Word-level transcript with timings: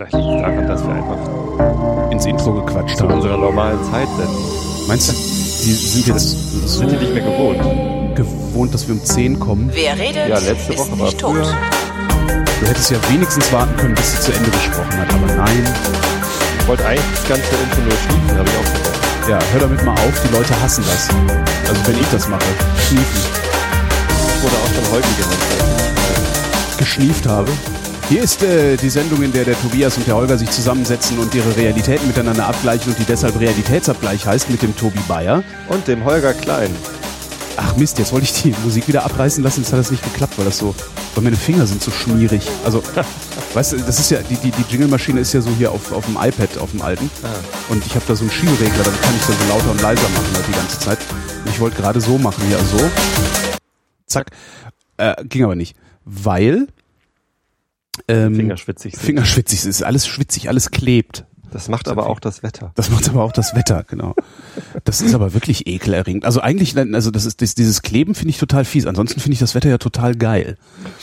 Vielleicht 0.00 0.14
liegt 0.14 0.24
es 0.30 0.40
daran, 0.40 0.66
dass 0.66 0.82
wir 0.82 0.94
einfach 0.94 2.10
ins 2.10 2.24
Intro 2.24 2.52
gequatscht 2.54 2.96
zu 2.96 3.04
haben. 3.04 3.14
unserer 3.16 3.36
normalen 3.36 3.78
Zeit 3.90 4.08
senden. 4.16 4.34
Meinst 4.88 5.10
du, 5.10 5.12
die 5.12 5.72
sind 5.74 6.06
jetzt 6.06 6.30
so 6.66 6.78
Sind 6.78 6.92
wir 6.92 6.98
nicht 7.00 7.12
mehr 7.12 7.22
gewohnt. 7.22 8.16
gewohnt, 8.16 8.72
dass 8.72 8.88
wir 8.88 8.94
um 8.94 9.04
10 9.04 9.38
kommen? 9.38 9.68
Wer 9.74 9.98
redet, 9.98 10.26
Ja, 10.28 10.38
letzte 10.38 10.72
ist 10.72 10.78
Woche 10.78 10.98
war 10.98 11.10
tot. 11.10 11.20
früher. 11.36 11.52
Du 12.62 12.66
hättest 12.66 12.90
ja 12.90 12.96
wenigstens 13.10 13.52
warten 13.52 13.76
können, 13.76 13.94
bis 13.94 14.12
sie 14.12 14.20
zu 14.20 14.32
Ende 14.32 14.48
gesprochen 14.50 14.96
hat, 14.96 15.12
aber 15.12 15.26
nein. 15.34 15.68
Ich 16.60 16.66
wollte 16.68 16.86
eigentlich 16.86 17.04
das 17.20 17.28
ganze 17.28 17.42
Intro 17.62 17.80
nur 17.82 17.92
schließen, 17.92 18.38
habe 18.38 18.48
ich 18.48 18.56
auch 18.56 18.72
gesagt. 18.72 19.28
Ja, 19.28 19.38
hör 19.52 19.60
damit 19.60 19.84
mal 19.84 19.92
auf, 19.92 20.22
die 20.26 20.34
Leute 20.34 20.62
hassen 20.62 20.82
das. 20.88 21.08
Also 21.68 21.86
wenn 21.86 22.00
ich 22.00 22.08
das 22.10 22.26
mache, 22.26 22.40
schniefen, 22.88 23.20
Ich 24.34 24.42
wurde 24.42 24.54
auch 24.64 24.74
schon 24.74 24.92
häufig 24.96 25.16
genannt. 25.18 26.78
geschnieft 26.78 27.26
habe. 27.26 27.50
Hier 28.10 28.24
ist 28.24 28.42
äh, 28.42 28.76
die 28.76 28.90
Sendung, 28.90 29.22
in 29.22 29.30
der 29.30 29.44
der 29.44 29.54
Tobias 29.54 29.96
und 29.96 30.04
der 30.04 30.16
Holger 30.16 30.36
sich 30.36 30.50
zusammensetzen 30.50 31.16
und 31.20 31.32
ihre 31.32 31.56
Realitäten 31.56 32.08
miteinander 32.08 32.48
abgleichen 32.48 32.90
und 32.90 32.98
die 32.98 33.04
deshalb 33.04 33.38
Realitätsabgleich 33.38 34.26
heißt 34.26 34.50
mit 34.50 34.62
dem 34.62 34.76
Tobi 34.76 34.98
Bayer. 35.06 35.44
Und 35.68 35.86
dem 35.86 36.04
Holger 36.04 36.34
Klein. 36.34 36.74
Ach 37.56 37.76
Mist, 37.76 38.00
jetzt 38.00 38.12
wollte 38.12 38.24
ich 38.24 38.42
die 38.42 38.52
Musik 38.64 38.88
wieder 38.88 39.04
abreißen 39.04 39.44
lassen, 39.44 39.60
jetzt 39.60 39.72
hat 39.72 39.78
das 39.78 39.92
nicht 39.92 40.02
geklappt, 40.02 40.36
weil 40.38 40.44
das 40.44 40.58
so, 40.58 40.74
weil 41.14 41.22
meine 41.22 41.36
Finger 41.36 41.68
sind 41.68 41.84
so 41.84 41.92
schmierig. 41.92 42.42
Also, 42.64 42.82
weißt 43.54 43.74
du, 43.74 43.76
das 43.76 44.00
ist 44.00 44.10
ja, 44.10 44.18
die, 44.22 44.34
die, 44.34 44.50
die 44.50 44.64
Jingle-Maschine 44.68 45.20
ist 45.20 45.32
ja 45.32 45.40
so 45.40 45.50
hier 45.50 45.70
auf, 45.70 45.92
auf 45.92 46.04
dem 46.06 46.16
iPad, 46.16 46.58
auf 46.58 46.72
dem 46.72 46.82
alten. 46.82 47.08
Und 47.68 47.86
ich 47.86 47.94
habe 47.94 48.04
da 48.08 48.16
so 48.16 48.22
einen 48.22 48.32
Schiebregler, 48.32 48.82
damit 48.82 49.00
kann 49.02 49.14
ich 49.14 49.24
dann 49.24 49.36
so 49.38 49.54
lauter 49.54 49.70
und 49.70 49.82
leiser 49.82 50.08
machen 50.08 50.34
halt 50.34 50.48
die 50.48 50.58
ganze 50.58 50.80
Zeit. 50.80 50.98
Und 51.44 51.50
ich 51.52 51.60
wollte 51.60 51.76
gerade 51.76 52.00
so 52.00 52.18
machen, 52.18 52.42
hier 52.48 52.58
so. 52.58 52.90
Zack. 54.08 54.32
Äh, 54.96 55.14
ging 55.26 55.44
aber 55.44 55.54
nicht. 55.54 55.76
Weil 56.04 56.66
ähm, 58.08 58.34
Fingerschwitzig 58.34 58.94
sind. 58.94 59.02
Fingerschwitzig 59.04 59.60
es 59.60 59.66
ist 59.66 59.82
alles 59.82 60.06
schwitzig, 60.06 60.48
alles 60.48 60.70
klebt. 60.70 61.26
Das 61.52 61.68
macht 61.68 61.88
aber 61.88 62.06
auch 62.06 62.20
das 62.20 62.44
Wetter. 62.44 62.70
Das 62.76 62.90
macht 62.90 63.08
aber 63.08 63.24
auch 63.24 63.32
das 63.32 63.56
Wetter, 63.56 63.84
genau. 63.84 64.14
Das 64.84 65.00
ist 65.00 65.16
aber 65.16 65.34
wirklich 65.34 65.66
ekelerregend. 65.66 66.24
Also 66.24 66.40
eigentlich, 66.40 66.76
also 66.78 67.10
das 67.10 67.24
ist 67.26 67.42
das, 67.42 67.56
dieses 67.56 67.82
Kleben 67.82 68.14
finde 68.14 68.30
ich 68.30 68.38
total 68.38 68.64
fies. 68.64 68.86
Ansonsten 68.86 69.18
finde 69.18 69.32
ich 69.32 69.40
das 69.40 69.56
Wetter 69.56 69.68
ja 69.68 69.78
total 69.78 70.14
geil. 70.14 70.56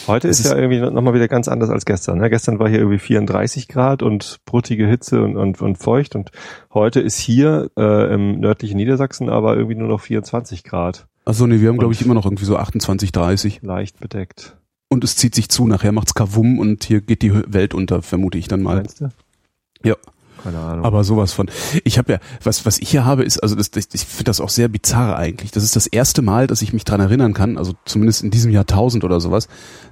Heute 0.08 0.30
ist 0.30 0.40
ist- 0.40 0.46
ja 0.46 0.56
irgendwie 0.56 0.80
nochmal 0.80 1.14
wieder 1.14 1.28
ganz 1.28 1.50
anders 1.50 1.70
als 1.70 1.84
gestern. 1.84 2.20
Ne? 2.20 2.30
Gestern 2.30 2.60
war 2.60 2.70
hier 2.70 2.80
irgendwie 2.80 2.98
34 3.00 3.68
Grad 3.68 4.02
und 4.02 4.38
bruttige 4.46 4.88
Hitze 4.88 5.22
und, 5.22 5.36
und, 5.36 5.62
und 5.62 5.78
feucht 5.80 6.16
und 6.16 6.32
heute 6.74 7.02
ist 7.02 7.18
hier 7.18 7.70
äh, 7.78 8.14
im 8.14 8.40
nördlichen 8.40 8.78
Niedersachsen 8.78 9.28
aber 9.28 9.58
irgendwie 9.58 9.76
nur 9.76 9.90
noch 9.90 10.00
24 10.00 10.64
Grad. 10.64 11.08
Also 11.26 11.46
nee, 11.46 11.60
wir 11.60 11.68
haben 11.68 11.78
glaube 11.78 11.94
ich 11.94 12.02
immer 12.02 12.14
noch 12.14 12.26
irgendwie 12.26 12.46
so 12.46 12.56
28, 12.56 13.12
30 13.12 13.64
Leicht 13.64 14.00
bedeckt. 14.00 14.56
Und 14.90 15.04
es 15.04 15.16
zieht 15.16 15.36
sich 15.36 15.50
zu. 15.50 15.68
Nachher 15.68 15.92
macht's 15.92 16.14
Kavum 16.14 16.60
und 16.60 16.84
hier 16.84 17.02
geht 17.02 17.22
die 17.22 17.34
Welt 17.34 17.74
unter, 17.74 18.02
vermute 18.02 18.38
ich 18.38 18.48
dann 18.48 18.62
mal. 18.62 18.78
Meinst 18.78 19.02
du? 19.02 19.10
Ja. 19.84 19.96
Keine 20.44 20.60
Ahnung. 20.60 20.86
Aber 20.86 21.04
sowas 21.04 21.34
von. 21.34 21.50
Ich 21.84 21.98
habe 21.98 22.14
ja, 22.14 22.20
was, 22.44 22.66
was 22.66 22.78
ich 22.78 22.90
hier 22.90 23.06
habe, 23.06 23.24
ist, 23.24 23.40
also 23.40 23.56
das, 23.56 23.72
ich 23.76 24.06
finde 24.06 24.26
das 24.26 24.40
auch 24.40 24.50
sehr 24.50 24.68
bizarr 24.68 25.18
eigentlich. 25.18 25.52
Das 25.52 25.64
ist 25.64 25.76
das 25.76 25.88
erste 25.88 26.22
Mal, 26.22 26.48
dass 26.48 26.62
ich 26.62 26.74
mich 26.74 26.86
dran 26.86 27.00
erinnern 27.00 27.34
kann, 27.34 27.58
also 27.58 27.74
zumindest 27.86 28.24
in 28.24 28.30
diesem 28.32 28.52
Jahrtausend 28.52 29.04
oder 29.04 29.20
sowas, 29.20 29.48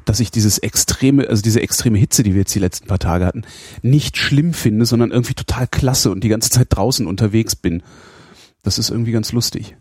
dass 0.06 0.20
ich 0.20 0.32
dieses 0.32 0.60
extreme, 0.60 1.28
also 1.28 1.42
diese 1.42 1.62
extreme 1.62 1.98
Hitze, 1.98 2.24
die 2.24 2.34
wir 2.34 2.42
jetzt 2.42 2.54
die 2.54 2.60
letzten 2.60 2.88
paar 2.88 3.00
Tage 3.00 3.26
hatten, 3.26 3.44
nicht 3.82 4.18
schlimm 4.18 4.54
finde, 4.54 4.86
sondern 4.86 5.12
irgendwie 5.12 5.34
total 5.34 5.68
klasse 5.68 6.12
und 6.12 6.24
die 6.24 6.30
ganze 6.30 6.52
Zeit 6.52 6.68
draußen 6.70 7.08
unterwegs 7.08 7.56
bin. 7.56 7.82
Das 8.64 8.78
ist 8.78 8.92
irgendwie 8.92 9.12
ganz 9.12 9.32
lustig. 9.32 9.76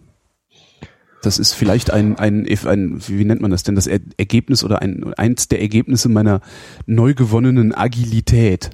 Das 1.24 1.38
ist 1.38 1.52
vielleicht 1.54 1.90
ein, 1.90 2.16
ein, 2.18 2.46
ein 2.66 3.02
wie 3.06 3.24
nennt 3.24 3.40
man 3.40 3.50
das 3.50 3.62
denn, 3.62 3.74
das 3.74 3.86
Er- 3.86 4.00
Ergebnis 4.16 4.62
oder 4.64 4.82
ein, 4.82 5.12
eins 5.14 5.48
der 5.48 5.60
Ergebnisse 5.60 6.08
meiner 6.08 6.40
neu 6.86 7.14
gewonnenen 7.14 7.74
Agilität. 7.74 8.70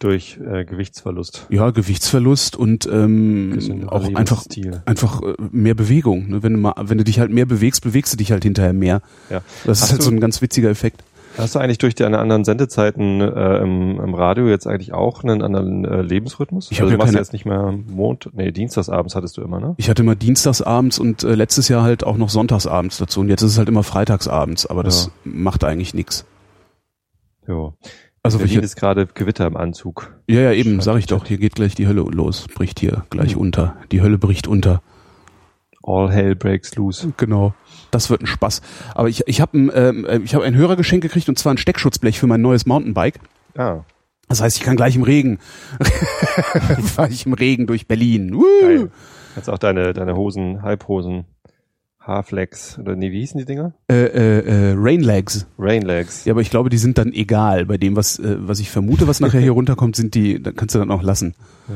Durch 0.00 0.38
äh, 0.44 0.64
Gewichtsverlust. 0.64 1.46
Ja, 1.50 1.70
Gewichtsverlust 1.70 2.56
und 2.56 2.86
ähm, 2.92 3.86
auch 3.86 4.12
einfach 4.14 4.44
einfach 4.84 5.22
äh, 5.22 5.34
mehr 5.52 5.74
Bewegung. 5.74 6.28
Ne? 6.28 6.42
Wenn 6.42 6.54
du 6.54 6.58
mal, 6.58 6.74
wenn 6.82 6.98
du 6.98 7.04
dich 7.04 7.20
halt 7.20 7.30
mehr 7.30 7.46
bewegst, 7.46 7.82
bewegst 7.82 8.12
du 8.12 8.16
dich 8.16 8.32
halt 8.32 8.42
hinterher 8.42 8.72
mehr. 8.72 9.00
Ja. 9.30 9.42
Das 9.64 9.80
Hast 9.80 9.86
ist 9.86 9.92
halt 9.92 10.02
so 10.02 10.10
ein 10.10 10.20
ganz 10.20 10.42
witziger 10.42 10.68
Effekt. 10.68 11.04
Hast 11.36 11.54
du 11.54 11.58
eigentlich 11.58 11.78
durch 11.78 11.94
deine 11.94 12.18
anderen 12.18 12.44
Sendezeiten 12.44 13.20
äh, 13.20 13.58
im, 13.58 14.00
im 14.00 14.14
Radio 14.14 14.46
jetzt 14.48 14.66
eigentlich 14.66 14.92
auch 14.92 15.22
einen 15.24 15.42
anderen 15.42 15.84
äh, 15.84 16.00
Lebensrhythmus? 16.02 16.70
Ich 16.70 16.80
also 16.80 16.90
ja 16.92 16.96
du 16.96 17.02
machst 17.02 17.14
jetzt 17.14 17.32
nicht 17.32 17.44
mehr 17.44 17.72
Mond, 17.86 18.30
nee, 18.34 18.52
Dienstagsabends 18.52 19.16
hattest 19.16 19.36
du 19.36 19.42
immer, 19.42 19.58
ne? 19.60 19.74
Ich 19.78 19.90
hatte 19.90 20.02
immer 20.02 20.14
dienstagsabends 20.14 20.98
und 20.98 21.24
äh, 21.24 21.34
letztes 21.34 21.68
Jahr 21.68 21.82
halt 21.82 22.04
auch 22.04 22.16
noch 22.16 22.28
sonntagsabends 22.28 22.98
dazu 22.98 23.20
und 23.20 23.28
jetzt 23.28 23.42
ist 23.42 23.52
es 23.52 23.58
halt 23.58 23.68
immer 23.68 23.82
freitagsabends, 23.82 24.66
aber 24.66 24.82
das 24.82 25.06
Ja. 25.06 25.32
macht 25.32 25.64
eigentlich 25.64 25.94
nichts. 25.94 26.24
Jo. 27.46 27.74
Also 28.22 28.38
Berlin 28.38 28.54
welche, 28.54 28.64
ist 28.64 28.76
gerade 28.76 29.06
Gewitter 29.06 29.46
im 29.46 29.56
Anzug. 29.56 30.14
ja, 30.26 30.40
ja, 30.40 30.52
eben, 30.52 30.80
sag 30.80 30.98
ich 30.98 31.06
doch, 31.06 31.26
hier 31.26 31.36
geht 31.38 31.54
gleich 31.56 31.74
die 31.74 31.86
Hölle 31.86 32.00
los, 32.02 32.46
bricht 32.54 32.80
hier 32.80 33.04
gleich 33.10 33.34
Mhm. 33.34 33.40
unter. 33.42 33.76
Die 33.92 34.00
Hölle 34.00 34.16
bricht 34.18 34.46
unter. 34.48 34.82
All 35.82 36.10
hell 36.10 36.34
breaks 36.34 36.74
loose. 36.76 37.12
Genau. 37.18 37.52
Das 37.94 38.10
wird 38.10 38.22
ein 38.22 38.26
Spaß. 38.26 38.60
Aber 38.94 39.08
ich, 39.08 39.22
ich 39.26 39.40
habe 39.40 39.56
ein, 39.56 39.70
ähm, 39.74 40.04
äh, 40.04 40.18
ich 40.18 40.34
hab 40.34 40.42
ein 40.42 40.54
Hörergeschenk 40.56 41.02
gekriegt 41.02 41.28
und 41.28 41.38
zwar 41.38 41.54
ein 41.54 41.58
Steckschutzblech 41.58 42.18
für 42.18 42.26
mein 42.26 42.42
neues 42.42 42.66
Mountainbike. 42.66 43.20
Ah, 43.56 43.82
Das 44.28 44.40
heißt, 44.40 44.56
ich 44.56 44.64
kann 44.64 44.74
gleich 44.76 44.96
im 44.96 45.02
Regen. 45.04 45.38
Fahre 46.94 47.10
ich 47.10 47.24
im 47.26 47.32
Regen 47.34 47.66
durch 47.66 47.86
Berlin. 47.86 48.34
Woo! 48.34 48.88
Jetzt 49.36 49.48
auch 49.48 49.58
deine, 49.58 49.92
deine 49.92 50.16
Hosen, 50.16 50.62
Halbhosen, 50.62 51.24
Haarflex, 52.00 52.78
oder 52.78 52.96
nee, 52.96 53.12
wie 53.12 53.20
hießen 53.20 53.38
die 53.38 53.46
Dinger? 53.46 53.72
Äh, 53.90 53.94
äh, 54.04 54.38
äh, 54.70 54.74
Rainlegs. 54.76 55.46
Rainlegs. 55.58 56.24
Ja, 56.24 56.32
aber 56.34 56.40
ich 56.42 56.50
glaube, 56.50 56.68
die 56.68 56.78
sind 56.78 56.98
dann 56.98 57.12
egal. 57.12 57.64
Bei 57.66 57.78
dem, 57.78 57.96
was, 57.96 58.18
äh, 58.18 58.36
was 58.40 58.60
ich 58.60 58.70
vermute, 58.70 59.06
was 59.08 59.20
nachher 59.20 59.40
hier 59.40 59.52
runterkommt, 59.58 59.96
sind 59.96 60.14
die, 60.14 60.42
dann 60.42 60.54
kannst 60.54 60.74
du 60.74 60.78
dann 60.80 60.90
auch 60.90 61.02
lassen. 61.02 61.34
Ja. 61.68 61.74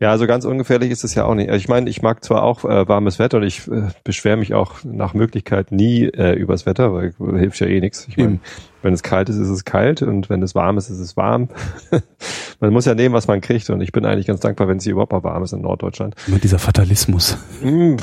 Ja, 0.00 0.10
also 0.10 0.28
ganz 0.28 0.44
ungefährlich 0.44 0.92
ist 0.92 1.02
es 1.02 1.14
ja 1.16 1.24
auch 1.24 1.34
nicht. 1.34 1.50
Ich 1.50 1.68
meine, 1.68 1.90
ich 1.90 2.02
mag 2.02 2.22
zwar 2.22 2.44
auch 2.44 2.64
äh, 2.64 2.88
warmes 2.88 3.18
Wetter 3.18 3.38
und 3.38 3.42
ich 3.42 3.66
äh, 3.66 3.88
beschwere 4.04 4.36
mich 4.36 4.54
auch 4.54 4.84
nach 4.84 5.12
Möglichkeit 5.12 5.72
nie 5.72 6.04
äh, 6.04 6.34
übers 6.34 6.66
Wetter, 6.66 6.92
weil 6.92 7.14
äh, 7.20 7.38
hilft 7.38 7.58
ja 7.58 7.66
eh 7.66 7.80
nichts. 7.80 8.06
Ich 8.08 8.16
meine, 8.16 8.38
wenn 8.82 8.94
es 8.94 9.02
kalt 9.02 9.28
ist, 9.28 9.38
ist 9.38 9.48
es 9.48 9.64
kalt 9.64 10.02
und 10.02 10.30
wenn 10.30 10.40
es 10.42 10.54
warm 10.54 10.78
ist, 10.78 10.88
ist 10.88 11.00
es 11.00 11.16
warm. 11.16 11.48
man 12.60 12.72
muss 12.72 12.84
ja 12.84 12.94
nehmen, 12.94 13.12
was 13.12 13.26
man 13.26 13.40
kriegt 13.40 13.68
und 13.70 13.80
ich 13.80 13.90
bin 13.90 14.04
eigentlich 14.04 14.26
ganz 14.26 14.38
dankbar, 14.38 14.68
wenn 14.68 14.76
es 14.76 14.84
hier 14.84 14.92
überhaupt 14.92 15.12
mal 15.12 15.24
warm 15.24 15.42
ist 15.42 15.52
in 15.52 15.62
Norddeutschland. 15.62 16.14
Immer 16.28 16.38
dieser 16.38 16.60
Fatalismus. 16.60 17.36
Hm, 17.60 17.96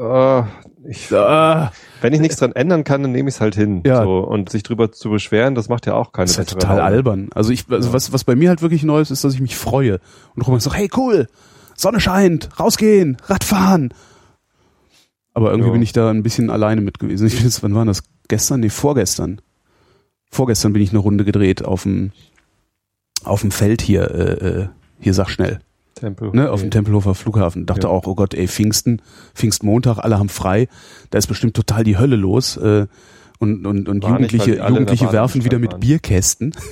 äh, 0.00 0.42
ich, 0.88 1.12
Ah, 1.12 1.72
wenn 2.00 2.12
ich 2.12 2.20
nichts 2.20 2.36
dran 2.36 2.52
ändern 2.52 2.84
kann, 2.84 3.02
dann 3.02 3.12
nehme 3.12 3.28
ich 3.28 3.36
es 3.36 3.40
halt 3.40 3.54
hin. 3.54 3.82
Ja. 3.86 4.02
So, 4.02 4.18
und 4.18 4.48
sich 4.50 4.62
drüber 4.62 4.92
zu 4.92 5.10
beschweren, 5.10 5.54
das 5.54 5.68
macht 5.68 5.86
ja 5.86 5.94
auch 5.94 6.12
keine 6.12 6.24
das 6.26 6.32
ist 6.32 6.38
halt 6.38 6.50
total 6.50 6.76
Laune. 6.78 6.82
albern. 6.82 7.28
Also 7.34 7.50
ich, 7.52 7.64
also 7.70 7.88
Ja. 7.88 7.94
was, 7.94 8.12
was 8.12 8.24
bei 8.24 8.34
mir 8.36 8.48
halt 8.48 8.62
wirklich 8.62 8.82
neu 8.82 9.00
ist, 9.00 9.10
ist, 9.10 9.24
dass 9.24 9.34
ich 9.34 9.40
mich 9.40 9.56
freue. 9.56 10.00
Und 10.34 10.42
Roman 10.42 10.60
sagt, 10.60 10.76
hey 10.76 10.90
cool, 10.96 11.28
Sonne 11.76 12.00
scheint, 12.00 12.48
rausgehen, 12.60 13.16
Radfahren. 13.26 13.92
Aber 15.34 15.50
irgendwie 15.50 15.68
Ja. 15.68 15.72
bin 15.72 15.82
ich 15.82 15.92
da 15.92 16.10
ein 16.10 16.22
bisschen 16.22 16.50
alleine 16.50 16.80
mit 16.82 16.98
gewesen. 16.98 17.26
Ich 17.26 17.36
bin 17.36 17.44
jetzt, 17.44 17.62
wann 17.62 17.74
war 17.74 17.84
das? 17.84 18.02
Gestern? 18.28 18.60
Nee, 18.60 18.68
vorgestern. 18.68 19.40
Vorgestern 20.30 20.72
bin 20.72 20.82
ich 20.82 20.90
eine 20.90 20.98
Runde 20.98 21.24
gedreht 21.24 21.64
auf 21.64 21.82
dem, 21.84 22.12
auf 23.24 23.40
dem 23.42 23.50
Feld 23.50 23.80
hier, 23.82 24.10
äh, 24.10 24.46
äh, 24.62 24.68
hier 25.00 25.14
sag 25.14 25.28
schnell. 25.30 25.60
Tempel. 25.94 26.30
ne, 26.32 26.50
auf 26.50 26.60
dem 26.60 26.70
Tempelhofer 26.70 27.14
Flughafen. 27.14 27.66
Dachte 27.66 27.86
Ja. 27.86 27.92
auch, 27.92 28.06
oh 28.06 28.14
Gott, 28.14 28.34
ey, 28.34 28.48
Pfingsten, 28.48 29.02
Pfingstmontag, 29.34 29.98
alle 29.98 30.18
haben 30.18 30.28
frei. 30.28 30.68
Da 31.10 31.18
ist 31.18 31.26
bestimmt 31.26 31.54
total 31.54 31.84
die 31.84 31.98
Hölle 31.98 32.16
los. 32.16 32.56
Äh, 32.56 32.86
und 33.38 33.66
und, 33.66 33.88
und 33.88 34.02
War 34.04 34.10
Jugendliche, 34.10 34.58
Jugendliche 34.68 35.12
werfen 35.12 35.44
wieder 35.44 35.58
mit 35.58 35.72
waren. 35.72 35.80
Bierkästen. 35.80 36.54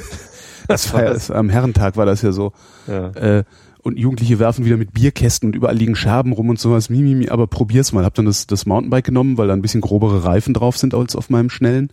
Das 0.68 0.92
war 0.92 1.02
ja, 1.02 1.12
das, 1.12 1.32
am 1.32 1.48
Herrentag 1.48 1.96
war 1.96 2.06
das 2.06 2.22
ja 2.22 2.30
so. 2.30 2.52
Ja. 2.86 3.08
Äh, 3.10 3.44
und 3.82 3.98
Jugendliche 3.98 4.38
werfen 4.38 4.64
wieder 4.64 4.76
mit 4.76 4.92
Bierkästen 4.92 5.48
und 5.48 5.56
überall 5.56 5.74
liegen 5.76 5.96
Scherben 5.96 6.32
rum 6.32 6.48
und 6.48 6.60
sowas. 6.60 6.90
Mimimi, 6.90 7.14
mi, 7.14 7.24
mi, 7.24 7.28
aber 7.28 7.48
probier's 7.48 7.92
mal. 7.92 8.04
Hab 8.04 8.14
dann 8.14 8.26
das, 8.26 8.46
das 8.46 8.66
Mountainbike 8.66 9.06
genommen, 9.06 9.36
weil 9.36 9.48
da 9.48 9.54
ein 9.54 9.62
bisschen 9.62 9.80
grobere 9.80 10.22
Reifen 10.22 10.54
drauf 10.54 10.76
sind 10.76 10.94
als 10.94 11.16
auf 11.16 11.28
meinem 11.28 11.50
schnellen. 11.50 11.92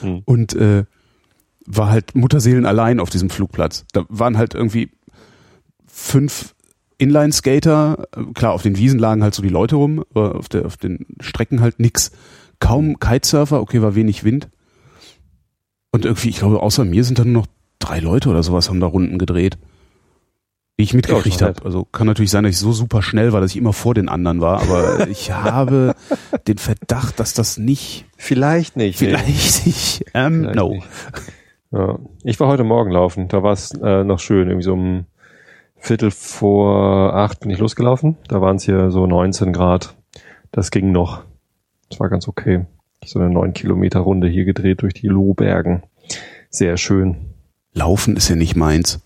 Hm. 0.00 0.20
Und 0.26 0.54
äh, 0.56 0.84
war 1.64 1.88
halt 1.88 2.14
Mutterseelen 2.14 2.66
allein 2.66 3.00
auf 3.00 3.08
diesem 3.08 3.30
Flugplatz. 3.30 3.86
Da 3.92 4.04
waren 4.10 4.36
halt 4.36 4.54
irgendwie 4.54 4.90
fünf 5.86 6.54
Inline-Skater. 6.98 8.08
Klar, 8.34 8.52
auf 8.52 8.62
den 8.62 8.76
Wiesen 8.76 8.98
lagen 8.98 9.22
halt 9.22 9.34
so 9.34 9.42
die 9.42 9.48
Leute 9.48 9.76
rum, 9.76 10.04
aber 10.10 10.34
auf, 10.36 10.48
der, 10.48 10.66
auf 10.66 10.76
den 10.76 11.06
Strecken 11.20 11.60
halt 11.60 11.80
nix. 11.80 12.10
Kaum 12.60 12.98
Kitesurfer, 12.98 13.60
okay, 13.60 13.82
war 13.82 13.94
wenig 13.94 14.24
Wind. 14.24 14.48
Und 15.92 16.04
irgendwie, 16.04 16.28
ich 16.28 16.38
glaube, 16.38 16.60
außer 16.60 16.84
mir 16.84 17.04
sind 17.04 17.18
da 17.18 17.24
nur 17.24 17.42
noch 17.42 17.46
drei 17.78 18.00
Leute 18.00 18.28
oder 18.28 18.42
sowas 18.42 18.68
haben 18.68 18.80
da 18.80 18.86
Runden 18.86 19.18
gedreht. 19.18 19.58
Die 20.78 20.84
ich 20.84 20.94
mitgekriegt 20.94 21.42
habe. 21.42 21.64
Also 21.64 21.84
kann 21.84 22.06
natürlich 22.06 22.30
sein, 22.30 22.44
dass 22.44 22.52
ich 22.52 22.58
so 22.58 22.72
super 22.72 23.02
schnell 23.02 23.32
war, 23.32 23.40
dass 23.40 23.50
ich 23.50 23.56
immer 23.56 23.72
vor 23.72 23.94
den 23.94 24.08
anderen 24.08 24.40
war, 24.40 24.62
aber 24.62 25.08
ich 25.10 25.32
habe 25.32 25.94
den 26.46 26.58
Verdacht, 26.58 27.18
dass 27.18 27.34
das 27.34 27.58
nicht, 27.58 28.04
Vielleicht 28.16 28.76
nicht. 28.76 29.00
nee. 29.00 29.06
vielleicht 29.08 29.66
nicht, 29.66 30.04
ähm, 30.14 30.42
Vielleicht 30.42 30.56
no. 30.56 30.74
nicht. 30.74 30.86
Ja. 31.72 31.98
Ich 32.22 32.38
war 32.38 32.48
heute 32.48 32.64
Morgen 32.64 32.92
laufen, 32.92 33.28
da 33.28 33.42
war 33.42 33.52
es 33.52 33.72
äh, 33.72 34.04
noch 34.04 34.20
schön, 34.20 34.48
irgendwie 34.48 34.64
so 34.64 34.72
um 34.74 35.06
Viertel 35.78 36.10
vor 36.10 37.14
acht 37.14 37.40
bin 37.40 37.50
ich 37.50 37.58
losgelaufen. 37.58 38.16
Da 38.28 38.40
waren 38.40 38.56
es 38.56 38.64
hier 38.64 38.90
so 38.90 39.06
19 39.06 39.52
Grad. 39.52 39.94
Das 40.52 40.70
ging 40.70 40.92
noch. 40.92 41.22
Das 41.90 42.00
war 42.00 42.08
ganz 42.08 42.28
okay. 42.28 42.66
So 43.04 43.18
eine 43.20 43.30
neun 43.30 43.52
Kilometer 43.52 44.00
Runde 44.00 44.28
hier 44.28 44.44
gedreht 44.44 44.82
durch 44.82 44.94
die 44.94 45.06
Lohbergen. 45.08 45.82
Sehr 46.50 46.76
schön. 46.76 47.16
Laufen 47.74 48.16
ist 48.16 48.28
ja 48.28 48.34
nicht 48.36 48.56
meins. 48.56 49.00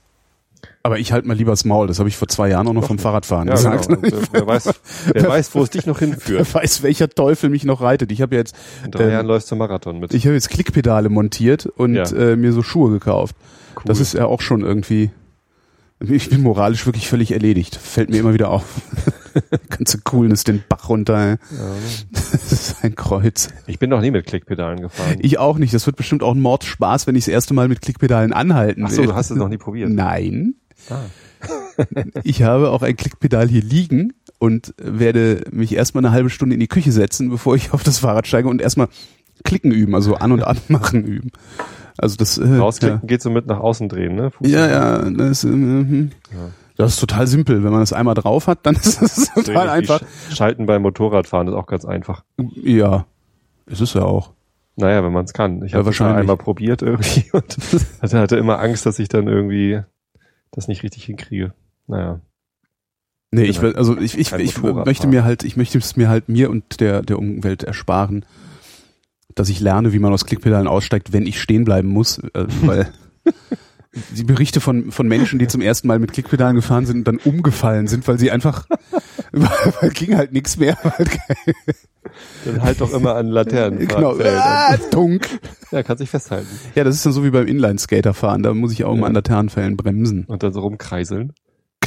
Aber 0.84 0.98
ich 0.98 1.12
halt 1.12 1.26
mal 1.26 1.36
lieber 1.36 1.52
das 1.52 1.64
Maul. 1.64 1.86
Das 1.86 1.98
habe 2.00 2.08
ich 2.08 2.16
vor 2.16 2.26
zwei 2.26 2.48
Jahren 2.48 2.66
auch 2.66 2.72
noch 2.72 2.86
vom 2.86 2.98
Fahrradfahren 2.98 3.46
Ja, 3.46 3.54
gesagt. 3.54 3.88
genau. 3.88 4.00
Äh, 4.02 4.12
wer, 4.32 4.46
weiß, 4.46 4.70
wer 5.12 5.28
weiß, 5.28 5.54
wo 5.54 5.62
es 5.62 5.70
dich 5.70 5.86
noch 5.86 6.00
hinführt. 6.00 6.48
Wer 6.54 6.62
weiß, 6.62 6.82
welcher 6.82 7.08
Teufel 7.08 7.50
mich 7.50 7.64
noch 7.64 7.80
reitet. 7.82 8.10
Ich 8.10 8.20
habe 8.22 8.34
jetzt, 8.34 8.56
In 8.84 8.90
drei 8.90 9.04
ähm, 9.04 9.10
Jahren 9.10 9.26
läufst 9.26 9.50
du 9.52 9.56
Marathon 9.56 10.00
mit. 10.00 10.12
ich 10.14 10.24
habe 10.26 10.34
jetzt 10.34 10.48
Klickpedale 10.50 11.08
montiert 11.08 11.66
und 11.66 11.94
Ja. 11.94 12.04
äh, 12.12 12.34
mir 12.36 12.52
so 12.52 12.62
Schuhe 12.62 12.90
gekauft. 12.90 13.36
Cool. 13.76 13.82
Das 13.84 14.00
ist 14.00 14.14
ja 14.14 14.26
auch 14.26 14.40
schon 14.40 14.62
irgendwie. 14.62 15.10
Ich 16.08 16.30
bin 16.30 16.42
moralisch 16.42 16.86
wirklich 16.86 17.08
völlig 17.08 17.32
erledigt. 17.32 17.76
Fällt 17.76 18.10
mir 18.10 18.18
immer 18.18 18.34
wieder 18.34 18.50
auf. 18.50 18.64
Ganze 19.70 19.98
Coolness 19.98 20.44
den 20.44 20.62
Bach 20.68 20.88
runter. 20.88 21.32
ey. 21.32 21.36
Das 22.12 22.52
ist 22.52 22.84
ein 22.84 22.94
Kreuz. 22.94 23.48
ich 23.66 23.78
bin 23.78 23.90
noch 23.90 24.00
nie 24.00 24.10
mit 24.10 24.26
Klickpedalen 24.26 24.80
gefahren. 24.80 25.16
Ich 25.20 25.38
auch 25.38 25.58
nicht. 25.58 25.72
Das 25.74 25.86
wird 25.86 25.96
bestimmt 25.96 26.22
auch 26.22 26.34
ein 26.34 26.40
Mordspaß, 26.40 27.06
wenn 27.06 27.14
ich 27.16 27.24
das 27.24 27.32
erste 27.32 27.54
Mal 27.54 27.68
mit 27.68 27.80
Klickpedalen 27.82 28.32
anhalten 28.32 28.84
Ach 28.84 28.90
will. 28.90 28.96
so, 28.96 29.02
du 29.04 29.14
hast 29.14 29.30
es 29.30 29.36
noch 29.36 29.48
nie 29.48 29.58
probiert. 29.58 29.90
Nein. 29.90 30.54
Ah. 30.90 31.00
Ich 32.22 32.42
habe 32.44 32.70
auch 32.70 32.82
ein 32.82 32.94
Klickpedal 32.96 33.48
hier 33.48 33.62
liegen 33.62 34.12
und 34.38 34.74
werde 34.80 35.42
mich 35.50 35.74
erstmal 35.74 36.04
eine 36.04 36.14
halbe 36.14 36.30
Stunde 36.30 36.54
in 36.54 36.60
die 36.60 36.68
Küche 36.68 36.92
setzen, 36.92 37.30
bevor 37.30 37.56
ich 37.56 37.72
auf 37.72 37.82
das 37.82 37.98
Fahrrad 37.98 38.28
steige 38.28 38.48
und 38.48 38.62
erstmal 38.62 38.88
klicken 39.42 39.72
üben, 39.72 39.94
also 39.96 40.14
an 40.14 40.30
und 40.30 40.42
anmachen 40.44 41.04
üben. 41.06 41.32
Also 41.98 42.16
das 42.16 42.38
äh, 42.38 42.56
Rausklicken 42.56 43.06
geht 43.06 43.22
so 43.22 43.30
mit 43.30 43.46
nach 43.46 43.60
außen 43.60 43.88
drehen, 43.88 44.14
ne? 44.16 44.28
Fuß- 44.30 44.48
Ja, 44.48 44.68
ja, 44.70 45.10
das, 45.10 45.44
äh, 45.44 45.48
mhm. 45.48 46.10
das 46.76 46.94
ist 46.94 47.00
total 47.00 47.26
simpel. 47.26 47.62
Wenn 47.62 47.70
man 47.70 47.80
das 47.80 47.92
einmal 47.92 48.14
drauf 48.14 48.46
hat, 48.46 48.60
dann 48.64 48.74
ist 48.82 49.00
das 49.02 49.32
total 49.34 49.68
einfach. 49.68 50.00
Sch- 50.00 50.34
Schalten 50.36 50.66
beim 50.66 50.82
Motorradfahren 50.82 51.48
ist 51.48 51.54
auch 51.54 51.66
ganz 51.66 51.84
einfach. 51.84 52.24
Ja, 52.54 53.06
es 53.66 53.80
ist 53.80 53.94
ja 53.94 54.02
auch. 54.02 54.32
Naja, 54.76 55.04
wenn 55.04 55.12
man 55.12 55.26
es 55.26 55.34
kann. 55.34 55.62
Ich 55.64 55.72
Ja, 55.72 55.78
habe 55.78 55.90
es 55.90 55.98
wahrscheinlich. 55.98 56.20
einmal 56.20 56.38
probiert 56.38 56.80
irgendwie 56.82 57.24
und 57.32 57.56
hatte, 58.00 58.18
hatte 58.18 58.36
immer 58.36 58.58
Angst, 58.58 58.86
dass 58.86 58.98
ich 58.98 59.08
dann 59.08 59.28
irgendwie 59.28 59.80
das 60.50 60.66
nicht 60.68 60.82
richtig 60.82 61.04
hinkriege. 61.04 61.52
Naja. 61.86 62.20
Nee, 63.34 63.44
ich 63.44 63.60
halt 63.60 63.74
will, 63.74 63.76
also 63.76 63.96
ich, 63.98 64.18
ich, 64.18 64.32
ich 64.32 64.62
möchte 64.62 65.06
mir 65.06 65.24
halt, 65.24 65.42
ich 65.44 65.56
möchte 65.56 65.78
es 65.78 65.96
mir 65.96 66.08
halt 66.10 66.28
mir 66.28 66.50
und 66.50 66.80
der, 66.80 67.00
der 67.02 67.18
Umwelt 67.18 67.62
ersparen, 67.62 68.26
dass 69.34 69.48
ich 69.48 69.60
lerne, 69.60 69.92
wie 69.92 69.98
man 69.98 70.12
aus 70.12 70.24
Klickpedalen 70.26 70.66
aussteigt, 70.68 71.12
wenn 71.12 71.26
ich 71.26 71.40
stehen 71.40 71.64
bleiben 71.64 71.88
muss, 71.88 72.18
äh, 72.18 72.46
weil 72.62 72.88
die 74.16 74.24
Berichte 74.24 74.60
von, 74.60 74.90
von 74.90 75.06
Menschen, 75.06 75.38
die 75.38 75.46
zum 75.48 75.60
ersten 75.60 75.86
Mal 75.88 75.98
mit 75.98 76.12
Klickpedalen 76.12 76.56
gefahren 76.56 76.86
sind 76.86 76.98
und 76.98 77.04
dann 77.08 77.18
umgefallen 77.18 77.86
sind, 77.88 78.06
weil 78.08 78.18
sie 78.18 78.30
einfach, 78.30 78.66
weil 79.32 79.90
ging 79.90 80.16
halt 80.16 80.32
nichts 80.32 80.56
mehr. 80.56 80.76
Dann 82.44 82.62
halt 82.62 82.80
doch 82.80 82.92
immer 82.92 83.14
an 83.14 83.28
Laternen. 83.28 83.86
genau, 83.86 84.16
ah, 84.18 84.76
tunk. 84.90 85.28
Ja, 85.70 85.82
kannst 85.82 86.02
dich 86.02 86.10
festhalten. 86.10 86.48
Ja, 86.74 86.84
das 86.84 86.96
ist 86.96 87.06
dann 87.06 87.12
so 87.12 87.24
wie 87.24 87.30
beim 87.30 87.46
Inline-Skater 87.46 88.12
fahren, 88.12 88.42
da 88.42 88.52
muss 88.52 88.72
ich 88.72 88.84
auch 88.84 88.94
Ja. 88.94 89.00
mal 89.00 89.06
an 89.06 89.14
Laternenfällen 89.14 89.76
bremsen. 89.76 90.24
Und 90.24 90.42
dann 90.42 90.52
so 90.52 90.60
rumkreiseln. 90.60 91.32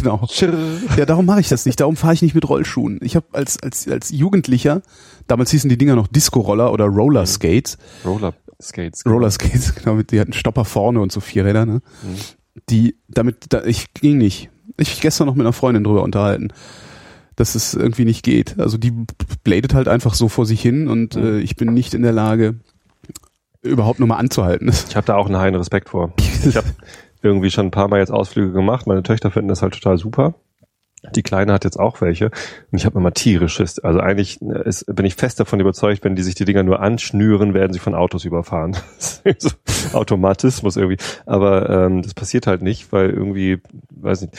Genau. 0.05 0.27
Schirr. 0.31 0.53
Ja, 0.97 1.05
darum 1.05 1.25
mache 1.25 1.39
ich 1.39 1.49
das 1.49 1.65
nicht. 1.65 1.79
Darum 1.79 1.95
fahre 1.95 2.13
ich 2.13 2.21
nicht 2.21 2.35
mit 2.35 2.47
Rollschuhen. 2.47 2.99
Ich 3.01 3.15
habe 3.15 3.25
als, 3.33 3.61
als, 3.61 3.87
als 3.87 4.11
Jugendlicher, 4.11 4.81
damals 5.27 5.51
hießen 5.51 5.69
die 5.69 5.77
Dinger 5.77 5.95
noch 5.95 6.07
Disco-Roller 6.07 6.71
oder 6.71 6.85
Roller 6.85 7.25
Skates. 7.25 7.77
Roller 8.05 8.33
Skates. 8.61 9.03
Roller 9.05 9.31
Skates, 9.31 9.73
genau, 9.75 10.01
die 10.01 10.19
hatten 10.19 10.33
Stopper 10.33 10.63
vorne 10.65 10.99
und 11.01 11.11
so 11.11 11.19
Vierräder, 11.19 11.65
ne? 11.65 11.81
Mhm. 12.03 12.15
Die, 12.69 12.95
damit, 13.07 13.47
da, 13.49 13.63
ich 13.65 13.93
ging 13.95 14.17
nicht. 14.17 14.49
Ich 14.77 14.93
hab 14.93 15.01
gestern 15.01 15.27
noch 15.27 15.35
mit 15.35 15.45
einer 15.45 15.53
Freundin 15.53 15.83
drüber 15.83 16.03
unterhalten, 16.03 16.49
dass 17.35 17.55
es 17.55 17.73
irgendwie 17.73 18.05
nicht 18.05 18.23
geht. 18.23 18.59
Also 18.59 18.77
die 18.77 18.93
bladet 19.43 19.73
halt 19.73 19.87
einfach 19.87 20.13
so 20.13 20.29
vor 20.29 20.45
sich 20.45 20.61
hin 20.61 20.87
und 20.87 21.15
Mhm. 21.15 21.23
äh, 21.23 21.39
ich 21.39 21.55
bin 21.55 21.73
nicht 21.73 21.93
in 21.93 22.01
der 22.03 22.13
Lage, 22.13 22.55
überhaupt 23.61 23.99
nur 23.99 24.07
mal 24.07 24.17
anzuhalten. 24.17 24.71
Ich 24.87 24.95
habe 24.95 25.07
da 25.07 25.15
auch 25.15 25.25
einen 25.25 25.37
heilen 25.37 25.55
Respekt 25.55 25.89
vor. 25.89 26.13
Ich 26.47 26.55
habe 26.55 26.67
irgendwie 27.25 27.51
schon 27.51 27.67
ein 27.67 27.71
paar 27.71 27.87
Mal 27.87 27.99
jetzt 27.99 28.11
Ausflüge 28.11 28.51
gemacht. 28.51 28.87
Meine 28.87 29.03
Töchter 29.03 29.31
finden 29.31 29.49
das 29.49 29.61
halt 29.61 29.73
total 29.73 29.97
super. 29.97 30.35
Die 31.13 31.23
Kleine 31.23 31.53
hat 31.53 31.63
jetzt 31.63 31.79
auch 31.79 32.01
welche. 32.01 32.25
Und 32.71 32.77
ich 32.77 32.85
habe 32.85 32.97
immer 32.97 33.13
tierisch 33.13 33.55
Schiss. 33.55 33.79
Also 33.79 33.99
eigentlich 33.99 34.41
äh, 34.41 34.67
ist, 34.67 34.85
bin 34.95 35.05
ich 35.05 35.15
fest 35.15 35.39
davon 35.39 35.59
überzeugt, 35.59 36.03
wenn 36.03 36.15
die 36.15 36.23
sich 36.23 36.35
die 36.35 36.45
Dinger 36.45 36.63
nur 36.63 36.79
anschnüren, 36.79 37.53
werden 37.53 37.73
sie 37.73 37.79
von 37.79 37.95
Autos 37.95 38.25
überfahren. 38.25 38.75
So 39.39 39.49
Automatismus 39.93 40.77
irgendwie. 40.77 41.03
Aber 41.25 41.69
ähm, 41.69 42.03
das 42.03 42.13
passiert 42.13 42.45
halt 42.45 42.61
nicht, 42.61 42.91
weil 42.91 43.09
irgendwie, 43.09 43.59
weiß 43.89 44.21
nicht, 44.21 44.33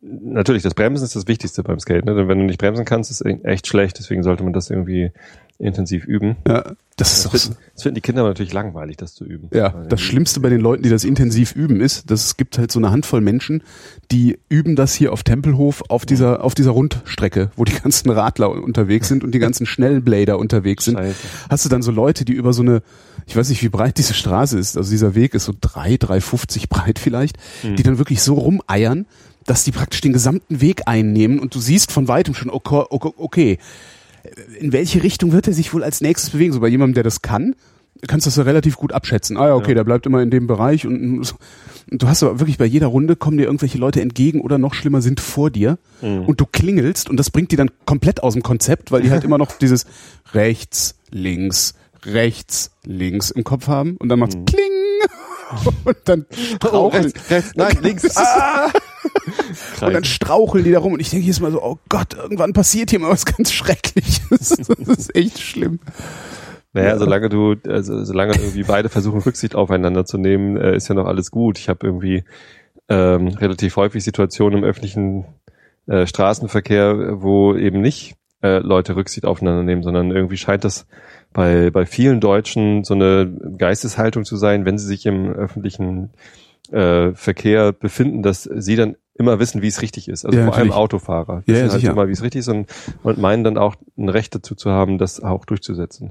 natürlich, 0.00 0.62
das 0.62 0.74
Bremsen 0.74 1.04
ist 1.04 1.16
das 1.16 1.26
Wichtigste 1.28 1.62
beim 1.62 1.78
Skate. 1.80 2.04
Ne? 2.04 2.14
Denn 2.14 2.28
wenn 2.28 2.38
du 2.38 2.44
nicht 2.44 2.58
bremsen 2.60 2.84
kannst, 2.84 3.10
ist 3.10 3.20
es 3.22 3.38
echt 3.44 3.66
schlecht. 3.66 3.98
Deswegen 3.98 4.22
sollte 4.22 4.42
man 4.44 4.52
das 4.52 4.70
irgendwie 4.70 5.10
intensiv 5.58 6.06
üben. 6.06 6.36
Ja, 6.48 6.72
das 6.96 7.12
ist 7.12 7.24
Das 7.26 7.32
so. 7.32 7.38
finden, 7.38 7.56
das 7.74 7.82
finden 7.82 7.94
die 7.96 8.00
Kinder 8.00 8.22
natürlich 8.22 8.54
langweilig, 8.54 8.96
das 8.96 9.14
zu 9.14 9.26
üben. 9.26 9.50
Ja, 9.52 9.74
Weil 9.74 9.88
das 9.88 10.00
Schlimmste 10.00 10.40
bei 10.40 10.48
den 10.48 10.60
Leuten, 10.62 10.82
die 10.82 10.88
das 10.88 11.04
intensiv 11.04 11.54
üben, 11.54 11.82
ist, 11.82 12.10
dass 12.10 12.24
es 12.24 12.36
gibt 12.38 12.56
halt 12.56 12.72
so 12.72 12.78
eine 12.78 12.90
Handvoll 12.90 13.20
Menschen, 13.20 13.62
die 14.10 14.38
üben 14.48 14.74
das 14.74 14.94
hier 14.94 15.12
auf 15.12 15.22
Tempelhof 15.22 15.82
auf 15.90 16.06
dieser, 16.06 16.42
auf 16.42 16.54
dieser 16.54 16.70
Rundstrecke, 16.70 17.50
wo 17.56 17.64
die 17.64 17.72
ganzen 17.82 18.08
Radler 18.08 18.50
unterwegs 18.50 19.08
sind 19.08 19.22
und 19.22 19.32
die 19.34 19.38
ganzen 19.38 19.66
Schnellblader 19.66 20.38
unterwegs 20.38 20.86
sind. 20.86 20.96
Scheiße. 20.96 21.18
Hast 21.50 21.64
du 21.66 21.68
dann 21.68 21.82
so 21.82 21.90
Leute, 21.92 22.24
die 22.24 22.32
über 22.32 22.54
so 22.54 22.62
eine, 22.62 22.80
ich 23.26 23.36
weiß 23.36 23.50
nicht, 23.50 23.62
wie 23.62 23.68
breit 23.68 23.98
diese 23.98 24.14
Straße 24.14 24.58
ist, 24.58 24.78
also 24.78 24.90
dieser 24.90 25.14
Weg 25.14 25.34
ist 25.34 25.44
so 25.44 25.52
drei, 25.60 25.98
drei 25.98 26.22
fünfzig 26.22 26.70
breit 26.70 26.98
vielleicht, 26.98 27.36
die 27.62 27.82
dann 27.82 27.98
wirklich 27.98 28.22
so 28.22 28.32
rumeiern, 28.32 29.04
dass 29.50 29.64
die 29.64 29.72
praktisch 29.72 30.00
den 30.00 30.12
gesamten 30.12 30.60
Weg 30.60 30.82
einnehmen 30.86 31.38
und 31.40 31.54
du 31.54 31.60
siehst 31.60 31.90
von 31.92 32.06
weitem 32.08 32.34
schon, 32.34 32.50
okay, 32.50 32.84
okay, 32.90 33.10
okay 33.16 33.58
in 34.60 34.72
welche 34.72 35.02
Richtung 35.02 35.32
wird 35.32 35.46
er 35.48 35.54
sich 35.54 35.72
wohl 35.72 35.82
als 35.82 36.00
nächstes 36.02 36.30
bewegen? 36.30 36.52
So 36.52 36.60
bei 36.60 36.68
jemandem, 36.68 36.94
der 36.94 37.04
das 37.04 37.22
kann, 37.22 37.54
kannst 38.06 38.26
du 38.26 38.28
das 38.28 38.36
ja 38.36 38.42
relativ 38.42 38.76
gut 38.76 38.92
abschätzen. 38.92 39.38
Ah 39.38 39.48
ja, 39.48 39.54
okay, 39.54 39.70
Ja. 39.70 39.76
der 39.76 39.84
bleibt 39.84 40.04
immer 40.06 40.20
in 40.22 40.30
dem 40.30 40.46
Bereich 40.46 40.86
und, 40.86 41.24
so. 41.24 41.36
und 41.90 42.02
du 42.02 42.06
hast 42.06 42.22
aber 42.22 42.38
wirklich 42.38 42.58
bei 42.58 42.66
jeder 42.66 42.88
Runde 42.88 43.16
kommen 43.16 43.38
dir 43.38 43.44
irgendwelche 43.44 43.78
Leute 43.78 44.02
entgegen 44.02 44.40
oder 44.42 44.58
noch 44.58 44.74
schlimmer 44.74 45.00
sind 45.00 45.20
vor 45.20 45.50
dir 45.50 45.78
Mhm. 46.02 46.26
und 46.26 46.38
du 46.40 46.44
klingelst 46.46 47.08
und 47.10 47.16
das 47.16 47.30
bringt 47.30 47.50
die 47.50 47.56
dann 47.56 47.70
komplett 47.86 48.22
aus 48.22 48.34
dem 48.34 48.42
Konzept, 48.42 48.92
weil 48.92 49.02
die 49.02 49.10
halt 49.10 49.24
immer 49.24 49.38
noch 49.38 49.52
dieses 49.58 49.86
rechts, 50.34 50.96
links, 51.10 51.74
rechts, 52.04 52.70
links 52.84 53.30
im 53.30 53.42
Kopf 53.44 53.68
haben 53.68 53.96
und 53.96 54.10
dann 54.10 54.18
macht's 54.18 54.36
Mhm. 54.36 54.44
kling 54.44 54.79
und 55.84 55.96
dann 56.04 56.26
Oh, 56.30 56.34
straucheln. 56.56 57.02
rechts, 57.04 57.30
rechts, 57.30 57.52
nein, 57.56 57.78
links. 57.82 58.16
Ah! 58.16 58.70
Und 59.80 59.94
dann 59.94 60.04
straucheln 60.04 60.62
die 60.64 60.72
da 60.72 60.78
rum 60.78 60.92
und 60.92 61.00
ich 61.00 61.08
denke 61.10 61.24
jedes 61.24 61.40
Mal 61.40 61.50
so, 61.50 61.62
oh 61.62 61.78
Gott, 61.88 62.14
irgendwann 62.14 62.52
passiert 62.52 62.90
hier 62.90 62.98
mal 63.00 63.10
was 63.10 63.24
ganz 63.36 63.50
Schreckliches. 63.50 64.28
Das 64.28 64.98
ist 64.98 65.16
echt 65.16 65.38
schlimm. 65.40 65.80
Naja, 66.74 66.98
solange 66.98 67.28
du, 67.30 67.56
also 67.66 68.04
solange 68.04 68.34
irgendwie 68.34 68.62
beide 68.62 68.88
versuchen, 68.90 69.20
Rücksicht 69.22 69.54
aufeinander 69.54 70.04
zu 70.04 70.18
nehmen, 70.18 70.56
äh, 70.56 70.76
ist 70.76 70.88
ja 70.88 70.94
noch 70.94 71.06
alles 71.06 71.30
gut. 71.30 71.58
Ich 71.58 71.68
habe 71.68 71.86
irgendwie 71.86 72.24
ähm, 72.88 73.28
relativ 73.28 73.76
häufig 73.76 74.04
Situationen 74.04 74.58
im 74.60 74.64
öffentlichen 74.64 75.24
äh, 75.86 76.06
Straßenverkehr, 76.06 77.20
wo 77.22 77.54
eben 77.56 77.80
nicht 77.80 78.14
äh, 78.42 78.58
Leute 78.58 78.96
Rücksicht 78.96 79.24
aufeinander 79.24 79.62
nehmen, 79.62 79.82
sondern 79.82 80.10
irgendwie 80.10 80.36
scheint 80.36 80.64
das 80.64 80.86
bei, 81.32 81.70
bei 81.70 81.86
vielen 81.86 82.20
Deutschen 82.20 82.84
so 82.84 82.94
eine 82.94 83.30
Geisteshaltung 83.58 84.24
zu 84.24 84.36
sein, 84.36 84.64
wenn 84.64 84.78
sie 84.78 84.86
sich 84.86 85.06
im 85.06 85.28
öffentlichen 85.32 86.10
äh, 86.72 87.12
Verkehr 87.12 87.72
befinden, 87.72 88.22
dass 88.22 88.44
sie 88.44 88.76
dann 88.76 88.96
immer 89.14 89.38
wissen, 89.38 89.60
wie 89.62 89.68
es 89.68 89.82
richtig 89.82 90.08
ist. 90.08 90.24
Also 90.24 90.38
Ja, 90.38 90.44
vor 90.46 90.54
allem 90.54 90.68
natürlich. 90.68 90.82
Autofahrer 90.82 91.42
Ja, 91.46 91.46
wissen 91.46 91.56
ja, 91.66 91.70
halt 91.72 91.80
sicher. 91.80 91.92
immer, 91.92 92.08
wie 92.08 92.12
es 92.12 92.22
richtig 92.22 92.40
ist 92.40 92.48
und, 92.48 92.66
und 93.02 93.18
meinen 93.18 93.44
dann 93.44 93.58
auch 93.58 93.74
ein 93.98 94.08
Recht 94.08 94.34
dazu 94.34 94.54
zu 94.54 94.70
haben, 94.70 94.98
das 94.98 95.20
auch 95.22 95.44
durchzusetzen. 95.44 96.10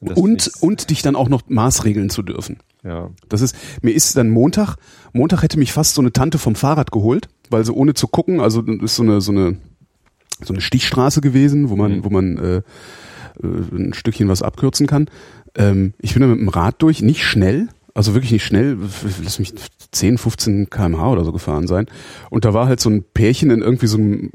Und, 0.00 0.50
und 0.60 0.90
dich 0.90 1.02
dann 1.02 1.14
auch 1.14 1.28
noch 1.28 1.42
maßregeln 1.46 2.10
zu 2.10 2.22
dürfen. 2.22 2.58
ja. 2.82 3.10
Das 3.28 3.40
ist, 3.40 3.54
mir 3.82 3.92
ist 3.92 4.16
dann 4.16 4.30
Montag, 4.30 4.76
Montag 5.12 5.42
hätte 5.42 5.58
mich 5.60 5.72
fast 5.72 5.94
so 5.94 6.00
eine 6.02 6.12
Tante 6.12 6.38
vom 6.38 6.56
Fahrrad 6.56 6.90
geholt, 6.90 7.28
weil 7.50 7.64
sie 7.64 7.72
ohne 7.72 7.94
zu 7.94 8.08
gucken, 8.08 8.40
also 8.40 8.62
das 8.62 8.76
ist 8.82 8.96
so 8.96 9.04
eine, 9.04 9.20
so 9.20 9.30
eine, 9.30 9.56
so 10.42 10.52
eine 10.52 10.60
Stichstraße 10.60 11.20
gewesen, 11.20 11.70
wo 11.70 11.76
man, 11.76 11.98
Mhm. 11.98 12.04
wo 12.04 12.10
man 12.10 12.36
äh, 12.38 12.62
äh, 13.42 13.46
ein 13.76 13.94
Stückchen 13.94 14.28
was 14.28 14.42
abkürzen 14.42 14.86
kann. 14.86 15.06
Ähm, 15.56 15.94
ich 16.00 16.14
bin 16.14 16.22
da 16.22 16.28
mit 16.28 16.38
dem 16.40 16.48
Rad 16.48 16.76
durch, 16.82 17.02
nicht 17.02 17.24
schnell, 17.24 17.68
also 17.94 18.14
wirklich 18.14 18.32
nicht 18.32 18.44
schnell, 18.44 18.78
lass 19.22 19.38
mich 19.38 19.52
10, 19.90 20.16
15 20.18 20.70
kmh 20.70 21.10
oder 21.10 21.24
so 21.24 21.32
gefahren 21.32 21.66
sein. 21.66 21.86
Und 22.30 22.44
da 22.46 22.54
war 22.54 22.66
halt 22.66 22.80
so 22.80 22.88
ein 22.90 23.04
Pärchen 23.14 23.50
in 23.50 23.60
irgendwie 23.60 23.86
so 23.86 23.98
einem 23.98 24.30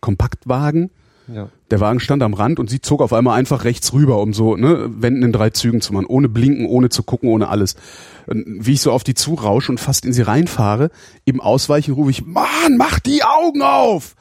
Kompaktwagen, 0.00 0.90
Ja. 1.32 1.48
der 1.70 1.80
Wagen 1.80 2.00
stand 2.00 2.22
am 2.22 2.34
Rand 2.34 2.58
und 2.58 2.68
sie 2.70 2.80
zog 2.80 3.00
auf 3.02 3.12
einmal 3.12 3.38
einfach 3.38 3.64
rechts 3.64 3.92
rüber, 3.92 4.20
um 4.20 4.32
so, 4.32 4.56
ne, 4.56 4.88
Wenden 4.88 5.22
in 5.22 5.32
drei 5.32 5.50
Zügen 5.50 5.80
zu 5.80 5.92
machen, 5.92 6.06
ohne 6.06 6.28
blinken, 6.28 6.66
ohne 6.66 6.88
zu 6.88 7.02
gucken, 7.04 7.28
ohne 7.28 7.48
alles. 7.48 7.76
Wie 8.26 8.72
ich 8.72 8.80
so 8.80 8.90
auf 8.92 9.04
die 9.04 9.14
zurausche 9.14 9.70
und 9.70 9.78
fast 9.78 10.04
in 10.04 10.12
sie 10.12 10.22
reinfahre, 10.22 10.90
im 11.24 11.40
Ausweichen 11.40 11.92
rufe 11.94 12.10
ich, 12.10 12.24
Mann, 12.26 12.76
mach 12.76 12.98
die 12.98 13.22
Augen 13.22 13.62
auf! 13.62 14.16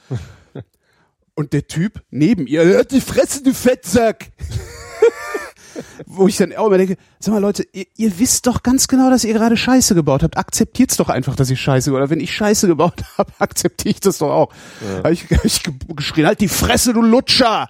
Und 1.36 1.54
der 1.54 1.68
Typ 1.68 2.02
neben 2.10 2.48
ihr, 2.48 2.62
"Halt 2.76 2.92
die 2.92 3.02
Fresse, 3.02 3.44
du 3.44 3.54
Fettsack! 3.54 4.32
Wo 6.06 6.28
ich 6.28 6.38
dann 6.38 6.54
auch 6.56 6.68
immer 6.68 6.78
denke, 6.78 6.96
sag 7.20 7.34
mal 7.34 7.42
Leute, 7.42 7.66
ihr, 7.74 7.86
ihr 7.98 8.18
wisst 8.18 8.48
doch 8.48 8.64
ganz 8.64 8.88
genau, 8.88 9.10
dass 9.10 9.26
ihr 9.26 9.34
gerade 9.34 9.58
Scheiße 9.58 9.94
gebaut 9.94 10.24
habt. 10.24 10.38
Akzeptiert's 10.38 10.96
doch 10.96 11.10
einfach, 11.10 11.36
dass 11.36 11.50
ihr 11.50 11.58
Scheiße 11.58 11.90
gebaut 11.90 12.04
habt. 12.04 12.12
Wenn 12.12 12.22
ich 12.22 12.34
Scheiße 12.34 12.68
gebaut 12.68 13.02
habe, 13.18 13.32
akzeptiere 13.40 13.92
ich 13.92 14.00
das 14.00 14.20
doch 14.20 14.32
auch. 14.32 14.54
Ja. 14.82 15.04
Hab 15.04 15.12
ich, 15.12 15.24
hab 15.32 15.44
ich 15.44 15.64
ge- 15.64 15.74
geschrien, 15.96 16.28
halt 16.28 16.40
die 16.40 16.48
Fresse, 16.48 16.94
du 16.94 17.02
Lutscher! 17.02 17.68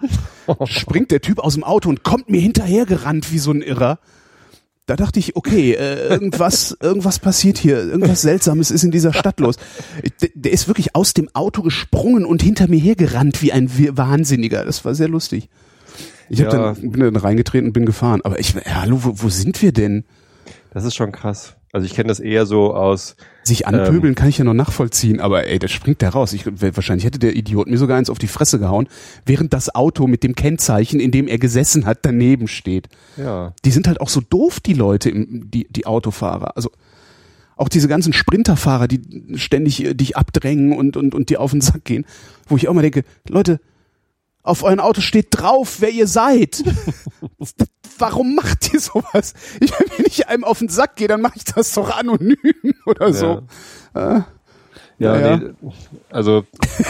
Springt 0.66 1.10
der 1.10 1.20
Typ 1.20 1.40
aus 1.40 1.54
dem 1.54 1.64
Auto 1.64 1.88
und 1.88 2.04
kommt 2.04 2.28
mir 2.30 2.40
hinterher 2.40 2.86
gerannt 2.86 3.32
wie 3.32 3.40
so 3.40 3.50
ein 3.50 3.62
Irrer. 3.62 3.98
Da 4.86 4.94
dachte 4.96 5.18
ich, 5.18 5.34
okay, 5.36 5.72
äh, 5.72 6.08
irgendwas, 6.08 6.76
irgendwas 6.80 7.18
passiert 7.18 7.58
hier, 7.58 7.78
irgendwas 7.78 8.22
Seltsames 8.22 8.70
ist 8.70 8.84
in 8.84 8.90
dieser 8.92 9.12
Stadt 9.12 9.40
los. 9.40 9.56
Der, 10.22 10.30
der 10.34 10.52
ist 10.52 10.68
wirklich 10.68 10.94
aus 10.94 11.12
dem 11.12 11.28
Auto 11.34 11.62
gesprungen 11.62 12.24
und 12.24 12.42
hinter 12.42 12.68
mir 12.68 12.78
hergerannt 12.80 13.42
wie 13.42 13.52
ein 13.52 13.68
Wahnsinniger. 13.96 14.64
Das 14.64 14.84
war 14.84 14.94
sehr 14.94 15.08
lustig. 15.08 15.48
Ich 16.28 16.40
hab 16.42 16.52
Ja. 16.52 16.72
dann, 16.74 16.90
bin 16.92 17.00
dann 17.00 17.16
reingetreten 17.16 17.68
und 17.68 17.72
bin 17.72 17.84
gefahren. 17.86 18.20
Aber 18.24 18.38
ich, 18.38 18.54
ja, 18.54 18.82
hallo, 18.82 19.00
wo, 19.02 19.12
wo 19.22 19.28
sind 19.28 19.60
wir 19.62 19.72
denn? 19.72 20.04
Das 20.70 20.84
ist 20.84 20.94
schon 20.94 21.10
krass. 21.12 21.56
Also 21.76 21.84
ich 21.84 21.94
kenne 21.94 22.08
das 22.08 22.20
eher 22.20 22.46
so 22.46 22.72
aus, 22.72 23.16
Sich 23.42 23.66
anpöbeln 23.66 24.14
kann 24.14 24.30
ich 24.30 24.38
ja 24.38 24.44
noch 24.44 24.54
nachvollziehen, 24.54 25.20
aber 25.20 25.46
ey, 25.46 25.58
da 25.58 25.68
springt 25.68 26.00
der 26.00 26.08
raus. 26.08 26.32
Ich, 26.32 26.46
wahrscheinlich 26.46 27.04
hätte 27.04 27.18
der 27.18 27.36
Idiot 27.36 27.68
mir 27.68 27.76
sogar 27.76 27.98
eins 27.98 28.08
auf 28.08 28.18
die 28.18 28.28
Fresse 28.28 28.58
gehauen, 28.58 28.88
während 29.26 29.52
das 29.52 29.74
Auto 29.74 30.06
mit 30.06 30.22
dem 30.22 30.34
Kennzeichen, 30.34 31.00
in 31.00 31.10
dem 31.10 31.28
er 31.28 31.36
gesessen 31.36 31.84
hat, 31.84 31.98
daneben 32.00 32.48
steht. 32.48 32.88
ja, 33.18 33.52
Die 33.66 33.70
sind 33.72 33.88
halt 33.88 34.00
auch 34.00 34.08
so 34.08 34.22
doof, 34.22 34.58
die 34.60 34.72
Leute, 34.72 35.12
die, 35.12 35.66
die 35.68 35.84
Autofahrer. 35.84 36.56
Also 36.56 36.70
auch 37.56 37.68
diese 37.68 37.88
ganzen 37.88 38.14
Sprinterfahrer, 38.14 38.88
die 38.88 39.36
ständig 39.36 39.84
äh, 39.84 39.92
dich 39.92 40.16
abdrängen 40.16 40.72
und, 40.72 40.96
und, 40.96 41.14
und 41.14 41.28
dir 41.28 41.42
auf 41.42 41.50
den 41.50 41.60
Sack 41.60 41.84
gehen, 41.84 42.06
wo 42.48 42.56
ich 42.56 42.68
auch 42.68 42.72
mal 42.72 42.80
denke, 42.80 43.04
Leute, 43.28 43.60
auf 44.42 44.62
euren 44.62 44.80
Auto 44.80 45.02
steht 45.02 45.26
drauf, 45.30 45.76
wer 45.80 45.90
ihr 45.90 46.06
seid. 46.06 46.64
Warum 47.98 48.34
macht 48.34 48.72
ihr 48.72 48.80
sowas? 48.80 49.34
Ich, 49.60 49.72
wenn 49.72 50.06
ich 50.06 50.28
einem 50.28 50.44
auf 50.44 50.58
den 50.58 50.68
Sack 50.68 50.96
gehe, 50.96 51.08
dann 51.08 51.20
mache 51.20 51.36
ich 51.36 51.44
das 51.44 51.72
doch 51.74 51.96
anonym 51.96 52.36
oder 52.86 53.12
so. 53.12 53.42
Ja, 53.94 54.26
Ja, 54.98 55.36
nee, 55.36 55.50
also 56.10 56.44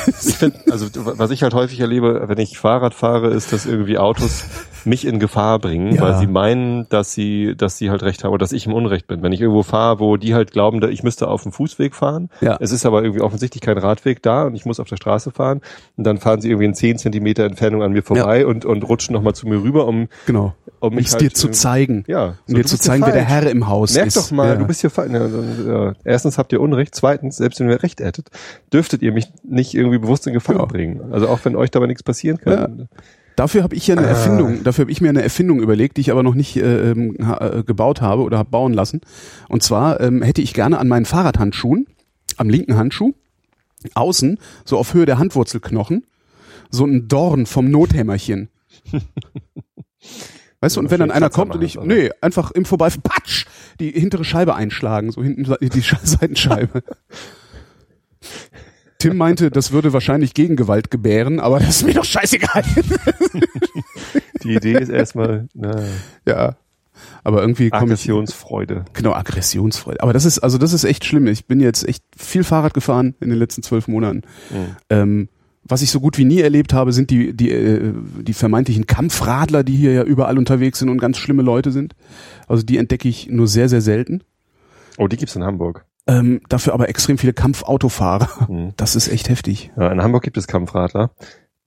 ich 0.06 0.36
finde, 0.36 0.58
also 0.70 0.86
was 1.18 1.30
ich 1.32 1.42
halt 1.42 1.54
häufig 1.54 1.80
erlebe, 1.80 2.24
wenn 2.28 2.38
ich 2.38 2.56
Fahrrad 2.58 2.94
fahre, 2.94 3.28
ist, 3.30 3.52
dass 3.52 3.66
irgendwie 3.66 3.98
Autos 3.98 4.44
mich 4.84 5.04
in 5.04 5.18
Gefahr 5.18 5.58
bringen, 5.58 5.92
Ja. 5.96 6.02
weil 6.02 6.18
sie 6.18 6.28
meinen, 6.28 6.88
dass 6.90 7.12
sie, 7.12 7.54
dass 7.56 7.76
sie 7.76 7.90
halt 7.90 8.04
recht 8.04 8.22
haben 8.22 8.30
oder 8.30 8.38
dass 8.38 8.52
ich 8.52 8.66
im 8.66 8.72
Unrecht 8.72 9.08
bin. 9.08 9.20
Wenn 9.22 9.32
ich 9.32 9.40
irgendwo 9.40 9.64
fahre, 9.64 9.98
wo 9.98 10.16
die 10.16 10.32
halt 10.34 10.52
glauben, 10.52 10.80
ich 10.88 11.02
müsste 11.02 11.26
auf 11.26 11.42
dem 11.42 11.50
Fußweg 11.50 11.96
fahren, 11.96 12.30
Ja. 12.40 12.56
es 12.60 12.70
ist 12.70 12.86
aber 12.86 13.02
irgendwie 13.02 13.22
offensichtlich 13.22 13.60
kein 13.62 13.78
Radweg 13.78 14.22
da 14.22 14.44
und 14.44 14.54
ich 14.54 14.64
muss 14.64 14.78
auf 14.78 14.86
der 14.88 14.94
Straße 14.96 15.32
fahren 15.32 15.60
und 15.96 16.04
dann 16.04 16.18
fahren 16.18 16.40
sie 16.40 16.50
irgendwie 16.50 16.66
in 16.66 16.74
10 16.74 16.98
Zentimeter 16.98 17.42
Entfernung 17.44 17.82
an 17.82 17.90
mir 17.92 18.02
vorbei 18.04 18.46
und, 18.46 18.64
und 18.64 18.84
rutschen 18.88 19.12
nochmal 19.14 19.34
zu 19.34 19.48
mir 19.48 19.60
rüber, 19.60 19.88
um, 19.88 20.06
Genau. 20.26 20.54
um 20.78 20.90
Um 20.90 20.94
mich 20.94 21.06
es 21.06 21.12
halt 21.14 21.22
dir 21.22 21.32
zu 21.34 21.48
zeigen. 21.50 22.04
Ja, 22.06 22.26
Um 22.26 22.34
so, 22.46 22.54
dir 22.54 22.62
du 22.62 22.68
zu 22.68 22.78
zeigen, 22.78 23.04
wer 23.04 23.12
der. 23.12 23.24
Herr 23.24 23.50
im 23.50 23.66
Haus 23.66 23.94
Merk 23.94 24.06
ist. 24.06 24.16
doch 24.16 24.30
mal, 24.30 24.50
ja. 24.50 24.54
du 24.54 24.66
bist 24.68 24.82
hier 24.82 24.90
falsch. 24.90 25.10
Ja, 25.12 25.26
ja. 25.86 25.92
Erstens 26.04 26.38
habt 26.38 26.52
ihr 26.52 26.60
Unrecht, 26.60 26.94
zweitens, 26.94 27.38
selbst 27.38 27.58
wenn 27.58 27.68
ihr 27.70 27.82
recht 27.82 27.95
hättet, 28.04 28.28
dürftet 28.72 29.02
ihr 29.02 29.12
mich 29.12 29.26
nicht 29.44 29.74
irgendwie 29.74 29.98
bewusst 29.98 30.26
in 30.26 30.32
Gefahr 30.32 30.56
Ja. 30.56 30.64
bringen. 30.64 31.12
Also 31.12 31.28
auch 31.28 31.40
wenn 31.44 31.56
euch 31.56 31.70
dabei 31.70 31.86
nichts 31.86 32.02
passieren 32.02 32.38
kann. 32.38 32.88
Dafür 33.36 33.62
habe 33.62 33.74
ich 33.76 33.86
ja 33.86 33.94
eine 33.96 34.06
Ah. 34.06 34.10
Erfindung, 34.10 34.64
dafür 34.64 34.84
habe 34.84 34.92
ich 34.92 35.00
mir 35.02 35.10
eine 35.10 35.22
Erfindung 35.22 35.60
überlegt, 35.60 35.98
die 35.98 36.00
ich 36.00 36.10
aber 36.10 36.22
noch 36.22 36.34
nicht 36.34 36.56
äh, 36.56 36.90
ähm, 36.92 37.16
ha- 37.22 37.58
äh, 37.58 37.62
gebaut 37.64 38.00
habe 38.00 38.22
oder 38.22 38.38
habe 38.38 38.48
bauen 38.50 38.72
lassen. 38.72 39.02
Und 39.48 39.62
zwar 39.62 40.00
ähm, 40.00 40.22
hätte 40.22 40.40
ich 40.40 40.54
gerne 40.54 40.78
an 40.78 40.88
meinen 40.88 41.04
Fahrradhandschuhen, 41.04 41.86
am 42.38 42.48
linken 42.48 42.76
Handschuh, 42.76 43.12
außen, 43.94 44.38
so 44.64 44.78
auf 44.78 44.94
Höhe 44.94 45.04
der 45.04 45.18
Handwurzelknochen, 45.18 46.04
so 46.70 46.86
ein 46.86 47.08
Dorn 47.08 47.44
vom 47.44 47.70
Nothämmerchen. 47.70 48.48
Weißt 50.60 50.76
du, 50.76 50.80
und 50.80 50.90
wenn 50.90 51.00
dann 51.00 51.10
einer 51.10 51.28
kommt 51.28 51.54
und 51.54 51.62
ich, 51.62 51.78
nee, 51.78 52.10
einfach 52.22 52.50
im 52.50 52.64
Vorbeif, 52.64 52.98
patsch, 53.02 53.44
die 53.78 53.90
hintere 53.90 54.24
Scheibe 54.24 54.54
einschlagen, 54.54 55.12
so 55.12 55.22
hinten 55.22 55.44
die 55.44 55.82
Sche- 55.82 55.98
Seitenscheibe. 56.02 56.82
Tim 59.08 59.16
meinte, 59.16 59.50
das 59.50 59.72
würde 59.72 59.92
wahrscheinlich 59.92 60.34
Gegengewalt 60.34 60.90
gebären, 60.90 61.40
aber 61.40 61.58
das 61.58 61.76
ist 61.76 61.86
mir 61.86 61.94
doch 61.94 62.04
scheißegal. 62.04 62.62
Die 64.42 64.54
Idee 64.54 64.78
ist 64.78 64.88
erstmal 64.88 65.48
na, 65.54 65.82
Ja. 66.26 66.56
Aber 67.24 67.40
irgendwie 67.40 67.70
komme 67.70 67.86
ich 67.86 67.90
Aggressionsfreude. 67.92 68.84
genau 68.92 69.12
Aggressionsfreude. 69.12 70.02
Aber 70.02 70.12
das 70.12 70.24
ist 70.24 70.38
also 70.38 70.58
das 70.58 70.72
ist 70.72 70.84
echt 70.84 71.04
schlimm. 71.04 71.26
Ich 71.26 71.46
bin 71.46 71.60
jetzt 71.60 71.86
echt 71.86 72.04
viel 72.16 72.44
Fahrrad 72.44 72.72
gefahren 72.72 73.14
in 73.20 73.28
den 73.30 73.38
letzten 73.38 73.62
zwölf 73.62 73.88
Monaten. 73.88 74.22
Mhm. 74.50 74.76
Ähm, 74.90 75.28
was 75.62 75.82
ich 75.82 75.90
so 75.90 76.00
gut 76.00 76.16
wie 76.18 76.24
nie 76.24 76.40
erlebt 76.40 76.72
habe, 76.72 76.92
sind 76.92 77.10
die 77.10 77.34
die 77.36 77.50
äh, 77.50 77.92
die 78.22 78.32
vermeintlichen 78.32 78.86
Kampfradler, 78.86 79.64
die 79.64 79.76
hier 79.76 79.92
ja 79.92 80.02
überall 80.04 80.38
unterwegs 80.38 80.78
sind 80.78 80.88
und 80.88 80.98
ganz 80.98 81.18
schlimme 81.18 81.42
Leute 81.42 81.72
sind. 81.72 81.94
Also 82.46 82.62
die 82.62 82.78
entdecke 82.78 83.08
ich 83.08 83.28
nur 83.28 83.48
sehr 83.48 83.68
sehr 83.68 83.80
selten. 83.80 84.22
Oh, 84.96 85.08
die 85.08 85.16
gibt's 85.16 85.36
in 85.36 85.42
Hamburg. 85.44 85.84
Ähm, 86.08 86.40
dafür 86.48 86.72
aber 86.74 86.88
extrem 86.88 87.18
viele 87.18 87.32
Kampfautofahrer. 87.32 88.28
Mhm. 88.48 88.72
Das 88.76 88.94
ist 88.96 89.08
echt 89.08 89.28
heftig. 89.28 89.72
Ja, 89.76 89.90
in 89.90 90.02
Hamburg 90.02 90.22
gibt 90.22 90.36
es 90.36 90.46
Kampfradler. 90.46 91.10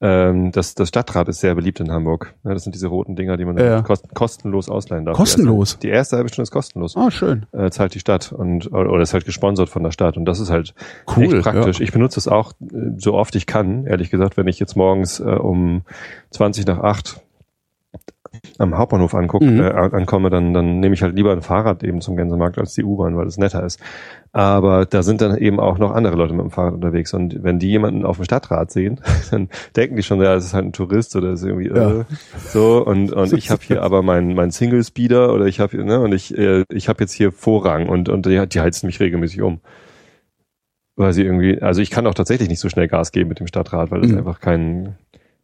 Ähm, 0.02 0.54
das, 0.54 0.76
das 0.76 0.88
Stadtrad 0.88 1.28
ist 1.28 1.42
sehr 1.42 1.56
beliebt 1.56 1.82
in 1.82 1.92
Hamburg. 1.92 2.34
Ja, 2.46 2.54
das 2.54 2.64
sind 2.64 2.74
diese 2.74 2.88
roten 2.88 3.18
Dinger, 3.18 3.36
die 3.36 3.44
man 3.44 3.58
Ja. 3.58 3.82
kost, 3.82 4.06
kostenlos 4.16 4.70
ausleihen 4.70 5.04
darf. 5.04 5.18
Kostenlos? 5.18 5.72
Die 5.72 5.74
erste, 5.74 5.88
die 5.88 5.90
erste 5.90 6.16
halbe 6.16 6.30
Stunde 6.30 6.44
ist 6.44 6.52
kostenlos. 6.52 6.96
Ah 6.96 7.12
schön. 7.12 7.48
Äh, 7.52 7.70
zahlt 7.70 7.94
die 7.96 8.00
Stadt 8.00 8.32
und 8.32 8.72
oder 8.72 9.02
ist 9.02 9.14
halt 9.14 9.26
gesponsert 9.26 9.68
von 9.68 9.84
der 9.84 9.92
Stadt 9.92 10.16
und 10.16 10.24
das 10.24 10.40
ist 10.40 10.50
halt 10.52 10.74
Cool, 11.18 11.26
echt 11.26 11.42
praktisch. 11.44 11.80
ja. 11.80 11.84
Ich 11.84 11.92
benutze 11.92 12.18
es 12.18 12.30
auch 12.30 12.54
äh, 12.62 12.92
so 12.98 13.16
oft 13.16 13.36
ich 13.36 13.46
kann, 13.46 13.86
ehrlich 13.88 14.10
gesagt, 14.10 14.38
wenn 14.38 14.48
ich 14.48 14.58
jetzt 14.58 14.78
morgens 14.78 15.20
äh, 15.20 15.24
um 15.24 15.82
20 16.32 16.66
nach 16.66 16.80
8 16.80 17.20
am 18.58 18.78
Hauptbahnhof 18.78 19.14
anguck, 19.16 19.42
Mhm. 19.42 19.60
äh, 19.62 19.70
an- 19.72 19.94
ankomme, 19.94 20.30
dann, 20.30 20.54
dann 20.54 20.80
nehme 20.80 20.94
ich 20.94 21.02
halt 21.04 21.16
lieber 21.16 21.32
ein 21.32 21.42
Fahrrad 21.42 21.84
eben 21.84 22.02
zum 22.02 22.16
Gänsemarkt 22.18 22.58
als 22.58 22.74
die 22.74 22.84
U-Bahn, 22.84 23.16
weil 23.18 23.28
es 23.28 23.38
netter 23.38 23.64
ist. 23.64 23.80
Aber 24.32 24.86
da 24.86 25.02
sind 25.02 25.22
dann 25.22 25.38
eben 25.38 25.60
auch 25.60 25.78
noch 25.80 25.92
andere 25.92 26.16
Leute 26.16 26.34
mit 26.34 26.44
dem 26.44 26.52
Fahrrad 26.52 26.74
unterwegs 26.76 27.14
und 27.14 27.42
wenn 27.44 27.58
die 27.60 27.70
jemanden 27.70 28.06
auf 28.06 28.18
dem 28.18 28.26
Stadtrad 28.26 28.72
sehen, 28.72 29.00
dann 29.32 29.50
denken 29.76 29.96
die 29.96 30.04
schon, 30.04 30.20
ja, 30.22 30.36
das 30.36 30.46
ist 30.46 30.54
halt 30.54 30.66
ein 30.66 30.74
Tourist 30.74 31.16
oder 31.16 31.32
das 31.32 31.42
ist 31.42 31.48
irgendwie 31.48 31.70
Ja. 31.70 32.02
äh, 32.02 32.06
so 32.38 32.86
und 32.86 33.12
und 33.12 33.34
ich 33.34 33.50
habe 33.50 33.62
hier 33.64 33.82
aber 33.82 34.02
meinen 34.04 34.36
mein 34.36 34.52
Single 34.52 34.84
Speeder 34.84 35.34
oder 35.34 35.46
ich 35.46 35.60
habe 35.60 35.84
ne 35.84 36.00
und 36.00 36.14
ich 36.14 36.38
äh, 36.38 36.64
ich 36.72 36.90
habe 36.90 37.02
jetzt 37.02 37.14
hier 37.14 37.32
Vorrang 37.32 37.90
und 37.90 38.08
und 38.10 38.26
die, 38.26 38.48
die 38.48 38.60
heizen 38.60 38.86
mich 38.88 39.00
regelmäßig 39.00 39.42
um. 39.42 39.62
Weil 40.96 41.14
sie 41.14 41.24
irgendwie, 41.24 41.62
also 41.62 41.82
ich 41.82 41.92
kann 41.92 42.06
auch 42.08 42.14
tatsächlich 42.14 42.50
nicht 42.50 42.60
so 42.60 42.68
schnell 42.68 42.88
Gas 42.90 43.12
geben 43.14 43.30
mit 43.30 43.40
dem 43.40 43.48
Stadtrad, 43.48 43.90
weil 43.90 44.02
das 44.02 44.12
Mhm. 44.12 44.18
einfach 44.18 44.42
kein 44.42 44.96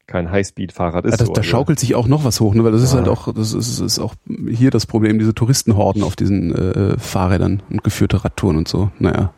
kein 0.08 0.30
Highspeed-Fahrrad 0.32 1.06
ist. 1.06 1.12
Ja, 1.12 1.18
das, 1.18 1.28
so. 1.28 1.34
da 1.34 1.42
schaukelt 1.44 1.80
sich 1.80 1.96
auch 1.96 2.08
noch 2.08 2.24
was 2.24 2.40
hoch, 2.40 2.54
ne? 2.54 2.64
weil 2.64 2.72
das 2.72 2.84
ist 2.84 2.92
Ja. 2.94 3.00
halt 3.00 3.08
auch, 3.10 3.34
das 3.34 3.54
ist, 3.54 3.80
ist 3.80 4.00
auch 4.00 4.14
hier 4.50 4.70
das 4.72 4.86
Problem, 4.86 5.18
diese 5.20 5.34
Touristenhorden 5.34 6.04
auf 6.04 6.16
diesen 6.16 6.54
äh, 6.54 6.98
Fahrrädern 7.00 7.64
und 7.70 7.84
geführte 7.84 8.24
Radtouren 8.24 8.58
und 8.58 8.68
so. 8.68 8.92
Naja. 9.00 9.34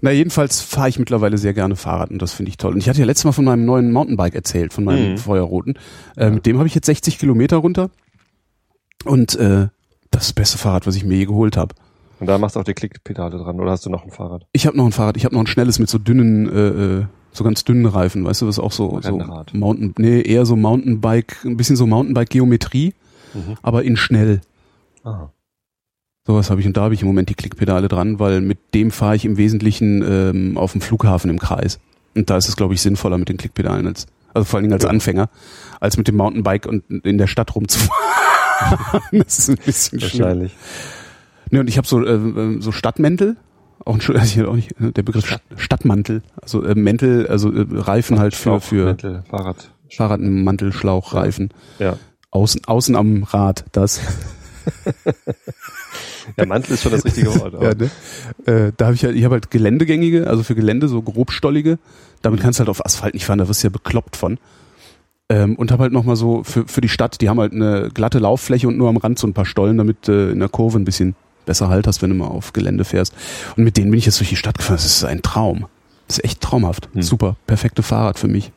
Na, 0.00 0.12
jedenfalls 0.12 0.60
fahre 0.60 0.88
ich 0.88 0.98
mittlerweile 1.00 1.38
sehr 1.38 1.54
gerne 1.54 1.74
Fahrrad 1.74 2.10
und 2.10 2.22
das 2.22 2.32
finde 2.32 2.50
ich 2.50 2.56
toll. 2.56 2.72
Und 2.72 2.78
ich 2.78 2.88
hatte 2.88 3.00
ja 3.00 3.04
letztes 3.04 3.24
Mal 3.24 3.32
von 3.32 3.44
meinem 3.44 3.64
neuen 3.64 3.90
Mountainbike 3.90 4.34
erzählt, 4.36 4.72
von 4.72 4.84
meinem 4.84 5.12
Mhm. 5.12 5.18
Feuerroten. 5.18 5.74
Äh, 6.16 6.30
Mit 6.30 6.46
dem 6.46 6.58
habe 6.58 6.68
ich 6.68 6.74
jetzt 6.74 6.86
60 6.86 7.18
Kilometer 7.18 7.56
runter 7.56 7.90
und 9.04 9.34
äh, 9.36 9.68
das 10.10 10.22
ist 10.22 10.28
das 10.28 10.32
beste 10.34 10.58
Fahrrad, 10.58 10.86
was 10.86 10.94
ich 10.94 11.04
mir 11.04 11.16
je 11.16 11.26
geholt 11.26 11.56
habe. 11.56 11.74
Und 12.20 12.28
da 12.28 12.38
machst 12.38 12.54
du 12.56 12.60
auch 12.60 12.64
die 12.64 12.74
Klickpedale 12.74 13.38
dran 13.38 13.60
oder 13.60 13.72
hast 13.72 13.86
du 13.86 13.90
noch 13.90 14.04
ein 14.04 14.10
Fahrrad? 14.10 14.46
Ich 14.52 14.66
habe 14.66 14.76
noch 14.76 14.86
ein 14.86 14.92
Fahrrad, 14.92 15.16
ich 15.16 15.24
habe 15.24 15.34
noch 15.34 15.42
ein 15.42 15.46
schnelles 15.48 15.78
mit 15.80 15.88
so 15.88 15.98
dünnen, 15.98 16.48
äh, 16.48 16.68
äh, 17.00 17.06
so 17.32 17.44
ganz 17.44 17.64
dünnen 17.64 17.86
Reifen, 17.86 18.24
weißt 18.24 18.42
du, 18.42 18.46
was 18.46 18.58
auch 18.58 18.72
so, 18.72 19.00
so. 19.02 19.22
Mountain, 19.52 19.94
nee, 19.98 20.20
eher 20.22 20.44
so 20.46 20.56
Mountainbike, 20.56 21.44
ein 21.44 21.56
bisschen 21.56 21.76
so 21.76 21.86
Mountainbike-Geometrie, 21.86 22.94
Mhm. 23.34 23.56
aber 23.62 23.84
in 23.84 23.96
schnell. 23.96 24.40
Ah. 25.04 25.28
Sowas 26.26 26.50
habe 26.50 26.60
ich 26.60 26.66
und 26.66 26.76
da 26.76 26.82
habe 26.82 26.94
ich 26.94 27.02
im 27.02 27.06
Moment 27.08 27.28
die 27.28 27.34
Klickpedale 27.34 27.88
dran, 27.88 28.18
weil 28.18 28.40
mit 28.40 28.58
dem 28.74 28.90
fahre 28.90 29.16
ich 29.16 29.24
im 29.24 29.36
Wesentlichen 29.36 30.02
ähm, 30.06 30.58
auf 30.58 30.72
dem 30.72 30.80
Flughafen 30.80 31.30
im 31.30 31.38
Kreis. 31.38 31.78
Und 32.16 32.28
da 32.30 32.36
ist 32.36 32.48
es, 32.48 32.56
glaube 32.56 32.74
ich, 32.74 32.80
sinnvoller 32.82 33.16
mit 33.18 33.28
den 33.28 33.36
Klickpedalen 33.36 33.86
als, 33.86 34.06
also 34.34 34.44
vor 34.44 34.56
allen 34.58 34.64
Dingen 34.64 34.72
als 34.74 34.84
Ja. 34.84 34.90
Anfänger, 34.90 35.28
als 35.80 35.96
mit 35.96 36.08
dem 36.08 36.16
Mountainbike 36.16 36.66
und 36.66 36.84
in 37.04 37.18
der 37.18 37.26
Stadt 37.28 37.54
rumzufahren. 37.54 37.92
das 39.12 39.38
ist 39.38 39.48
ein 39.50 39.56
bisschen 39.64 40.00
schlimm. 40.00 40.20
Wahrscheinlich. 40.20 40.56
Ne, 41.50 41.60
und 41.60 41.68
ich 41.68 41.78
habe 41.78 41.86
so, 41.86 42.04
äh, 42.04 42.12
äh, 42.14 42.60
so 42.60 42.72
Stadtmäntel, 42.72 43.36
auch 43.84 43.94
ein, 43.94 44.16
also 44.16 44.48
auch 44.48 44.54
nicht, 44.54 44.72
äh, 44.80 44.92
der 44.92 45.02
Begriff 45.02 45.26
Stadt, 45.26 45.42
Stadtmantel, 45.56 46.22
also 46.40 46.62
äh, 46.64 46.74
Mäntel, 46.74 47.26
also 47.26 47.52
äh, 47.52 47.64
Reifen 47.70 48.18
halt 48.18 48.34
für, 48.34 48.60
für 48.60 48.84
Mäntel, 48.86 49.22
Fahrrad. 49.28 49.70
Fahrrad, 49.90 50.20
Mantel, 50.20 50.72
Schlauch, 50.72 51.12
Ja. 51.14 51.20
Reifen. 51.20 51.50
Ja. 51.78 51.96
Außen, 52.30 52.64
außen 52.66 52.94
am 52.96 53.22
Rad, 53.24 53.64
das. 53.72 54.00
Ja, 56.36 56.44
Mantel 56.44 56.74
ist 56.74 56.82
schon 56.82 56.92
das 56.92 57.04
richtige 57.06 57.34
Wort. 57.40 57.54
aber- 57.54 57.64
Ja, 57.68 57.74
ne? 57.74 57.90
äh, 58.44 58.72
da 58.76 58.86
habe 58.86 58.94
ich 58.94 59.02
halt, 59.04 59.16
ich 59.16 59.24
habe 59.24 59.34
halt 59.34 59.50
geländegängige, 59.50 60.26
also 60.26 60.42
für 60.42 60.54
Gelände 60.54 60.86
so 60.88 61.00
grobstollige. 61.00 61.78
Damit 62.20 62.40
kannst 62.40 62.58
du 62.58 62.60
halt 62.60 62.68
auf 62.68 62.84
Asphalt 62.84 63.14
nicht 63.14 63.24
fahren, 63.24 63.38
da 63.38 63.48
wirst 63.48 63.62
du 63.62 63.68
ja 63.68 63.70
bekloppt 63.70 64.14
von. 64.16 64.38
Ähm, 65.30 65.56
und 65.56 65.72
habe 65.72 65.84
halt 65.84 65.92
nochmal 65.92 66.16
so 66.16 66.42
für, 66.44 66.66
für 66.68 66.80
die 66.82 66.88
Stadt, 66.90 67.20
die 67.22 67.28
haben 67.30 67.40
halt 67.40 67.52
eine 67.52 67.88
glatte 67.94 68.18
Lauffläche 68.18 68.68
und 68.68 68.76
nur 68.76 68.88
am 68.90 68.98
Rand 68.98 69.18
so 69.18 69.26
ein 69.26 69.32
paar 69.34 69.46
Stollen, 69.46 69.78
damit 69.78 70.08
äh, 70.08 70.30
in 70.30 70.40
der 70.40 70.48
Kurve 70.50 70.78
ein 70.78 70.84
bisschen 70.84 71.14
besser 71.48 71.68
Halt 71.68 71.86
hast, 71.88 72.00
wenn 72.02 72.10
du 72.10 72.16
mal 72.16 72.28
auf 72.28 72.52
Gelände 72.52 72.84
fährst. 72.84 73.12
Und 73.56 73.64
mit 73.64 73.76
denen 73.76 73.90
bin 73.90 73.98
ich 73.98 74.06
jetzt 74.06 74.20
durch 74.20 74.28
die 74.30 74.36
Stadt 74.36 74.56
gefahren. 74.56 74.76
Das 74.76 74.86
ist 74.86 75.04
ein 75.04 75.22
Traum. 75.22 75.66
Das 76.06 76.18
ist 76.18 76.24
echt 76.24 76.40
traumhaft. 76.40 76.88
Hm. 76.94 77.02
Super, 77.02 77.36
perfekte 77.46 77.82
Fahrrad 77.82 78.18
für 78.18 78.28
mich. 78.28 78.52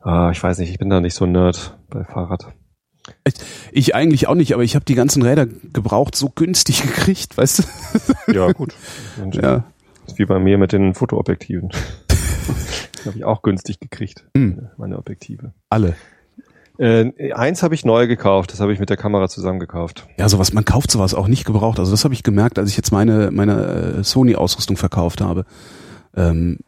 Ah, 0.00 0.30
ich 0.30 0.40
weiß 0.42 0.58
nicht, 0.58 0.70
ich 0.70 0.78
bin 0.78 0.88
da 0.88 1.00
nicht 1.00 1.14
so 1.14 1.24
ein 1.24 1.32
Nerd 1.32 1.76
bei 1.90 2.04
Fahrrad. 2.04 2.46
Ich 3.72 3.94
eigentlich 3.94 4.28
auch 4.28 4.34
nicht, 4.34 4.52
aber 4.54 4.62
ich 4.62 4.74
habe 4.76 4.84
die 4.84 4.94
ganzen 4.94 5.22
Räder 5.22 5.46
gebraucht 5.46 6.14
so 6.16 6.28
günstig 6.28 6.82
gekriegt, 6.86 7.36
weißt 7.36 7.58
du? 8.26 8.32
Ja, 8.32 8.52
gut. 8.52 8.74
Und 9.22 9.34
Ja. 9.34 9.64
Ist 10.06 10.18
wie 10.18 10.24
bei 10.26 10.38
mir 10.38 10.56
mit 10.58 10.72
den 10.72 10.94
Fotoobjektiven. 10.94 11.70
habe 13.04 13.16
ich 13.16 13.24
auch 13.24 13.42
günstig 13.42 13.80
gekriegt, 13.80 14.24
Hm. 14.36 14.68
meine 14.76 14.98
Objektive. 14.98 15.52
Alle. 15.68 15.96
Äh, 16.78 17.32
eins 17.32 17.62
habe 17.62 17.74
ich 17.74 17.84
neu 17.84 18.06
gekauft, 18.06 18.52
das 18.52 18.60
habe 18.60 18.72
ich 18.72 18.78
mit 18.78 18.90
der 18.90 18.96
Kamera 18.96 19.28
zusammen 19.28 19.60
gekauft. 19.60 20.06
Ja, 20.18 20.28
sowas, 20.28 20.52
man 20.52 20.64
kauft 20.64 20.90
sowas 20.90 21.14
auch 21.14 21.28
nicht 21.28 21.44
gebraucht. 21.44 21.78
Also 21.78 21.90
das 21.90 22.04
habe 22.04 22.14
ich 22.14 22.22
gemerkt, 22.22 22.58
als 22.58 22.70
ich 22.70 22.76
jetzt 22.76 22.92
meine, 22.92 23.30
meine 23.30 23.98
äh, 23.98 24.04
Sony-Ausrüstung 24.04 24.76
verkauft 24.76 25.20
habe. 25.20 25.46
Ähm, 26.16 26.58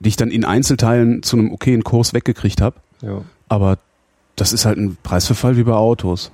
die 0.00 0.08
ich 0.08 0.16
dann 0.16 0.30
in 0.30 0.44
Einzelteilen 0.44 1.22
zu 1.22 1.36
einem 1.36 1.52
okayen 1.52 1.84
Kurs 1.84 2.14
weggekriegt 2.14 2.60
habe. 2.60 2.76
Ja. 3.02 3.22
Aber 3.48 3.78
das 4.34 4.52
ist 4.52 4.64
halt 4.64 4.78
ein 4.78 4.96
Preisverfall 5.02 5.56
wie 5.56 5.64
bei 5.64 5.74
Autos. 5.74 6.32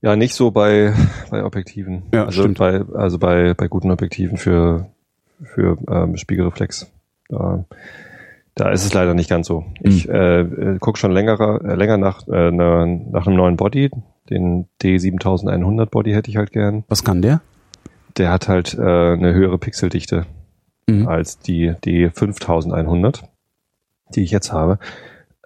Ja, 0.00 0.16
nicht 0.16 0.34
so 0.34 0.50
bei, 0.50 0.94
bei 1.30 1.44
Objektiven. 1.44 2.04
Ja, 2.12 2.24
also 2.24 2.42
stimmt. 2.42 2.58
bei, 2.58 2.82
also 2.94 3.18
bei, 3.18 3.52
bei 3.52 3.68
guten 3.68 3.90
Objektiven 3.90 4.38
für, 4.38 4.86
für 5.42 5.76
ähm, 5.88 6.16
Spiegelreflex. 6.16 6.90
Da, 7.28 7.64
da 8.60 8.70
ist 8.70 8.84
es 8.84 8.92
leider 8.94 9.14
nicht 9.14 9.30
ganz 9.30 9.46
so. 9.46 9.64
Ich 9.80 10.08
äh, 10.08 10.40
äh, 10.40 10.78
gucke 10.78 10.98
schon 10.98 11.12
länger, 11.12 11.60
äh, 11.64 11.74
länger 11.74 11.96
nach, 11.96 12.26
äh, 12.28 12.50
na, 12.50 12.84
nach 12.86 13.26
einem 13.26 13.36
neuen 13.36 13.56
Body. 13.56 13.90
Den 14.28 14.66
D7100 14.82 15.86
Body 15.86 16.12
hätte 16.12 16.30
ich 16.30 16.36
halt 16.36 16.52
gern. 16.52 16.84
Was 16.88 17.02
kann 17.02 17.22
der? 17.22 17.40
Der 18.18 18.30
hat 18.30 18.48
halt 18.48 18.74
äh, 18.74 18.80
eine 18.80 19.32
höhere 19.34 19.58
Pixeldichte 19.58 20.26
Mhm. 20.88 21.06
als 21.06 21.38
die 21.38 21.70
D5100, 21.72 23.22
die 24.14 24.22
ich 24.22 24.30
jetzt 24.30 24.52
habe. 24.52 24.78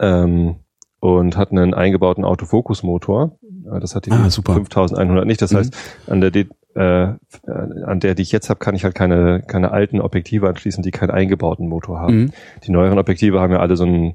Ähm, 0.00 0.56
und 1.00 1.36
hat 1.36 1.50
einen 1.50 1.74
eingebauten 1.74 2.24
Autofokusmotor. 2.24 3.38
Äh, 3.70 3.80
Das 3.80 3.94
hat 3.94 4.06
die 4.06 4.10
Ah, 4.10 4.30
super. 4.30 4.54
5100 4.54 5.26
nicht. 5.26 5.42
Das 5.42 5.52
Mhm. 5.52 5.56
heißt, 5.58 5.76
an 6.08 6.20
der, 6.20 6.30
D, 6.30 6.46
äh, 6.74 7.14
an 7.46 8.00
der, 8.00 8.14
die 8.14 8.22
ich 8.22 8.32
jetzt 8.32 8.50
habe, 8.50 8.58
kann 8.58 8.74
ich 8.74 8.84
halt 8.84 8.94
keine, 8.94 9.42
keine 9.46 9.70
alten 9.70 10.00
Objektive 10.00 10.48
anschließen, 10.48 10.82
die 10.82 10.90
keinen 10.90 11.10
eingebauten 11.10 11.68
Motor 11.68 12.00
haben. 12.00 12.16
Mhm. 12.16 12.30
Die 12.64 12.70
neueren 12.70 12.98
Objektive 12.98 13.40
haben 13.40 13.52
ja 13.52 13.60
alle 13.60 13.76
so 13.76 13.84
einen 13.84 14.14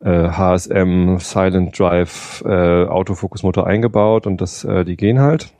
äh, 0.00 0.28
HSM 0.28 1.18
Silent 1.18 1.78
Drive 1.78 2.42
äh, 2.46 2.84
Autofokusmotor 2.84 3.66
eingebaut 3.66 4.26
und 4.26 4.40
das, 4.40 4.64
äh, 4.64 4.84
die 4.84 4.96
gehen 4.96 5.20
halt. 5.20 5.52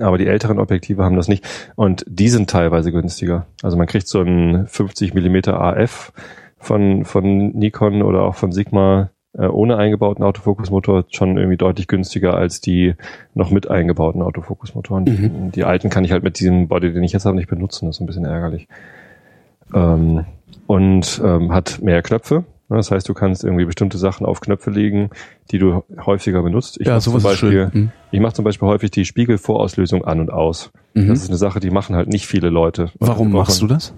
Aber 0.00 0.18
die 0.18 0.26
älteren 0.26 0.58
Objektive 0.58 1.04
haben 1.04 1.16
das 1.16 1.28
nicht. 1.28 1.44
Und 1.76 2.04
die 2.08 2.28
sind 2.28 2.48
teilweise 2.48 2.90
günstiger. 2.90 3.46
Also 3.62 3.76
man 3.76 3.86
kriegt 3.86 4.08
so 4.08 4.20
einen 4.20 4.66
50 4.66 5.14
Millimeter 5.14 5.60
AF 5.60 6.12
von, 6.58 7.04
von 7.04 7.50
Nikon 7.50 8.02
oder 8.02 8.22
auch 8.22 8.34
von 8.34 8.50
Sigma 8.50 9.10
äh, 9.36 9.46
ohne 9.46 9.76
eingebauten 9.76 10.24
Autofokusmotor 10.24 11.04
schon 11.10 11.36
irgendwie 11.36 11.56
deutlich 11.56 11.88
günstiger 11.88 12.34
als 12.34 12.60
die 12.60 12.94
noch 13.34 13.50
mit 13.50 13.68
eingebauten 13.68 14.22
Autofokusmotoren. 14.22 15.04
Mhm. 15.04 15.52
Die 15.52 15.64
alten 15.64 15.90
kann 15.90 16.04
ich 16.04 16.12
halt 16.12 16.22
mit 16.22 16.38
diesem 16.38 16.68
Body, 16.68 16.92
den 16.92 17.02
ich 17.02 17.12
jetzt 17.12 17.26
habe, 17.26 17.36
nicht 17.36 17.48
benutzen. 17.48 17.86
Das 17.86 17.96
ist 17.96 18.00
ein 18.00 18.06
bisschen 18.06 18.24
ärgerlich. 18.24 18.68
Ähm, 19.74 20.24
und 20.66 21.20
ähm, 21.24 21.52
hat 21.52 21.80
mehr 21.82 22.02
Knöpfe. 22.02 22.44
Das 22.68 22.90
heißt, 22.90 23.08
du 23.08 23.14
kannst 23.14 23.44
irgendwie 23.44 23.66
bestimmte 23.66 23.98
Sachen 23.98 24.24
auf 24.24 24.40
Knöpfe 24.40 24.70
legen, 24.70 25.10
die 25.50 25.58
du 25.58 25.82
häufiger 26.04 26.42
benutzt. 26.42 26.80
Ich 26.80 26.86
ja, 26.86 26.94
mach 26.94 27.02
zum 27.02 27.22
Beispiel, 27.22 27.50
schön. 27.50 27.70
Mhm. 27.72 27.90
ich 28.10 28.20
mache 28.20 28.32
zum 28.32 28.44
Beispiel 28.44 28.66
häufig 28.68 28.90
die 28.90 29.04
Spiegelvorauslösung 29.04 30.04
an 30.04 30.20
und 30.20 30.32
aus. 30.32 30.70
Mhm. 30.94 31.08
Das 31.08 31.22
ist 31.22 31.28
eine 31.28 31.36
Sache, 31.36 31.60
die 31.60 31.70
machen 31.70 31.94
halt 31.94 32.08
nicht 32.08 32.26
viele 32.26 32.48
Leute. 32.48 32.90
Warum 32.98 33.32
machst 33.32 33.60
du 33.60 33.66
das? 33.66 33.94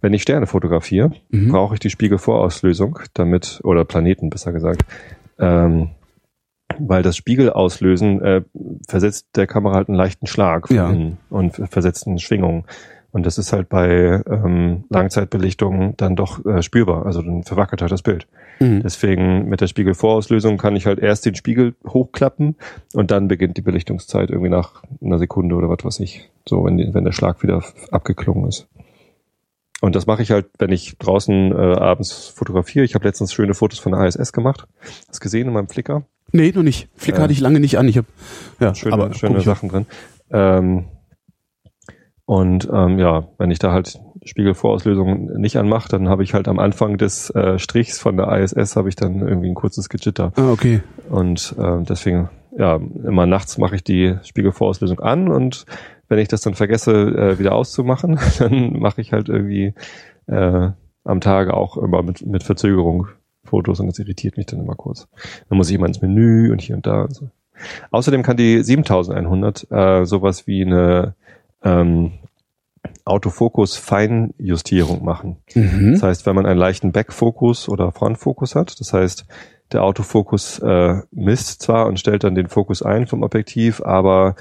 Wenn 0.00 0.12
ich 0.14 0.22
Sterne 0.22 0.46
fotografiere, 0.46 1.10
Mhm. 1.30 1.48
brauche 1.50 1.74
ich 1.74 1.80
die 1.80 1.90
Spiegelvorauslösung, 1.90 2.98
damit, 3.14 3.60
oder 3.64 3.84
Planeten 3.84 4.30
besser 4.30 4.52
gesagt, 4.52 4.84
ähm, 5.38 5.90
weil 6.78 7.02
das 7.02 7.16
Spiegelauslösen 7.16 8.22
äh, 8.22 8.42
versetzt 8.88 9.26
der 9.36 9.46
Kamera 9.46 9.74
halt 9.74 9.88
einen 9.88 9.96
leichten 9.96 10.26
Schlag 10.26 10.70
Ja. 10.70 10.94
und 11.30 11.52
versetzt 11.70 12.06
eine 12.06 12.18
Schwingung. 12.18 12.66
Und 13.10 13.24
das 13.24 13.38
ist 13.38 13.54
halt 13.54 13.70
bei 13.70 14.22
ähm, 14.30 14.84
Langzeitbelichtung 14.90 15.94
dann 15.96 16.14
doch 16.14 16.44
äh, 16.44 16.62
spürbar. 16.62 17.06
Also 17.06 17.22
dann 17.22 17.42
verwackelt 17.42 17.80
halt 17.80 17.90
das 17.90 18.02
Bild. 18.02 18.28
Mhm. 18.60 18.82
Deswegen 18.82 19.48
mit 19.48 19.62
der 19.62 19.66
Spiegelvorauslösung 19.66 20.58
kann 20.58 20.76
ich 20.76 20.84
halt 20.84 20.98
erst 20.98 21.24
den 21.24 21.34
Spiegel 21.34 21.74
hochklappen 21.86 22.56
und 22.92 23.10
dann 23.10 23.26
beginnt 23.26 23.56
die 23.56 23.62
Belichtungszeit 23.62 24.28
irgendwie 24.28 24.50
nach 24.50 24.82
einer 25.02 25.18
Sekunde 25.18 25.54
oder 25.54 25.70
was 25.70 25.84
weiß 25.84 26.00
ich. 26.00 26.30
So, 26.46 26.64
wenn, 26.66 26.76
die, 26.76 26.92
wenn 26.92 27.04
der 27.04 27.12
Schlag 27.12 27.42
wieder 27.42 27.64
abgeklungen 27.90 28.46
ist. 28.46 28.68
Und 29.80 29.94
das 29.94 30.06
mache 30.06 30.22
ich 30.22 30.30
halt, 30.30 30.46
wenn 30.58 30.72
ich 30.72 30.98
draußen 30.98 31.52
äh, 31.52 31.74
abends 31.76 32.28
fotografiere. 32.28 32.84
Ich 32.84 32.94
habe 32.94 33.06
letztens 33.06 33.32
schöne 33.32 33.54
Fotos 33.54 33.78
von 33.78 33.92
der 33.92 34.04
ISS 34.04 34.32
gemacht. 34.32 34.66
Hast 35.08 35.20
gesehen 35.20 35.46
in 35.46 35.52
meinem 35.52 35.68
Flickr? 35.68 36.04
Nee, 36.32 36.52
noch 36.54 36.62
nicht. 36.64 36.88
Flickr 36.96 37.18
Äh, 37.18 37.22
hatte 37.22 37.32
ich 37.32 37.40
lange 37.40 37.60
nicht 37.60 37.78
an. 37.78 37.88
Ich 37.88 37.96
hab, 37.96 38.06
ja, 38.58 38.74
Schöne, 38.74 38.94
aber 38.94 39.14
schöne 39.14 39.40
Sachen 39.40 39.68
drin. 39.68 39.86
Ähm, 40.30 40.86
und 42.24 42.68
ähm, 42.70 42.98
ja, 42.98 43.28
wenn 43.38 43.50
ich 43.50 43.58
da 43.58 43.72
halt 43.72 44.00
Spiegelvorauslösung 44.24 45.38
nicht 45.40 45.56
anmache, 45.56 45.88
dann 45.88 46.08
habe 46.08 46.22
ich 46.22 46.34
halt 46.34 46.48
am 46.48 46.58
Anfang 46.58 46.98
des 46.98 47.30
äh, 47.30 47.58
Strichs 47.58 47.98
von 47.98 48.16
der 48.16 48.28
ISS 48.38 48.76
habe 48.76 48.88
ich 48.88 48.96
dann 48.96 49.20
irgendwie 49.20 49.48
ein 49.48 49.54
kurzes 49.54 49.88
Gejitter. 49.88 50.32
Ah, 50.36 50.50
okay. 50.50 50.82
Und 51.08 51.54
ähm, 51.58 51.84
deswegen, 51.84 52.28
ja, 52.56 52.76
immer 52.76 53.26
nachts 53.26 53.56
mache 53.56 53.76
ich 53.76 53.84
die 53.84 54.16
Spiegelvorauslösung 54.24 55.00
an 55.00 55.28
und 55.28 55.64
wenn 56.08 56.18
ich 56.18 56.28
das 56.28 56.40
dann 56.40 56.54
vergesse, 56.54 56.92
äh, 56.92 57.38
wieder 57.38 57.54
auszumachen, 57.54 58.18
dann 58.38 58.78
mache 58.78 59.00
ich 59.00 59.12
halt 59.12 59.28
irgendwie 59.28 59.74
äh, 60.26 60.70
am 61.04 61.20
Tage 61.20 61.54
auch 61.54 61.76
immer 61.76 62.02
mit, 62.02 62.26
mit 62.26 62.42
Verzögerung 62.42 63.08
Fotos 63.44 63.80
und 63.80 63.86
das 63.86 63.98
irritiert 63.98 64.36
mich 64.36 64.46
dann 64.46 64.60
immer 64.60 64.74
kurz. 64.74 65.08
Dann 65.48 65.56
muss 65.56 65.70
ich 65.70 65.74
immer 65.74 65.86
ins 65.86 66.02
Menü 66.02 66.52
und 66.52 66.60
hier 66.60 66.76
und 66.76 66.86
da 66.86 67.02
und 67.02 67.14
so. 67.14 67.30
Außerdem 67.90 68.22
kann 68.22 68.36
die 68.36 68.62
7100 68.62 69.70
äh, 69.70 70.04
sowas 70.04 70.46
wie 70.46 70.62
eine 70.62 71.14
ähm, 71.64 72.12
Autofokus-Feinjustierung 73.04 75.04
machen. 75.04 75.38
Mhm. 75.54 75.92
Das 75.92 76.02
heißt, 76.02 76.26
wenn 76.26 76.36
man 76.36 76.46
einen 76.46 76.58
leichten 76.58 76.92
Backfokus 76.92 77.68
oder 77.68 77.92
Frontfokus 77.92 78.54
hat, 78.54 78.80
das 78.80 78.92
heißt, 78.92 79.26
der 79.72 79.82
Autofokus 79.82 80.58
äh, 80.60 81.00
misst 81.10 81.62
zwar 81.62 81.86
und 81.86 81.98
stellt 81.98 82.24
dann 82.24 82.34
den 82.34 82.48
Fokus 82.48 82.82
ein 82.82 83.06
vom 83.06 83.22
Objektiv, 83.22 83.82
aber 83.82 84.36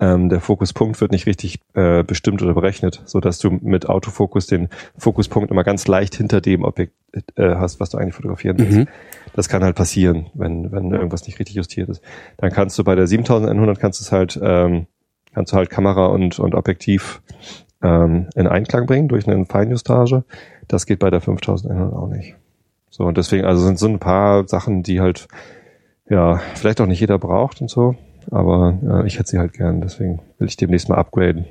ähm, 0.00 0.30
der 0.30 0.40
Fokuspunkt 0.40 1.00
wird 1.00 1.12
nicht 1.12 1.26
richtig 1.26 1.60
äh, 1.74 2.02
bestimmt 2.02 2.42
oder 2.42 2.54
berechnet, 2.54 3.02
so 3.04 3.20
dass 3.20 3.38
du 3.38 3.50
mit 3.50 3.86
Autofokus 3.88 4.46
den 4.46 4.68
Fokuspunkt 4.96 5.50
immer 5.50 5.62
ganz 5.62 5.86
leicht 5.86 6.14
hinter 6.14 6.40
dem 6.40 6.64
Objekt 6.64 6.94
äh, 7.36 7.54
hast, 7.56 7.80
was 7.80 7.90
du 7.90 7.98
eigentlich 7.98 8.14
fotografieren 8.14 8.58
willst. 8.58 8.78
Mhm. 8.78 8.88
Das 9.34 9.48
kann 9.48 9.62
halt 9.62 9.76
passieren, 9.76 10.26
wenn, 10.32 10.72
wenn 10.72 10.90
irgendwas 10.90 11.26
nicht 11.26 11.38
richtig 11.38 11.56
justiert 11.56 11.90
ist. 11.90 12.02
Dann 12.38 12.50
kannst 12.50 12.78
du 12.78 12.84
bei 12.84 12.94
der 12.94 13.06
7100 13.06 13.78
kannst 13.78 14.00
du 14.00 14.04
es 14.04 14.10
halt, 14.10 14.40
ähm, 14.42 14.86
kannst 15.34 15.52
du 15.52 15.56
halt 15.56 15.68
Kamera 15.68 16.06
und, 16.06 16.38
und 16.38 16.54
Objektiv 16.54 17.20
ähm, 17.82 18.28
in 18.34 18.46
Einklang 18.46 18.86
bringen 18.86 19.08
durch 19.08 19.28
eine 19.28 19.44
Feinjustage. 19.44 20.24
Das 20.66 20.86
geht 20.86 20.98
bei 20.98 21.10
der 21.10 21.20
5100 21.20 21.92
auch 21.92 22.08
nicht. 22.08 22.36
So, 22.88 23.04
und 23.04 23.18
deswegen, 23.18 23.44
also 23.44 23.64
sind 23.64 23.78
so 23.78 23.86
ein 23.86 23.98
paar 23.98 24.48
Sachen, 24.48 24.82
die 24.82 25.00
halt, 25.00 25.28
ja, 26.08 26.40
vielleicht 26.54 26.80
auch 26.80 26.86
nicht 26.86 27.00
jeder 27.00 27.18
braucht 27.18 27.60
und 27.60 27.68
so, 27.68 27.96
aber 28.30 28.78
äh, 28.82 29.06
ich 29.06 29.18
hätte 29.18 29.30
sie 29.30 29.38
halt 29.38 29.52
gern, 29.52 29.80
deswegen 29.80 30.20
will 30.38 30.48
ich 30.48 30.56
demnächst 30.56 30.88
mal 30.88 30.96
upgraden. 30.96 31.46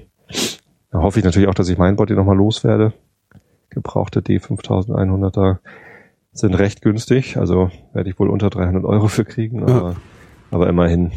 Da 0.92 1.02
hoffe 1.02 1.20
ich 1.20 1.26
natürlich 1.26 1.48
auch, 1.48 1.54
dass 1.54 1.70
ich 1.70 1.78
mein 1.78 1.96
Body 1.96 2.14
nochmal 2.14 2.38
loswerde. 2.38 2.94
Gebrauchte 3.70 4.22
D5100er 4.22 5.58
sind 6.32 6.56
recht 6.56 6.82
günstig, 6.82 7.38
also 7.38 7.70
werde 7.94 8.10
ich 8.10 8.20
wohl 8.20 8.30
unter 8.30 8.50
300 8.50 8.84
Euro 8.86 9.08
für 9.08 9.26
kriegen, 9.26 9.64
aber, 9.64 9.96
aber 10.52 10.68
immerhin. 10.68 11.12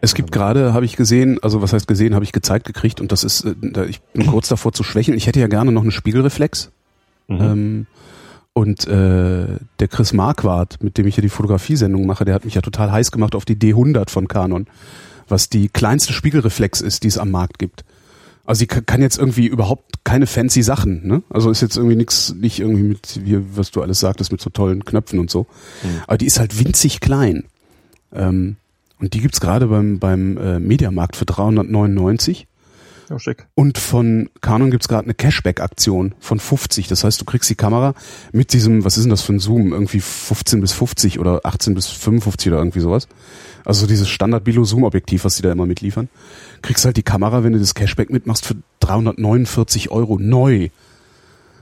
Es 0.00 0.14
gibt 0.14 0.32
gerade, 0.32 0.74
habe 0.74 0.84
ich 0.84 0.96
gesehen, 0.96 1.38
also 1.42 1.62
was 1.62 1.72
heißt 1.72 1.86
gesehen, 1.86 2.14
habe 2.14 2.24
ich 2.24 2.32
gezeigt 2.32 2.66
gekriegt 2.66 3.00
und 3.00 3.12
das 3.12 3.24
ist, 3.24 3.44
äh, 3.44 3.84
ich 3.86 4.00
bin 4.00 4.26
kurz 4.26 4.48
davor 4.48 4.72
zu 4.72 4.82
schwächeln. 4.82 5.16
Ich 5.16 5.26
hätte 5.26 5.40
ja 5.40 5.46
gerne 5.46 5.72
noch 5.72 5.82
eine 5.82 5.92
Spiegelreflex. 5.92 6.72
Mhm. 7.28 7.40
Ähm, 7.40 7.86
und 8.54 8.86
äh, 8.86 9.46
der 9.80 9.88
Chris 9.88 10.12
Marquardt, 10.12 10.82
mit 10.82 10.96
dem 10.96 11.06
ich 11.06 11.16
hier 11.16 11.22
die 11.22 11.28
Fotografiesendung 11.28 12.06
mache, 12.06 12.24
der 12.24 12.34
hat 12.34 12.44
mich 12.44 12.54
ja 12.54 12.62
total 12.62 12.90
heiß 12.90 13.10
gemacht 13.12 13.34
auf 13.34 13.44
die 13.44 13.56
D100 13.56 14.08
von 14.10 14.28
Canon, 14.28 14.66
was 15.28 15.48
die 15.50 15.68
kleinste 15.68 16.12
Spiegelreflex 16.12 16.80
ist, 16.80 17.02
die 17.02 17.08
es 17.08 17.18
am 17.18 17.30
Markt 17.30 17.58
gibt. 17.58 17.84
Also 18.46 18.60
sie 18.60 18.66
ka- 18.66 18.80
kann 18.82 19.02
jetzt 19.02 19.18
irgendwie 19.18 19.46
überhaupt 19.46 20.04
keine 20.04 20.26
fancy 20.26 20.62
Sachen, 20.62 21.06
ne? 21.06 21.22
Also 21.30 21.50
ist 21.50 21.62
jetzt 21.62 21.76
irgendwie 21.76 21.96
nix, 21.96 22.34
nicht 22.34 22.60
irgendwie 22.60 22.82
mit, 22.82 23.20
wie, 23.24 23.38
was 23.56 23.70
du 23.70 23.80
alles 23.82 24.00
sagtest, 24.00 24.30
mit 24.32 24.40
so 24.40 24.50
tollen 24.50 24.84
Knöpfen 24.84 25.18
und 25.18 25.30
so. 25.30 25.46
Mhm. 25.82 25.88
Aber 26.06 26.18
die 26.18 26.26
ist 26.26 26.38
halt 26.38 26.58
winzig 26.62 27.00
klein. 27.00 27.44
Ähm, 28.12 28.56
und 29.00 29.14
die 29.14 29.20
gibt's 29.20 29.40
gerade 29.40 29.66
beim, 29.66 29.98
beim 29.98 30.36
äh, 30.36 30.60
Mediamarkt 30.60 31.16
für 31.16 31.24
399. 31.24 32.46
Ja, 33.10 33.18
schick. 33.18 33.46
Und 33.54 33.78
von 33.78 34.30
Canon 34.40 34.70
gibt's 34.70 34.88
gerade 34.88 35.04
eine 35.04 35.14
Cashback-Aktion 35.14 36.14
von 36.20 36.40
50. 36.40 36.88
Das 36.88 37.04
heißt, 37.04 37.20
du 37.20 37.24
kriegst 37.24 37.50
die 37.50 37.54
Kamera 37.54 37.94
mit 38.32 38.52
diesem, 38.52 38.84
was 38.84 38.96
ist 38.96 39.04
denn 39.04 39.10
das 39.10 39.22
für 39.22 39.34
ein 39.34 39.40
Zoom? 39.40 39.72
Irgendwie 39.72 40.00
15 40.00 40.60
bis 40.60 40.72
50 40.72 41.18
oder 41.18 41.40
18 41.44 41.74
bis 41.74 41.88
55 41.88 42.48
oder 42.48 42.58
irgendwie 42.58 42.80
sowas. 42.80 43.08
Also 43.64 43.86
dieses 43.86 44.08
Standard-Bilo-Zoom-Objektiv, 44.08 45.24
was 45.24 45.36
die 45.36 45.42
da 45.42 45.52
immer 45.52 45.66
mitliefern. 45.66 46.08
Kriegst 46.62 46.84
halt 46.84 46.96
die 46.96 47.02
Kamera, 47.02 47.44
wenn 47.44 47.52
du 47.52 47.58
das 47.58 47.74
Cashback 47.74 48.10
mitmachst, 48.10 48.46
für 48.46 48.56
349 48.80 49.90
Euro 49.90 50.18
neu. 50.18 50.68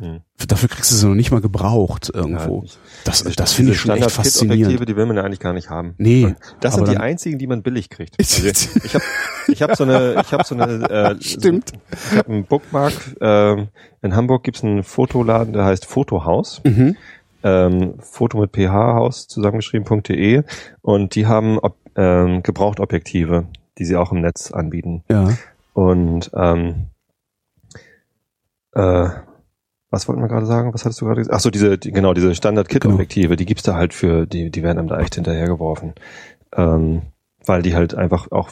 Hm. 0.02 0.20
Dafür 0.48 0.68
kriegst 0.68 0.90
du 0.90 0.96
sie 0.96 1.06
noch 1.06 1.14
nicht 1.14 1.30
mal 1.30 1.40
gebraucht 1.40 2.10
irgendwo. 2.12 2.62
Ja, 2.64 2.70
das 3.04 3.22
Diese- 3.22 3.36
das 3.36 3.52
finde 3.52 3.70
ich 3.72 3.78
schon 3.80 3.92
echt 3.92 4.10
faszinierend. 4.10 4.88
die 4.88 4.96
will 4.96 5.06
man 5.06 5.16
ja 5.16 5.22
eigentlich 5.22 5.38
gar 5.38 5.52
nicht 5.52 5.70
haben. 5.70 5.94
Nee, 5.98 6.34
das 6.60 6.74
sind 6.74 6.88
die 6.88 6.96
einzigen, 6.96 7.38
die 7.38 7.46
man 7.46 7.62
billig 7.62 7.88
kriegt. 7.88 8.16
Also 8.18 8.46
ich 8.84 8.94
habe 8.94 9.04
ich 9.46 9.62
hab 9.62 9.76
so 9.76 9.84
eine, 9.84 10.20
ich 10.20 10.32
habe 10.32 10.42
so 10.44 10.56
eine, 10.56 10.90
äh, 10.90 11.22
Stimmt. 11.22 11.68
So, 11.70 11.76
ich 12.12 12.18
habe 12.18 12.32
einen 12.32 12.44
Bookmark. 12.44 12.92
ähm, 13.20 13.68
in 14.02 14.16
Hamburg 14.16 14.42
gibt's 14.42 14.64
einen 14.64 14.82
Fotoladen, 14.82 15.52
der 15.52 15.64
heißt 15.66 15.86
Fotohaus. 15.86 16.60
Mhm. 16.64 16.96
ähm, 17.44 17.94
Foto 18.00 18.38
mit 18.38 18.50
ph-haus 18.52 19.28
zusammengeschrieben.de 19.28 20.42
und 20.80 21.14
die 21.14 21.26
haben 21.28 21.58
ob, 21.60 21.76
ähm, 21.94 22.42
Gebrauchtobjektive, 22.42 23.46
die 23.78 23.84
sie 23.84 23.94
auch 23.96 24.10
im 24.10 24.20
Netz 24.20 24.50
anbieten. 24.50 25.04
Ja. 25.08 25.28
Und 25.74 26.30
ähm, 26.34 26.86
äh, 28.74 29.08
was 29.92 30.08
wollten 30.08 30.20
wir 30.22 30.28
gerade 30.28 30.46
sagen? 30.46 30.74
Was 30.74 30.84
hattest 30.84 31.00
du 31.00 31.04
gerade 31.04 31.20
gesagt? 31.20 31.36
Ach 31.36 31.40
so, 31.40 31.50
diese, 31.50 31.78
die, 31.78 31.92
genau, 31.92 32.14
diese 32.14 32.34
Standard-Kit-Objektive, 32.34 33.36
die 33.36 33.46
gibt's 33.46 33.62
da 33.62 33.74
halt 33.76 33.94
für, 33.94 34.26
die, 34.26 34.50
die 34.50 34.62
werden 34.64 34.78
einem 34.78 34.88
da 34.88 34.98
echt 34.98 35.14
hinterhergeworfen. 35.14 35.92
Ähm, 36.56 37.02
weil 37.44 37.62
die 37.62 37.74
halt 37.74 37.94
einfach 37.94 38.30
auch 38.30 38.50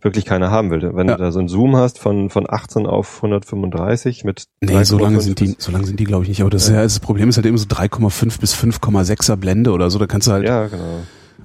wirklich 0.00 0.24
keiner 0.24 0.50
haben 0.50 0.70
will. 0.70 0.80
Wenn 0.94 1.08
Ja. 1.08 1.16
du 1.16 1.22
da 1.24 1.32
so 1.32 1.40
einen 1.40 1.48
Zoom 1.48 1.76
hast 1.76 1.98
von, 1.98 2.30
von 2.30 2.46
18 2.48 2.86
auf 2.86 3.16
135 3.16 4.24
mit 4.24 4.44
Nee, 4.60 4.82
so 4.84 4.96
lange 4.98 5.18
3,5 5.18 5.20
sind 5.22 5.40
die, 5.40 5.56
so 5.58 5.72
lange 5.72 5.86
sind 5.86 5.98
die, 6.00 6.04
glaube 6.04 6.22
ich, 6.22 6.28
nicht. 6.28 6.40
Aber 6.40 6.50
das, 6.50 6.64
ist 6.64 6.70
ja, 6.70 6.82
das 6.82 7.00
Problem 7.00 7.28
ist 7.28 7.36
halt 7.36 7.46
eben 7.46 7.58
so 7.58 7.66
3,5 7.66 8.40
bis 8.40 8.54
5,6er 8.54 9.36
Blende 9.36 9.72
oder 9.72 9.90
so. 9.90 9.98
Da 9.98 10.06
kannst 10.06 10.28
du 10.28 10.32
halt, 10.32 10.46
Ja, 10.46 10.66
genau. 10.68 11.00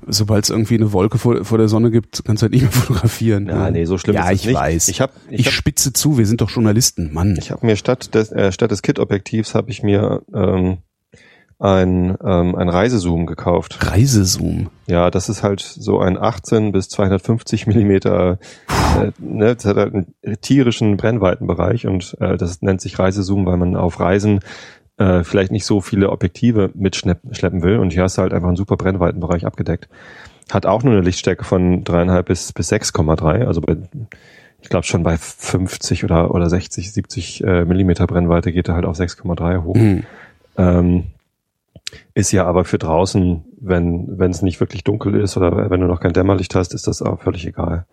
Sobald 0.08 0.44
es 0.44 0.50
irgendwie 0.50 0.76
eine 0.76 0.94
Wolke 0.94 1.18
vor, 1.18 1.44
vor 1.46 1.58
der 1.58 1.68
Sonne 1.68 1.92
gibt, 1.92 2.24
kannst 2.26 2.42
du 2.42 2.46
halt 2.46 2.54
nicht 2.54 2.64
mehr 2.64 2.72
fotografieren. 2.72 3.48
Ja, 3.48 3.70
nee, 3.72 3.86
so 3.86 3.98
schlimm 3.98 4.16
ja, 4.16 4.30
ist 4.30 4.36
es 4.36 4.42
ich 4.42 4.48
nicht. 4.48 4.56
weiß. 4.56 4.88
Ich 4.90 5.02
habe 5.02 5.14
Ich, 5.30 5.42
ich 5.42 5.46
hab, 5.48 5.54
spitze 5.54 5.94
zu, 5.94 6.18
wir 6.18 6.26
sind 6.26 6.42
doch 6.42 6.50
Journalisten, 6.50 7.14
Mann. 7.14 7.36
ich 7.40 7.52
hab 7.52 7.64
mir 7.64 7.76
statt 7.76 8.14
des, 8.16 8.32
äh, 8.32 8.52
statt 8.52 8.72
des 8.72 8.82
Kit-Objektivs 8.82 9.56
habe 9.56 9.72
ich 9.72 9.84
mir 9.84 10.22
ähm, 10.34 10.78
ein, 11.60 12.18
ähm, 12.24 12.56
ein 12.56 12.68
Reisezoom 12.70 13.26
gekauft. 13.26 13.90
Reisezoom. 13.90 14.70
Ja, 14.88 15.10
das 15.10 15.30
ist 15.30 15.44
halt 15.44 15.62
so 15.62 16.00
ein 16.00 16.18
18 16.18 16.72
bis 16.74 16.90
250 16.90 17.68
Millimeter, 17.68 18.38
äh, 19.00 19.12
ne, 19.20 19.56
das 19.56 19.66
hat 19.66 19.78
halt 19.78 19.94
einen 19.94 20.14
tierischen 20.42 20.98
Brennweitenbereich 20.98 21.88
und 21.88 22.18
äh, 22.20 22.36
das 22.38 22.62
nennt 22.62 22.82
sich 22.82 23.00
Reisezoom, 23.00 23.46
weil 23.46 23.58
man 23.58 23.76
auf 23.78 24.00
Reisen 24.00 24.42
äh, 24.98 25.24
vielleicht 25.24 25.52
nicht 25.52 25.66
so 25.66 25.82
viele 25.82 26.10
Objektive 26.10 26.72
mitschleppen 26.74 27.64
will 27.64 27.78
und 27.78 27.94
hier 27.94 28.04
hast 28.04 28.18
du 28.18 28.22
halt 28.22 28.34
einfach 28.34 28.48
einen 28.48 28.58
super 28.58 28.78
Brennweitenbereich 28.78 29.46
abgedeckt. 29.46 29.90
Hat 30.52 30.66
auch 30.66 30.84
nur 30.84 30.94
eine 30.94 31.02
Lichtstärke 31.02 31.44
von 31.44 31.84
dreieinhalb 31.84 32.28
bis, 32.28 32.52
bis 32.54 32.72
6,3, 32.72 33.46
also 33.46 33.62
bei, 33.62 33.78
ich 34.62 34.70
glaube 34.70 34.86
schon 34.86 35.04
bei 35.04 35.18
50 35.18 36.04
oder, 36.04 36.34
oder 36.34 36.50
60, 36.50 36.92
70 36.92 37.44
äh, 37.44 37.66
Millimeter 37.66 38.08
Brennweite 38.08 38.52
geht 38.52 38.68
er 38.68 38.76
halt 38.76 38.86
auf 38.86 38.98
6,3 38.98 39.64
hoch. 39.64 39.76
Hm. 39.76 40.04
Ähm, 40.58 41.04
ist 42.14 42.32
ja 42.32 42.46
aber 42.46 42.66
für 42.66 42.78
draußen, 42.78 43.44
wenn 43.60 44.20
wenn 44.20 44.32
es 44.32 44.42
nicht 44.42 44.60
wirklich 44.60 44.84
dunkel 44.84 45.16
ist 45.16 45.38
oder 45.38 45.70
wenn 45.70 45.82
du 45.82 45.88
noch 45.88 46.00
kein 46.00 46.14
Dämmerlicht 46.14 46.56
hast, 46.56 46.74
ist 46.74 46.88
das 46.88 47.02
auch 47.02 47.22
völlig 47.22 47.46
egal. 47.46 47.86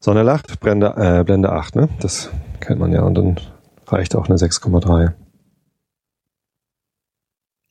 Sonne 0.00 0.22
lacht, 0.22 0.60
Blende, 0.60 0.94
äh, 0.96 1.24
Blende 1.24 1.50
8, 1.50 1.76
ne? 1.76 1.88
Das 2.00 2.30
kennt 2.60 2.78
man 2.78 2.92
ja 2.92 3.02
und 3.02 3.14
dann 3.16 3.36
reicht 3.86 4.14
auch 4.14 4.28
eine 4.28 4.36
6,3. 4.36 5.12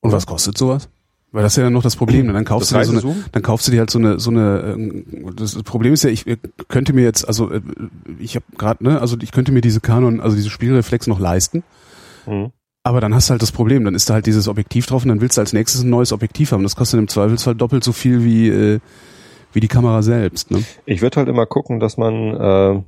Und 0.08 0.14
was 0.14 0.26
kostet 0.26 0.58
sowas? 0.58 0.90
Weil 1.34 1.44
das 1.44 1.54
ist 1.58 1.62
ja 1.62 1.70
noch 1.70 1.84
das 1.84 1.96
Problem. 1.98 2.28
ne? 2.28 2.34
Dann 2.34 2.46
kaufst 2.46 2.72
du 2.72 2.76
dir 2.78 2.86
so 2.86 2.92
eine, 2.94 3.16
dann 3.34 3.42
kaufst 3.44 3.68
du 3.68 3.72
dir 3.72 3.80
halt 3.80 3.90
so 3.90 4.00
eine 4.00 4.20
so 4.20 4.32
eine 4.32 4.76
ähm, 4.76 5.34
das 5.36 5.62
Problem 5.64 5.94
ist 5.94 6.04
ja 6.04 6.10
ich 6.10 6.26
könnte 6.70 6.94
mir 6.94 7.04
jetzt 7.04 7.28
also 7.28 7.52
äh, 7.52 7.62
ich 8.18 8.36
habe 8.36 8.46
gerade 8.58 8.84
ne 8.84 9.02
also 9.02 9.18
ich 9.22 9.32
könnte 9.32 9.52
mir 9.52 9.60
diese 9.62 9.82
Canon 9.82 10.22
also 10.22 10.36
diese 10.38 10.50
Spiegelreflex 10.50 11.08
noch 11.08 11.20
leisten 11.20 11.64
Mhm. 12.26 12.52
aber 12.84 13.00
dann 13.02 13.14
hast 13.14 13.30
du 13.30 13.32
halt 13.32 13.42
das 13.42 13.52
Problem 13.52 13.84
dann 13.86 13.94
ist 13.96 14.10
da 14.10 14.16
halt 14.16 14.26
dieses 14.26 14.48
Objektiv 14.48 14.86
drauf 14.86 15.04
und 15.04 15.10
dann 15.10 15.20
willst 15.22 15.38
du 15.38 15.42
als 15.42 15.54
nächstes 15.54 15.82
ein 15.84 15.90
neues 15.90 16.12
Objektiv 16.14 16.52
haben 16.54 16.64
das 16.64 16.76
kostet 16.78 17.00
im 17.00 17.08
Zweifelsfall 17.10 17.56
doppelt 17.56 17.84
so 17.84 17.92
viel 17.94 18.24
wie 18.24 18.48
äh, 18.50 18.80
wie 19.54 19.60
die 19.60 19.68
Kamera 19.68 20.02
selbst 20.04 20.50
ne 20.52 20.64
Ich 20.86 21.02
würde 21.02 21.18
halt 21.18 21.30
immer 21.30 21.46
gucken, 21.46 21.80
dass 21.82 21.98
man 21.98 22.14
äh, 22.36 22.84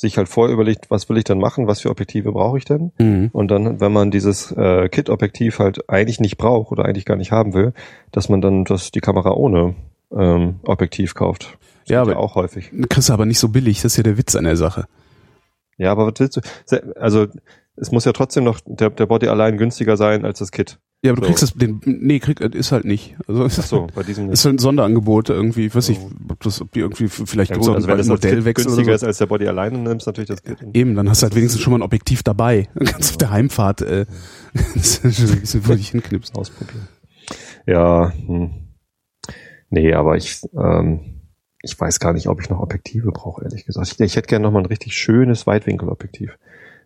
sich 0.00 0.16
halt 0.16 0.28
vorher 0.28 0.54
überlegt, 0.54 0.90
was 0.92 1.08
will 1.08 1.18
ich 1.18 1.24
denn 1.24 1.38
machen, 1.40 1.66
was 1.66 1.80
für 1.80 1.90
Objektive 1.90 2.30
brauche 2.32 2.56
ich 2.56 2.64
denn? 2.64 2.92
mhm. 2.98 3.30
Und 3.32 3.48
dann, 3.50 3.80
wenn 3.80 3.92
man 3.92 4.10
dieses 4.12 4.52
äh, 4.52 4.88
Kit-Objektiv 4.88 5.58
halt 5.58 5.90
eigentlich 5.90 6.20
nicht 6.20 6.38
braucht 6.38 6.70
oder 6.70 6.84
eigentlich 6.84 7.04
gar 7.04 7.16
nicht 7.16 7.32
haben 7.32 7.52
will, 7.52 7.72
dass 8.12 8.28
man 8.28 8.40
dann 8.40 8.64
das, 8.64 8.92
die 8.92 9.00
Kamera 9.00 9.32
ohne 9.32 9.74
ähm, 10.16 10.60
Objektiv 10.62 11.14
kauft. 11.14 11.58
Das 11.84 11.90
Ja, 11.94 12.02
aber- 12.02 12.16
auch 12.16 12.36
häufig. 12.36 12.70
kriegst 12.88 13.08
du 13.08 13.12
aber 13.12 13.26
nicht 13.26 13.40
so 13.40 13.48
billig 13.48 13.82
das 13.82 13.92
ist 13.92 13.96
ja 13.96 14.02
der 14.04 14.16
Witz 14.18 14.36
an 14.36 14.44
der 14.44 14.56
Sache 14.56 14.86
Ja, 15.78 15.90
aber 15.90 16.06
was 16.06 16.14
willst 16.20 16.36
du? 16.36 16.96
Also 17.00 17.26
es 17.76 17.90
muss 17.90 18.04
ja 18.04 18.12
trotzdem 18.12 18.44
noch 18.44 18.60
der, 18.66 18.90
der 18.90 19.06
Body 19.06 19.26
allein 19.28 19.56
günstiger 19.58 19.96
sein 19.96 20.24
als 20.24 20.38
das 20.38 20.52
Kit. 20.52 20.78
Ja 21.02 21.12
aber 21.12 21.20
du 21.20 21.26
So. 21.26 21.28
kriegst 21.32 21.42
das 21.44 21.54
den 21.54 21.80
nee 21.84 22.18
krieg 22.18 22.40
ist 22.40 22.72
halt 22.72 22.84
nicht 22.84 23.16
also 23.28 23.44
Ach 23.44 23.50
so, 23.50 23.86
bei 23.94 24.02
diesem 24.02 24.28
ist 24.32 24.44
halt 24.44 24.56
ein 24.56 24.58
Sonderangebot 24.58 25.28
irgendwie 25.30 25.66
ich 25.66 25.74
weiß 25.74 25.88
nicht 25.90 26.00
ob 26.28 26.40
das 26.42 26.60
ob 26.60 26.72
die 26.72 26.80
irgendwie 26.80 27.08
vielleicht 27.08 27.52
Ja 27.52 27.56
gut, 27.56 27.68
auch 27.68 27.74
also 27.74 27.86
wenn 27.86 27.98
es 28.00 28.06
das 28.08 28.22
Modellwechsel 28.22 28.66
oder 28.66 28.76
günstiger 28.76 28.98
so. 28.98 29.04
ist 29.04 29.04
als 29.04 29.18
der 29.18 29.26
Body 29.26 29.46
alleine, 29.46 29.78
nimmst 29.78 30.06
du 30.06 30.10
natürlich 30.10 30.28
das 30.28 30.42
Kit. 30.42 30.58
Eben, 30.74 30.94
dann 30.96 31.08
hast 31.08 31.22
du 31.22 31.24
halt 31.26 31.34
wenigstens 31.36 31.62
schon 31.62 31.72
mal 31.72 31.78
ein 31.78 31.82
Objektiv 31.82 32.22
dabei. 32.22 32.68
Dann 32.74 32.86
kannst 32.88 33.10
du 33.10 33.12
auf 33.14 33.18
der 33.18 33.30
Heimfahrt 33.30 33.82
äh, 33.82 34.06
das 34.74 34.98
ist 34.98 35.16
schon 35.20 35.30
ein 35.30 35.40
bisschen 35.40 35.62
vor 35.62 35.76
dich 35.76 35.90
hinknipsen. 35.90 36.34
ausprobieren. 36.36 36.88
Ja, 37.66 38.12
hm. 38.26 38.50
nee, 39.70 39.92
aber 39.94 40.16
ich, 40.16 40.40
ähm, 40.58 41.20
ich 41.62 41.78
weiß 41.78 42.00
gar 42.00 42.12
nicht, 42.12 42.28
ob 42.28 42.40
ich 42.40 42.48
noch 42.50 42.60
Objektive 42.60 43.10
brauche, 43.12 43.44
ehrlich 43.44 43.64
gesagt. 43.66 43.86
Ich, 43.92 44.00
ich 44.00 44.16
hätte 44.16 44.28
gerne 44.28 44.44
noch 44.44 44.52
mal 44.52 44.60
ein 44.60 44.66
richtig 44.66 44.94
schönes 44.94 45.46
Weitwinkelobjektiv. 45.46 46.38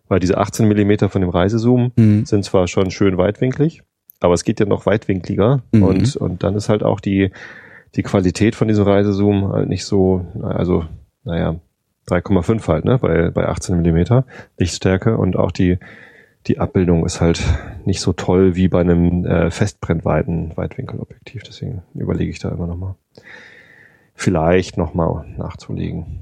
Weil 0.09 0.21
diese 0.21 0.39
18 0.39 0.67
Millimeter 0.69 1.09
von 1.09 1.21
dem 1.21 1.31
Reisezoom 1.31 1.93
Mhm. 1.97 2.27
sind 2.27 2.45
zwar 2.45 2.67
schon 2.69 2.91
schön 2.91 3.17
weitwinklig, 3.17 3.83
aber 4.23 4.35
es 4.35 4.45
geht 4.45 4.61
ja 4.61 4.67
noch 4.67 4.87
weitwinkliger 4.87 5.63
Mhm. 5.73 5.83
und, 5.83 6.17
und 6.17 6.43
dann 6.43 6.55
ist 6.55 6.69
halt 6.69 6.83
auch 6.83 7.01
die, 7.01 7.31
die 7.95 8.03
Qualität 8.03 8.55
von 8.55 8.69
diesem 8.69 8.85
Reisezoom 8.85 9.49
halt 9.53 9.69
nicht 9.69 9.85
so, 9.85 10.25
also, 10.43 10.85
naja, 11.25 11.57
3,5 12.09 12.67
halt, 12.69 12.85
ne, 12.85 12.99
bei, 12.99 13.31
bei 13.31 13.47
18 13.47 13.77
Millimeter 13.77 14.25
Lichtstärke 14.59 15.17
und 15.17 15.37
auch 15.37 15.53
die, 15.53 15.79
die 16.49 16.59
Abbildung 16.59 17.07
ist 17.07 17.21
halt 17.21 17.41
nicht 17.85 18.01
so 18.01 18.13
toll 18.13 18.57
wie 18.57 18.67
bei 18.69 18.81
einem 18.81 19.25
äh, 19.25 19.51
Festbrennweiten 19.51 20.57
Weitwinkelobjektiv. 20.57 21.45
Deswegen 21.45 21.83
überlege 21.95 22.31
ich 22.31 22.41
da 22.41 22.49
immer 22.49 22.67
nochmal. 22.67 22.97
Vielleicht 24.15 24.77
nochmal 24.77 25.25
nachzulegen. 25.37 26.21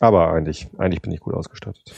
Aber 0.00 0.32
eigentlich, 0.32 0.68
eigentlich 0.78 1.02
bin 1.02 1.12
ich 1.12 1.20
gut 1.20 1.34
ausgestattet. 1.34 1.94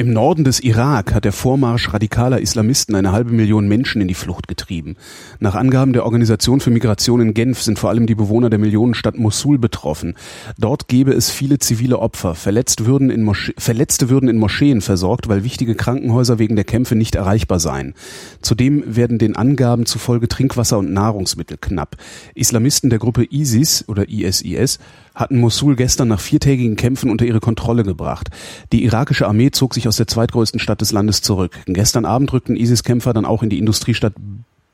Im 0.00 0.14
Norden 0.14 0.44
des 0.44 0.60
Irak 0.60 1.12
hat 1.12 1.26
der 1.26 1.32
Vormarsch 1.32 1.92
radikaler 1.92 2.40
Islamisten 2.40 2.94
eine 2.94 3.12
halbe 3.12 3.34
Million 3.34 3.68
Menschen 3.68 4.00
in 4.00 4.08
die 4.08 4.14
Flucht 4.14 4.48
getrieben. 4.48 4.96
Nach 5.40 5.54
Angaben 5.54 5.92
der 5.92 6.06
Organisation 6.06 6.60
für 6.60 6.70
Migration 6.70 7.20
in 7.20 7.34
Genf 7.34 7.60
sind 7.60 7.78
vor 7.78 7.90
allem 7.90 8.06
die 8.06 8.14
Bewohner 8.14 8.48
der 8.48 8.58
Millionenstadt 8.58 9.18
Mosul 9.18 9.58
betroffen. 9.58 10.14
Dort 10.56 10.88
gäbe 10.88 11.12
es 11.12 11.28
viele 11.28 11.58
zivile 11.58 11.98
Opfer. 11.98 12.34
Verletzt 12.34 12.86
würden 12.86 13.10
in 13.10 13.30
Verletzte 13.58 14.08
würden 14.08 14.30
in 14.30 14.38
Moscheen 14.38 14.80
versorgt, 14.80 15.28
weil 15.28 15.44
wichtige 15.44 15.74
Krankenhäuser 15.74 16.38
wegen 16.38 16.56
der 16.56 16.64
Kämpfe 16.64 16.96
nicht 16.96 17.14
erreichbar 17.14 17.60
seien. 17.60 17.92
Zudem 18.40 18.82
werden 18.86 19.18
den 19.18 19.36
Angaben 19.36 19.84
zufolge 19.84 20.28
Trinkwasser 20.28 20.78
und 20.78 20.94
Nahrungsmittel 20.94 21.58
knapp. 21.60 21.98
Islamisten 22.34 22.88
der 22.88 23.00
Gruppe 23.00 23.26
ISIS 23.30 23.84
oder 23.86 24.08
ISIS 24.08 24.78
hatten 25.14 25.38
Mosul 25.38 25.76
gestern 25.76 26.08
nach 26.08 26.20
viertägigen 26.20 26.76
Kämpfen 26.76 27.10
unter 27.10 27.24
ihre 27.24 27.40
Kontrolle 27.40 27.82
gebracht. 27.82 28.28
Die 28.72 28.84
irakische 28.84 29.26
Armee 29.26 29.50
zog 29.50 29.74
sich 29.74 29.88
aus 29.88 29.96
der 29.96 30.06
zweitgrößten 30.06 30.60
Stadt 30.60 30.80
des 30.80 30.92
Landes 30.92 31.22
zurück. 31.22 31.58
Gestern 31.66 32.04
Abend 32.04 32.32
rückten 32.32 32.56
ISIS-Kämpfer 32.56 33.12
dann 33.12 33.24
auch 33.24 33.42
in 33.42 33.50
die 33.50 33.58
Industriestadt 33.58 34.14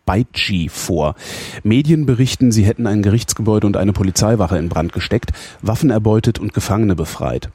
Baiji 0.05 0.69
vor. 0.69 1.17
Medien 1.65 2.07
berichten, 2.07 2.53
sie 2.53 2.65
hätten 2.65 2.87
ein 2.87 3.03
Gerichtsgebäude 3.03 3.67
und 3.67 3.77
eine 3.77 3.93
Polizeiwache 3.93 4.57
in 4.57 4.69
Brand 4.69 4.93
gesteckt, 4.93 5.33
Waffen 5.63 5.91
erbeutet 5.91 6.39
und 6.39 6.55
Gefangene 6.55 6.95
befreit. 6.95 7.49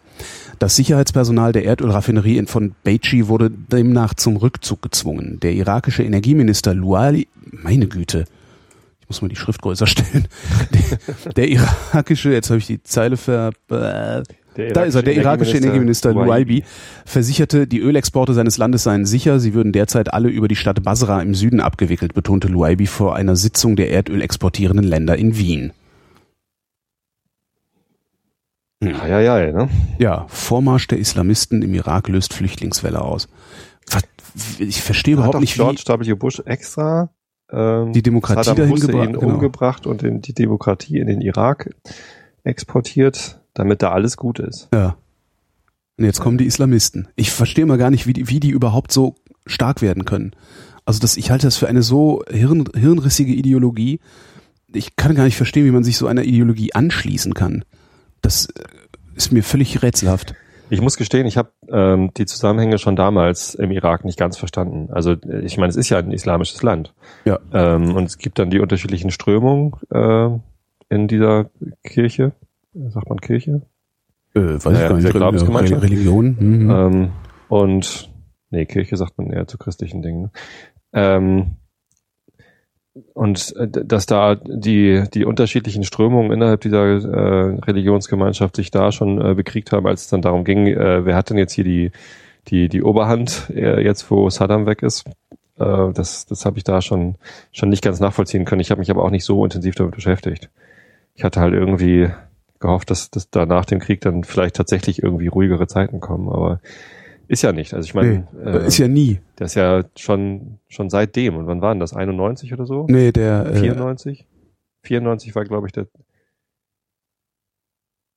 Das 0.60 0.76
Sicherheitspersonal 0.76 1.54
der 1.54 1.64
Erdölraffinerie 1.66 2.38
in- 2.38 2.48
von 2.48 2.76
Baiji 2.84 3.28
wurde 3.30 3.50
demnach 3.50 4.14
zum 4.16 4.36
Rückzug 4.36 4.82
gezwungen. 4.82 5.40
Der 5.40 5.54
irakische 5.54 6.04
Energieminister 6.04 6.74
Luali, 6.74 7.28
meine 7.64 7.88
Güte, 7.88 8.26
muss 9.12 9.22
mal 9.22 9.28
die 9.28 9.36
Schrift 9.36 9.62
größer 9.62 9.88
stellen. 9.88 10.28
Der, 10.72 11.34
der 11.36 11.50
irakische, 11.50 12.32
jetzt 12.32 12.50
habe 12.50 12.60
ich 12.60 12.68
die 12.68 12.82
Zeile 12.82 13.18
ver... 13.18 13.52
Äh, 13.70 14.24
da 14.74 14.84
ist 14.84 14.96
er, 14.96 15.04
der 15.04 15.16
irakische 15.16 15.58
Energieminister 15.58 16.14
Luaibi 16.14 16.66
versicherte, 17.06 17.68
die 17.68 17.80
Ölexporte 17.80 18.34
seines 18.34 18.58
Landes 18.58 18.84
seien 18.84 19.06
sicher, 19.06 19.40
sie 19.40 19.54
würden 19.54 19.72
derzeit 19.72 20.14
alle 20.14 20.28
über 20.28 20.50
die 20.50 20.58
Stadt 20.58 20.84
Basra 20.84 21.22
im 21.22 21.36
Süden 21.36 21.62
abgewickelt, 21.62 22.14
betonte 22.14 22.50
Luaibi 22.50 22.86
vor 22.86 23.16
einer 23.16 23.38
Sitzung 23.38 23.78
der 23.78 23.92
Erdöl 23.92 24.22
exportierenden 24.22 24.86
Länder 24.86 25.16
in 25.16 25.38
Wien. 25.38 25.72
Ja, 28.84 29.08
ja, 29.08 29.22
ja, 29.22 29.52
ne? 29.54 29.70
Ja, 30.00 30.26
Vormarsch 30.28 30.88
der 30.88 30.98
Islamisten 30.98 31.62
im 31.62 31.74
Irak 31.74 32.10
löst 32.10 32.34
Flüchtlingswelle 32.34 33.02
aus. 33.02 33.30
Was, 33.90 34.04
ich 34.60 34.82
verstehe 34.82 35.14
überhaupt 35.14 35.40
nicht, 35.40 35.56
George 35.56 35.82
wie 36.00 36.08
W. 36.08 36.14
Bush 36.16 36.42
extra 36.46 37.10
ähm, 37.52 37.94
Die 37.94 38.02
Demokratie 38.02 38.44
Saddam 38.44 38.58
dahin 38.58 38.74
Hussein 38.74 38.92
gebracht, 38.92 39.14
genau. 39.14 39.34
umgebracht 39.34 39.88
und 39.88 40.04
in 40.04 40.22
die 40.22 40.34
Demokratie 40.34 41.00
in 41.00 41.08
den 41.08 41.22
Irak 41.22 41.70
exportiert, 42.44 43.40
damit 43.54 43.82
da 43.82 43.92
alles 43.92 44.18
gut 44.18 44.40
ist. 44.40 44.70
Ja. 44.74 44.98
Und 45.98 46.06
jetzt 46.06 46.20
kommen 46.20 46.38
die 46.38 46.46
Islamisten. 46.46 47.08
Ich 47.16 47.32
verstehe 47.32 47.66
mal 47.66 47.78
gar 47.78 47.92
nicht, 47.92 48.08
wie 48.08 48.14
die, 48.14 48.30
wie 48.30 48.40
die 48.40 48.50
überhaupt 48.50 48.92
so 48.92 49.16
stark 49.46 49.82
werden 49.82 50.06
können. 50.06 50.32
Also 50.86 51.00
das, 51.00 51.18
ich 51.18 51.30
halte 51.30 51.48
das 51.48 51.58
für 51.58 51.68
eine 51.68 51.84
so 51.84 52.24
hirn, 52.30 52.66
hirnrissige 52.76 53.34
Ideologie. 53.34 54.00
Ich 54.74 54.96
kann 54.96 55.16
gar 55.16 55.26
nicht 55.26 55.38
verstehen, 55.38 55.66
wie 55.66 55.72
man 55.72 55.84
sich 55.84 55.98
so 55.98 56.08
einer 56.08 56.24
Ideologie 56.24 56.74
anschließen 56.74 57.34
kann. 57.34 57.66
Das 58.22 58.48
äh, 58.48 58.64
ist 59.16 59.32
mir 59.32 59.44
völlig 59.44 59.84
rätselhaft. 59.84 60.34
Ich 60.72 60.80
muss 60.80 60.96
gestehen, 60.96 61.28
ich 61.28 61.36
habe 61.36 61.52
ähm, 61.70 62.14
die 62.16 62.26
Zusammenhänge 62.26 62.78
schon 62.78 62.96
damals 62.96 63.56
im 63.56 63.72
Irak 63.72 64.06
nicht 64.06 64.18
ganz 64.18 64.38
verstanden. 64.38 64.90
Also 64.90 65.18
ich 65.44 65.58
meine, 65.58 65.70
es 65.70 65.76
ist 65.76 65.90
ja 65.90 65.98
ein 65.98 66.12
islamisches 66.14 66.64
Land. 66.64 66.94
Ja. 67.26 67.40
Ähm, 67.52 67.94
und 67.94 68.06
es 68.06 68.18
gibt 68.18 68.40
dann 68.40 68.50
die 68.50 68.62
unterschiedlichen 68.62 69.12
Strömungen 69.12 69.74
äh, 69.94 70.30
in 70.88 71.10
dieser 71.10 71.50
Kirche. 71.84 72.32
Sagt 72.74 73.10
man 73.10 73.20
Kirche? 73.20 73.64
Äh, 74.34 74.40
weiß 74.40 74.64
Naja, 74.64 74.84
ich 74.84 74.90
gar 74.90 74.98
nicht. 74.98 75.12
Glaubensgemeinschaft. 75.12 75.84
Religion. 75.84 76.38
Mhm. 76.40 76.72
Ähm, 76.72 77.10
und 77.50 78.10
nee, 78.50 78.66
Kirche 78.66 78.96
sagt 78.96 79.18
man 79.18 79.30
eher 79.30 79.48
zu 79.48 79.58
christlichen 79.58 80.02
Dingen. 80.02 80.22
ne? 80.22 80.32
Ähm, 80.94 81.52
und 83.14 83.56
äh, 83.56 83.68
dass 83.70 84.06
da 84.06 84.36
die, 84.36 85.04
die 85.14 85.26
unterschiedlichen 85.26 85.84
Strömungen 85.84 86.32
innerhalb 86.32 86.62
dieser 86.62 86.86
äh, 86.86 87.60
Religionsgemeinschaft 87.66 88.56
sich 88.56 88.72
da 88.72 88.92
schon 88.92 89.22
äh, 89.24 89.34
bekriegt 89.34 89.72
haben, 89.72 89.88
als 89.88 90.04
es 90.04 90.08
dann 90.10 90.22
darum 90.22 90.44
ging, 90.44 90.68
äh, 90.68 91.06
wer 91.06 91.16
hat 91.16 91.30
denn 91.30 91.38
jetzt 91.38 91.54
hier 91.54 91.64
die, 91.64 91.92
die, 92.48 92.70
die 92.70 92.84
Oberhand, 92.84 93.50
äh, 93.56 93.82
jetzt 93.82 94.10
wo 94.12 94.30
Saddam 94.30 94.66
weg 94.66 94.84
ist. 94.84 95.06
Äh, 95.58 95.94
das 95.94 96.26
das 96.26 96.46
habe 96.46 96.58
ich 96.58 96.64
da 96.64 96.82
schon, 96.82 97.16
schon 97.52 97.70
nicht 97.70 97.84
ganz 97.84 98.00
nachvollziehen 98.00 98.46
können. 98.46 98.62
Ich 98.62 98.72
habe 98.72 98.80
mich 98.80 98.92
aber 98.92 99.04
auch 99.04 99.12
nicht 99.12 99.26
so 99.26 99.44
intensiv 99.44 99.76
damit 99.76 99.96
beschäftigt. 99.96 100.50
Ich 101.16 101.24
hatte 101.24 101.40
halt 101.40 101.54
irgendwie 101.54 102.10
gehofft, 102.60 102.90
dass, 102.90 103.10
dass 103.10 103.30
da 103.30 103.46
nach 103.46 103.66
dem 103.66 103.80
Krieg 103.80 104.02
dann 104.02 104.24
vielleicht 104.24 104.56
tatsächlich 104.56 105.02
irgendwie 105.02 105.28
ruhigere 105.28 105.68
Zeiten 105.68 106.00
kommen, 106.00 106.30
aber 106.30 106.62
ist 107.32 107.42
ja 107.44 107.52
nicht. 107.54 107.74
Also 107.74 107.86
ich 107.86 107.94
meine, 107.94 108.28
nee, 108.34 108.50
äh, 108.50 108.68
ist 108.68 108.78
ja 108.78 108.88
nie. 108.88 109.20
das 109.38 109.52
ist 109.52 109.56
ja 109.56 109.84
schon, 109.96 110.60
schon 110.68 110.90
seitdem. 110.90 111.36
Und 111.38 111.48
wann 111.48 111.62
waren 111.62 111.80
das? 111.80 111.94
91 111.94 112.54
oder 112.54 112.66
so? 112.66 112.86
Nee, 112.90 113.12
der, 113.12 113.46
äh, 113.48 113.60
94? 113.60 114.28
94 114.84 115.34
war, 115.36 115.46
glaube 115.46 115.68
ich, 115.68 115.74
der, 115.74 115.88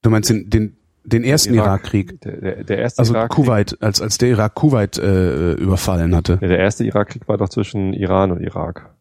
du 0.02 0.10
meinst 0.10 0.30
den, 0.30 0.50
den, 0.50 0.76
den 1.04 1.22
ersten 1.24 1.54
Irak. 1.54 1.66
Irakkrieg. 1.82 2.20
der, 2.22 2.40
der, 2.40 2.64
der 2.64 2.78
erste 2.78 2.98
Also 3.00 3.14
Irakkrieg. 3.14 3.44
Kuwait, 3.46 3.82
als, 3.82 4.00
als 4.00 4.18
der 4.18 4.30
Irak 4.30 4.54
Kuwait 4.54 4.98
äh, 4.98 5.52
überfallen 5.52 6.14
hatte. 6.14 6.38
Ja, 6.40 6.48
der 6.48 6.58
erste 6.58 6.84
Irakkrieg 6.84 7.28
war 7.28 7.36
doch 7.36 7.48
zwischen 7.48 7.92
Iran 7.92 8.30
und 8.32 8.40
Irak. 8.40 8.94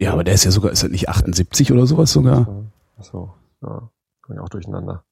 Ja, 0.00 0.12
aber 0.14 0.24
der 0.24 0.34
ist 0.34 0.44
ja 0.44 0.50
sogar, 0.50 0.72
ist 0.72 0.82
er 0.82 0.88
nicht 0.88 1.08
78 1.08 1.70
oder 1.72 1.86
sowas 1.86 2.10
sogar? 2.12 2.64
Achso, 2.98 3.34
ja. 3.62 3.88
Komm 4.22 4.34
ich 4.36 4.40
auch 4.40 4.48
durcheinander. 4.48 5.04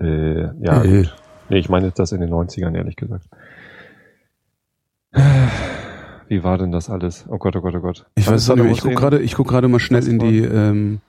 Äh, 0.00 0.42
ja, 0.64 0.82
Äh, 0.82 0.88
gut. 1.02 1.16
Nee, 1.48 1.58
ich 1.58 1.68
meine 1.68 1.90
das 1.92 2.12
in 2.12 2.20
den 2.20 2.30
90ern, 2.30 2.74
ehrlich 2.76 2.96
gesagt. 2.96 3.28
Wie 6.28 6.42
war 6.42 6.58
denn 6.58 6.72
das 6.72 6.90
alles? 6.90 7.24
Oh 7.28 7.38
Gott, 7.38 7.56
oh 7.56 7.60
Gott, 7.60 7.74
oh 7.76 7.80
Gott. 7.80 8.06
Ich 8.16 8.26
weiß 8.26 8.48
es 8.48 8.48
nicht, 8.48 8.58
ich 8.58 8.64
guck 8.64 8.76
Hussein? 8.76 8.94
gerade, 8.96 9.20
ich 9.20 9.34
guck 9.34 9.48
gerade 9.48 9.68
mal 9.68 9.78
schnell 9.78 10.06
in 10.06 10.18
die, 10.18 10.40
ähm, 10.40 11.00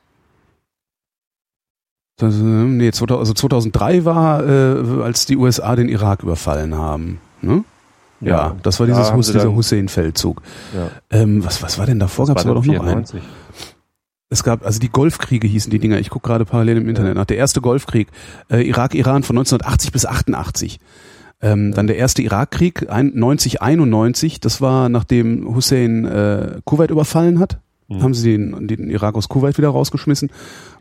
das, 2.18 2.36
äh, 2.36 2.44
nee, 2.44 2.92
2000, 2.92 3.20
also 3.20 3.34
2003 3.34 4.06
war, 4.06 4.44
äh, 4.48 5.04
als 5.04 5.26
die 5.26 5.38
USA 5.38 5.76
den 5.76 5.90
Irak 5.90 6.24
überfallen 6.24 6.76
haben. 6.76 7.20
Ne? 7.42 7.64
Ja, 8.22 8.56
das 8.64 8.80
war 8.80 8.88
da 8.88 8.94
dieses 8.94 9.14
Hus, 9.14 9.28
sie 9.28 9.34
dieser 9.34 9.54
Hussein-Feldzug. 9.54 10.42
Ja, 10.76 10.90
Ähm, 11.12 11.46
was, 11.46 11.62
was 11.62 11.78
war 11.78 11.86
denn 11.86 12.00
davor? 12.00 12.26
Gab 12.26 12.38
es 12.38 12.44
da 12.44 12.54
doch 12.54 12.66
noch 12.66 12.84
einen? 12.84 13.06
94. 14.28 14.30
Es 14.30 14.44
gab, 14.44 14.66
also 14.66 14.80
die 14.80 14.90
Golfkriege 14.90 15.48
hießen 15.48 15.72
die 15.72 15.80
Dinger. 15.80 16.00
Ich 16.00 16.10
gucke 16.10 16.28
gerade 16.28 16.46
parallel 16.46 16.78
im 16.78 16.90
Internet 16.90 17.16
nach. 17.16 17.26
Der 17.26 17.38
erste 17.38 17.62
Golfkrieg, 17.62 18.10
äh, 18.50 18.62
Irak-Iran 18.68 19.24
von 19.24 19.38
1980 19.38 19.92
bis 19.92 20.06
88. 20.06 20.80
Ähm, 21.40 21.72
Dann 21.74 21.88
der 21.88 21.98
erste 21.98 22.22
Irakkrieg, 22.24 22.90
ein- 22.90 23.12
90, 23.14 23.62
91. 23.62 24.40
Das 24.40 24.60
war, 24.60 24.90
nachdem 24.90 25.54
Hussein 25.56 26.04
äh, 26.06 26.60
Kuwait 26.66 26.90
überfallen 26.92 27.40
hat. 27.40 27.60
Mhm. 27.88 28.02
Haben 28.04 28.14
sie 28.16 28.32
den, 28.32 28.68
den 28.68 28.90
Irak 28.90 29.16
aus 29.16 29.30
Kuwait 29.30 29.58
wieder 29.58 29.70
rausgeschmissen. 29.70 30.30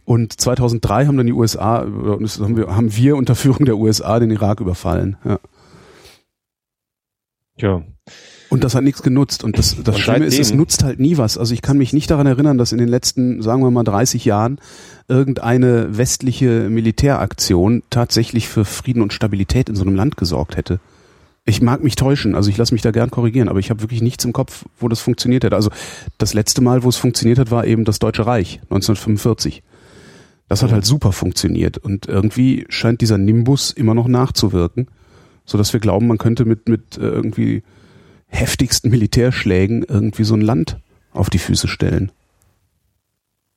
Und 0.05 0.33
2003 0.41 1.07
haben 1.07 1.17
dann 1.17 1.27
die 1.27 1.33
USA, 1.35 1.83
äh, 1.83 1.87
haben 1.87 2.57
wir, 2.57 2.75
haben 2.75 2.97
wir 2.97 3.17
unter 3.17 3.35
Führung 3.35 3.65
der 3.67 3.77
USA 3.77 4.19
den 4.19 4.31
Irak 4.31 4.61
überfallen. 4.61 5.17
Ja. 5.25 5.39
Ja, 7.59 7.83
Und 8.49 8.63
das 8.63 8.75
hat 8.75 8.85
nichts 8.85 9.03
genutzt. 9.03 9.43
Und 9.45 9.59
das, 9.59 9.77
das 9.83 9.97
Und 9.97 10.01
Schlimme 10.01 10.25
ist, 10.27 10.39
es 10.39 10.49
seitdem- 10.49 10.59
nutzt 10.59 10.85
halt 10.85 11.01
nie 11.01 11.17
was. 11.19 11.37
Also 11.37 11.53
ich 11.53 11.63
kann 11.63 11.79
mich 11.79 11.93
nicht 11.93 12.11
daran 12.11 12.27
erinnern, 12.27 12.59
dass 12.59 12.73
in 12.73 12.79
den 12.79 12.89
letzten, 12.89 13.43
sagen 13.43 13.63
wir 13.63 13.71
mal, 13.71 13.83
30 13.83 14.25
Jahren 14.25 14.59
irgendeine 15.09 15.97
westliche 15.99 16.69
Militäraktion 16.71 17.83
tatsächlich 17.91 18.49
für 18.49 18.65
Frieden 18.65 19.03
und 19.03 19.13
Stabilität 19.13 19.69
in 19.69 19.75
so 19.77 19.83
einem 19.83 19.95
Land 19.97 20.17
gesorgt 20.17 20.57
hätte. 20.57 20.81
Ich 21.45 21.63
mag 21.63 21.83
mich 21.83 21.95
täuschen, 21.95 22.35
also 22.35 22.51
ich 22.51 22.57
lasse 22.57 22.75
mich 22.75 22.83
da 22.83 22.91
gern 22.91 23.11
korrigieren, 23.11 23.49
aber 23.49 23.61
ich 23.61 23.71
habe 23.71 23.81
wirklich 23.81 24.03
nichts 24.03 24.25
im 24.25 24.33
Kopf, 24.33 24.65
wo 24.81 24.89
das 24.89 24.99
funktioniert 25.01 25.45
hätte. 25.45 25.55
Also 25.55 25.71
das 26.19 26.35
letzte 26.35 26.61
Mal, 26.61 26.83
wo 26.83 26.89
es 26.89 26.97
funktioniert 26.97 27.39
hat, 27.39 27.53
war 27.53 27.65
eben 27.67 27.85
das 27.85 28.01
Deutsche 28.01 28.27
Reich 28.27 28.59
1945. 28.65 29.63
Das 30.49 30.63
hat 30.63 30.73
halt 30.73 30.85
super 30.85 31.13
funktioniert 31.13 31.79
und 31.79 32.07
irgendwie 32.07 32.67
scheint 32.69 33.01
dieser 33.01 33.19
Nimbus 33.19 33.71
immer 33.73 33.95
noch 33.95 34.07
nachzuwirken, 34.09 34.89
so 35.45 35.57
dass 35.59 35.73
wir 35.73 35.81
glauben, 35.81 36.07
man 36.09 36.19
könnte 36.19 36.45
mit 36.45 36.69
mit 36.69 36.99
äh, 36.99 37.03
irgendwie 37.03 37.63
heftigsten 38.37 38.91
Militärschlägen 38.91 39.83
irgendwie 39.83 40.25
so 40.25 40.35
ein 40.35 40.41
Land 40.41 40.79
auf 41.13 41.31
die 41.31 41.39
Füße 41.39 41.67
stellen. 41.69 42.13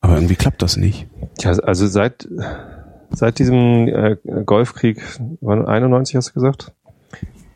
Aber 0.02 0.16
irgendwie 0.16 0.36
klappt 0.36 0.62
das 0.62 0.78
nicht. 0.78 1.08
Tja, 1.38 1.52
also 1.52 1.86
seit, 1.88 2.28
seit 3.12 3.38
diesem 3.40 3.88
äh, 3.88 4.16
Golfkrieg, 4.46 5.02
wann, 5.42 5.66
91 5.66 6.16
hast 6.16 6.30
du 6.30 6.34
gesagt? 6.34 6.74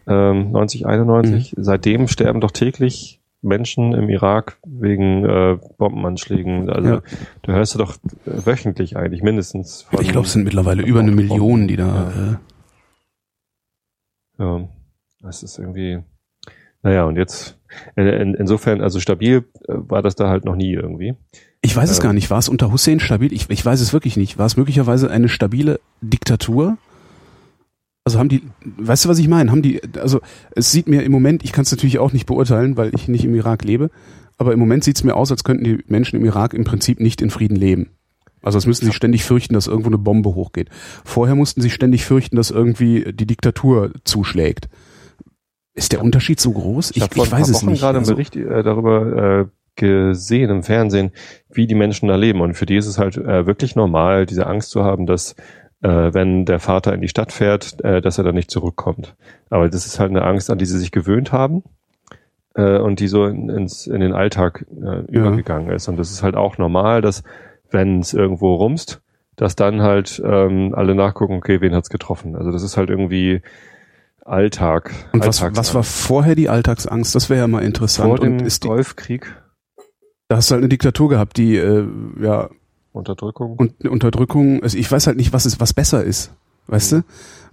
Ähm, 0.07 0.51
90, 0.51 0.85
91. 0.85 1.55
Mhm. 1.55 1.63
Seitdem 1.63 2.07
sterben 2.09 2.41
doch 2.41 2.51
täglich 2.51 3.21
Menschen 3.41 3.93
im 3.93 4.09
Irak 4.09 4.57
wegen 4.65 5.23
äh, 5.25 5.57
Bombenanschlägen. 5.77 6.69
Also 6.69 6.89
Ja. 6.95 7.01
du 7.43 7.51
hörst 7.53 7.75
du 7.75 7.79
doch 7.79 7.95
wöchentlich 8.25 8.97
eigentlich 8.97 9.21
mindestens. 9.23 9.85
Ich 10.01 10.09
glaube, 10.09 10.27
es 10.27 10.33
sind 10.33 10.43
mittlerweile 10.43 10.83
über 10.83 10.99
eine 10.99 11.11
Million, 11.11 11.67
die 11.67 11.77
da. 11.77 12.11
Äh, 12.11 12.35
Ja, 14.43 14.67
das 15.21 15.43
ist 15.43 15.59
irgendwie. 15.59 16.03
Naja, 16.83 17.05
und 17.05 17.15
jetzt, 17.15 17.57
äh, 17.95 18.21
in, 18.21 18.33
insofern, 18.35 18.81
also 18.81 18.99
stabil 18.99 19.45
äh, 19.67 19.73
war 19.75 20.01
das 20.01 20.15
da 20.15 20.29
halt 20.29 20.45
noch 20.45 20.55
nie 20.55 20.73
irgendwie. 20.73 21.15
ich 21.61 21.75
weiß 21.75 21.89
es 21.89 21.99
Ähm. 21.99 22.03
gar 22.03 22.13
nicht. 22.13 22.29
War 22.29 22.39
es 22.39 22.49
unter 22.49 22.71
Hussein 22.71 22.99
stabil? 22.99 23.33
Ich, 23.33 23.49
ich 23.49 23.65
weiß 23.65 23.79
es 23.79 23.93
wirklich 23.93 24.17
nicht. 24.17 24.37
War 24.37 24.45
es 24.45 24.57
möglicherweise 24.57 25.09
eine 25.09 25.29
stabile 25.29 25.79
Diktatur? 26.01 26.77
Also 28.05 28.19
haben 28.19 28.27
die, 28.27 28.43
weißt 28.77 29.05
du, 29.05 29.09
was 29.09 29.17
ich 29.17 29.29
meine? 29.29 29.49
Haben 29.49 29.61
die, 29.61 29.81
also 29.97 30.19
es 30.55 30.71
sieht 30.71 30.89
mir 30.89 31.03
im 31.03 31.11
Moment, 31.13 31.45
ich 31.45 31.53
kann 31.53 31.63
es 31.63 31.71
natürlich 31.71 31.99
auch 31.99 32.11
nicht 32.11 32.25
beurteilen, 32.25 32.75
weil 32.75 32.93
ich 32.93 33.07
nicht 33.07 33.23
im 33.23 33.33
Irak 33.33 33.63
lebe, 33.63 33.89
aber 34.37 34.51
im 34.51 34.59
Moment 34.59 34.83
sieht 34.83 34.97
es 34.97 35.05
mir 35.05 35.15
aus, 35.15 35.31
als 35.31 35.45
könnten 35.45 35.63
die 35.63 35.79
Menschen 35.87 36.19
im 36.19 36.25
Irak 36.25 36.53
im 36.53 36.65
Prinzip 36.65 36.99
nicht 36.99 37.21
in 37.21 37.29
Frieden 37.29 37.55
leben. 37.55 37.91
Also 38.41 38.57
es 38.57 38.67
müssen 38.67 38.85
sie 38.85 38.91
ständig 38.91 39.23
fürchten, 39.23 39.53
dass 39.53 39.67
irgendwo 39.67 39.87
eine 39.87 39.97
Bombe 39.97 40.35
hochgeht. 40.35 40.67
Vorher 41.05 41.35
mussten 41.35 41.61
sie 41.61 41.69
ständig 41.69 42.03
fürchten, 42.03 42.35
dass 42.35 42.51
irgendwie 42.51 43.13
die 43.13 43.25
Diktatur 43.25 43.91
zuschlägt. 44.03 44.67
Ist 45.73 45.91
der 45.91 46.01
Unterschied 46.01 46.39
so 46.39 46.51
groß? 46.51 46.91
Ich, 46.91 46.97
ich 46.97 47.03
ein 47.03 47.31
weiß 47.31 47.49
es 47.49 47.63
Wochen 47.63 47.71
nicht. 47.71 47.79
gerade 47.81 47.97
einen 47.97 48.05
Also, 48.05 48.13
Bericht 48.13 48.35
äh, 48.35 48.63
darüber 48.63 49.41
äh, 49.41 49.45
gesehen 49.75 50.49
im 50.49 50.63
Fernsehen, 50.63 51.11
wie 51.51 51.65
die 51.67 51.75
Menschen 51.75 52.07
da 52.07 52.15
leben. 52.15 52.41
Und 52.41 52.53
für 52.53 52.65
die 52.65 52.75
ist 52.75 52.85
es 52.85 52.99
halt 52.99 53.17
äh, 53.17 53.47
wirklich 53.47 53.75
normal, 53.75 54.25
diese 54.25 54.45
Angst 54.45 54.69
zu 54.69 54.83
haben, 54.83 55.07
dass 55.07 55.35
äh, 55.81 56.13
wenn 56.13 56.45
der 56.45 56.59
Vater 56.59 56.93
in 56.93 57.01
die 57.01 57.07
Stadt 57.07 57.31
fährt, 57.31 57.83
äh, 57.83 58.01
dass 58.01 58.17
er 58.17 58.23
dann 58.23 58.35
nicht 58.35 58.51
zurückkommt. 58.51 59.15
Aber 59.49 59.67
das 59.69 59.85
ist 59.85 59.99
halt 59.99 60.11
eine 60.11 60.23
Angst, 60.23 60.49
an 60.49 60.57
die 60.59 60.65
sie 60.65 60.77
sich 60.77 60.91
gewöhnt 60.91 61.31
haben 61.31 61.63
äh, 62.55 62.77
und 62.77 62.99
die 62.99 63.07
so 63.07 63.25
in, 63.25 63.49
ins, 63.49 63.87
in 63.87 63.99
den 63.99 64.13
Alltag 64.13 64.65
äh, 64.71 65.11
übergegangen 65.11 65.71
ist. 65.71 65.87
Und 65.87 65.97
das 65.97 66.11
ist 66.11 66.21
halt 66.21 66.35
auch 66.35 66.57
normal, 66.59 67.01
dass 67.01 67.23
wenn 67.71 67.99
es 67.99 68.13
irgendwo 68.13 68.53
rumst, 68.55 69.01
dass 69.35 69.55
dann 69.55 69.81
halt 69.81 70.21
ähm, 70.23 70.75
alle 70.75 70.93
nachgucken, 70.93 71.37
okay, 71.37 71.59
wen 71.61 71.73
hat's 71.73 71.89
getroffen. 71.89 72.35
Also 72.35 72.51
das 72.51 72.61
ist 72.61 72.77
halt 72.77 72.91
irgendwie 72.91 73.41
Alltag. 74.25 74.91
und 75.11 75.25
was, 75.25 75.41
was 75.41 75.73
war 75.73 75.83
vorher 75.83 76.35
die 76.35 76.49
Alltagsangst? 76.49 77.13
Das 77.15 77.29
wäre 77.29 77.41
ja 77.41 77.47
mal 77.47 77.63
interessant. 77.63 78.07
vor 78.07 78.19
dem 78.19 78.39
und 78.41 78.61
Golfkrieg? 78.61 79.35
da 80.29 80.37
hast 80.37 80.49
du 80.49 80.53
halt 80.53 80.61
eine 80.63 80.69
Diktatur 80.69 81.09
gehabt, 81.09 81.37
die 81.37 81.57
äh, 81.57 81.85
ja 82.19 82.49
Unterdrückung? 82.91 83.55
und 83.57 83.73
eine 83.81 83.91
Unterdrückung, 83.91 84.63
also 84.63 84.77
ich 84.77 84.91
weiß 84.91 85.07
halt 85.07 85.17
nicht, 85.17 85.33
was 85.33 85.45
ist, 85.45 85.59
was 85.59 85.73
besser 85.73 86.03
ist, 86.03 86.31
weißt 86.67 86.93
Mhm. 86.93 86.97
du? 86.97 87.03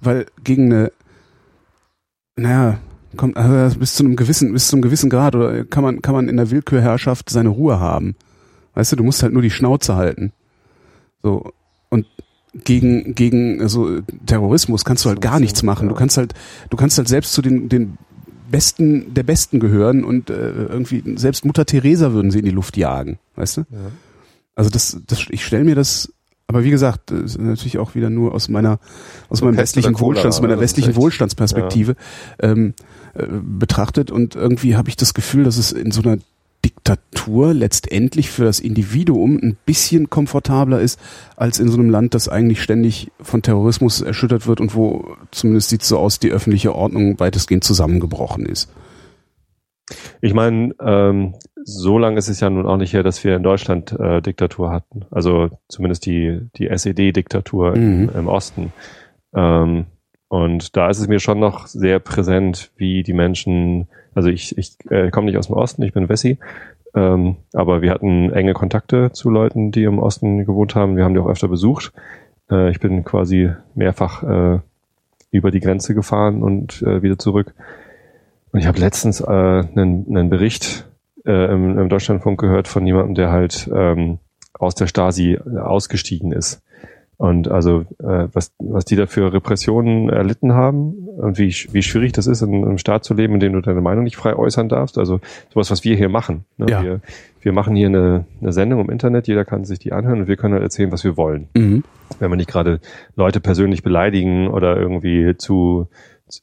Weil 0.02 0.26
gegen 0.44 0.72
eine, 0.72 0.92
naja, 2.36 2.78
kommt 3.16 3.36
also 3.36 3.78
bis 3.78 3.94
zu 3.94 4.04
einem 4.04 4.16
gewissen, 4.16 4.52
bis 4.52 4.68
zu 4.68 4.76
einem 4.76 4.82
gewissen 4.82 5.10
Grad 5.10 5.34
oder 5.34 5.64
kann 5.64 5.82
man, 5.82 6.00
kann 6.02 6.14
man 6.14 6.28
in 6.28 6.36
der 6.36 6.50
Willkürherrschaft 6.50 7.28
seine 7.30 7.48
Ruhe 7.48 7.80
haben. 7.80 8.14
Weißt 8.74 8.92
du, 8.92 8.96
du 8.96 9.02
musst 9.04 9.22
halt 9.22 9.32
nur 9.32 9.42
die 9.42 9.50
Schnauze 9.50 9.96
halten. 9.96 10.32
So. 11.22 11.52
Und 11.90 12.06
gegen, 12.52 13.14
gegen 13.14 13.60
also 13.60 14.00
Terrorismus 14.26 14.84
kannst 14.84 15.04
du 15.04 15.08
halt 15.08 15.20
gar 15.20 15.40
nichts 15.40 15.62
machen. 15.62 15.88
Du 15.88 15.94
ja. 15.94 15.98
kannst 15.98 16.16
halt, 16.16 16.34
du 16.70 16.76
kannst 16.76 16.98
halt 16.98 17.08
selbst 17.08 17.32
zu 17.32 17.42
den, 17.42 17.68
den 17.68 17.98
Besten 18.50 19.14
der 19.14 19.22
Besten 19.22 19.60
gehören 19.60 20.04
und 20.04 20.28
äh, 20.30 20.34
irgendwie, 20.34 21.02
selbst 21.16 21.44
Mutter 21.44 21.64
Teresa 21.64 22.12
würden 22.12 22.30
sie 22.30 22.40
in 22.40 22.44
die 22.44 22.50
Luft 22.50 22.76
jagen, 22.76 23.18
weißt 23.36 23.58
du? 23.58 23.60
Ja. 23.60 23.78
Also 24.56 24.70
das, 24.70 25.00
das 25.06 25.26
ich 25.30 25.44
stelle 25.44 25.64
mir 25.64 25.76
das, 25.76 26.12
aber 26.48 26.64
wie 26.64 26.70
gesagt, 26.70 27.12
das 27.12 27.36
ist 27.36 27.40
natürlich 27.40 27.78
auch 27.78 27.94
wieder 27.94 28.10
nur 28.10 28.34
aus 28.34 28.48
meiner, 28.48 28.80
aus 29.28 29.38
So 29.38 29.44
meinem 29.44 29.56
westlichen 29.56 29.92
Cholera, 29.92 30.16
Wohlstands, 30.16 30.40
meiner? 30.40 30.56
Das 30.56 30.64
ist 30.64 30.76
westlichen 30.76 30.96
Wohlstandsperspektive 30.96 31.94
ähm, 32.40 32.74
äh, 33.14 33.26
betrachtet 33.30 34.10
und 34.10 34.34
irgendwie 34.34 34.74
habe 34.74 34.88
ich 34.88 34.96
das 34.96 35.14
Gefühl, 35.14 35.44
dass 35.44 35.56
es 35.56 35.70
in 35.70 35.92
so 35.92 36.02
einer 36.02 36.18
Diktatur 36.64 37.54
letztendlich 37.54 38.30
für 38.30 38.44
das 38.44 38.60
Individuum 38.60 39.38
ein 39.42 39.56
bisschen 39.64 40.10
komfortabler 40.10 40.80
ist 40.80 41.00
als 41.36 41.58
in 41.58 41.68
so 41.68 41.78
einem 41.78 41.90
Land, 41.90 42.14
das 42.14 42.28
eigentlich 42.28 42.62
ständig 42.62 43.10
von 43.20 43.42
Terrorismus 43.42 44.00
erschüttert 44.02 44.46
wird 44.46 44.60
und 44.60 44.74
wo 44.74 45.16
zumindest 45.30 45.70
sieht 45.70 45.82
es 45.82 45.88
so 45.88 45.98
aus, 45.98 46.18
die 46.18 46.30
öffentliche 46.30 46.74
Ordnung 46.74 47.18
weitestgehend 47.18 47.64
zusammengebrochen 47.64 48.46
ist. 48.46 48.70
Ich 50.20 50.34
meine, 50.34 50.74
ähm, 50.80 51.34
so 51.64 51.98
lange 51.98 52.18
ist 52.18 52.28
es 52.28 52.40
ja 52.40 52.50
nun 52.50 52.66
auch 52.66 52.76
nicht 52.76 52.92
her, 52.92 53.02
dass 53.02 53.24
wir 53.24 53.36
in 53.36 53.42
Deutschland 53.42 53.92
äh, 53.92 54.22
Diktatur 54.22 54.70
hatten. 54.70 55.04
Also 55.10 55.50
zumindest 55.68 56.06
die, 56.06 56.40
die 56.56 56.68
SED-Diktatur 56.68 57.76
mhm. 57.76 58.08
im, 58.08 58.10
im, 58.16 58.28
Osten. 58.28 58.72
Ähm, 59.34 59.86
und 60.30 60.76
da 60.76 60.88
ist 60.88 61.00
es 61.00 61.08
mir 61.08 61.18
schon 61.18 61.40
noch 61.40 61.66
sehr 61.66 61.98
präsent, 61.98 62.70
wie 62.76 63.02
die 63.02 63.12
Menschen, 63.12 63.88
also 64.14 64.28
ich, 64.28 64.56
ich 64.56 64.76
äh, 64.88 65.10
komme 65.10 65.26
nicht 65.26 65.36
aus 65.36 65.48
dem 65.48 65.56
Osten, 65.56 65.82
ich 65.82 65.92
bin 65.92 66.08
Wessi, 66.08 66.38
ähm, 66.94 67.34
aber 67.52 67.82
wir 67.82 67.90
hatten 67.90 68.30
enge 68.30 68.52
Kontakte 68.52 69.10
zu 69.10 69.28
Leuten, 69.28 69.72
die 69.72 69.82
im 69.82 69.98
Osten 69.98 70.44
gewohnt 70.44 70.76
haben. 70.76 70.96
Wir 70.96 71.02
haben 71.02 71.14
die 71.14 71.20
auch 71.20 71.28
öfter 71.28 71.48
besucht. 71.48 71.92
Äh, 72.48 72.70
ich 72.70 72.78
bin 72.78 73.02
quasi 73.02 73.50
mehrfach 73.74 74.22
äh, 74.22 74.60
über 75.32 75.50
die 75.50 75.58
Grenze 75.58 75.96
gefahren 75.96 76.44
und 76.44 76.80
äh, 76.82 77.02
wieder 77.02 77.18
zurück. 77.18 77.52
Und 78.52 78.60
ich 78.60 78.68
habe 78.68 78.78
letztens 78.78 79.20
äh, 79.20 79.26
einen, 79.26 80.06
einen 80.08 80.30
Bericht 80.30 80.88
äh, 81.26 81.52
im, 81.52 81.76
im 81.76 81.88
Deutschlandfunk 81.88 82.38
gehört 82.38 82.68
von 82.68 82.86
jemandem, 82.86 83.16
der 83.16 83.32
halt 83.32 83.68
ähm, 83.74 84.20
aus 84.52 84.76
der 84.76 84.86
Stasi 84.86 85.38
ausgestiegen 85.38 86.30
ist. 86.30 86.62
Und 87.20 87.48
also 87.48 87.84
äh, 87.98 88.28
was, 88.32 88.54
was 88.58 88.86
die 88.86 88.96
da 88.96 89.04
für 89.04 89.30
Repressionen 89.30 90.08
erlitten 90.08 90.54
haben 90.54 90.94
und 91.18 91.36
wie, 91.36 91.54
wie 91.70 91.82
schwierig 91.82 92.12
das 92.12 92.26
ist, 92.26 92.40
in 92.40 92.64
einem 92.64 92.78
Staat 92.78 93.04
zu 93.04 93.12
leben, 93.12 93.34
in 93.34 93.40
dem 93.40 93.52
du 93.52 93.60
deine 93.60 93.82
Meinung 93.82 94.04
nicht 94.04 94.16
frei 94.16 94.34
äußern 94.34 94.70
darfst. 94.70 94.96
Also 94.96 95.20
sowas, 95.52 95.70
was 95.70 95.84
wir 95.84 95.96
hier 95.96 96.08
machen. 96.08 96.46
Ne? 96.56 96.70
Ja. 96.70 96.82
Wir, 96.82 97.00
wir 97.42 97.52
machen 97.52 97.76
hier 97.76 97.88
eine, 97.88 98.24
eine 98.40 98.52
Sendung 98.52 98.80
im 98.80 98.88
Internet, 98.88 99.28
jeder 99.28 99.44
kann 99.44 99.66
sich 99.66 99.78
die 99.78 99.92
anhören 99.92 100.20
und 100.20 100.28
wir 100.28 100.36
können 100.36 100.54
halt 100.54 100.62
erzählen, 100.62 100.92
was 100.92 101.04
wir 101.04 101.18
wollen. 101.18 101.48
Mhm. 101.54 101.84
Wenn 102.18 102.30
wir 102.30 102.36
nicht 102.36 102.48
gerade 102.48 102.80
Leute 103.16 103.40
persönlich 103.40 103.82
beleidigen 103.82 104.48
oder 104.48 104.78
irgendwie 104.78 105.36
zu 105.36 105.88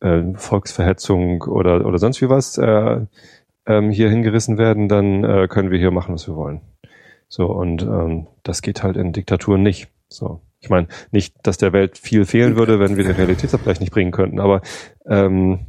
äh, 0.02 0.22
Volksverhetzung 0.36 1.42
oder, 1.42 1.88
oder 1.88 1.98
sonst 1.98 2.22
wie 2.22 2.30
was 2.30 2.60
äh, 2.60 3.00
ähm, 3.66 3.90
hier 3.90 4.12
hingerissen 4.12 4.60
werden, 4.60 4.90
dann 4.90 5.24
äh, 5.24 5.48
können 5.48 5.72
wir 5.72 5.80
hier 5.80 5.90
machen, 5.90 6.14
was 6.14 6.28
wir 6.28 6.36
wollen. 6.36 6.62
So, 7.30 7.48
und 7.48 7.82
ähm, 7.82 8.28
das 8.44 8.62
geht 8.62 8.84
halt 8.84 8.96
in 8.96 9.12
Diktaturen 9.12 9.64
nicht. 9.64 9.88
So. 10.08 10.42
Ich 10.60 10.70
meine, 10.70 10.88
nicht, 11.12 11.36
dass 11.44 11.58
der 11.58 11.74
Welt 11.74 11.98
viel 11.98 12.26
fehlen 12.26 12.58
würde, 12.58 12.80
wenn 12.80 12.98
wir 12.98 13.04
den 13.04 13.16
Realitätsabgleich 13.16 13.80
nicht 13.80 13.92
bringen 13.92 14.12
könnten, 14.12 14.40
aber 14.40 14.62
ähm, 15.06 15.68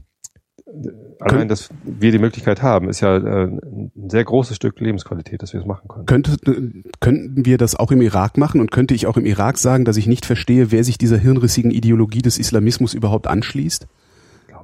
allein, 1.20 1.48
dass 1.48 1.70
wir 1.84 2.12
die 2.12 2.18
Möglichkeit 2.18 2.62
haben, 2.62 2.88
ist 2.88 3.00
ja 3.00 3.16
äh, 3.16 3.44
ein 3.46 3.92
sehr 4.08 4.24
großes 4.24 4.56
Stück 4.56 4.80
Lebensqualität, 4.80 5.42
dass 5.42 5.52
wir 5.52 5.60
es 5.60 5.66
machen 5.66 5.88
können. 5.88 6.06
Könnte, 6.06 6.36
könnten 7.00 7.44
wir 7.44 7.58
das 7.58 7.74
auch 7.74 7.90
im 7.90 8.02
Irak 8.02 8.38
machen 8.38 8.60
und 8.60 8.70
könnte 8.70 8.94
ich 8.94 9.06
auch 9.06 9.16
im 9.16 9.26
Irak 9.26 9.58
sagen, 9.58 9.84
dass 9.84 9.96
ich 9.96 10.06
nicht 10.06 10.26
verstehe, 10.26 10.70
wer 10.70 10.84
sich 10.84 10.98
dieser 10.98 11.18
hirnrissigen 11.18 11.70
Ideologie 11.70 12.22
des 12.22 12.38
Islamismus 12.38 12.94
überhaupt 12.94 13.26
anschließt? 13.26 13.86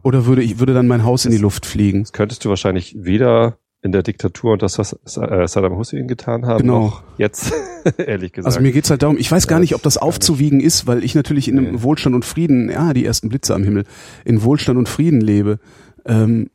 Oder 0.03 0.27
würde 0.27 0.43
ich, 0.43 0.59
würde 0.59 0.75
dann 0.75 0.87
mein 0.87 1.05
Haus 1.05 1.23
das, 1.23 1.33
in 1.33 1.37
die 1.37 1.43
Luft 1.43 1.65
fliegen? 1.65 2.03
Das 2.03 2.13
könntest 2.13 2.45
du 2.45 2.51
wahrscheinlich 2.51 2.95
weder 2.99 3.59
in 3.85 3.93
der 3.93 4.03
Diktatur 4.03 4.55
und 4.55 4.63
das, 4.63 4.79
was 4.79 4.95
äh, 5.19 5.47
Saddam 5.47 5.77
Hussein 5.77 6.09
getan 6.09 6.47
haben, 6.47 6.63
genau. 6.63 6.81
noch 6.81 7.03
jetzt, 7.19 7.53
ehrlich 7.99 8.33
gesagt. 8.33 8.47
Also 8.47 8.63
mir 8.63 8.73
geht's 8.73 8.89
halt 8.89 9.03
darum, 9.03 9.19
ich 9.19 9.31
weiß 9.31 9.47
gar 9.47 9.61
nicht, 9.61 9.75
ob 9.75 9.83
das 9.83 9.99
aufzuwiegen 9.99 10.61
ist, 10.61 10.87
weil 10.87 11.05
ich 11.05 11.15
natürlich 11.15 11.49
in 11.49 11.59
einem. 11.59 11.83
Wohlstand 11.83 12.15
und 12.15 12.25
Frieden, 12.25 12.71
ja, 12.71 12.95
die 12.95 13.05
ersten 13.05 13.29
Blitze 13.29 13.55
am 13.55 13.63
Himmel, 13.63 13.85
in 14.25 14.43
Wohlstand 14.43 14.79
und 14.79 14.89
Frieden 14.89 15.21
lebe. 15.21 15.59
Ähm, 16.07 16.49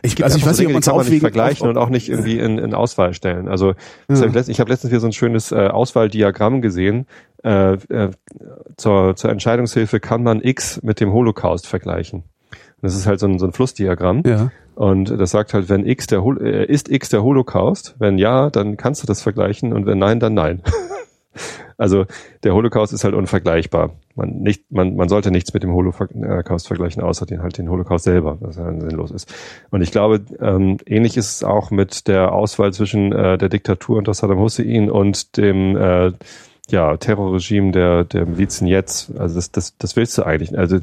ich, 0.00 0.24
also 0.24 0.38
ich 0.38 0.46
weiß 0.46 0.58
nicht, 0.58 0.68
ob 0.68 0.72
man 0.72 0.80
es 0.80 0.88
aufwiegen 0.88 1.20
vergleichen 1.20 1.68
und 1.68 1.76
auch 1.76 1.90
nicht 1.90 2.08
irgendwie 2.08 2.38
in, 2.38 2.56
in 2.56 2.72
Auswahl 2.72 3.12
stellen. 3.12 3.48
Also 3.48 3.74
ja. 4.08 4.16
hab 4.18 4.34
ich, 4.34 4.48
ich 4.48 4.58
habe 4.58 4.70
letztens 4.70 4.90
hier 4.90 5.00
so 5.00 5.06
ein 5.06 5.12
schönes 5.12 5.52
äh, 5.52 5.68
Auswahldiagramm 5.68 6.62
gesehen. 6.62 7.06
Äh, 7.44 7.74
äh, 7.74 8.10
zur, 8.78 9.14
zur 9.14 9.30
Entscheidungshilfe 9.30 10.00
kann 10.00 10.22
man 10.22 10.40
X 10.40 10.82
mit 10.82 11.00
dem 11.00 11.12
Holocaust 11.12 11.66
vergleichen. 11.66 12.24
Das 12.80 12.94
ist 12.94 13.06
halt 13.06 13.20
so 13.20 13.26
ein, 13.26 13.38
so 13.38 13.44
ein 13.44 13.52
Flussdiagramm. 13.52 14.22
Ja. 14.24 14.50
Und 14.76 15.08
das 15.08 15.30
sagt 15.30 15.54
halt, 15.54 15.70
wenn 15.70 15.86
X 15.86 16.06
der 16.06 16.22
Hol 16.22 16.40
äh, 16.44 16.66
ist 16.66 16.90
X 16.90 17.08
der 17.08 17.22
Holocaust, 17.22 17.96
wenn 17.98 18.18
ja, 18.18 18.50
dann 18.50 18.76
kannst 18.76 19.02
du 19.02 19.06
das 19.06 19.22
vergleichen 19.22 19.72
und 19.72 19.86
wenn 19.86 19.98
nein, 19.98 20.20
dann 20.20 20.34
nein. 20.34 20.62
also 21.78 22.04
der 22.42 22.52
Holocaust 22.52 22.92
ist 22.92 23.02
halt 23.02 23.14
unvergleichbar. 23.14 23.94
Man, 24.14 24.40
nicht, 24.42 24.70
man, 24.70 24.94
man 24.94 25.08
sollte 25.08 25.30
nichts 25.30 25.54
mit 25.54 25.62
dem 25.62 25.72
Holocaust 25.72 26.66
vergleichen, 26.66 27.02
außer 27.02 27.24
den 27.24 27.42
halt 27.42 27.56
den 27.56 27.70
Holocaust 27.70 28.04
selber, 28.04 28.36
was 28.40 28.58
halt 28.58 28.82
sinnlos 28.82 29.10
ist. 29.10 29.34
Und 29.70 29.80
ich 29.80 29.92
glaube, 29.92 30.20
ähm, 30.40 30.76
ähnlich 30.84 31.16
ist 31.16 31.36
es 31.36 31.42
auch 31.42 31.70
mit 31.70 32.06
der 32.06 32.32
Auswahl 32.32 32.74
zwischen 32.74 33.12
äh, 33.12 33.38
der 33.38 33.48
Diktatur 33.48 33.96
unter 33.96 34.12
Saddam 34.12 34.40
Hussein 34.40 34.90
und 34.90 35.38
dem 35.38 35.74
äh, 35.74 36.12
ja, 36.68 36.98
Terrorregime 36.98 37.72
der, 37.72 38.04
der 38.04 38.26
Milizen 38.26 38.66
jetzt. 38.66 39.16
Also 39.18 39.36
das, 39.36 39.52
das, 39.52 39.78
das 39.78 39.96
willst 39.96 40.18
du 40.18 40.24
eigentlich. 40.24 40.58
Also 40.58 40.80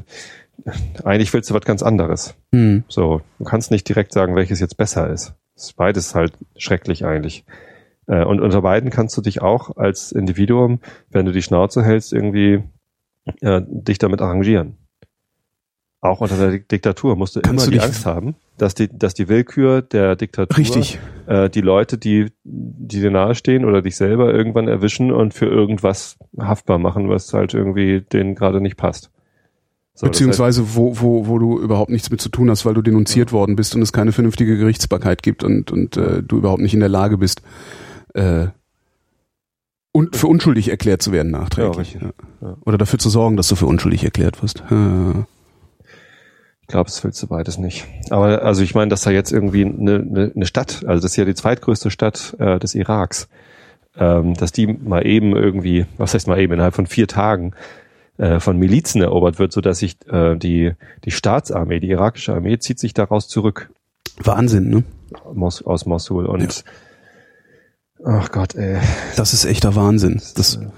eigentlich 1.04 1.32
willst 1.32 1.50
du 1.50 1.54
was 1.54 1.64
ganz 1.64 1.82
anderes. 1.82 2.34
Hm. 2.52 2.84
So, 2.88 3.20
du 3.38 3.44
kannst 3.44 3.70
nicht 3.70 3.88
direkt 3.88 4.12
sagen, 4.12 4.36
welches 4.36 4.60
jetzt 4.60 4.76
besser 4.76 5.08
ist. 5.10 5.34
Das 5.54 5.66
ist 5.66 5.76
beides 5.76 6.14
halt 6.14 6.32
schrecklich 6.56 7.04
eigentlich. 7.04 7.44
Äh, 8.06 8.24
und 8.24 8.40
unter 8.40 8.62
beiden 8.62 8.90
kannst 8.90 9.16
du 9.16 9.20
dich 9.20 9.42
auch 9.42 9.76
als 9.76 10.12
Individuum, 10.12 10.80
wenn 11.10 11.26
du 11.26 11.32
die 11.32 11.42
Schnauze 11.42 11.84
hältst, 11.84 12.12
irgendwie 12.12 12.62
äh, 13.40 13.62
dich 13.66 13.98
damit 13.98 14.20
arrangieren. 14.20 14.78
Auch 16.00 16.20
unter 16.20 16.36
der 16.36 16.58
Diktatur 16.58 17.16
musst 17.16 17.34
du 17.34 17.40
kannst 17.40 17.66
immer 17.66 17.72
du 17.72 17.78
die 17.78 17.84
Angst 17.84 18.04
haben, 18.04 18.34
dass 18.58 18.74
die, 18.74 18.90
dass 18.90 19.14
die 19.14 19.28
Willkür 19.30 19.80
der 19.80 20.16
Diktatur 20.16 20.58
Richtig. 20.58 20.98
Äh, 21.26 21.48
die 21.48 21.62
Leute, 21.62 21.96
die, 21.96 22.30
die 22.42 23.00
dir 23.00 23.10
nahestehen 23.10 23.64
oder 23.64 23.80
dich 23.80 23.96
selber 23.96 24.30
irgendwann 24.34 24.68
erwischen 24.68 25.10
und 25.10 25.32
für 25.32 25.46
irgendwas 25.46 26.18
haftbar 26.38 26.78
machen, 26.78 27.08
was 27.08 27.32
halt 27.32 27.54
irgendwie 27.54 28.02
denen 28.02 28.34
gerade 28.34 28.60
nicht 28.60 28.76
passt. 28.76 29.10
So, 29.96 30.06
Beziehungsweise 30.06 30.60
das 30.60 30.68
heißt, 30.68 30.76
wo, 30.76 31.00
wo, 31.00 31.26
wo 31.28 31.38
du 31.38 31.60
überhaupt 31.60 31.90
nichts 31.90 32.10
mit 32.10 32.20
zu 32.20 32.28
tun 32.28 32.50
hast, 32.50 32.64
weil 32.66 32.74
du 32.74 32.82
denunziert 32.82 33.30
ja. 33.30 33.32
worden 33.32 33.54
bist 33.54 33.76
und 33.76 33.82
es 33.82 33.92
keine 33.92 34.10
vernünftige 34.10 34.58
Gerichtsbarkeit 34.58 35.22
gibt 35.22 35.44
und, 35.44 35.70
und 35.70 35.96
äh, 35.96 36.22
du 36.22 36.38
überhaupt 36.38 36.62
nicht 36.62 36.74
in 36.74 36.80
der 36.80 36.88
Lage 36.88 37.16
bist, 37.16 37.42
äh, 38.14 38.48
und 39.96 40.16
für 40.16 40.26
unschuldig 40.26 40.70
erklärt 40.70 41.02
zu 41.02 41.12
werden 41.12 41.30
nachträglich. 41.30 41.94
Ja, 41.94 42.10
ja. 42.40 42.56
Oder 42.64 42.78
dafür 42.78 42.98
zu 42.98 43.08
sorgen, 43.08 43.36
dass 43.36 43.46
du 43.46 43.54
für 43.54 43.66
unschuldig 43.66 44.02
erklärt 44.02 44.42
wirst. 44.42 44.64
Ja. 44.68 45.24
Ich 46.62 46.66
glaube, 46.66 46.90
das 46.90 47.04
willst 47.04 47.22
du 47.22 47.28
beides 47.28 47.58
nicht. 47.58 47.86
Aber 48.10 48.42
also 48.42 48.62
ich 48.62 48.74
meine, 48.74 48.88
dass 48.88 49.02
da 49.02 49.10
jetzt 49.10 49.30
irgendwie 49.30 49.64
eine, 49.64 49.96
eine, 49.96 50.32
eine 50.34 50.46
Stadt, 50.46 50.82
also 50.84 51.00
das 51.00 51.12
ist 51.12 51.16
ja 51.16 51.24
die 51.24 51.34
zweitgrößte 51.34 51.92
Stadt 51.92 52.34
äh, 52.40 52.58
des 52.58 52.74
Iraks, 52.74 53.28
ähm, 53.96 54.34
dass 54.34 54.50
die 54.50 54.66
mal 54.66 55.06
eben 55.06 55.36
irgendwie, 55.36 55.86
was 55.96 56.14
heißt 56.14 56.26
mal 56.26 56.40
eben, 56.40 56.54
innerhalb 56.54 56.74
von 56.74 56.88
vier 56.88 57.06
Tagen 57.06 57.52
äh, 58.18 58.40
von 58.40 58.58
Milizen 58.58 59.02
erobert 59.02 59.38
wird, 59.38 59.52
so 59.52 59.60
dass 59.60 59.78
sich 59.78 59.96
äh, 60.08 60.36
die, 60.36 60.72
die 61.04 61.10
Staatsarmee, 61.10 61.80
die 61.80 61.90
irakische 61.90 62.34
Armee, 62.34 62.58
zieht 62.58 62.78
sich 62.78 62.94
daraus 62.94 63.28
zurück. 63.28 63.70
Wahnsinn, 64.22 64.70
ne? 64.70 64.84
Mos 65.32 65.62
aus 65.62 65.86
Mosul. 65.86 66.26
Und 66.26 66.64
ja. 67.98 68.04
ach 68.04 68.30
Gott, 68.30 68.54
ey. 68.54 68.78
Das 69.16 69.32
ist 69.32 69.44
echter 69.44 69.74
Wahnsinn. 69.74 70.14
Das, 70.14 70.34
das 70.34 70.58
eine 70.58 70.72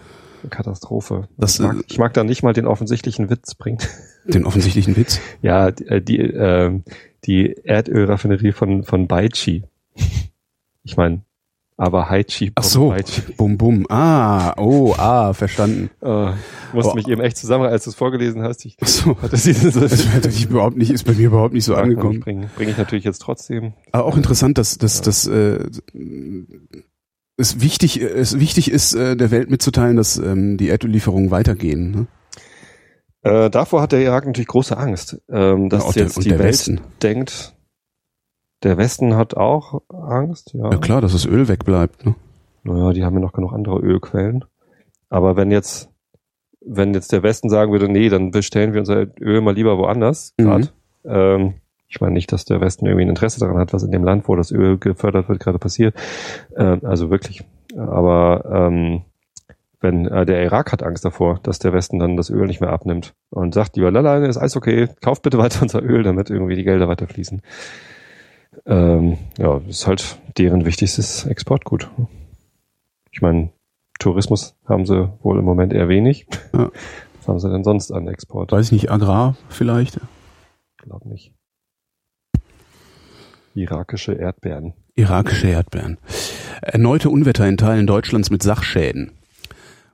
Katastrophe. 0.51 1.29
Das, 1.37 1.59
ich, 1.59 1.61
mag, 1.61 1.77
ich 1.89 1.99
mag 1.99 2.15
da 2.15 2.25
nicht 2.25 2.43
mal 2.43 2.53
den 2.53 2.67
offensichtlichen 2.67 3.31
Witz 3.31 3.55
bringen. 3.55 3.79
Den 4.29 4.45
offensichtlichen 4.45 4.97
Witz? 4.97 5.21
ja, 5.41 5.71
die, 5.71 5.87
äh, 5.87 6.01
die, 6.01 6.19
äh, 6.19 6.81
die 7.25 7.55
Erdölraffinerie 7.63 8.51
von, 8.51 8.83
von 8.83 9.07
Baichi. 9.07 9.63
Ich 10.83 10.97
meine, 10.97 11.23
aber 11.77 12.09
Haichi. 12.09 12.53
Ach 12.55 12.63
so, 12.63 12.93
Haichi. 12.93 13.23
bum 13.37 13.59
bum. 13.59 13.87
Ah, 13.89 14.55
oh, 14.57 14.95
ah, 14.97 15.33
verstanden. 15.35 15.91
Ich 16.01 16.75
musste 16.75 16.93
oh. 16.93 16.95
mich 16.95 17.09
eben 17.09 17.21
echt 17.21 17.37
zusammen, 17.37 17.67
als 17.67 17.85
du 17.85 17.91
es 17.91 17.97
vorgelesen 17.97 18.43
hast. 18.43 18.65
Ich 18.65 18.77
Ach 18.81 18.87
so. 18.87 19.17
hatte 19.21 19.37
sie 19.37 19.53
so 19.53 19.81
das 19.81 20.07
natürlich 20.15 20.47
überhaupt 20.51 20.77
nicht, 20.77 20.91
ist 20.91 21.05
bei 21.05 21.13
mir 21.13 21.27
überhaupt 21.27 21.55
nicht 21.55 21.65
so 21.65 21.75
angekommen. 21.75 22.21
Bringe 22.21 22.51
bring 22.57 22.69
ich 22.69 22.79
natürlich 22.79 23.05
jetzt 23.05 23.21
trotzdem. 23.21 23.75
Aber 23.93 24.05
auch 24.05 24.17
interessant, 24.17 24.59
dass, 24.59 24.79
dass, 24.79 24.99
ja. 24.99 25.05
dass 25.05 25.27
äh, 25.27 25.59
es 27.37 27.61
wichtig, 27.61 28.01
es 28.01 28.39
wichtig 28.41 28.71
ist, 28.71 28.95
äh, 28.95 29.17
der 29.17 29.31
Welt 29.31 29.51
mitzuteilen, 29.51 29.97
dass 29.97 30.17
ähm, 30.17 30.57
die 30.57 30.69
Erdöllieferungen 30.69 31.31
weitergehen. 31.31 31.91
Ne? 31.91 32.07
Äh, 33.23 33.51
davor 33.51 33.83
hat 33.83 33.93
der 33.93 34.01
Irak 34.01 34.27
natürlich 34.27 34.49
große 34.49 34.77
Angst, 34.77 35.21
ähm, 35.29 35.69
dass 35.69 35.95
ja, 35.95 36.03
jetzt 36.03 36.17
der, 36.17 36.23
die 36.23 36.31
Welt 36.31 36.41
Westen. 36.45 36.81
denkt, 37.03 37.56
der 38.63 38.77
Westen 38.77 39.17
hat 39.17 39.37
auch 39.37 39.83
Angst, 39.89 40.55
ja. 40.55 40.71
Ja 40.71 40.79
klar, 40.79 41.01
dass 41.01 41.13
das 41.13 41.27
Öl 41.27 41.49
wegbleibt. 41.49 42.07
Ne? 42.07 42.15
Naja, 42.65 42.93
die 42.93 43.05
haben 43.05 43.15
ja 43.15 43.21
noch 43.21 43.33
genug 43.33 43.53
andere 43.53 43.79
Ölquellen. 43.79 44.45
Aber 45.09 45.37
wenn 45.37 45.51
jetzt, 45.51 45.91
wenn 46.61 46.95
jetzt 46.95 47.13
der 47.13 47.23
Westen 47.23 47.49
sagen 47.49 47.73
würde, 47.73 47.89
nee, 47.89 48.09
dann 48.09 48.31
bestellen 48.31 48.73
wir 48.73 48.81
unser 48.81 49.07
Öl 49.21 49.41
mal 49.41 49.55
lieber 49.55 49.79
woanders, 49.79 50.35
mhm. 50.39 50.69
ähm, 51.05 51.55
ich 51.89 52.01
meine 52.01 52.15
nicht, 52.15 52.33
dass 52.33 52.45
der 52.45 52.61
Westen 52.61 52.87
irgendwie 52.87 53.05
ein 53.05 53.11
Interesse 53.11 53.39
daran 53.39 53.59
hat, 53.59 53.73
was 53.73 53.85
in 53.85 53.93
dem 53.93 54.03
Land, 54.03 54.27
wo 54.27 54.35
das 54.35 54.51
Öl 54.51 54.79
gefördert 54.79 55.29
wird, 55.29 55.39
gerade 55.39 55.59
passiert. 55.59 55.95
Äh, 56.57 56.79
also 56.83 57.11
wirklich. 57.11 57.45
Aber 57.77 58.45
ähm, 58.51 59.03
wenn 59.81 60.07
äh, 60.07 60.27
der 60.27 60.43
Irak 60.43 60.73
hat 60.73 60.83
Angst 60.83 61.05
davor, 61.05 61.39
dass 61.43 61.61
der 61.61 61.73
Westen 61.73 61.99
dann 61.99 62.17
das 62.17 62.31
Öl 62.31 62.47
nicht 62.47 62.61
mehr 62.61 62.73
abnimmt 62.73 63.15
und 63.31 63.55
sagt, 63.55 63.77
lieber 63.77 63.93
Lala, 63.93 64.25
ist 64.27 64.37
alles 64.37 64.57
okay, 64.57 64.89
kauft 65.01 65.23
bitte 65.23 65.39
weiter 65.39 65.63
unser 65.63 65.83
Öl, 65.83 66.03
damit 66.03 66.31
irgendwie 66.31 66.57
die 66.57 66.65
Gelder 66.65 66.89
weiterfließen. 66.89 67.43
Ähm, 68.65 69.19
ja, 69.39 69.61
ist 69.69 69.87
halt 69.87 70.19
deren 70.39 70.65
wichtigstes 70.65 71.27
Exportgut. 71.27 71.91
Ich 73.13 73.21
meine, 73.21 73.51
Tourismus 73.99 74.55
haben 74.67 74.87
sie 74.87 75.11
wohl 75.23 75.39
im 75.39 75.45
Moment 75.45 75.73
eher 75.73 75.89
wenig. 75.89 76.27
Ja. 76.53 76.71
Was 77.19 77.29
haben 77.29 77.39
sie 77.41 77.51
denn 77.51 77.65
sonst 77.65 77.91
an 77.91 78.07
Export? 78.07 78.53
Weiß 78.53 78.67
ich 78.67 78.73
nicht, 78.73 78.91
Agrar 78.91 79.37
vielleicht? 79.49 80.01
Glaub 80.77 81.05
nicht. 81.05 81.33
Irakische 83.55 84.13
Erdbeeren. 84.13 84.75
Irakische 84.95 85.49
Erdbeeren. 85.49 85.99
Erneute 86.63 87.11
Unwetter 87.11 87.49
in 87.49 87.57
Teilen 87.57 87.87
Deutschlands 87.87 88.31
mit 88.31 88.43
Sachschäden. 88.43 89.13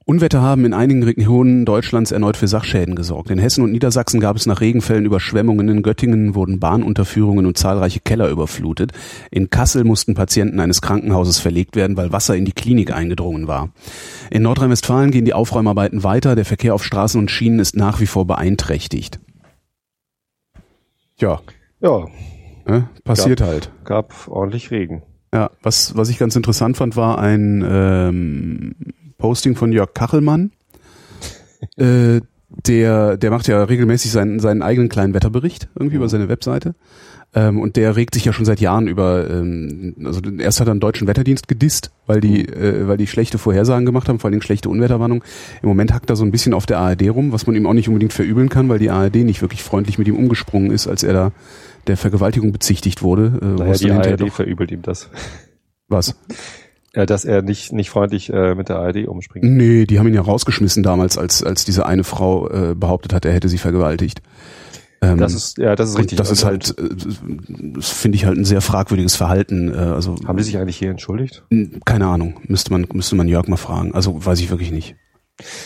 Unwetter 0.05 0.43
haben 0.43 0.65
in 0.65 0.75
einigen 0.75 1.03
Regionen 1.03 1.65
Deutschlands 1.65 2.11
erneut 2.11 2.37
für 2.37 2.49
Sachschäden 2.49 2.97
gesorgt. 2.97 3.31
In 3.31 3.39
Hessen 3.39 3.63
und 3.63 3.71
Niedersachsen 3.71 4.21
gab 4.21 4.37
es 4.37 4.47
nach 4.47 4.61
Regenfällen 4.61 5.07
Überschwemmungen. 5.07 5.69
In 5.69 5.83
Göttingen 5.83 6.35
wurden 6.35 6.59
Bahnunterführungen 6.59 7.47
und 7.47 7.57
zahlreiche 7.57 8.01
Keller 8.01 8.29
überflutet. 8.29 8.93
In 9.31 9.51
Kassel 9.51 9.85
mussten 9.85 10.15
Patienten 10.15 10.59
eines 10.59 10.83
Krankenhauses 10.83 11.39
verlegt 11.39 11.77
werden, 11.77 11.97
weil 11.97 12.13
Wasser 12.13 12.37
in 12.37 12.45
die 12.45 12.53
Klinik 12.53 12.93
eingedrungen 12.93 13.47
war. 13.47 13.71
In 14.31 14.43
Nordrhein-Westfalen 14.43 15.13
gehen 15.13 15.25
die 15.25 15.35
Aufräumarbeiten 15.35 16.03
weiter. 16.03 16.35
Der 16.35 16.45
Verkehr 16.45 16.75
auf 16.75 16.85
Straßen 16.85 17.21
und 17.21 17.31
Schienen 17.31 17.61
ist 17.61 17.77
nach 17.77 18.01
wie 18.01 18.07
vor 18.07 18.27
beeinträchtigt. 18.27 19.21
Ja. 21.17 21.41
Ja. 21.81 22.07
ja 22.67 22.89
passiert 23.05 23.39
gab, 23.39 23.49
halt. 23.49 23.71
Gab 23.85 24.29
ordentlich 24.29 24.73
Regen. 24.73 25.03
Ja, 25.33 25.51
was, 25.63 25.97
was 25.97 26.09
ich 26.09 26.19
ganz 26.19 26.35
interessant 26.35 26.77
fand, 26.77 26.97
war 26.97 27.19
ein 27.19 27.65
ähm, 27.67 28.75
Posting 29.23 29.55
von 29.55 29.71
Jörg 29.71 29.95
Kachelmann. 29.95 30.51
äh, 31.77 32.21
der, 32.67 33.17
der 33.17 33.31
macht 33.31 33.47
ja 33.47 33.63
regelmäßig 33.63 34.11
seinen, 34.11 34.41
seinen 34.41 34.63
eigenen 34.63 34.89
kleinen 34.89 35.15
Wetterbericht 35.15 35.69
irgendwie 35.77 35.97
über 35.97 36.09
seine 36.09 36.29
Webseite. 36.29 36.75
Ähm, 37.35 37.61
und 37.61 37.77
der 37.77 37.95
regt 37.95 38.15
sich 38.15 38.25
ja 38.25 38.33
schon 38.33 38.45
seit 38.45 38.61
Jahren 38.61 38.89
über, 38.89 39.31
ähm, 39.31 39.95
also 40.05 40.21
erst 40.39 40.61
hat 40.61 40.67
er 40.67 40.73
einen 40.73 40.81
deutschen 40.81 41.07
Wetterdienst 41.07 41.47
gedisst, 41.47 41.93
weil 42.07 42.21
die, 42.21 42.47
äh, 42.47 42.89
weil 42.89 42.97
die 42.97 43.07
schlechte 43.07 43.39
Vorhersagen 43.39 43.87
gemacht 43.87 44.09
haben, 44.09 44.19
vor 44.19 44.29
allem 44.29 44.43
schlechte 44.43 44.69
Unwetterwarnung. 44.69 45.23
Im 45.63 45.69
Moment 45.69 45.95
hackt 45.95 46.11
er 46.11 46.17
so 46.17 46.25
ein 46.25 46.33
bisschen 46.33 46.53
auf 46.53 46.67
der 46.67 46.79
ARD 46.79 47.09
rum, 47.09 47.33
was 47.33 47.47
man 47.47 47.55
ihm 47.55 47.67
auch 47.67 47.75
nicht 47.75 47.89
unbedingt 47.89 48.13
verübeln 48.13 48.49
kann, 48.49 48.69
weil 48.69 48.81
die 48.81 48.91
ARD 48.91 49.17
nicht 49.25 49.41
wirklich 49.41 49.63
freundlich 49.63 49.99
mit 49.99 50.09
ihm 50.09 50.17
umgesprungen 50.17 50.73
ist, 50.73 50.89
als 50.89 51.05
er 51.05 51.13
da 51.13 51.33
der 51.87 51.97
Vergewaltigung 51.97 52.53
bezichtigt 52.53 53.03
wurde. 53.03 53.39
Äh, 53.41 53.61
naja, 53.61 53.75
die 53.75 53.91
ARD 53.93 54.33
verübelt 54.33 54.73
ihm 54.73 54.83
das. 54.83 55.09
Was? 55.89 56.17
Ja, 56.95 57.07
dass 57.07 57.25
er 57.25 57.41
nicht, 57.41 57.73
nicht 57.73 57.89
freundlich 57.89 58.31
äh, 58.31 58.55
mit 58.55 58.69
der 58.69 58.77
ARD 58.77 59.09
umspringt. 59.09 59.47
Nee, 59.47 59.87
die 59.87 59.99
haben 59.99 60.09
ihn 60.09 60.15
ja 60.15 60.21
rausgeschmissen 60.21 60.83
damals, 60.83 61.17
als, 61.17 61.43
als 61.43 61.65
diese 61.65 61.87
eine 61.87 62.05
Frau 62.05 62.51
äh, 62.51 62.75
behauptet 62.75 63.15
hat, 63.15 63.25
er 63.25 63.33
hätte 63.33 63.49
sie 63.49 63.59
vergewaltigt. 63.59 64.21
Ähm, 65.01 65.19
das 65.19 65.35
ist, 65.35 65.59
ja, 65.59 65.75
das 65.75 65.91
ist 65.91 65.99
richtig. 65.99 66.19
Das 66.19 66.31
ist 66.31 66.45
halt, 66.45 66.79
äh, 66.79 66.91
das 67.75 67.89
finde 67.89 68.17
ich 68.17 68.25
halt 68.25 68.39
ein 68.39 68.45
sehr 68.45 68.61
fragwürdiges 68.61 69.17
Verhalten. 69.17 69.73
Äh, 69.73 69.77
also 69.77 70.17
Haben 70.27 70.37
die 70.37 70.45
sich 70.45 70.59
eigentlich 70.59 70.77
hier 70.77 70.91
entschuldigt? 70.91 71.45
Keine 71.85 72.07
Ahnung. 72.07 72.41
Müsste 72.47 72.71
man, 72.71 72.87
müsste 72.93 73.17
man 73.17 73.27
Jörg 73.27 73.49
mal 73.49 73.57
fragen. 73.57 73.95
Also 73.95 74.25
weiß 74.25 74.39
ich 74.41 74.51
wirklich 74.51 74.71
nicht. 74.71 74.95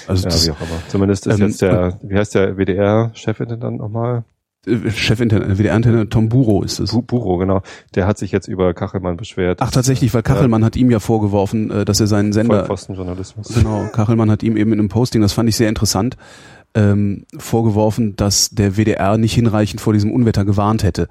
Also 0.07 0.23
ja, 0.23 0.31
das, 0.31 0.47
wie 0.47 0.53
auch 0.53 0.61
immer. 0.61 0.81
Zumindest 0.89 1.27
ist 1.27 1.39
ähm, 1.39 1.47
jetzt 1.47 1.61
der, 1.61 2.01
wie 2.03 2.17
heißt 2.17 2.35
der 2.35 2.57
WDR-Chefintendant 2.57 3.79
nochmal? 3.79 4.25
Chefintendant, 4.67 5.59
WDR-Intendant 5.59 6.13
Tom 6.13 6.29
Buro 6.29 6.63
ist 6.63 6.81
es. 6.81 6.97
Buro, 7.07 7.37
genau. 7.37 7.63
Der 7.95 8.07
hat 8.07 8.19
sich 8.19 8.33
jetzt 8.33 8.49
über 8.49 8.75
Kachelmann 8.75 9.17
beschwert. 9.17 9.59
Ach 9.63 9.71
tatsächlich, 9.71 10.13
weil 10.13 10.23
Kachelmann 10.23 10.63
ja. 10.63 10.67
hat 10.67 10.77
ihm 10.77 10.91
ja 10.91 10.99
vorgeworfen, 10.99 11.71
äh, 11.71 11.85
dass 11.85 12.01
er 12.01 12.07
seinen 12.07 12.33
Sender... 12.33 12.59
Vollpfostenjournalismus. 12.59 13.55
Genau, 13.55 13.89
Kachelmann 13.93 14.31
hat 14.31 14.43
ihm 14.43 14.57
eben 14.57 14.73
in 14.73 14.81
einem 14.81 14.89
Posting, 14.89 15.23
das 15.23 15.33
fand 15.33 15.49
ich 15.49 15.57
sehr 15.57 15.69
interessant, 15.69 16.17
ähm, 16.75 17.27
vorgeworfen, 17.39 18.17
dass 18.17 18.51
der 18.51 18.77
WDR 18.77 19.19
nicht 19.19 19.35
hinreichend 19.35 19.81
vor 19.81 19.93
diesem 19.93 20.11
Unwetter 20.11 20.45
gewarnt 20.45 20.83
hätte. 20.83 21.09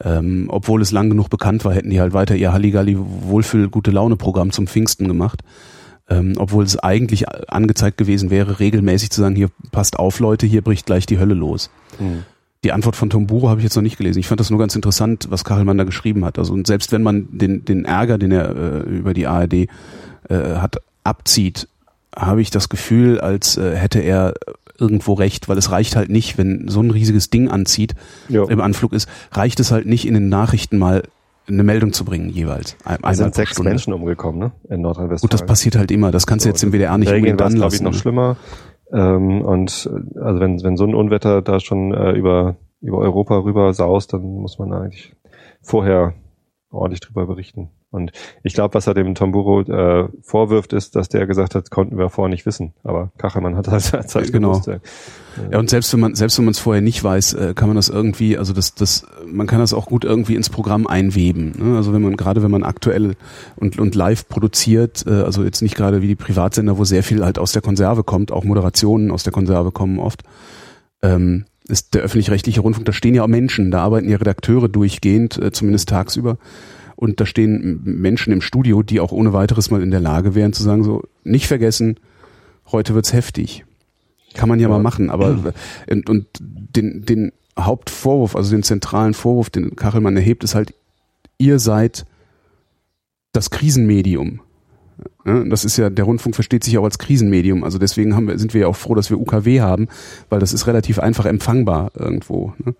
Ähm, 0.00 0.46
obwohl 0.48 0.82
es 0.82 0.92
lang 0.92 1.08
genug 1.08 1.30
bekannt 1.30 1.64
war, 1.64 1.72
hätten 1.72 1.90
die 1.90 2.00
halt 2.00 2.12
weiter 2.12 2.36
ihr 2.36 2.52
Halligalli 2.52 2.96
Wohlfühl 2.98 3.68
gute 3.68 3.90
Laune 3.90 4.16
Programm 4.16 4.52
zum 4.52 4.66
Pfingsten 4.66 5.08
gemacht. 5.08 5.42
Ähm, 6.08 6.34
obwohl 6.36 6.62
es 6.62 6.78
eigentlich 6.78 7.28
angezeigt 7.50 7.98
gewesen 7.98 8.30
wäre, 8.30 8.60
regelmäßig 8.60 9.10
zu 9.10 9.20
sagen, 9.22 9.34
hier 9.34 9.48
passt 9.72 9.98
auf 9.98 10.20
Leute, 10.20 10.46
hier 10.46 10.62
bricht 10.62 10.86
gleich 10.86 11.04
die 11.06 11.18
Hölle 11.18 11.34
los. 11.34 11.70
Mhm. 11.98 12.24
Die 12.66 12.72
Antwort 12.72 12.96
von 12.96 13.10
Tom 13.10 13.28
Buro 13.28 13.48
habe 13.48 13.60
ich 13.60 13.64
jetzt 13.64 13.76
noch 13.76 13.82
nicht 13.84 13.96
gelesen. 13.96 14.18
Ich 14.18 14.26
fand 14.26 14.40
das 14.40 14.50
nur 14.50 14.58
ganz 14.58 14.74
interessant, 14.74 15.28
was 15.30 15.44
Kachelmann 15.44 15.78
da 15.78 15.84
geschrieben 15.84 16.24
hat. 16.24 16.36
Also 16.36 16.52
und 16.52 16.66
selbst 16.66 16.90
wenn 16.90 17.00
man 17.00 17.28
den, 17.30 17.64
den 17.64 17.84
Ärger, 17.84 18.18
den 18.18 18.32
er 18.32 18.56
äh, 18.56 18.80
über 18.80 19.14
die 19.14 19.28
ARD 19.28 19.52
äh, 19.54 19.68
hat, 20.28 20.78
abzieht, 21.04 21.68
habe 22.16 22.42
ich 22.42 22.50
das 22.50 22.68
Gefühl, 22.68 23.20
als 23.20 23.56
äh, 23.56 23.76
hätte 23.76 24.00
er 24.00 24.34
irgendwo 24.80 25.12
recht, 25.12 25.48
weil 25.48 25.56
es 25.58 25.70
reicht 25.70 25.94
halt 25.94 26.10
nicht, 26.10 26.38
wenn 26.38 26.66
so 26.66 26.80
ein 26.80 26.90
riesiges 26.90 27.30
Ding 27.30 27.48
anzieht, 27.48 27.94
jo. 28.28 28.46
im 28.46 28.60
Anflug 28.60 28.92
ist, 28.92 29.08
reicht 29.30 29.60
es 29.60 29.70
halt 29.70 29.86
nicht 29.86 30.04
in 30.04 30.14
den 30.14 30.28
Nachrichten 30.28 30.76
mal 30.76 31.04
eine 31.46 31.62
Meldung 31.62 31.92
zu 31.92 32.04
bringen 32.04 32.28
jeweils. 32.30 32.76
Ein, 32.84 32.98
es 33.08 33.18
sind 33.18 33.32
sechs 33.36 33.52
Stunde. 33.52 33.70
Menschen 33.70 33.92
umgekommen, 33.92 34.40
ne? 34.40 34.52
In 34.68 34.80
Nordrhein-Westfalen. 34.80 35.20
Gut, 35.20 35.32
das 35.32 35.46
passiert 35.46 35.76
halt 35.76 35.92
immer. 35.92 36.10
Das 36.10 36.26
kannst 36.26 36.44
du 36.44 36.48
jetzt 36.48 36.64
im 36.64 36.72
WDR 36.72 36.98
nicht 36.98 37.12
unbedingt 37.12 37.40
anlassen. 37.40 37.60
Das 37.60 37.70
glaube 37.70 37.74
ich 37.76 37.80
noch 37.82 37.94
schlimmer. 37.94 38.36
Ähm, 38.92 39.42
und 39.42 39.90
äh, 39.92 40.20
also 40.20 40.40
wenn, 40.40 40.62
wenn 40.62 40.76
so 40.76 40.84
ein 40.84 40.94
Unwetter 40.94 41.42
da 41.42 41.60
schon 41.60 41.92
äh, 41.92 42.12
über, 42.12 42.56
über 42.80 42.98
Europa 42.98 43.38
rüber 43.38 43.72
saust, 43.72 44.12
dann 44.12 44.22
muss 44.22 44.58
man 44.58 44.72
eigentlich 44.72 45.14
vorher 45.60 46.14
ordentlich 46.70 47.00
drüber 47.00 47.26
berichten. 47.26 47.70
Und 47.96 48.12
ich 48.42 48.54
glaube, 48.54 48.74
was 48.74 48.86
er 48.86 48.94
dem 48.94 49.14
Tomburo 49.14 49.62
äh, 49.62 50.08
vorwirft, 50.22 50.72
ist, 50.72 50.94
dass 50.94 51.08
der 51.08 51.26
gesagt 51.26 51.54
hat, 51.54 51.70
konnten 51.70 51.98
wir 51.98 52.10
vorher 52.10 52.30
nicht 52.30 52.46
wissen. 52.46 52.74
Aber 52.84 53.10
Kachelmann 53.18 53.56
hat 53.56 53.66
das 53.66 53.92
halt 53.92 54.32
genau. 54.32 54.52
gewusst. 54.52 54.80
Ja, 55.50 55.58
und 55.58 55.68
selbst 55.68 55.92
wenn 55.92 56.00
man 56.00 56.14
selbst 56.14 56.38
wenn 56.38 56.46
man 56.46 56.52
es 56.52 56.58
vorher 56.58 56.82
nicht 56.82 57.02
weiß, 57.02 57.34
äh, 57.34 57.54
kann 57.54 57.68
man 57.68 57.76
das 57.76 57.88
irgendwie, 57.88 58.38
also 58.38 58.52
das 58.52 58.74
das 58.74 59.06
man 59.26 59.46
kann 59.46 59.58
das 59.58 59.74
auch 59.74 59.86
gut 59.86 60.04
irgendwie 60.04 60.34
ins 60.34 60.48
Programm 60.48 60.86
einweben. 60.86 61.52
Ne? 61.58 61.76
Also 61.76 61.92
wenn 61.92 62.02
man 62.02 62.16
gerade 62.16 62.42
wenn 62.42 62.50
man 62.50 62.62
aktuell 62.62 63.16
und 63.56 63.78
und 63.78 63.94
live 63.94 64.28
produziert, 64.28 65.04
äh, 65.06 65.22
also 65.22 65.44
jetzt 65.44 65.62
nicht 65.62 65.74
gerade 65.74 66.02
wie 66.02 66.08
die 66.08 66.16
Privatsender, 66.16 66.78
wo 66.78 66.84
sehr 66.84 67.02
viel 67.02 67.24
halt 67.24 67.38
aus 67.38 67.52
der 67.52 67.62
Konserve 67.62 68.02
kommt, 68.04 68.32
auch 68.32 68.44
Moderationen 68.44 69.10
aus 69.10 69.24
der 69.24 69.32
Konserve 69.32 69.72
kommen 69.72 69.98
oft. 69.98 70.22
Ähm, 71.02 71.44
ist 71.68 71.94
der 71.94 72.02
öffentlich-rechtliche 72.02 72.60
Rundfunk, 72.60 72.86
da 72.86 72.92
stehen 72.92 73.14
ja 73.14 73.24
auch 73.24 73.28
Menschen, 73.28 73.70
da 73.70 73.82
arbeiten 73.82 74.08
ja 74.08 74.16
Redakteure 74.16 74.68
durchgehend, 74.68 75.36
äh, 75.42 75.50
zumindest 75.50 75.88
tagsüber. 75.88 76.38
Und 76.96 77.20
da 77.20 77.26
stehen 77.26 77.82
Menschen 77.84 78.32
im 78.32 78.40
Studio, 78.40 78.82
die 78.82 79.00
auch 79.00 79.12
ohne 79.12 79.32
weiteres 79.32 79.70
mal 79.70 79.82
in 79.82 79.90
der 79.90 80.00
Lage 80.00 80.34
wären 80.34 80.54
zu 80.54 80.62
sagen, 80.62 80.82
so, 80.82 81.02
nicht 81.24 81.46
vergessen, 81.46 82.00
heute 82.72 82.94
wird's 82.94 83.12
heftig. 83.12 83.64
Kann 84.34 84.48
man 84.48 84.58
ja, 84.58 84.68
ja. 84.68 84.74
mal 84.74 84.82
machen, 84.82 85.10
aber 85.10 85.52
und, 85.90 86.08
und 86.08 86.26
den, 86.40 87.04
den 87.04 87.32
Hauptvorwurf, 87.58 88.34
also 88.34 88.50
den 88.50 88.62
zentralen 88.62 89.14
Vorwurf, 89.14 89.50
den 89.50 89.76
Kachelmann 89.76 90.16
erhebt, 90.16 90.42
ist 90.44 90.54
halt, 90.54 90.74
ihr 91.38 91.58
seid 91.58 92.06
das 93.32 93.50
Krisenmedium. 93.50 94.40
Das 95.24 95.64
ist 95.64 95.76
ja, 95.76 95.90
der 95.90 96.04
Rundfunk 96.06 96.34
versteht 96.34 96.64
sich 96.64 96.78
auch 96.78 96.84
als 96.84 96.98
Krisenmedium. 96.98 97.64
Also 97.64 97.78
deswegen 97.78 98.14
haben 98.14 98.28
wir, 98.28 98.38
sind 98.38 98.54
wir 98.54 98.62
ja 98.62 98.66
auch 98.68 98.76
froh, 98.76 98.94
dass 98.94 99.10
wir 99.10 99.18
UKW 99.18 99.60
haben, 99.60 99.88
weil 100.30 100.40
das 100.40 100.54
ist 100.54 100.66
relativ 100.66 100.98
einfach 100.98 101.26
empfangbar 101.26 101.90
irgendwo. 101.94 102.54
Ne? 102.58 102.74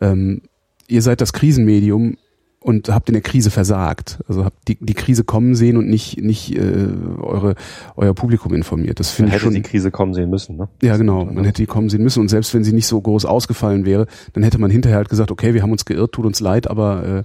Ähm, 0.00 0.42
ihr 0.88 1.02
seid 1.02 1.20
das 1.20 1.32
Krisenmedium 1.32 2.16
und 2.64 2.88
habt 2.88 3.10
in 3.10 3.12
der 3.12 3.20
Krise 3.20 3.50
versagt. 3.50 4.20
Also 4.26 4.46
habt 4.46 4.68
die, 4.68 4.78
die 4.80 4.94
Krise 4.94 5.22
kommen 5.22 5.54
sehen 5.54 5.76
und 5.76 5.86
nicht, 5.86 6.22
nicht 6.22 6.56
äh, 6.56 6.88
eure, 7.20 7.56
euer 7.94 8.14
Publikum 8.14 8.54
informiert. 8.54 9.00
Das 9.00 9.10
finde 9.10 9.34
ich 9.34 9.42
schon. 9.42 9.50
Man 9.50 9.56
hätte 9.56 9.64
die 9.64 9.70
Krise 9.70 9.90
kommen 9.90 10.14
sehen 10.14 10.30
müssen, 10.30 10.56
ne? 10.56 10.68
Ja, 10.80 10.96
genau. 10.96 11.26
Man 11.26 11.44
hätte 11.44 11.60
die 11.60 11.66
kommen 11.66 11.90
sehen 11.90 12.02
müssen. 12.02 12.20
Und 12.20 12.28
selbst 12.28 12.54
wenn 12.54 12.64
sie 12.64 12.72
nicht 12.72 12.86
so 12.86 12.98
groß 12.98 13.26
ausgefallen 13.26 13.84
wäre, 13.84 14.06
dann 14.32 14.42
hätte 14.42 14.58
man 14.58 14.70
hinterher 14.70 14.96
halt 14.96 15.10
gesagt, 15.10 15.30
okay, 15.30 15.52
wir 15.52 15.60
haben 15.60 15.72
uns 15.72 15.84
geirrt, 15.84 16.12
tut 16.12 16.24
uns 16.24 16.40
leid, 16.40 16.70
aber 16.70 17.04
äh, 17.06 17.22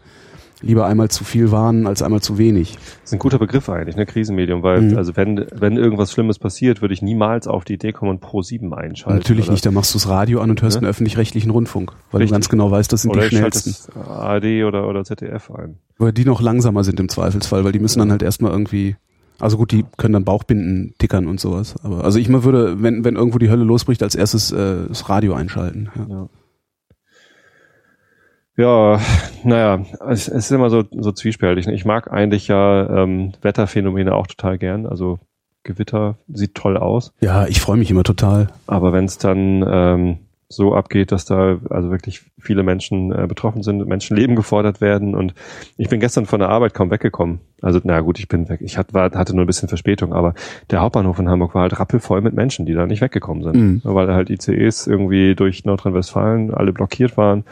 lieber 0.62 0.86
einmal 0.86 1.10
zu 1.10 1.24
viel 1.24 1.52
warnen 1.52 1.88
als 1.88 2.02
einmal 2.02 2.22
zu 2.22 2.38
wenig. 2.38 2.76
Das 2.76 3.06
ist 3.06 3.14
ein 3.14 3.20
guter 3.20 3.40
Begriff 3.40 3.70
eigentlich, 3.70 3.96
ne, 3.96 4.06
Krisenmedium, 4.06 4.64
weil 4.64 4.82
mhm. 4.82 4.98
also 4.98 5.16
wenn 5.16 5.46
wenn 5.54 5.78
irgendwas 5.78 6.12
Schlimmes 6.12 6.40
passiert, 6.40 6.82
würde 6.82 6.94
ich 6.94 7.02
niemals 7.02 7.48
auf 7.48 7.66
die 7.66 7.74
Idee 7.74 7.92
kommen 7.92 8.12
und 8.12 8.20
Pro 8.20 8.42
7 8.42 8.74
einschalten. 8.74 9.20
Natürlich 9.20 9.46
oder? 9.46 9.54
nicht, 9.54 9.66
da 9.66 9.72
machst 9.72 9.94
du 9.94 9.98
das 9.98 10.08
Radio 10.08 10.42
an 10.42 10.50
und 10.50 10.62
hörst 10.62 10.76
ne? 10.76 10.82
einen 10.82 10.90
öffentlich-rechtlichen 10.90 11.52
Rundfunk, 11.52 11.94
weil 12.12 12.20
Richtig. 12.20 12.30
du 12.30 12.36
ganz 12.36 12.50
genau 12.50 12.72
weißt, 12.72 12.92
das 12.92 13.04
sind 13.04 13.12
oder 13.12 13.30
die 13.30 13.36
schnellsten. 13.36 13.76
ARD 14.00 14.66
oder 14.66 14.88
oder 14.88 15.04
ZDF 15.04 15.52
ein. 15.52 15.78
Weil 15.98 16.12
die 16.12 16.26
noch 16.26 16.42
langsamer 16.42 16.84
sind 16.84 17.00
im 17.00 17.10
Zweifelsfall, 17.10 17.64
weil 17.64 17.72
die 17.72 17.80
müssen 17.80 18.00
dann 18.00 18.12
halt 18.12 18.24
erstmal 18.24 18.52
irgendwie 18.52 18.96
also 19.40 19.56
gut, 19.56 19.72
die 19.72 19.86
können 19.98 20.14
dann 20.14 20.26
Bauchbinden 20.26 20.94
tickern 20.98 21.26
und 21.26 21.40
sowas. 21.40 21.76
Aber 21.84 22.04
also 22.04 22.20
ich 22.20 22.28
mal 22.28 22.44
würde, 22.44 22.84
wenn 22.84 23.06
wenn 23.06 23.16
irgendwo 23.16 23.38
die 23.38 23.50
Hölle 23.50 23.64
losbricht, 23.64 24.04
als 24.04 24.16
erstes 24.16 24.52
äh, 24.52 24.88
das 24.90 25.08
Radio 25.08 25.34
einschalten. 25.34 25.90
Ja. 25.96 26.06
ja. 26.10 26.30
Ja, 28.60 29.00
naja, 29.46 29.86
es, 30.10 30.28
es 30.28 30.46
ist 30.46 30.52
immer 30.52 30.70
so, 30.70 30.84
so 30.92 31.14
zwiespältig. 31.14 31.66
Ne? 31.66 31.74
Ich 31.74 31.86
mag 31.86 32.12
eigentlich 32.12 32.50
ja 32.50 33.04
ähm, 33.04 33.32
Wetterphänomene 33.42 34.14
auch 34.14 34.28
total 34.28 34.58
gern. 34.58 34.86
Also 34.86 35.20
Gewitter 35.64 36.18
sieht 36.28 36.56
toll 36.56 36.76
aus. 36.76 37.14
Ja, 37.22 37.48
ich 37.48 37.62
freue 37.62 37.78
mich 37.78 37.90
immer 37.90 38.04
total. 38.04 38.50
Aber 38.68 38.92
wenn 38.92 39.06
es 39.06 39.18
dann 39.18 39.64
ähm, 39.66 40.18
so 40.50 40.74
abgeht, 40.76 41.14
dass 41.14 41.24
da 41.24 41.60
also 41.70 41.90
wirklich 41.90 42.26
viele 42.38 42.64
Menschen 42.64 43.14
äh, 43.14 43.28
betroffen 43.28 43.64
sind, 43.64 43.88
Menschenleben 43.88 44.36
gefordert 44.36 44.82
werden 44.82 45.16
und 45.16 45.34
ich 45.78 45.88
bin 45.88 46.02
gestern 46.02 46.26
von 46.26 46.40
der 46.40 46.50
Arbeit 46.50 46.74
kaum 46.74 46.92
weggekommen. 46.92 47.40
Also 47.62 47.80
na 47.84 48.02
gut, 48.02 48.20
ich 48.20 48.28
bin 48.28 48.50
weg. 48.50 48.60
Ich 48.62 48.78
hatte, 48.78 48.94
war, 48.94 49.12
hatte 49.12 49.36
nur 49.36 49.46
ein 49.46 49.48
bisschen 49.48 49.70
Verspätung, 49.70 50.12
aber 50.12 50.34
der 50.70 50.82
Hauptbahnhof 50.82 51.18
in 51.20 51.30
Hamburg 51.30 51.56
war 51.56 51.62
halt 51.62 51.80
rappelvoll 51.80 52.20
mit 52.20 52.34
Menschen, 52.34 52.66
die 52.66 52.74
da 52.74 52.86
nicht 52.88 53.00
weggekommen 53.00 53.44
sind, 53.44 53.56
mhm. 53.56 53.82
weil 53.84 54.14
halt 54.14 54.30
ICEs 54.30 54.86
irgendwie 54.88 55.36
durch 55.36 55.64
Nordrhein-Westfalen 55.64 56.54
alle 56.54 56.74
blockiert 56.74 57.16
waren 57.16 57.46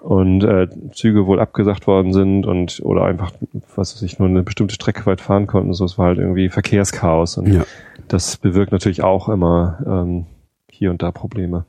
und 0.00 0.42
äh, 0.44 0.68
Züge 0.92 1.26
wohl 1.26 1.40
abgesagt 1.40 1.86
worden 1.86 2.12
sind 2.12 2.46
und 2.46 2.80
oder 2.82 3.04
einfach, 3.04 3.32
was 3.76 3.94
weiß 3.94 4.02
ich, 4.02 4.18
nur 4.18 4.28
eine 4.28 4.42
bestimmte 4.42 4.74
Strecke 4.74 5.06
weit 5.06 5.20
fahren 5.20 5.46
konnten. 5.46 5.74
So, 5.74 5.84
es 5.84 5.98
war 5.98 6.06
halt 6.06 6.18
irgendwie 6.18 6.48
Verkehrschaos 6.48 7.36
und 7.38 7.52
Ja. 7.52 7.64
das 8.08 8.36
bewirkt 8.36 8.72
natürlich 8.72 9.02
auch 9.02 9.28
immer 9.28 9.78
ähm, 9.86 10.26
hier 10.70 10.90
und 10.90 11.02
da 11.02 11.12
Probleme. 11.12 11.66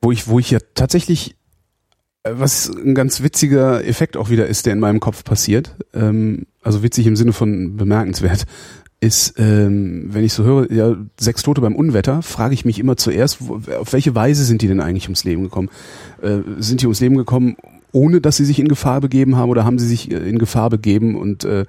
Wo 0.00 0.10
ich, 0.10 0.26
wo 0.26 0.38
ich 0.40 0.50
ja 0.50 0.58
tatsächlich, 0.74 1.36
äh, 2.24 2.32
was 2.34 2.68
ein 2.68 2.94
ganz 2.94 3.22
witziger 3.22 3.84
Effekt 3.86 4.16
auch 4.16 4.28
wieder 4.30 4.46
ist, 4.46 4.66
der 4.66 4.72
in 4.72 4.80
meinem 4.80 4.98
Kopf 4.98 5.22
passiert, 5.22 5.76
ähm, 5.94 6.46
also 6.62 6.82
witzig 6.82 7.06
im 7.06 7.14
Sinne 7.16 7.32
von 7.32 7.76
bemerkenswert, 7.76 8.46
ist, 9.02 9.34
ähm, 9.38 10.06
wenn 10.10 10.22
ich 10.22 10.32
so 10.32 10.44
höre, 10.44 10.70
ja, 10.70 10.96
sechs 11.18 11.42
Tote 11.42 11.60
beim 11.60 11.74
Unwetter, 11.74 12.22
frage 12.22 12.54
ich 12.54 12.64
mich 12.64 12.78
immer 12.78 12.96
zuerst, 12.96 13.38
wo, 13.40 13.60
auf 13.78 13.92
welche 13.92 14.14
Weise 14.14 14.44
sind 14.44 14.62
die 14.62 14.68
denn 14.68 14.80
eigentlich 14.80 15.04
ums 15.04 15.24
Leben 15.24 15.42
gekommen? 15.42 15.70
Äh, 16.22 16.38
sind 16.58 16.82
die 16.82 16.86
ums 16.86 17.00
Leben 17.00 17.16
gekommen, 17.16 17.56
ohne 17.90 18.20
dass 18.20 18.36
sie 18.36 18.44
sich 18.44 18.60
in 18.60 18.68
Gefahr 18.68 19.00
begeben 19.00 19.36
haben 19.36 19.50
oder 19.50 19.64
haben 19.64 19.80
sie 19.80 19.88
sich 19.88 20.10
äh, 20.12 20.16
in 20.16 20.38
Gefahr 20.38 20.70
begeben 20.70 21.16
und 21.16 21.44
äh, 21.44 21.62
äh, 21.62 21.66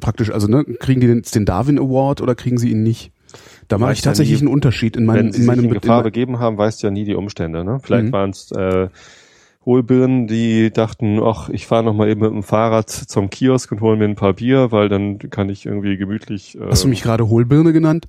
praktisch, 0.00 0.32
also 0.32 0.48
ne, 0.48 0.64
kriegen 0.64 1.00
die 1.00 1.06
den, 1.06 1.22
den 1.22 1.44
Darwin 1.44 1.78
Award 1.78 2.20
oder 2.20 2.34
kriegen 2.34 2.58
sie 2.58 2.70
ihn 2.70 2.82
nicht? 2.82 3.12
Da 3.68 3.78
mache 3.78 3.92
ich 3.92 4.02
tatsächlich 4.02 4.40
nie, 4.40 4.48
einen 4.48 4.54
Unterschied 4.54 4.96
in 4.96 5.04
meinem, 5.04 5.26
Wenn 5.26 5.32
sie 5.32 5.40
in 5.42 5.46
meinem 5.46 5.60
sich 5.60 5.68
in 5.68 5.80
Gefahr 5.80 5.98
in, 6.00 6.04
begeben 6.04 6.38
haben, 6.40 6.58
weißt 6.58 6.82
du 6.82 6.88
ja 6.88 6.90
nie 6.90 7.04
die 7.04 7.14
Umstände. 7.14 7.64
Ne? 7.64 7.78
Vielleicht 7.80 8.06
Mhm. 8.06 8.12
waren 8.12 8.30
es 8.30 8.50
äh, 8.50 8.88
Hohlbirnen, 9.66 10.26
die 10.26 10.70
dachten, 10.72 11.20
ach, 11.22 11.48
ich 11.50 11.66
fahre 11.66 11.84
noch 11.84 11.92
mal 11.94 12.08
eben 12.08 12.20
mit 12.22 12.30
dem 12.30 12.42
Fahrrad 12.42 12.88
zum 12.90 13.28
Kiosk 13.28 13.70
und 13.72 13.80
hole 13.82 13.96
mir 13.96 14.06
ein 14.06 14.14
paar 14.16 14.32
Bier, 14.32 14.72
weil 14.72 14.88
dann 14.88 15.18
kann 15.18 15.50
ich 15.50 15.66
irgendwie 15.66 15.96
gemütlich. 15.98 16.58
Äh, 16.58 16.66
Hast 16.70 16.84
du 16.84 16.88
mich 16.88 17.02
gerade 17.02 17.28
Hohlbirne 17.28 17.72
genannt? 17.72 18.08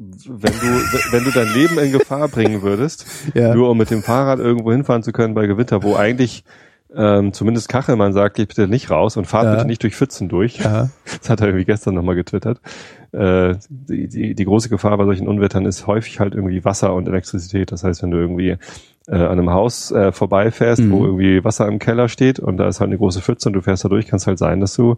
wenn 0.00 0.52
du 0.52 1.12
wenn 1.12 1.24
du 1.24 1.32
dein 1.32 1.52
Leben 1.52 1.76
in 1.78 1.90
Gefahr 1.90 2.28
bringen 2.28 2.62
würdest, 2.62 3.04
Ja. 3.34 3.52
nur 3.52 3.68
um 3.68 3.76
mit 3.78 3.90
dem 3.90 4.02
Fahrrad 4.04 4.38
irgendwo 4.38 4.70
hinfahren 4.70 5.02
zu 5.02 5.10
können 5.10 5.34
bei 5.34 5.48
Gewitter, 5.48 5.82
wo 5.82 5.96
eigentlich 5.96 6.44
ähm, 6.94 7.32
zumindest 7.32 7.68
Kachelmann 7.68 8.12
sagt, 8.12 8.36
geht 8.36 8.48
bitte 8.48 8.68
nicht 8.68 8.90
raus 8.90 9.16
und 9.16 9.26
fahrt 9.26 9.46
Ja. 9.46 9.54
bitte 9.56 9.66
nicht 9.66 9.82
durch 9.82 9.96
Pfützen 9.96 10.28
durch. 10.28 10.58
Ja. 10.58 10.90
Das 11.20 11.28
hat 11.30 11.40
er 11.40 11.48
irgendwie 11.48 11.64
gestern 11.64 11.94
nochmal 11.94 12.14
getwittert. 12.14 12.60
Äh, 13.12 13.54
die, 13.68 14.08
die, 14.08 14.34
die 14.34 14.44
große 14.44 14.68
Gefahr 14.68 14.96
bei 14.98 15.04
solchen 15.04 15.28
Unwettern 15.28 15.64
ist 15.66 15.86
häufig 15.86 16.20
halt 16.20 16.34
irgendwie 16.34 16.64
Wasser 16.64 16.94
und 16.94 17.08
Elektrizität. 17.08 17.72
Das 17.72 17.84
heißt, 17.84 18.02
wenn 18.02 18.10
du 18.10 18.18
irgendwie 18.18 18.56
äh, 19.06 19.14
an 19.14 19.38
einem 19.38 19.50
Haus 19.50 19.90
äh, 19.90 20.12
vorbeifährst, 20.12 20.82
Mhm. 20.82 20.90
wo 20.92 21.04
irgendwie 21.06 21.42
Wasser 21.44 21.66
im 21.68 21.78
Keller 21.78 22.08
steht 22.08 22.38
und 22.38 22.58
da 22.58 22.68
ist 22.68 22.80
halt 22.80 22.88
eine 22.88 22.98
große 22.98 23.22
Pfütze 23.22 23.48
und 23.48 23.54
du 23.54 23.62
fährst 23.62 23.84
da 23.84 23.88
durch, 23.88 24.06
kann 24.06 24.18
es 24.18 24.26
halt 24.26 24.38
sein, 24.38 24.60
dass 24.60 24.74
du 24.74 24.96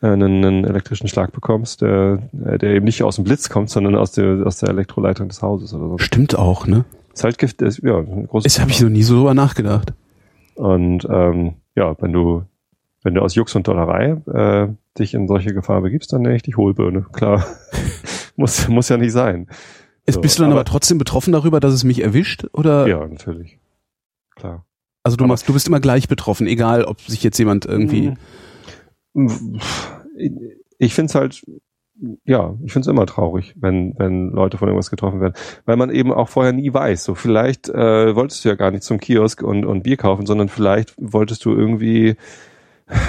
äh, 0.00 0.06
einen, 0.06 0.44
einen 0.44 0.64
elektrischen 0.64 1.08
Schlag 1.08 1.32
bekommst, 1.32 1.82
der, 1.82 2.18
der 2.32 2.70
eben 2.70 2.84
nicht 2.84 3.02
aus 3.02 3.16
dem 3.16 3.24
Blitz 3.24 3.48
kommt, 3.48 3.70
sondern 3.70 3.96
aus 3.96 4.12
der, 4.12 4.46
aus 4.46 4.58
der 4.58 4.68
Elektroleitung 4.68 5.26
des 5.28 5.42
Hauses 5.42 5.74
oder 5.74 5.88
so. 5.88 5.98
Stimmt 5.98 6.38
auch, 6.38 6.66
ne? 6.68 6.84
Ist 7.12 7.24
halt 7.24 7.38
Gift, 7.38 7.60
ist, 7.62 7.82
ja, 7.82 7.98
eine 7.98 8.28
große 8.28 8.44
Das 8.44 8.60
habe 8.60 8.70
ich 8.70 8.80
noch 8.80 8.90
nie 8.90 9.02
so 9.02 9.16
drüber 9.16 9.34
nachgedacht. 9.34 9.92
Und 10.54 11.06
ähm, 11.10 11.54
ja, 11.74 11.96
wenn 12.00 12.12
du 12.12 12.42
wenn 13.02 13.14
du 13.14 13.22
aus 13.22 13.34
Jux 13.36 13.54
und 13.54 13.66
Dollerei 13.66 14.16
äh, 14.26 14.68
dich 14.98 15.14
in 15.14 15.28
solche 15.28 15.54
Gefahr 15.54 15.80
begibst, 15.82 16.12
dann 16.12 16.22
nenne 16.22 16.36
ich 16.36 16.42
dich 16.42 16.56
Hohlbirne. 16.56 17.06
Klar, 17.12 17.44
muss 18.36 18.68
muss 18.68 18.88
ja 18.88 18.96
nicht 18.96 19.12
sein. 19.12 19.48
So, 20.08 20.20
bist 20.20 20.38
du 20.38 20.42
dann 20.42 20.52
aber, 20.52 20.60
aber- 20.60 20.70
trotzdem 20.70 20.96
betroffen 20.98 21.32
darüber, 21.32 21.60
dass 21.60 21.74
es 21.74 21.84
mich 21.84 22.02
erwischt? 22.02 22.46
Oder? 22.52 22.86
Ja, 22.86 23.06
natürlich. 23.06 23.58
Klar. 24.36 24.64
Also 25.02 25.16
du 25.16 25.24
Aber- 25.24 25.28
machst, 25.32 25.48
du 25.48 25.52
bist 25.52 25.68
immer 25.68 25.80
gleich 25.80 26.08
betroffen, 26.08 26.46
egal 26.46 26.84
ob 26.84 27.00
sich 27.00 27.22
jetzt 27.22 27.38
jemand 27.38 27.66
irgendwie. 27.66 28.14
Mhm. 29.14 29.60
Ich 30.78 30.94
finde 30.94 31.10
es 31.10 31.14
halt, 31.14 31.44
ja, 32.24 32.54
ich 32.64 32.72
finde 32.72 32.88
es 32.88 32.92
immer 32.92 33.06
traurig, 33.06 33.54
wenn, 33.58 33.94
wenn 33.98 34.30
Leute 34.30 34.56
von 34.58 34.68
irgendwas 34.68 34.90
getroffen 34.90 35.20
werden. 35.20 35.34
Weil 35.64 35.76
man 35.76 35.90
eben 35.90 36.12
auch 36.12 36.28
vorher 36.28 36.52
nie 36.52 36.72
weiß. 36.72 37.04
So, 37.04 37.14
vielleicht 37.14 37.68
äh, 37.68 38.14
wolltest 38.14 38.44
du 38.44 38.48
ja 38.48 38.54
gar 38.54 38.70
nicht 38.70 38.84
zum 38.84 39.00
Kiosk 39.00 39.42
und, 39.42 39.64
und 39.64 39.82
Bier 39.82 39.96
kaufen, 39.96 40.26
sondern 40.26 40.48
vielleicht 40.48 40.94
wolltest 40.98 41.44
du 41.44 41.52
irgendwie 41.52 42.16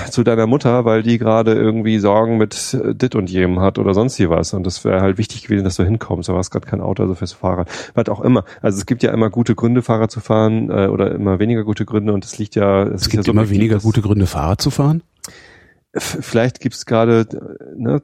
zu 0.10 0.24
deiner 0.24 0.48
Mutter, 0.48 0.86
weil 0.86 1.04
die 1.04 1.18
gerade 1.18 1.54
irgendwie 1.54 2.00
Sorgen 2.00 2.38
mit 2.38 2.74
äh, 2.74 2.94
dit 2.96 3.16
und 3.16 3.30
jenem 3.30 3.60
hat 3.60 3.78
oder 3.80 3.94
sonst 3.94 4.16
hier 4.16 4.30
was. 4.30 4.54
Und 4.54 4.64
das 4.66 4.84
wäre 4.84 5.02
halt 5.02 5.18
wichtig 5.18 5.44
gewesen, 5.44 5.64
dass 5.64 5.76
du 5.76 5.84
hinkommst. 5.84 6.30
Aber 6.30 6.40
hast 6.40 6.52
gerade 6.52 6.68
kein 6.68 6.82
Auto, 6.82 7.04
also 7.04 7.16
du 7.16 7.26
Fahrrad. 7.28 7.70
Was 7.94 8.10
auch 8.10 8.22
immer. 8.22 8.44
Also 8.62 8.78
es 8.78 8.86
gibt 8.86 9.04
ja 9.04 9.12
immer 9.12 9.30
gute 9.30 9.56
Gründe, 9.56 9.82
Fahrrad 9.82 10.12
zu 10.12 10.20
fahren 10.20 10.70
äh, 10.70 10.88
oder 10.88 11.12
immer 11.12 11.40
weniger 11.40 11.64
gute 11.64 11.86
Gründe. 11.86 12.14
Und 12.14 12.26
es 12.26 12.38
liegt 12.38 12.56
ja... 12.56 12.84
Es 12.84 13.04
ist 13.04 13.10
gibt 13.10 13.26
ja 13.26 13.32
immer 13.32 13.44
subjektiv, 13.44 13.58
weniger 13.58 13.80
gute 13.80 14.02
Gründe, 14.02 14.26
Fahrrad 14.26 14.62
zu 14.62 14.72
fahren. 14.72 15.04
Vielleicht 15.94 16.60
gibt's 16.60 16.86
gerade, 16.86 17.26
äh, 17.32 17.82
ne, 17.82 18.02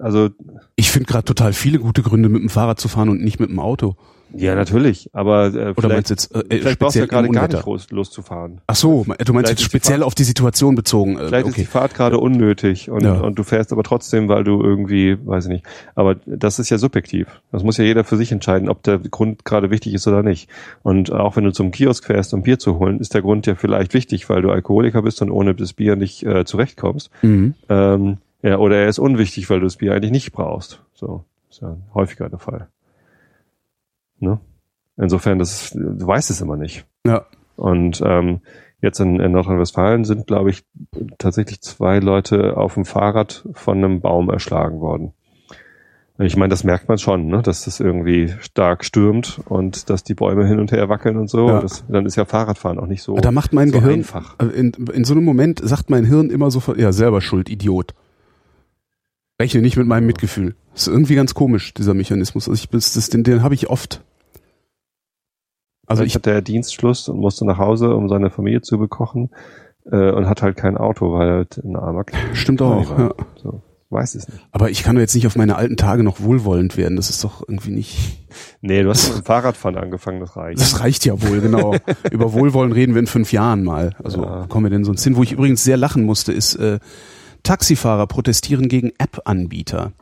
also 0.00 0.30
Ich 0.74 0.90
finde 0.90 1.06
gerade 1.06 1.24
total 1.24 1.52
viele 1.52 1.78
gute 1.78 2.02
Gründe, 2.02 2.28
mit 2.28 2.42
dem 2.42 2.48
Fahrrad 2.48 2.80
zu 2.80 2.88
fahren 2.88 3.08
und 3.08 3.22
nicht 3.22 3.38
mit 3.38 3.50
dem 3.50 3.60
Auto. 3.60 3.96
Ja 4.36 4.54
natürlich, 4.54 5.08
aber 5.12 5.46
äh, 5.46 5.48
Oder 5.48 5.74
vielleicht, 5.76 6.10
jetzt 6.10 6.34
äh, 6.34 6.42
vielleicht 6.48 6.78
brauchst 6.78 6.96
du 6.96 7.00
ja 7.00 7.06
gerade 7.06 7.28
gar 7.28 7.48
nicht 7.48 7.64
los, 7.66 7.90
loszufahren. 7.90 8.60
Ach 8.66 8.74
so, 8.76 9.04
du 9.24 9.32
meinst 9.32 9.50
jetzt 9.50 9.60
die 9.60 9.64
speziell 9.64 9.98
Fahrt- 9.98 10.06
auf 10.06 10.14
die 10.14 10.24
Situation 10.24 10.74
bezogen. 10.74 11.18
Äh, 11.18 11.26
Vielleicht 11.28 11.46
ist 11.48 11.56
die 11.56 11.62
okay. 11.62 11.70
Fahrt 11.70 11.94
gerade 11.94 12.18
unnötig 12.18 12.90
und, 12.90 13.02
Ja. 13.04 13.14
und 13.20 13.38
du 13.38 13.42
fährst 13.42 13.72
aber 13.72 13.82
trotzdem, 13.82 14.28
weil 14.28 14.44
du 14.44 14.62
irgendwie, 14.62 15.16
weiß 15.24 15.46
ich 15.46 15.50
nicht. 15.52 15.66
Aber 15.94 16.16
das 16.26 16.58
ist 16.58 16.70
ja 16.70 16.78
subjektiv. 16.78 17.26
Das 17.52 17.62
muss 17.62 17.76
ja 17.76 17.84
jeder 17.84 18.04
für 18.04 18.16
sich 18.16 18.32
entscheiden, 18.32 18.68
ob 18.68 18.82
der 18.82 18.98
Grund 18.98 19.44
gerade 19.44 19.70
wichtig 19.70 19.94
ist 19.94 20.06
oder 20.06 20.22
nicht. 20.22 20.48
Und 20.82 21.12
auch 21.12 21.36
wenn 21.36 21.44
du 21.44 21.52
zum 21.52 21.70
Kiosk 21.70 22.04
fährst, 22.04 22.34
um 22.34 22.42
Bier 22.42 22.58
zu 22.58 22.78
holen, 22.78 23.00
ist 23.00 23.14
der 23.14 23.22
Grund 23.22 23.46
ja 23.46 23.54
vielleicht 23.54 23.94
wichtig, 23.94 24.28
weil 24.28 24.42
du 24.42 24.50
Alkoholiker 24.50 25.02
bist 25.02 25.22
und 25.22 25.30
ohne 25.30 25.54
das 25.54 25.72
Bier 25.72 25.96
nicht 25.96 26.22
äh, 26.24 26.44
zurechtkommst. 26.44 27.10
Mhm. 27.22 27.54
Ähm, 27.68 28.18
ja, 28.42 28.58
oder 28.58 28.76
er 28.76 28.88
ist 28.88 28.98
unwichtig, 28.98 29.48
weil 29.48 29.60
du 29.60 29.64
das 29.66 29.76
Bier 29.76 29.92
eigentlich 29.94 30.10
nicht 30.12 30.32
brauchst. 30.32 30.80
So, 30.94 31.24
ist 31.50 31.62
ja 31.62 31.76
häufiger 31.94 32.28
der 32.28 32.38
Fall. 32.38 32.68
Ne? 34.24 34.40
Insofern, 34.96 35.38
das 35.38 35.62
ist, 35.62 35.74
du 35.74 36.06
weißt 36.06 36.30
es 36.30 36.40
immer 36.40 36.56
nicht. 36.56 36.86
Ja. 37.06 37.26
Und 37.56 38.02
ähm, 38.04 38.40
jetzt 38.80 39.00
in, 39.00 39.20
in 39.20 39.32
Nordrhein-Westfalen 39.32 40.04
sind, 40.04 40.26
glaube 40.26 40.50
ich, 40.50 40.64
tatsächlich 41.18 41.60
zwei 41.60 41.98
Leute 41.98 42.56
auf 42.56 42.74
dem 42.74 42.84
Fahrrad 42.84 43.46
von 43.52 43.78
einem 43.78 44.00
Baum 44.00 44.30
erschlagen 44.30 44.80
worden. 44.80 45.12
Ich 46.18 46.36
meine, 46.36 46.50
das 46.50 46.62
merkt 46.62 46.88
man 46.88 46.98
schon, 46.98 47.26
ne? 47.26 47.42
dass 47.42 47.64
das 47.64 47.80
irgendwie 47.80 48.32
stark 48.38 48.84
stürmt 48.84 49.40
und 49.46 49.90
dass 49.90 50.04
die 50.04 50.14
Bäume 50.14 50.46
hin 50.46 50.60
und 50.60 50.70
her 50.70 50.88
wackeln 50.88 51.16
und 51.16 51.28
so. 51.28 51.48
Ja. 51.48 51.60
Das, 51.60 51.84
dann 51.88 52.06
ist 52.06 52.14
ja 52.14 52.24
Fahrradfahren 52.24 52.78
auch 52.78 52.86
nicht 52.86 53.02
so, 53.02 53.16
Da 53.16 53.32
macht 53.32 53.52
mein 53.52 53.70
so 53.70 53.80
Gehirn 53.80 53.94
einfach. 53.94 54.36
äh, 54.38 54.44
in, 54.44 54.72
in 54.92 55.02
so 55.02 55.14
einem 55.14 55.24
Moment 55.24 55.60
sagt 55.64 55.90
mein 55.90 56.04
Hirn 56.04 56.30
immer 56.30 56.52
sofort, 56.52 56.78
ja 56.78 56.92
selber 56.92 57.20
Schuld, 57.20 57.50
Idiot. 57.50 57.94
Rechne 59.40 59.60
nicht 59.60 59.76
mit 59.76 59.88
meinem 59.88 60.06
Mitgefühl. 60.06 60.54
Das 60.72 60.82
ist 60.82 60.92
irgendwie 60.92 61.16
ganz 61.16 61.34
komisch 61.34 61.74
dieser 61.74 61.94
Mechanismus. 61.94 62.48
Also 62.48 62.62
ich 62.62 62.68
das, 62.68 62.92
das, 62.92 63.08
den, 63.08 63.24
den 63.24 63.42
habe 63.42 63.54
ich 63.54 63.68
oft. 63.68 64.04
Also 65.86 66.02
ich 66.02 66.14
hatte 66.14 66.42
Dienstschluss 66.42 67.08
und 67.08 67.18
musste 67.18 67.44
nach 67.46 67.58
Hause, 67.58 67.94
um 67.94 68.08
seine 68.08 68.30
Familie 68.30 68.62
zu 68.62 68.78
bekochen 68.78 69.30
äh, 69.90 70.10
und 70.10 70.28
hat 70.28 70.42
halt 70.42 70.56
kein 70.56 70.76
Auto, 70.76 71.12
weil 71.12 71.28
er 71.28 71.34
halt 71.36 71.58
ein 71.58 71.76
armer 71.76 72.04
Knirsch 72.04 72.40
stimmt 72.40 72.62
auch. 72.62 72.90
war. 72.90 72.98
Ja. 73.00 73.14
So, 73.42 73.62
weiß 73.90 74.14
es 74.14 74.28
nicht. 74.28 74.40
Aber 74.50 74.70
ich 74.70 74.82
kann 74.82 74.96
doch 74.96 75.00
jetzt 75.00 75.14
nicht 75.14 75.26
auf 75.26 75.36
meine 75.36 75.56
alten 75.56 75.76
Tage 75.76 76.02
noch 76.02 76.20
wohlwollend 76.20 76.76
werden. 76.76 76.96
Das 76.96 77.10
ist 77.10 77.22
doch 77.22 77.42
irgendwie 77.46 77.70
nicht. 77.72 78.26
Nee, 78.62 78.82
du 78.82 78.88
hast 78.90 79.08
mit 79.08 79.18
dem 79.18 79.24
Fahrradfahren 79.26 79.76
angefangen, 79.76 80.20
das 80.20 80.36
reicht. 80.36 80.60
Das 80.60 80.80
reicht 80.80 81.04
ja 81.04 81.20
wohl, 81.22 81.40
genau. 81.40 81.76
Über 82.10 82.32
Wohlwollen 82.32 82.72
reden 82.72 82.94
wir 82.94 83.00
in 83.00 83.06
fünf 83.06 83.30
Jahren 83.32 83.62
mal. 83.62 83.94
Also 84.02 84.22
Ja. 84.24 84.46
kommen 84.48 84.64
wir 84.66 84.70
denn 84.70 84.84
sonst 84.84 85.04
hin? 85.04 85.16
Wo 85.16 85.22
ich 85.22 85.32
übrigens 85.32 85.62
sehr 85.64 85.76
lachen 85.76 86.04
musste, 86.04 86.32
ist 86.32 86.56
äh, 86.56 86.78
Taxifahrer 87.44 88.06
protestieren 88.06 88.68
gegen 88.68 88.92
App-Anbieter. 88.96 89.92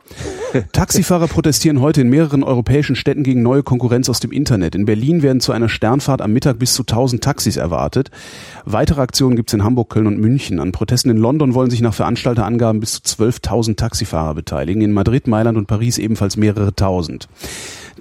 Taxifahrer 0.71 1.27
protestieren 1.27 1.81
heute 1.81 1.99
in 1.99 2.09
mehreren 2.09 2.41
europäischen 2.41 2.95
Städten 2.95 3.23
gegen 3.23 3.43
neue 3.43 3.63
Konkurrenz 3.63 4.07
aus 4.07 4.21
dem 4.21 4.31
Internet. 4.31 4.75
In 4.75 4.85
Berlin 4.85 5.21
werden 5.21 5.41
zu 5.41 5.51
einer 5.51 5.67
Sternfahrt 5.67 6.21
am 6.21 6.31
Mittag 6.31 6.57
bis 6.57 6.73
zu 6.73 6.83
1000 6.83 7.21
Taxis 7.21 7.57
erwartet. 7.57 8.11
Weitere 8.63 9.01
Aktionen 9.01 9.35
gibt 9.35 9.49
es 9.49 9.53
in 9.55 9.63
Hamburg, 9.63 9.89
Köln 9.89 10.07
und 10.07 10.19
München. 10.19 10.61
An 10.61 10.71
Protesten 10.71 11.09
in 11.09 11.17
London 11.17 11.53
wollen 11.53 11.69
sich 11.69 11.81
nach 11.81 11.93
Veranstalterangaben 11.93 12.79
bis 12.79 13.01
zu 13.01 13.21
12.000 13.21 13.75
Taxifahrer 13.75 14.35
beteiligen. 14.35 14.81
In 14.81 14.93
Madrid, 14.93 15.27
Mailand 15.27 15.57
und 15.57 15.67
Paris 15.67 15.97
ebenfalls 15.97 16.37
mehrere 16.37 16.73
tausend. 16.73 17.27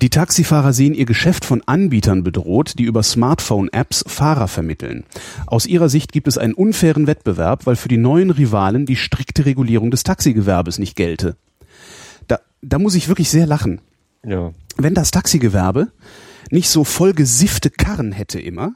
Die 0.00 0.10
Taxifahrer 0.10 0.72
sehen 0.72 0.94
ihr 0.94 1.04
Geschäft 1.04 1.44
von 1.44 1.62
Anbietern 1.66 2.24
bedroht, 2.24 2.78
die 2.78 2.84
über 2.84 3.02
Smartphone-Apps 3.02 4.04
Fahrer 4.06 4.48
vermitteln. 4.48 5.04
Aus 5.46 5.66
ihrer 5.66 5.88
Sicht 5.88 6.12
gibt 6.12 6.28
es 6.28 6.38
einen 6.38 6.54
unfairen 6.54 7.06
Wettbewerb, 7.06 7.66
weil 7.66 7.76
für 7.76 7.88
die 7.88 7.98
neuen 7.98 8.30
Rivalen 8.30 8.86
die 8.86 8.96
strikte 8.96 9.44
Regulierung 9.44 9.90
des 9.90 10.02
Taxigewerbes 10.02 10.78
nicht 10.78 10.96
gelte. 10.96 11.36
Da, 12.26 12.40
da 12.62 12.78
muss 12.78 12.94
ich 12.94 13.08
wirklich 13.08 13.30
sehr 13.30 13.46
lachen. 13.46 13.80
Ja. 14.24 14.52
Wenn 14.76 14.94
das 14.94 15.10
Taxigewerbe 15.10 15.88
nicht 16.50 16.68
so 16.68 16.84
voll 16.84 17.12
gesiffte 17.12 17.70
Karren 17.70 18.12
hätte 18.12 18.40
immer 18.40 18.74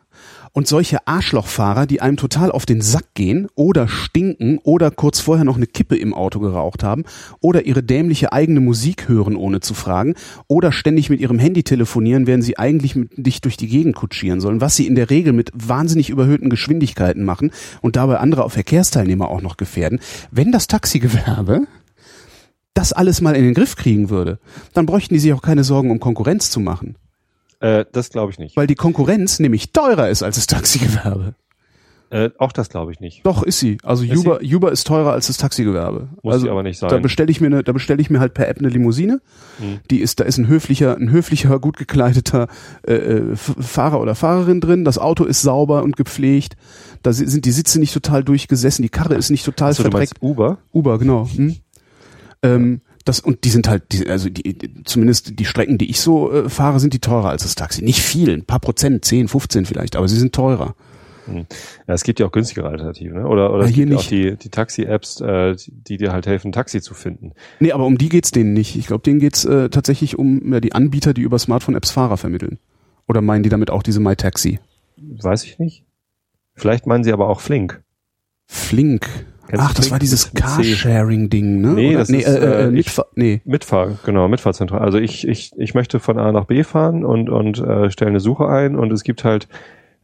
und 0.56 0.66
solche 0.66 1.06
Arschlochfahrer, 1.06 1.86
die 1.86 2.00
einem 2.00 2.16
total 2.16 2.50
auf 2.50 2.64
den 2.64 2.80
Sack 2.80 3.12
gehen 3.12 3.46
oder 3.56 3.88
stinken 3.88 4.58
oder 4.62 4.90
kurz 4.90 5.20
vorher 5.20 5.44
noch 5.44 5.56
eine 5.56 5.66
Kippe 5.66 5.96
im 5.96 6.14
Auto 6.14 6.40
geraucht 6.40 6.82
haben 6.82 7.04
oder 7.40 7.66
ihre 7.66 7.82
dämliche 7.82 8.32
eigene 8.32 8.60
Musik 8.60 9.06
hören 9.06 9.36
ohne 9.36 9.60
zu 9.60 9.74
fragen 9.74 10.14
oder 10.48 10.72
ständig 10.72 11.10
mit 11.10 11.20
ihrem 11.20 11.38
Handy 11.38 11.62
telefonieren, 11.62 12.26
während 12.26 12.42
sie 12.42 12.56
eigentlich 12.58 12.96
mit 12.96 13.10
dich 13.18 13.42
durch 13.42 13.58
die 13.58 13.68
Gegend 13.68 13.96
kutschieren 13.96 14.40
sollen, 14.40 14.62
was 14.62 14.76
sie 14.76 14.86
in 14.86 14.94
der 14.94 15.10
Regel 15.10 15.34
mit 15.34 15.50
wahnsinnig 15.52 16.08
überhöhten 16.08 16.48
Geschwindigkeiten 16.48 17.22
machen 17.22 17.50
und 17.82 17.96
dabei 17.96 18.16
andere 18.16 18.48
Verkehrsteilnehmer 18.48 19.28
auch 19.28 19.42
noch 19.42 19.58
gefährden. 19.58 20.00
Wenn 20.30 20.52
das 20.52 20.68
Taxigewerbe 20.68 21.66
das 22.72 22.94
alles 22.94 23.20
mal 23.20 23.36
in 23.36 23.44
den 23.44 23.52
Griff 23.52 23.76
kriegen 23.76 24.08
würde, 24.08 24.38
dann 24.72 24.86
bräuchten 24.86 25.12
die 25.12 25.20
sich 25.20 25.34
auch 25.34 25.42
keine 25.42 25.64
Sorgen 25.64 25.90
um 25.90 26.00
Konkurrenz 26.00 26.48
zu 26.48 26.60
machen. 26.60 26.96
Äh, 27.60 27.84
das 27.92 28.10
glaube 28.10 28.32
ich 28.32 28.38
nicht. 28.38 28.56
Weil 28.56 28.66
die 28.66 28.74
Konkurrenz 28.74 29.38
nämlich 29.38 29.72
teurer 29.72 30.08
ist 30.10 30.22
als 30.22 30.36
das 30.36 30.46
Taxigewerbe. 30.46 31.34
Äh, 32.08 32.30
auch 32.38 32.52
das 32.52 32.68
glaube 32.68 32.92
ich 32.92 33.00
nicht. 33.00 33.26
Doch, 33.26 33.42
ist 33.42 33.58
sie. 33.58 33.78
Also 33.82 34.04
Ist 34.04 34.16
Uber, 34.18 34.38
Uber 34.40 34.70
ist 34.70 34.86
teurer 34.86 35.10
als 35.12 35.26
das 35.26 35.38
Taxigewerbe. 35.38 36.08
Muss 36.22 36.34
also 36.34 36.46
sie 36.46 36.50
aber 36.52 36.62
nicht 36.62 36.78
sein. 36.78 36.88
da 36.88 36.98
bestelle 36.98 37.32
ich 37.32 37.40
mir 37.40 37.48
eine, 37.48 37.64
da 37.64 37.72
bestelle 37.72 38.00
ich 38.00 38.10
mir 38.10 38.20
halt 38.20 38.32
per 38.32 38.46
App 38.46 38.58
eine 38.58 38.68
Limousine. 38.68 39.20
Hm. 39.58 39.80
Die 39.90 40.00
ist, 40.00 40.20
da 40.20 40.24
ist 40.24 40.38
ein 40.38 40.46
höflicher, 40.46 40.96
ein 40.96 41.10
höflicher, 41.10 41.58
gut 41.58 41.76
gekleideter 41.76 42.46
äh, 42.86 42.94
äh, 42.94 43.34
Fahrer 43.34 44.00
oder 44.00 44.14
Fahrerin 44.14 44.60
drin. 44.60 44.84
Das 44.84 44.98
Auto 44.98 45.24
ist 45.24 45.42
sauber 45.42 45.82
und 45.82 45.96
gepflegt. 45.96 46.56
Da 47.02 47.12
si- 47.12 47.26
sind 47.26 47.44
die 47.44 47.50
Sitze 47.50 47.80
nicht 47.80 47.92
total 47.92 48.22
durchgesessen. 48.22 48.84
Die 48.84 48.88
Karre 48.88 49.14
ist 49.16 49.30
nicht 49.30 49.44
total 49.44 49.70
Achso, 49.70 49.82
verdreckt. 49.82 50.22
Uber? 50.22 50.58
Uber, 50.72 50.98
genau. 51.00 51.28
Hm? 51.34 51.56
Ähm, 52.42 52.82
das, 53.06 53.20
und 53.20 53.44
die 53.44 53.50
sind 53.50 53.68
halt, 53.68 53.92
die, 53.92 54.08
also 54.08 54.28
die, 54.28 54.84
zumindest 54.84 55.38
die 55.38 55.44
Strecken, 55.44 55.78
die 55.78 55.88
ich 55.88 56.00
so 56.00 56.32
äh, 56.32 56.48
fahre, 56.50 56.80
sind 56.80 56.92
die 56.92 56.98
teurer 56.98 57.30
als 57.30 57.44
das 57.44 57.54
Taxi. 57.54 57.82
Nicht 57.82 58.00
viel, 58.00 58.30
ein 58.30 58.44
paar 58.44 58.60
Prozent, 58.60 59.04
10, 59.04 59.28
15 59.28 59.64
vielleicht, 59.64 59.96
aber 59.96 60.08
sie 60.08 60.18
sind 60.18 60.34
teurer. 60.34 60.74
Ja, 61.28 61.44
es 61.94 62.04
gibt 62.04 62.20
ja 62.20 62.26
auch 62.26 62.32
günstigere 62.32 62.68
Alternativen, 62.68 63.18
ne? 63.18 63.26
Oder, 63.26 63.52
oder 63.52 63.64
Ja, 63.64 63.68
hier 63.68 63.86
gibt 63.86 63.96
auch 63.96 64.00
nicht. 64.00 64.10
die, 64.10 64.36
die 64.36 64.48
Taxi-Apps, 64.48 65.20
äh, 65.20 65.56
die, 65.68 65.96
dir 65.96 66.12
halt 66.12 66.26
helfen, 66.26 66.52
Taxi 66.52 66.80
zu 66.80 66.94
finden. 66.94 67.32
Nee, 67.58 67.72
aber 67.72 67.84
um 67.84 67.98
die 67.98 68.08
geht's 68.08 68.30
denen 68.30 68.52
nicht. 68.52 68.76
Ich 68.76 68.86
glaube, 68.86 69.02
denen 69.02 69.18
geht's 69.18 69.44
äh, 69.44 69.68
tatsächlich 69.68 70.18
um 70.18 70.52
ja, 70.52 70.60
die 70.60 70.72
Anbieter, 70.72 71.14
die 71.14 71.22
über 71.22 71.38
Smartphone-Apps 71.38 71.90
Fahrer 71.90 72.16
vermitteln. 72.16 72.58
Oder 73.08 73.22
meinen 73.22 73.42
die 73.42 73.48
damit 73.48 73.70
auch 73.70 73.82
diese 73.82 73.98
MyTaxi? 74.00 74.60
Weiß 74.96 75.44
ich 75.44 75.58
nicht. 75.58 75.84
Vielleicht 76.54 76.86
meinen 76.86 77.02
sie 77.04 77.12
aber 77.12 77.28
auch 77.28 77.40
Flink. 77.40 77.82
Flink. 78.46 79.08
Kennst 79.48 79.64
Ach, 79.64 79.74
das 79.74 79.90
war 79.90 79.98
dieses. 79.98 80.32
Carsharing-Ding, 80.34 81.60
ne? 81.60 81.72
Nee, 81.72 81.90
Oder, 81.90 81.98
das 81.98 82.08
nee, 82.08 82.18
ist, 82.18 82.26
äh, 82.26 82.38
äh, 82.38 82.64
äh, 82.64 82.70
Mitfahr 82.70 83.06
nee. 83.14 83.40
Mitfahr, 83.44 83.98
genau, 84.04 84.28
Mitfahrzentrale. 84.28 84.82
Also 84.82 84.98
ich, 84.98 85.26
ich, 85.26 85.52
ich 85.56 85.74
möchte 85.74 86.00
von 86.00 86.18
A 86.18 86.32
nach 86.32 86.46
B 86.46 86.64
fahren 86.64 87.04
und, 87.04 87.30
und 87.30 87.58
äh, 87.60 87.90
stelle 87.90 88.10
eine 88.10 88.20
Suche 88.20 88.48
ein 88.48 88.76
und 88.76 88.92
es 88.92 89.04
gibt 89.04 89.24
halt 89.24 89.48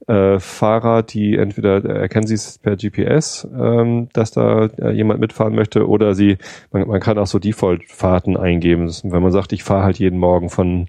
äh, 0.06 0.38
Fahrer, 0.38 1.02
die 1.02 1.36
entweder 1.36 1.84
äh, 1.84 2.00
erkennen 2.02 2.26
sie 2.26 2.34
es 2.34 2.58
per 2.58 2.76
GPS, 2.76 3.46
ähm, 3.56 4.08
dass 4.12 4.32
da 4.32 4.66
äh, 4.66 4.90
jemand 4.92 5.20
mitfahren 5.20 5.54
möchte, 5.54 5.88
oder 5.88 6.14
sie, 6.14 6.38
man, 6.72 6.86
man 6.88 7.00
kann 7.00 7.18
auch 7.18 7.26
so 7.26 7.38
Default-Fahrten 7.38 8.36
eingeben. 8.36 8.86
Ist, 8.86 9.04
wenn 9.04 9.22
man 9.22 9.32
sagt, 9.32 9.52
ich 9.52 9.62
fahre 9.62 9.84
halt 9.84 9.98
jeden 9.98 10.18
Morgen 10.18 10.50
von 10.50 10.88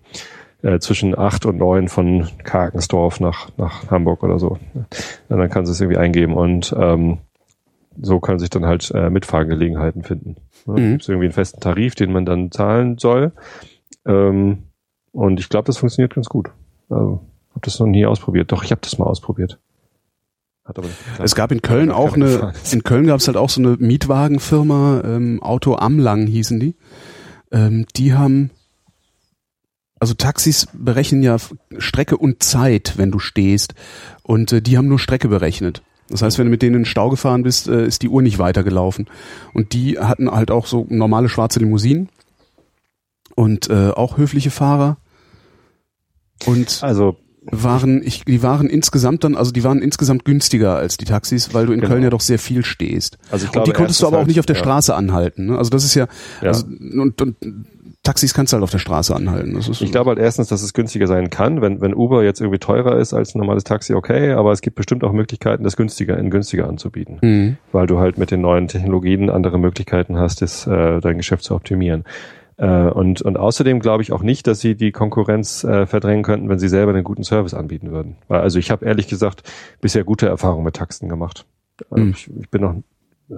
äh, 0.63 0.79
zwischen 0.79 1.17
acht 1.17 1.45
und 1.45 1.57
neun 1.57 1.89
von 1.89 2.27
Karkensdorf 2.43 3.19
nach, 3.19 3.49
nach 3.57 3.89
Hamburg 3.91 4.23
oder 4.23 4.39
so. 4.39 4.57
Und 4.73 4.87
dann 5.37 5.49
kann 5.49 5.65
sie 5.65 5.71
es 5.73 5.81
irgendwie 5.81 5.99
eingeben 5.99 6.33
und 6.33 6.73
ähm, 6.77 7.19
so 8.01 8.19
kann 8.19 8.39
sich 8.39 8.49
dann 8.49 8.65
halt 8.65 8.91
äh, 8.93 9.09
Mitfahrgelegenheiten 9.09 10.03
finden. 10.03 10.37
Ne? 10.65 10.79
Mhm. 10.79 10.91
Gibt 10.93 11.09
irgendwie 11.09 11.25
einen 11.25 11.33
festen 11.33 11.59
Tarif, 11.59 11.95
den 11.95 12.11
man 12.11 12.25
dann 12.25 12.51
zahlen 12.51 12.97
soll. 12.97 13.33
Ähm, 14.05 14.63
und 15.11 15.39
ich 15.39 15.49
glaube, 15.49 15.65
das 15.65 15.77
funktioniert 15.77 16.15
ganz 16.15 16.27
gut. 16.27 16.49
Also, 16.89 17.21
habe 17.51 17.61
das 17.61 17.79
noch 17.79 17.87
nie 17.87 18.05
ausprobiert. 18.05 18.51
Doch, 18.51 18.63
ich 18.63 18.71
habe 18.71 18.81
das 18.81 18.97
mal 18.97 19.05
ausprobiert. 19.05 19.59
Es 21.21 21.35
gab 21.35 21.51
in 21.51 21.61
Köln 21.61 21.91
auch 21.91 22.13
eine, 22.13 22.25
gefahren 22.25 22.53
in 22.71 22.83
Köln 22.83 23.07
gab 23.07 23.19
es 23.19 23.27
halt 23.27 23.35
auch 23.37 23.49
so 23.49 23.61
eine 23.61 23.75
Mietwagenfirma, 23.77 25.01
ähm, 25.03 25.43
Auto 25.43 25.75
Amlang 25.75 26.25
hießen 26.25 26.59
die. 26.59 26.75
Ähm, 27.51 27.85
die 27.97 28.13
haben, 28.13 28.49
also 29.99 30.13
Taxis 30.13 30.67
berechnen 30.73 31.21
ja 31.21 31.35
Strecke 31.77 32.17
und 32.17 32.43
Zeit, 32.43 32.93
wenn 32.97 33.11
du 33.11 33.19
stehst. 33.19 33.75
Und 34.23 34.53
äh, 34.53 34.61
die 34.61 34.77
haben 34.77 34.87
nur 34.87 34.99
Strecke 34.99 35.27
berechnet. 35.27 35.83
Das 36.09 36.21
heißt, 36.21 36.37
wenn 36.37 36.45
du 36.45 36.51
mit 36.51 36.61
denen 36.61 36.75
in 36.75 36.81
den 36.81 36.85
Stau 36.85 37.09
gefahren 37.09 37.43
bist, 37.43 37.67
äh, 37.67 37.85
ist 37.85 38.01
die 38.01 38.09
Uhr 38.09 38.21
nicht 38.21 38.39
weitergelaufen. 38.39 39.07
Und 39.53 39.73
die 39.73 39.99
hatten 39.99 40.29
halt 40.29 40.51
auch 40.51 40.65
so 40.65 40.85
normale 40.89 41.29
schwarze 41.29 41.59
Limousinen 41.59 42.09
und 43.35 43.69
äh, 43.69 43.89
auch 43.89 44.17
höfliche 44.17 44.51
Fahrer. 44.51 44.97
Und 46.45 46.79
Also, 46.83 47.15
waren, 47.51 48.01
ich, 48.03 48.23
die 48.25 48.41
waren 48.43 48.67
insgesamt 48.67 49.23
dann, 49.23 49.35
also 49.35 49.51
die 49.51 49.63
waren 49.63 49.81
insgesamt 49.81 50.25
günstiger 50.25 50.75
als 50.75 50.97
die 50.97 51.05
Taxis, 51.05 51.53
weil 51.53 51.65
du 51.65 51.73
in 51.73 51.79
Genau. 51.81 51.91
Köln 51.91 52.03
ja 52.03 52.09
doch 52.09 52.21
sehr 52.21 52.39
viel 52.39 52.63
stehst. 52.63 53.17
also 53.31 53.43
ich 53.43 53.49
Und 53.49 53.53
glaube, 53.53 53.65
die 53.71 53.75
konntest 53.75 54.01
du 54.01 54.07
aber 54.07 54.15
auch 54.17 54.19
halt, 54.21 54.27
nicht 54.29 54.39
auf 54.39 54.45
der 54.45 54.55
ja, 54.55 54.61
Straße 54.61 54.95
anhalten. 54.95 55.47
Ne? 55.47 55.57
Also 55.57 55.69
das 55.69 55.83
ist 55.83 55.95
ja, 55.95 56.07
Ja. 56.41 56.49
Also, 56.49 56.65
und, 56.65 57.21
und 57.21 57.35
Taxis 58.03 58.33
kannst 58.33 58.51
du 58.51 58.55
halt 58.55 58.63
auf 58.63 58.71
der 58.71 58.79
Straße 58.79 59.15
anhalten. 59.15 59.53
Das 59.53 59.69
ist 59.69 59.81
Ich 59.81 59.91
glaube 59.91 60.09
halt 60.09 60.19
erstens, 60.19 60.49
dass 60.49 60.61
es 60.61 60.73
günstiger 60.73 61.07
sein 61.07 61.29
kann, 61.29 61.61
wenn, 61.61 61.79
wenn 61.79 61.93
Uber 61.93 62.23
jetzt 62.23 62.41
irgendwie 62.41 62.59
teurer 62.59 62.97
ist 62.97 63.13
als 63.13 63.33
ein 63.33 63.39
normales 63.39 63.63
Taxi, 63.63 63.93
okay, 63.93 64.31
aber 64.33 64.51
es 64.51 64.59
gibt 64.61 64.75
bestimmt 64.75 65.05
auch 65.05 65.13
Möglichkeiten, 65.13 65.63
das 65.63 65.77
günstiger 65.77 66.17
in 66.17 66.29
günstiger 66.29 66.67
anzubieten. 66.67 67.19
Mhm. 67.21 67.57
weil 67.71 67.87
du 67.87 67.99
halt 67.99 68.17
mit 68.17 68.29
den 68.31 68.41
neuen 68.41 68.67
Technologien 68.67 69.29
andere 69.29 69.57
Möglichkeiten 69.57 70.17
hast, 70.17 70.41
das, 70.41 70.67
äh, 70.67 70.99
dein 70.99 71.17
Geschäft 71.17 71.43
zu 71.45 71.55
optimieren. 71.55 72.03
Äh, 72.57 72.67
und, 72.89 73.21
und 73.21 73.37
außerdem 73.37 73.79
glaube 73.79 74.03
ich 74.03 74.11
auch 74.11 74.21
nicht, 74.23 74.47
dass 74.47 74.59
sie 74.59 74.75
die 74.75 74.91
Konkurrenz 74.91 75.63
äh, 75.63 75.85
verdrängen 75.85 76.23
könnten, 76.23 76.49
wenn 76.49 76.59
sie 76.59 76.69
selber 76.69 76.91
einen 76.93 77.03
guten 77.03 77.23
Service 77.23 77.53
anbieten 77.53 77.91
würden. 77.91 78.17
Weil, 78.27 78.41
also 78.41 78.59
ich 78.59 78.71
habe 78.71 78.85
ehrlich 78.85 79.07
gesagt 79.07 79.43
bisher 79.81 80.03
gute 80.03 80.27
Erfahrungen 80.27 80.63
mit 80.63 80.75
Taxen 80.75 81.09
gemacht. 81.09 81.45
Also 81.89 82.05
ich, 82.05 82.29
ich 82.39 82.49
bin 82.49 82.61
noch 82.61 82.75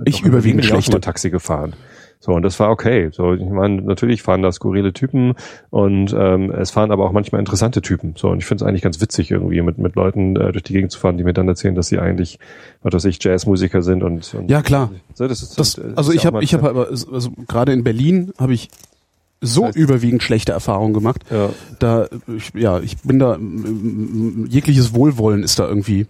Ich 0.06 0.22
noch 0.22 0.28
überwiegend 0.30 0.66
schlechte. 0.66 0.92
mal 0.92 1.00
Taxi 1.00 1.30
gefahren. 1.30 1.74
So, 2.20 2.32
und 2.32 2.42
das 2.42 2.60
war 2.60 2.72
okay. 2.72 3.10
So, 3.12 3.34
ich 3.34 3.44
meine, 3.46 3.82
natürlich 3.84 4.24
fahren 4.24 4.42
da 4.42 4.52
skurrile 4.52 4.94
Typen 4.94 5.34
und 5.70 6.16
ähm, 6.18 6.50
es 6.50 6.72
fahren 6.72 6.92
aber 6.92 7.06
auch 7.06 7.12
manchmal 7.12 7.40
interessante 7.40 7.82
Typen. 7.82 8.16
So, 8.18 8.30
und 8.30 8.40
ich 8.40 8.46
finde 8.46 8.64
es 8.64 8.68
eigentlich 8.68 8.82
ganz 8.82 9.00
witzig, 9.00 9.30
irgendwie 9.32 9.62
mit, 9.62 9.78
mit 9.78 9.96
Leuten 9.96 10.36
äh, 10.36 10.52
durch 10.52 10.64
die 10.64 10.74
Gegend 10.74 10.92
zu 10.92 11.00
fahren, 11.00 11.18
die 11.18 11.24
mir 11.24 11.34
dann 11.34 11.48
erzählen, 11.48 11.76
dass 11.76 11.88
sie 11.88 12.00
eigentlich, 12.00 12.40
was 12.82 12.94
weiß 12.96 13.06
ich, 13.06 13.24
Jazzmusiker 13.24 13.82
sind 13.84 14.02
und, 14.02 14.34
und 14.34 14.50
Ja, 14.50 14.62
klar. 14.64 14.92
so, 15.14 15.28
das 15.28 15.44
ist, 15.44 15.60
Das, 15.60 15.76
das 15.76 15.86
ist 15.86 15.98
also 15.98 16.12
ja 16.14 16.16
ich 16.16 16.22
auch 16.22 16.26
habe 16.34 16.44
ich 16.44 16.54
habe 16.56 16.70
aber 16.70 16.88
also 16.90 17.32
gerade 17.48 17.74
in 17.74 17.84
Berlin 17.84 18.32
habe 18.40 18.54
ich 18.56 18.70
so 19.42 19.66
heißt- 19.66 19.76
überwiegend 19.76 20.24
schlechte 20.24 20.52
Erfahrungen 20.54 20.94
gemacht. 20.94 21.24
ja, 21.30 21.50
Da 21.80 22.08
ich, 22.36 22.52
ja, 22.56 22.80
ich 22.80 22.98
bin 23.00 23.20
da 23.20 23.38
jegliches 24.48 24.94
Wohlwollen 24.94 25.44
ist 25.44 25.60
da 25.60 25.68
irgendwie 25.68 26.08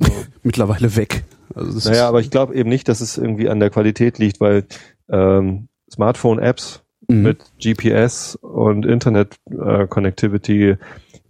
mittlerweile 0.42 0.96
weg. 0.96 1.24
Also 1.54 1.88
naja, 1.90 2.08
aber 2.08 2.20
ich 2.20 2.30
glaube 2.30 2.54
eben 2.54 2.68
nicht, 2.70 2.88
dass 2.88 3.00
es 3.00 3.18
irgendwie 3.18 3.48
an 3.48 3.60
der 3.60 3.68
Qualität 3.70 4.18
liegt, 4.18 4.40
weil 4.40 4.64
ähm, 5.10 5.68
Smartphone-Apps 5.92 6.80
Mhm. 7.08 7.22
mit 7.22 7.38
GPS 7.60 8.36
und 8.40 8.86
Internet-Connectivity 8.86 10.76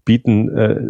bieten, 0.05 0.49
äh, 0.57 0.81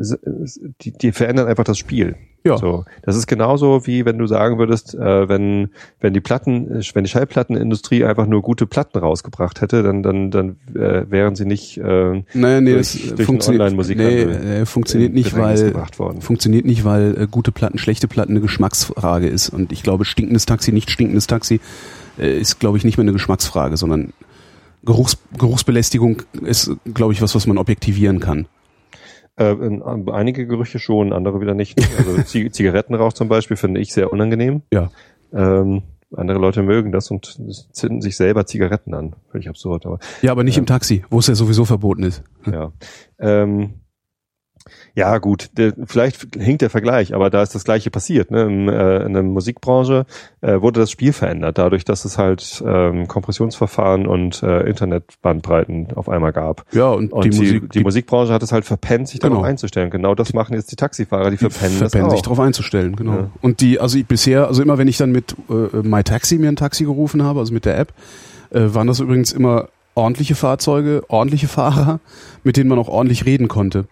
die, 0.80 0.92
die 0.92 1.12
verändern 1.12 1.46
einfach 1.46 1.64
das 1.64 1.78
Spiel. 1.78 2.16
Ja. 2.44 2.58
So, 2.58 2.84
das 3.02 3.14
ist 3.16 3.28
genauso 3.28 3.86
wie 3.86 4.04
wenn 4.04 4.18
du 4.18 4.26
sagen 4.26 4.58
würdest, 4.58 4.94
äh, 4.96 5.28
wenn 5.28 5.70
wenn 6.00 6.12
die 6.12 6.20
Platten, 6.20 6.80
äh, 6.80 6.82
wenn 6.92 7.04
die 7.04 7.10
Schallplattenindustrie 7.10 8.04
einfach 8.04 8.26
nur 8.26 8.42
gute 8.42 8.66
Platten 8.66 8.98
rausgebracht 8.98 9.60
hätte, 9.60 9.84
dann 9.84 10.02
dann 10.02 10.32
dann 10.32 10.56
äh, 10.74 11.08
wären 11.08 11.36
sie 11.36 11.44
nicht 11.44 11.78
äh, 11.78 12.24
Naja, 12.34 12.60
nee, 12.60 12.72
durch- 12.72 12.92
das 13.06 13.14
durch 13.14 13.26
funktioniert, 13.26 13.96
nee, 13.96 14.22
äh, 14.22 14.66
funktioniert 14.66 15.12
nicht, 15.14 15.36
weil 15.36 15.72
funktioniert 16.20 16.64
nicht, 16.64 16.84
weil 16.84 17.16
äh, 17.16 17.26
gute 17.30 17.52
Platten, 17.52 17.78
schlechte 17.78 18.08
Platten 18.08 18.32
eine 18.32 18.40
Geschmacksfrage 18.40 19.28
ist. 19.28 19.48
Und 19.50 19.70
ich 19.70 19.84
glaube, 19.84 20.04
stinkendes 20.04 20.44
Taxi, 20.44 20.72
nicht 20.72 20.90
stinkendes 20.90 21.28
Taxi 21.28 21.60
äh, 22.18 22.40
ist, 22.40 22.58
glaube 22.58 22.76
ich, 22.76 22.84
nicht 22.84 22.96
mehr 22.96 23.04
eine 23.04 23.12
Geschmacksfrage, 23.12 23.76
sondern 23.76 24.12
Geruchs, 24.84 25.16
Geruchsbelästigung 25.38 26.22
ist, 26.44 26.72
glaube 26.92 27.12
ich, 27.12 27.22
was, 27.22 27.36
was 27.36 27.46
man 27.46 27.56
objektivieren 27.56 28.18
kann. 28.18 28.46
Äh, 29.36 29.52
in- 29.52 29.82
einige 30.10 30.46
Gerüche 30.46 30.78
schon, 30.78 31.12
andere 31.12 31.40
wieder 31.40 31.54
nicht. 31.54 31.78
Also 31.98 32.22
Zi- 32.24 32.50
Zigarettenrauch 32.50 33.12
zum 33.12 33.28
Beispiel 33.28 33.56
finde 33.56 33.80
ich 33.80 33.92
sehr 33.92 34.12
unangenehm. 34.12 34.62
Ja. 34.72 34.90
Ähm, 35.32 35.82
andere 36.14 36.38
Leute 36.38 36.62
mögen 36.62 36.92
das 36.92 37.10
und 37.10 37.38
zünden 37.72 38.02
sich 38.02 38.16
selber 38.16 38.44
Zigaretten 38.44 38.92
an. 38.92 39.16
Völlig 39.30 39.48
absurd, 39.48 39.86
aber 39.86 39.98
Ja, 40.20 40.32
aber 40.32 40.44
nicht 40.44 40.56
Ja. 40.56 40.60
im 40.60 40.66
Taxi, 40.66 41.04
wo 41.08 41.20
es 41.20 41.26
ja 41.26 41.34
sowieso 41.34 41.64
verboten 41.64 42.02
ist. 42.02 42.22
ja. 42.50 42.72
Ähm, 43.18 43.74
ja, 44.94 45.16
gut, 45.18 45.50
der, 45.56 45.72
vielleicht 45.86 46.36
hinkt 46.36 46.60
der 46.60 46.68
Vergleich, 46.68 47.14
aber 47.14 47.30
da 47.30 47.42
ist 47.42 47.54
das 47.54 47.64
Gleiche 47.64 47.90
passiert. 47.90 48.30
Ne? 48.30 48.42
In, 48.42 48.68
äh, 48.68 49.04
in 49.04 49.14
der 49.14 49.22
Musikbranche 49.22 50.04
äh, 50.42 50.60
wurde 50.60 50.80
das 50.80 50.90
Spiel 50.90 51.14
verändert, 51.14 51.56
dadurch, 51.56 51.84
dass 51.84 52.04
es 52.04 52.18
halt 52.18 52.62
ähm, 52.66 53.08
Kompressionsverfahren 53.08 54.06
und 54.06 54.42
äh, 54.42 54.68
Internetbandbreiten 54.68 55.88
auf 55.94 56.10
einmal 56.10 56.32
gab. 56.32 56.64
Ja, 56.72 56.90
und, 56.90 57.12
Und 57.12 57.24
die, 57.24 57.30
die, 57.30 57.38
Musik, 57.38 57.72
die, 57.72 57.80
Musikbranche 57.80 58.34
hat 58.34 58.42
es 58.42 58.52
halt 58.52 58.66
verpennt, 58.66 59.08
sich 59.08 59.20
Genau. 59.20 59.36
darauf 59.36 59.46
einzustellen. 59.46 59.90
Genau 59.90 60.14
das 60.14 60.34
machen 60.34 60.54
jetzt 60.54 60.70
die 60.70 60.76
Taxifahrer, 60.76 61.30
die 61.30 61.36
die 61.36 61.48
verpennen, 61.48 61.78
verpennen 61.78 62.10
sich 62.10 62.22
darauf 62.22 62.40
einzustellen, 62.40 62.94
genau. 62.94 63.12
Ja. 63.12 63.30
Und 63.40 63.60
die, 63.62 63.80
also 63.80 63.96
ich 63.96 64.06
bisher, 64.06 64.48
also 64.48 64.62
immer 64.62 64.76
wenn 64.76 64.88
ich 64.88 64.98
dann 64.98 65.10
mit 65.12 65.34
äh, 65.48 65.76
MyTaxi 65.82 66.36
mir 66.38 66.48
ein 66.48 66.56
Taxi 66.56 66.84
gerufen 66.84 67.22
habe, 67.22 67.40
also 67.40 67.54
mit 67.54 67.64
der 67.64 67.78
App, 67.78 67.94
äh, 68.50 68.60
waren 68.74 68.88
das 68.88 69.00
übrigens 69.00 69.32
immer 69.32 69.68
ordentliche 69.94 70.34
Fahrzeuge, 70.34 71.02
ordentliche 71.08 71.48
Fahrer, 71.48 72.00
mit 72.44 72.56
denen 72.56 72.68
man 72.68 72.78
auch 72.78 72.88
ordentlich 72.88 73.24
reden 73.24 73.48
konnte. 73.48 73.86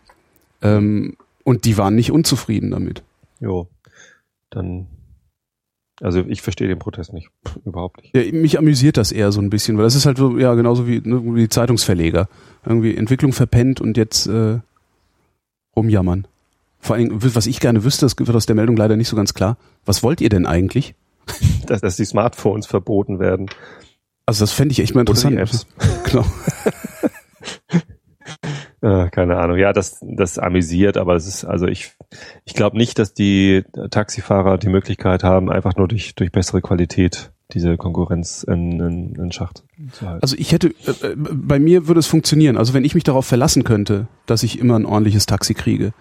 Ähm, 0.63 1.17
und 1.45 1.65
die 1.65 1.77
waren 1.79 1.95
nicht 1.95 2.13
unzufrieden 2.13 2.71
damit. 2.71 3.03
Jo, 3.41 3.69
dann, 4.51 4.87
also 6.01 6.21
ich 6.21 6.43
verstehe 6.43 6.69
den 6.69 6.79
Protest 6.79 7.13
nicht, 7.13 7.31
Pff, 7.47 7.57
überhaupt 7.65 8.03
nicht. 8.03 8.15
Ja, 8.15 8.33
mich 8.33 8.59
amüsiert 8.59 8.97
das 8.97 9.13
eher 9.13 9.33
so 9.33 9.41
ein 9.41 9.51
bisschen, 9.51 9.77
weil 9.77 9.85
das 9.85 9.95
ist 9.95 10.07
halt 10.07 10.19
so, 10.19 10.39
ja, 10.39 10.55
genauso 10.55 10.87
wie, 10.87 11.01
ne, 11.01 11.23
wie 11.35 11.41
die 11.41 11.49
Zeitungsverleger. 11.49 12.29
Irgendwie 12.65 12.95
Entwicklung 12.97 13.33
verpennt 13.33 13.81
und 13.81 13.97
jetzt 13.97 14.27
äh, 14.27 14.59
rumjammern. 15.77 16.27
Vor 16.79 16.97
allem, 16.97 17.11
was 17.35 17.47
ich 17.47 17.61
gerne 17.61 17.85
wüsste, 17.85 18.07
das 18.07 18.19
wird 18.19 18.35
aus 18.35 18.47
der 18.47 18.57
Meldung 18.57 18.77
leider 18.77 18.97
nicht 18.97 19.09
so 19.09 19.17
ganz 19.17 19.35
klar. 19.35 19.57
Was 19.85 20.03
wollt 20.03 20.21
ihr 20.21 20.29
denn 20.29 20.47
eigentlich? 20.47 20.95
Dass, 21.67 21.81
dass 21.81 21.95
die 21.95 22.05
Smartphones 22.05 22.67
verboten 22.67 23.21
werden. 23.21 23.49
Also 24.27 24.43
das 24.43 24.53
fände 24.53 24.73
ich 24.73 24.81
echt 24.81 24.97
mal 24.97 25.03
Oder 25.03 25.13
die 25.13 25.29
interessant. 25.29 25.67
Apps. 25.79 26.05
Genau. 26.11 26.25
Äh, 28.83 29.11
keine 29.11 29.37
Ahnung. 29.37 29.59
Ja, 29.59 29.73
das, 29.73 29.99
das 30.03 30.39
amüsiert, 30.39 30.97
aber 30.97 31.15
es 31.15 31.27
ist, 31.27 31.45
also 31.45 31.67
ich, 31.67 31.93
ich 32.45 32.55
glaube 32.55 32.79
nicht, 32.79 32.99
dass 32.99 33.13
die 33.13 33.65
Taxifahrer 33.91 34.59
die 34.59 34.69
Möglichkeit 34.69 35.23
haben, 35.23 35.51
einfach 35.51 35.77
nur 35.77 35.89
durch, 35.89 36.15
durch 36.15 36.33
bessere 36.33 36.63
Qualität 36.63 37.31
diese 37.53 37.77
Konkurrenz 37.77 38.45
in, 38.45 38.81
in, 38.81 39.15
in 39.17 39.33
Schacht 39.33 39.65
zu 39.93 40.07
halten. 40.07 40.23
Also 40.23 40.37
ich 40.39 40.53
hätte, 40.53 40.69
äh, 40.69 41.07
äh, 41.07 41.17
bei 41.17 41.59
mir 41.59 41.89
würde 41.89 42.01
es 42.01 42.07
funktionieren. 42.07 42.57
Also 42.57 42.75
wenn 42.75 42.85
ich 42.85 42.95
mich 42.95 43.05
darauf 43.05 43.27
verlassen 43.27 43.65
könnte, 43.65 44.09
dass 44.27 44.43
ich 44.43 44.59
immer 44.59 44.77
ein 44.77 44.87
ordentliches 44.87 45.27
Taxi 45.27 45.55
kriege, 45.55 45.93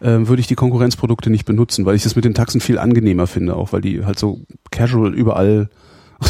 äh, 0.00 0.26
würde 0.26 0.40
ich 0.40 0.46
die 0.46 0.54
Konkurrenzprodukte 0.54 1.30
nicht 1.30 1.44
benutzen, 1.44 1.86
weil 1.86 1.94
ich 1.94 2.02
das 2.02 2.16
mit 2.16 2.24
den 2.24 2.34
Taxen 2.34 2.60
viel 2.60 2.78
angenehmer 2.78 3.26
finde, 3.26 3.56
auch 3.56 3.72
weil 3.72 3.80
die 3.80 4.04
halt 4.04 4.18
so 4.18 4.40
casual 4.70 5.14
überall 5.14 5.68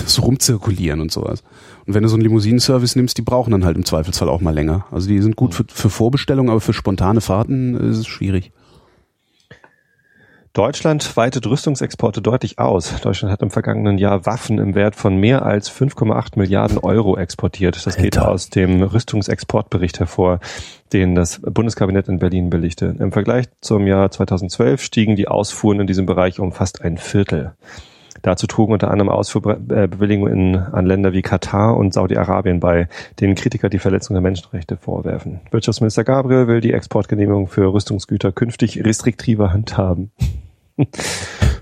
so 0.07 0.22
rumzirkulieren 0.22 1.01
und 1.01 1.12
sowas. 1.12 1.42
Und 1.86 1.95
wenn 1.95 2.03
du 2.03 2.09
so 2.09 2.16
einen 2.16 2.22
Limousinenservice 2.22 2.97
nimmst, 2.97 3.18
die 3.18 3.22
brauchen 3.22 3.51
dann 3.51 3.64
halt 3.64 3.76
im 3.76 3.84
Zweifelsfall 3.84 4.28
auch 4.28 4.40
mal 4.40 4.55
länger. 4.55 4.86
Also 4.90 5.09
die 5.09 5.20
sind 5.20 5.36
gut 5.36 5.51
mhm. 5.51 5.55
für, 5.55 5.64
für 5.68 5.90
Vorbestellungen, 5.90 6.51
aber 6.51 6.61
für 6.61 6.72
spontane 6.72 7.20
Fahrten 7.20 7.76
ist 7.76 7.99
es 7.99 8.07
schwierig. 8.07 8.53
Deutschland 10.55 11.16
weitet 11.16 11.49
Rüstungsexporte 11.49 12.22
deutlich 12.22 12.61
aus. 12.61 13.01
Deutschland 13.01 13.32
hat 13.32 13.42
im 13.42 13.51
vergangenen 13.51 13.99
Jahr 13.99 14.24
Waffen 14.24 14.59
im 14.61 14.76
Wert 14.76 14.95
von 14.95 15.16
mehr 15.16 15.45
als 15.45 15.68
5,8 15.68 16.38
Milliarden 16.38 16.78
Euro 16.78 17.18
exportiert. 17.18 17.84
Das 17.84 17.97
geht 17.97 18.18
aus 18.18 18.51
dem 18.51 18.80
Rüstungsexportbericht 18.80 19.99
hervor, 19.99 20.38
den 20.92 21.16
das 21.16 21.40
Bundeskabinett 21.40 22.07
in 22.07 22.20
Berlin 22.20 22.51
billigte. 22.51 22.95
Im 23.01 23.11
Vergleich 23.11 23.47
zum 23.62 23.88
Jahr 23.88 24.12
2012 24.12 24.80
stiegen 24.80 25.16
die 25.16 25.26
Ausfuhren 25.26 25.80
in 25.80 25.88
diesem 25.88 26.07
Bereich 26.07 26.38
um 26.38 26.53
fast 26.53 26.82
ein 26.82 26.99
Viertel. 26.99 27.55
Dazu 28.25 28.47
trugen 28.47 28.72
unter 28.72 28.91
anderem 28.91 29.11
Ausfuhrbewilligungen 29.11 30.57
an 30.57 30.87
Länder 30.87 31.12
wie 31.12 31.20
Katar 31.20 31.77
und 31.77 31.93
Saudi-Arabien 31.93 32.59
bei, 32.59 32.89
denen 33.20 33.35
Kritiker 33.35 33.68
die 33.68 33.79
Verletzung 33.79 34.14
der 34.14 34.22
Menschenrechte 34.22 34.79
vorwerfen. 34.79 35.43
Wirtschaftsminister 35.51 36.05
Gabriel 36.05 36.49
will 36.49 36.62
die 36.62 36.72
Exportgenehmigung 36.72 37.49
für 37.49 37.70
Rüstungsgüter 37.70 38.33
künftig 38.33 38.83
restriktiver 38.83 39.53
handhaben. 39.53 40.11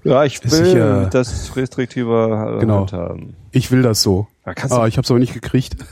ja, 0.05 0.25
ich 0.25 0.41
will 0.45 0.51
sicher, 0.51 1.07
das 1.11 1.57
restriktiver 1.57 2.59
genau. 2.61 2.83
handhaben. 2.83 3.35
Ich 3.51 3.73
will 3.73 3.83
das 3.83 4.01
so. 4.01 4.29
Ja, 4.47 4.53
ah, 4.71 4.87
ich 4.87 4.97
habe 4.99 5.05
es 5.05 5.11
aber 5.11 5.19
nicht 5.19 5.35
gekriegt. 5.35 5.77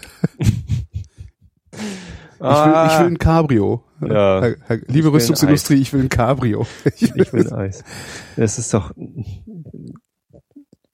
Ich 2.42 2.46
will, 2.46 2.86
ich 2.86 2.98
will 2.98 3.06
ein 3.06 3.18
Cabrio. 3.18 3.84
Ja, 4.00 4.40
Herr, 4.40 4.56
Herr, 4.66 4.78
liebe 4.86 5.08
ich 5.08 5.14
Rüstungsindustrie, 5.14 5.74
ich 5.74 5.92
will 5.92 6.00
ein 6.00 6.08
Cabrio. 6.08 6.66
Ich 6.96 7.14
will, 7.14 7.22
ich 7.22 7.32
will 7.34 7.46
ein 7.46 7.52
Eis. 7.58 7.84
Es 8.34 8.58
ist 8.58 8.72
doch, 8.72 8.92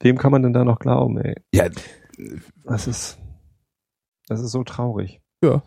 Wem 0.00 0.18
kann 0.18 0.32
man 0.32 0.42
denn 0.42 0.52
da 0.52 0.64
noch 0.64 0.78
glauben, 0.78 1.18
ey? 1.18 1.34
Ja. 1.52 1.68
Das 2.64 2.86
ist, 2.86 3.18
das 4.28 4.40
ist 4.40 4.50
so 4.50 4.64
traurig. 4.64 5.20
Ja. 5.42 5.62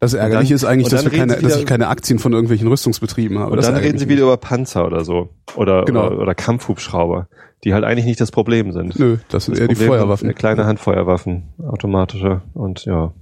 Das 0.00 0.14
Ärgerliche 0.14 0.54
ist 0.54 0.64
eigentlich, 0.64 0.88
dass, 0.88 1.04
keine, 1.10 1.36
dass 1.36 1.56
ich 1.56 1.66
keine 1.66 1.88
Aktien 1.88 2.20
von 2.20 2.32
irgendwelchen 2.32 2.68
Rüstungsbetrieben 2.68 3.38
habe. 3.38 3.52
Und 3.52 3.64
dann 3.64 3.74
reden 3.74 3.98
sie 3.98 4.08
wieder 4.08 4.22
über 4.22 4.36
Panzer 4.36 4.86
oder 4.86 5.04
so. 5.04 5.30
Oder, 5.56 5.84
genau. 5.84 6.06
oder, 6.06 6.20
oder 6.20 6.34
Kampfhubschrauber, 6.36 7.28
die 7.64 7.74
halt 7.74 7.82
eigentlich 7.82 8.04
nicht 8.04 8.20
das 8.20 8.30
Problem 8.30 8.70
sind. 8.70 8.96
Nö, 8.98 9.18
das 9.28 9.46
sind 9.46 9.54
das 9.54 9.60
eher 9.60 9.66
Problem 9.66 9.86
die 9.86 9.86
Feuerwaffen. 9.88 10.34
Kleine 10.36 10.66
Handfeuerwaffen, 10.66 11.48
automatische 11.58 12.42
und 12.54 12.84
ja, 12.84 13.12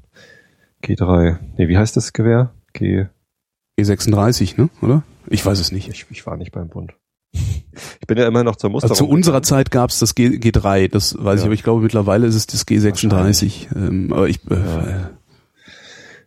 G3. 0.84 1.38
Nee, 1.56 1.68
wie 1.68 1.78
heißt 1.78 1.96
das 1.96 2.12
Gewehr? 2.12 2.52
G. 2.74 3.06
G36, 3.78 4.60
ne? 4.60 4.68
Oder? 4.82 5.02
Ich 5.28 5.44
weiß 5.44 5.58
es 5.58 5.72
nicht. 5.72 5.88
Ich, 5.88 6.06
ich 6.10 6.26
war 6.26 6.36
nicht 6.36 6.52
beim 6.52 6.68
Bund. 6.68 6.94
Ich 8.00 8.06
bin 8.06 8.18
ja 8.18 8.26
immer 8.26 8.44
noch 8.44 8.56
zur 8.56 8.70
Musterung. 8.70 8.92
Also 8.92 9.04
zu 9.04 9.10
unserer 9.10 9.42
Zeit 9.42 9.70
gab 9.70 9.90
es 9.90 9.98
das 9.98 10.14
G, 10.14 10.28
G3, 10.28 10.90
das 10.90 11.16
weiß 11.18 11.40
ja. 11.40 11.42
ich, 11.42 11.44
aber 11.44 11.54
ich 11.54 11.62
glaube 11.62 11.82
mittlerweile 11.82 12.26
ist 12.26 12.34
es 12.34 12.46
das 12.46 12.66
G36. 12.66 13.74
Ähm, 13.76 14.12
aber 14.12 14.28
ich, 14.28 14.40
äh, 14.50 14.54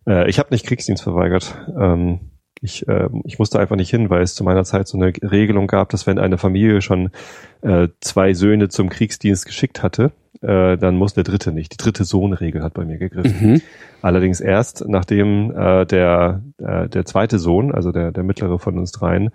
ja. 0.07 0.23
äh, 0.23 0.29
ich 0.29 0.39
habe 0.39 0.49
nicht 0.51 0.65
Kriegsdienst 0.65 1.03
verweigert. 1.03 1.55
Ähm, 1.79 2.19
ich, 2.61 2.87
äh, 2.87 3.09
ich 3.23 3.39
musste 3.39 3.59
einfach 3.59 3.75
nicht 3.75 3.89
hin, 3.89 4.09
weil 4.09 4.21
es 4.21 4.35
zu 4.35 4.43
meiner 4.43 4.63
Zeit 4.63 4.87
so 4.87 4.97
eine 4.97 5.13
Regelung 5.21 5.67
gab, 5.67 5.89
dass 5.89 6.07
wenn 6.07 6.19
eine 6.19 6.37
Familie 6.37 6.81
schon 6.81 7.09
äh, 7.61 7.87
zwei 8.01 8.33
Söhne 8.33 8.69
zum 8.69 8.89
Kriegsdienst 8.89 9.45
geschickt 9.45 9.81
hatte, 9.81 10.11
äh, 10.41 10.77
dann 10.77 10.95
muss 10.95 11.13
der 11.13 11.23
dritte 11.23 11.51
nicht. 11.51 11.73
Die 11.73 11.77
dritte 11.77 12.03
Sohnregel 12.03 12.63
hat 12.63 12.73
bei 12.73 12.85
mir 12.85 12.97
gegriffen. 12.97 13.53
Mhm. 13.53 13.61
Allerdings 14.01 14.39
erst, 14.39 14.85
nachdem 14.87 15.51
äh, 15.51 15.85
der, 15.85 16.41
äh, 16.57 16.87
der 16.87 17.05
zweite 17.05 17.39
Sohn, 17.39 17.73
also 17.73 17.91
der, 17.91 18.11
der 18.11 18.23
mittlere 18.23 18.59
von 18.59 18.77
uns 18.77 18.91
dreien, 18.91 19.31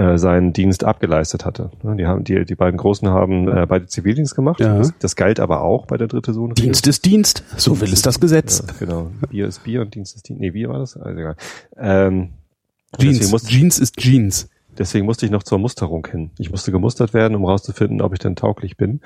äh, 0.00 0.16
seinen 0.16 0.54
Dienst 0.54 0.82
abgeleistet 0.84 1.44
hatte. 1.44 1.70
Die 1.82 2.06
haben 2.06 2.24
die 2.24 2.46
die 2.46 2.54
beiden 2.54 2.78
Großen 2.78 3.08
haben 3.10 3.48
äh, 3.48 3.66
beide 3.66 3.86
Zivildienst 3.86 4.34
gemacht. 4.34 4.58
Ja. 4.58 4.78
Das, 4.78 4.94
das 4.98 5.14
galt 5.14 5.38
aber 5.40 5.60
auch 5.60 5.84
bei 5.84 5.98
der 5.98 6.08
dritte 6.08 6.32
Sohn. 6.32 6.54
Dienst 6.54 6.86
ist 6.86 7.04
Dienst, 7.04 7.44
so 7.58 7.82
will 7.82 7.92
es 7.92 8.00
das 8.00 8.18
Gesetz. 8.18 8.64
Ja, 8.66 8.74
genau. 8.78 9.10
Bier 9.28 9.46
ist 9.46 9.62
Bier 9.62 9.82
und 9.82 9.94
Dienst 9.94 10.16
ist 10.16 10.26
Dienst. 10.26 10.40
Nee, 10.40 10.52
Bier 10.52 10.70
war 10.70 10.78
das? 10.78 10.96
Also 10.96 11.18
egal. 11.18 11.36
Ähm, 11.76 12.30
Jeans, 12.98 13.30
musste, 13.30 13.50
Jeans 13.50 13.78
ist 13.78 13.98
Jeans. 13.98 14.48
Deswegen 14.78 15.04
musste 15.04 15.26
ich 15.26 15.32
noch 15.32 15.42
zur 15.42 15.58
Musterung 15.58 16.06
hin. 16.10 16.30
Ich 16.38 16.50
musste 16.50 16.72
gemustert 16.72 17.12
werden, 17.12 17.34
um 17.34 17.44
rauszufinden, 17.44 18.00
ob 18.00 18.14
ich 18.14 18.20
denn 18.20 18.36
tauglich 18.36 18.78
bin. 18.78 19.00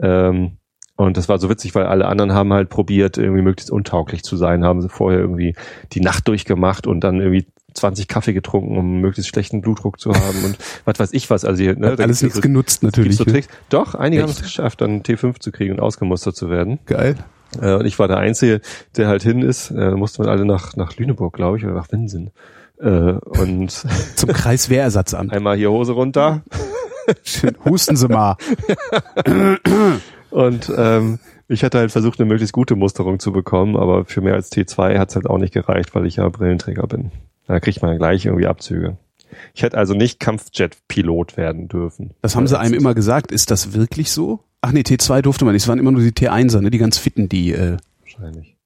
Ähm, 0.00 0.52
und 0.96 1.18
das 1.18 1.28
war 1.28 1.38
so 1.38 1.50
witzig, 1.50 1.74
weil 1.74 1.84
alle 1.84 2.06
anderen 2.06 2.32
haben 2.32 2.52
halt 2.52 2.70
probiert, 2.70 3.18
irgendwie 3.18 3.42
möglichst 3.42 3.70
untauglich 3.70 4.22
zu 4.22 4.38
sein, 4.38 4.64
haben 4.64 4.80
sie 4.80 4.88
vorher 4.88 5.20
irgendwie 5.20 5.54
die 5.92 6.00
Nacht 6.00 6.28
durchgemacht 6.28 6.86
und 6.86 7.00
dann 7.00 7.20
irgendwie 7.20 7.46
20 7.74 8.08
Kaffee 8.08 8.32
getrunken, 8.32 8.76
um 8.76 9.00
möglichst 9.00 9.30
schlechten 9.30 9.60
Blutdruck 9.60 10.00
zu 10.00 10.12
haben 10.12 10.44
und 10.44 10.58
was 10.84 10.98
weiß 10.98 11.12
ich 11.12 11.30
was. 11.30 11.44
Also 11.44 11.62
ne, 11.62 11.92
Hat 11.92 12.00
alles 12.00 12.22
nichts 12.22 12.36
so, 12.36 12.42
genutzt 12.42 12.82
natürlich. 12.82 13.16
So 13.16 13.24
ne? 13.24 13.42
Doch, 13.68 13.94
einige 13.94 14.22
haben 14.22 14.30
es 14.30 14.42
geschafft, 14.42 14.80
dann 14.80 15.02
T5 15.02 15.40
zu 15.40 15.52
kriegen 15.52 15.74
und 15.74 15.80
ausgemustert 15.80 16.36
zu 16.36 16.50
werden. 16.50 16.78
Geil. 16.86 17.16
Äh, 17.60 17.74
und 17.74 17.86
ich 17.86 17.98
war 17.98 18.08
der 18.08 18.18
Einzige, 18.18 18.60
der 18.96 19.08
halt 19.08 19.22
hin 19.22 19.42
ist. 19.42 19.70
Äh, 19.70 19.92
musste 19.92 20.22
man 20.22 20.30
alle 20.30 20.44
nach, 20.44 20.76
nach 20.76 20.96
Lüneburg, 20.96 21.34
glaube 21.34 21.58
ich, 21.58 21.64
oder 21.64 21.74
nach 21.74 21.90
Winsen. 21.90 22.30
Äh, 22.78 22.88
und 22.88 23.70
Zum 24.16 24.30
Kreiswehrersatzamt. 24.30 25.32
Einmal 25.32 25.56
hier 25.56 25.70
Hose 25.70 25.92
runter. 25.92 26.42
Husten 27.64 27.96
Sie 27.96 28.08
mal. 28.08 28.36
und 30.30 30.72
ähm, 30.76 31.18
ich 31.48 31.64
hatte 31.64 31.78
halt 31.78 31.90
versucht, 31.90 32.20
eine 32.20 32.28
möglichst 32.28 32.52
gute 32.52 32.76
Musterung 32.76 33.18
zu 33.18 33.32
bekommen, 33.32 33.76
aber 33.76 34.04
für 34.04 34.20
mehr 34.20 34.34
als 34.34 34.52
T2 34.52 34.98
hat 34.98 35.08
es 35.08 35.16
halt 35.16 35.26
auch 35.26 35.38
nicht 35.38 35.52
gereicht, 35.52 35.94
weil 35.94 36.06
ich 36.06 36.16
ja 36.16 36.28
Brillenträger 36.28 36.86
bin. 36.86 37.10
Da 37.50 37.58
kriegt 37.58 37.82
man 37.82 37.98
gleich 37.98 38.26
irgendwie 38.26 38.46
Abzüge. 38.46 38.96
Ich 39.54 39.64
hätte 39.64 39.76
also 39.76 39.92
nicht 39.92 40.20
Kampfjet-Pilot 40.20 41.36
werden 41.36 41.66
dürfen. 41.66 42.14
Das 42.22 42.36
haben 42.36 42.46
sie 42.46 42.56
einem 42.56 42.74
immer 42.74 42.94
gesagt. 42.94 43.32
Ist 43.32 43.50
das 43.50 43.74
wirklich 43.74 44.12
so? 44.12 44.44
Ach 44.60 44.70
nee, 44.70 44.82
T2 44.82 45.20
durfte 45.22 45.44
man 45.44 45.54
nicht. 45.54 45.64
Es 45.64 45.68
waren 45.68 45.80
immer 45.80 45.90
nur 45.90 46.00
die 46.00 46.12
T1er, 46.12 46.60
ne? 46.60 46.70
die 46.70 46.78
ganz 46.78 46.96
fitten, 46.96 47.28
die 47.28 47.52
äh, 47.52 47.76
wahrscheinlich 48.02 48.56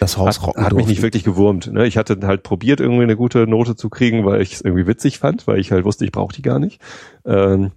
das 0.00 0.16
Haus 0.16 0.40
hat, 0.42 0.56
hat 0.56 0.72
mich 0.72 0.88
nicht 0.88 1.02
wirklich 1.02 1.22
gewurmt. 1.22 1.70
Ne? 1.70 1.86
Ich 1.86 1.96
hatte 1.96 2.18
halt 2.22 2.42
probiert, 2.42 2.80
irgendwie 2.80 3.04
eine 3.04 3.16
gute 3.16 3.46
Note 3.46 3.76
zu 3.76 3.90
kriegen, 3.90 4.24
weil 4.24 4.40
ich 4.42 4.54
es 4.54 4.60
irgendwie 4.62 4.88
witzig 4.88 5.18
fand, 5.18 5.46
weil 5.46 5.60
ich 5.60 5.70
halt 5.70 5.84
wusste, 5.84 6.04
ich 6.04 6.10
brauche 6.10 6.34
die 6.34 6.42
gar 6.42 6.58
nicht. 6.58 6.80
Ähm, 7.24 7.70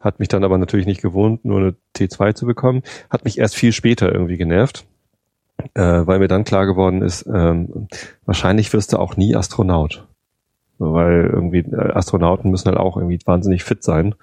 hat 0.00 0.18
mich 0.18 0.28
dann 0.28 0.44
aber 0.44 0.58
natürlich 0.58 0.86
nicht 0.86 1.00
gewohnt, 1.00 1.46
nur 1.46 1.60
eine 1.60 1.74
T2 1.96 2.34
zu 2.34 2.44
bekommen. 2.44 2.82
Hat 3.08 3.24
mich 3.24 3.38
erst 3.38 3.54
viel 3.54 3.72
später 3.72 4.12
irgendwie 4.12 4.36
genervt 4.36 4.84
äh, 5.74 6.06
weil 6.06 6.18
mir 6.18 6.28
dann 6.28 6.44
klar 6.44 6.66
geworden 6.66 7.02
ist, 7.02 7.26
ähm, 7.26 7.88
wahrscheinlich 8.24 8.72
wirst 8.72 8.92
du 8.92 8.98
auch 8.98 9.16
nie 9.16 9.34
Astronaut. 9.34 10.06
Weil 10.78 11.30
irgendwie 11.32 11.58
äh, 11.58 11.92
Astronauten 11.92 12.50
müssen 12.50 12.66
halt 12.66 12.78
auch 12.78 12.96
irgendwie 12.96 13.18
wahnsinnig 13.24 13.64
fit 13.64 13.82
sein. 13.82 14.14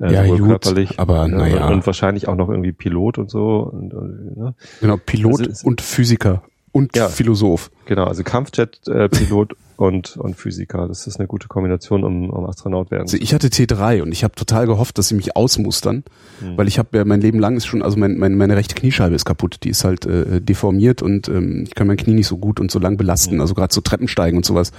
Äh, 0.00 0.12
ja, 0.12 0.26
gut, 0.26 0.44
körperlich. 0.44 0.98
Aber 0.98 1.28
naja. 1.28 1.66
Und, 1.68 1.74
und 1.74 1.86
wahrscheinlich 1.86 2.28
auch 2.28 2.34
noch 2.34 2.48
irgendwie 2.48 2.72
Pilot 2.72 3.18
und 3.18 3.30
so. 3.30 3.70
Und, 3.72 3.94
und, 3.94 4.36
ne? 4.36 4.54
Genau, 4.80 4.96
Pilot 4.96 5.48
also, 5.48 5.66
und 5.66 5.80
Physiker 5.80 6.42
und 6.72 6.96
ja, 6.96 7.08
Philosoph. 7.08 7.70
Genau, 7.86 8.04
also 8.04 8.22
Kampfjet-Pilot 8.22 9.56
und, 9.76 10.16
und 10.16 10.36
Physiker. 10.36 10.88
Das 10.88 11.06
ist 11.06 11.18
eine 11.18 11.26
gute 11.26 11.48
Kombination, 11.48 12.04
um, 12.04 12.30
um 12.30 12.46
Astronaut 12.46 12.90
werden 12.90 13.02
also 13.02 13.16
ich 13.16 13.34
hatte 13.34 13.48
T3 13.48 14.02
und 14.02 14.12
ich 14.12 14.24
habe 14.24 14.34
total 14.34 14.66
gehofft, 14.66 14.98
dass 14.98 15.08
sie 15.08 15.14
mich 15.14 15.36
ausmustern, 15.36 16.04
mhm. 16.40 16.56
weil 16.56 16.68
ich 16.68 16.78
habe 16.78 16.96
ja 16.96 17.04
mein 17.04 17.20
Leben 17.20 17.38
lang 17.38 17.56
ist 17.56 17.66
schon, 17.66 17.82
also 17.82 17.98
mein, 17.98 18.16
mein, 18.16 18.34
meine 18.36 18.56
rechte 18.56 18.74
Kniescheibe 18.74 19.14
ist 19.14 19.24
kaputt, 19.24 19.58
die 19.62 19.70
ist 19.70 19.84
halt 19.84 20.06
äh, 20.06 20.40
deformiert 20.40 21.02
und 21.02 21.28
ähm, 21.28 21.64
ich 21.66 21.74
kann 21.74 21.86
mein 21.86 21.96
Knie 21.96 22.14
nicht 22.14 22.28
so 22.28 22.38
gut 22.38 22.60
und 22.60 22.70
so 22.70 22.78
lang 22.78 22.96
belasten, 22.96 23.36
mhm. 23.36 23.40
also 23.40 23.54
gerade 23.54 23.74
so 23.74 23.80
Treppensteigen 23.80 24.36
und 24.36 24.44
sowas 24.44 24.72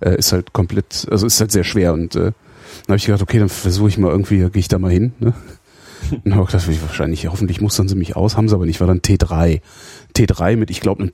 äh, 0.00 0.16
ist 0.16 0.32
halt 0.32 0.52
komplett, 0.52 1.06
also 1.10 1.26
ist 1.26 1.40
halt 1.40 1.52
sehr 1.52 1.64
schwer 1.64 1.92
und 1.92 2.16
äh, 2.16 2.32
dann 2.86 2.94
habe 2.94 2.96
ich 2.96 3.06
gedacht, 3.06 3.22
okay, 3.22 3.38
dann 3.38 3.48
versuche 3.48 3.88
ich 3.88 3.98
mal 3.98 4.10
irgendwie, 4.10 4.38
gehe 4.50 4.60
ich 4.60 4.68
da 4.68 4.78
mal 4.78 4.90
hin. 4.90 5.12
Ne? 5.18 5.34
Und 6.24 6.34
habe 6.34 6.46
gedacht, 6.46 6.68
wahrscheinlich, 6.82 7.26
hoffentlich 7.26 7.60
mustern 7.60 7.88
sie 7.88 7.96
mich 7.96 8.16
aus, 8.16 8.36
haben 8.36 8.48
sie 8.48 8.54
aber 8.54 8.66
nicht, 8.66 8.80
war 8.80 8.86
dann 8.86 9.00
T3. 9.00 9.60
T3 10.16 10.56
mit, 10.56 10.70
ich 10.70 10.80
glaube, 10.80 11.10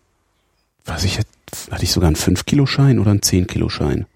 was 0.85 1.05
ich 1.05 1.19
hatte 1.71 1.85
ich 1.85 1.93
sogar 1.93 2.09
einen 2.09 2.17
5-Kilo-Schein 2.17 2.99
oder 2.99 3.11
einen 3.11 3.21
10-Kilo-Schein. 3.21 4.07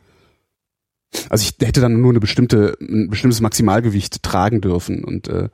Also 1.31 1.43
ich 1.43 1.67
hätte 1.67 1.81
dann 1.81 2.01
nur 2.01 2.11
eine 2.11 2.21
bestimmte, 2.21 2.77
ein 2.81 3.09
bestimmtes 3.09 3.41
Maximalgewicht 3.41 4.23
tragen 4.23 4.61
dürfen 4.61 5.05
und 5.05 5.29
äh, 5.29 5.49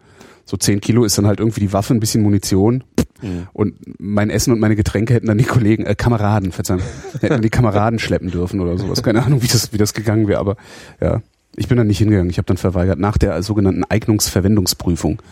so 0.44 0.56
10 0.56 0.80
Kilo 0.80 1.04
ist 1.04 1.16
dann 1.16 1.26
halt 1.26 1.38
irgendwie 1.38 1.60
die 1.60 1.72
Waffe, 1.72 1.94
ein 1.94 2.00
bisschen 2.00 2.22
Munition 2.22 2.84
mhm. 3.22 3.46
und 3.52 3.74
mein 4.00 4.30
Essen 4.30 4.52
und 4.52 4.60
meine 4.60 4.76
Getränke 4.76 5.14
hätten 5.14 5.28
dann 5.28 5.38
die 5.38 5.44
Kollegen, 5.44 5.84
äh, 5.84 5.94
Kameraden, 5.94 6.52
verzeihung, 6.52 6.82
hätten 7.12 7.28
dann 7.28 7.42
die 7.42 7.50
Kameraden 7.50 7.98
schleppen 7.98 8.30
dürfen 8.30 8.60
oder 8.60 8.76
sowas. 8.78 9.02
Keine 9.02 9.24
Ahnung, 9.24 9.42
wie 9.42 9.46
das, 9.46 9.72
wie 9.72 9.78
das 9.78 9.94
gegangen 9.94 10.26
wäre, 10.26 10.40
aber 10.40 10.56
ja, 11.00 11.22
ich 11.56 11.68
bin 11.68 11.78
dann 11.78 11.86
nicht 11.86 11.98
hingegangen. 11.98 12.30
Ich 12.30 12.38
habe 12.38 12.46
dann 12.46 12.56
verweigert 12.56 12.98
nach 12.98 13.16
der 13.16 13.40
sogenannten 13.42 13.84
Eignungsverwendungsprüfung. 13.84 15.22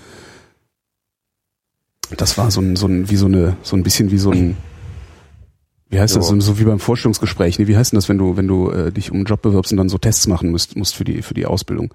Das 2.16 2.38
war 2.38 2.50
so 2.50 2.60
ein, 2.60 2.76
so 2.76 2.86
ein, 2.86 3.10
wie 3.10 3.16
so 3.16 3.26
eine, 3.26 3.56
so 3.62 3.74
ein 3.74 3.82
bisschen 3.82 4.10
wie 4.12 4.18
so 4.18 4.30
ein 4.30 4.56
Wie 5.93 6.01
heißt 6.01 6.16
das? 6.16 6.26
So. 6.26 6.40
So, 6.40 6.59
wie 6.59 6.64
beim 6.64 6.78
Vorstellungsgespräch. 6.78 7.59
Nee, 7.59 7.66
wie 7.66 7.76
heißt 7.76 7.93
denn 7.93 7.99
das, 7.99 8.09
wenn 8.09 8.16
du, 8.16 8.38
wenn 8.38 8.49
du 8.49 8.70
äh, 8.70 8.90
dich 8.90 9.11
um 9.11 9.18
einen 9.18 9.26
Job 9.26 9.43
bewirbst 9.43 9.72
und 9.72 9.76
dann 9.76 9.90
so 9.90 9.99
Tests 9.99 10.26
machen 10.26 10.51
musst, 10.51 10.74
musst 10.74 10.95
für 10.97 11.05
die, 11.05 11.20
für 11.20 11.34
die 11.34 11.45
Ausbildung? 11.45 11.93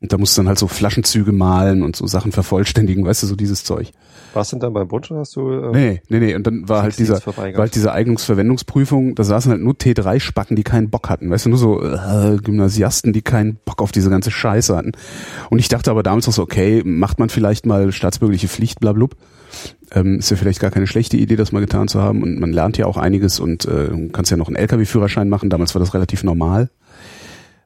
Und 0.00 0.12
da 0.12 0.18
musst 0.18 0.36
du 0.36 0.40
dann 0.40 0.48
halt 0.48 0.58
so 0.58 0.66
Flaschenzüge 0.66 1.30
malen 1.30 1.82
und 1.82 1.94
so 1.94 2.06
Sachen 2.06 2.32
vervollständigen, 2.32 3.04
weißt 3.04 3.22
du, 3.22 3.26
so 3.28 3.36
dieses 3.36 3.62
Zeug. 3.62 3.92
Warst 4.34 4.52
du 4.52 4.56
denn 4.56 4.60
dann 4.60 4.72
beim 4.72 4.88
Bund 4.88 5.08
oder 5.10 5.20
hast 5.20 5.36
du? 5.36 5.50
Äh, 5.50 5.70
Nee, 5.72 6.02
nee, 6.08 6.18
nee. 6.18 6.34
Und 6.34 6.46
dann 6.48 6.68
war 6.68 6.82
halt 6.82 6.98
dieser, 6.98 7.24
war 7.24 7.34
halt 7.36 7.74
diese 7.76 7.92
Eignungsverwendungsprüfung, 7.92 9.14
da 9.14 9.22
saßen 9.22 9.52
halt 9.52 9.60
nur 9.60 9.74
T3-Spacken, 9.74 10.56
die 10.56 10.64
keinen 10.64 10.90
Bock 10.90 11.08
hatten. 11.08 11.30
Weißt 11.30 11.46
du, 11.46 11.50
nur 11.50 11.58
so 11.58 11.80
äh, 11.80 12.38
Gymnasiasten, 12.42 13.12
die 13.12 13.22
keinen 13.22 13.58
Bock 13.64 13.82
auf 13.82 13.92
diese 13.92 14.10
ganze 14.10 14.32
Scheiße 14.32 14.76
hatten. 14.76 14.92
Und 15.50 15.60
ich 15.60 15.68
dachte 15.68 15.92
aber 15.92 16.02
damals 16.02 16.28
auch 16.28 16.32
so, 16.32 16.42
okay, 16.42 16.82
macht 16.84 17.18
man 17.20 17.28
vielleicht 17.28 17.66
mal 17.66 17.92
staatsbürgerliche 17.92 18.48
Pflicht, 18.48 18.80
blablub. 18.80 19.16
Ähm, 19.92 20.18
ist 20.18 20.30
ja 20.30 20.36
vielleicht 20.36 20.60
gar 20.60 20.70
keine 20.70 20.86
schlechte 20.86 21.16
Idee, 21.16 21.36
das 21.36 21.52
mal 21.52 21.60
getan 21.60 21.88
zu 21.88 22.00
haben. 22.00 22.22
Und 22.22 22.38
man 22.38 22.52
lernt 22.52 22.76
ja 22.76 22.86
auch 22.86 22.96
einiges 22.96 23.40
und 23.40 23.64
äh, 23.64 23.88
kannst 24.12 24.30
ja 24.30 24.36
noch 24.36 24.48
einen 24.48 24.56
LKW-Führerschein 24.56 25.28
machen. 25.28 25.50
Damals 25.50 25.74
war 25.74 25.80
das 25.80 25.94
relativ 25.94 26.24
normal. 26.24 26.70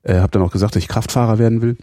Äh, 0.02 0.18
hab 0.18 0.32
dann 0.32 0.42
auch 0.42 0.52
gesagt, 0.52 0.76
dass 0.76 0.82
ich 0.82 0.88
Kraftfahrer 0.88 1.38
werden 1.38 1.62
will. 1.62 1.76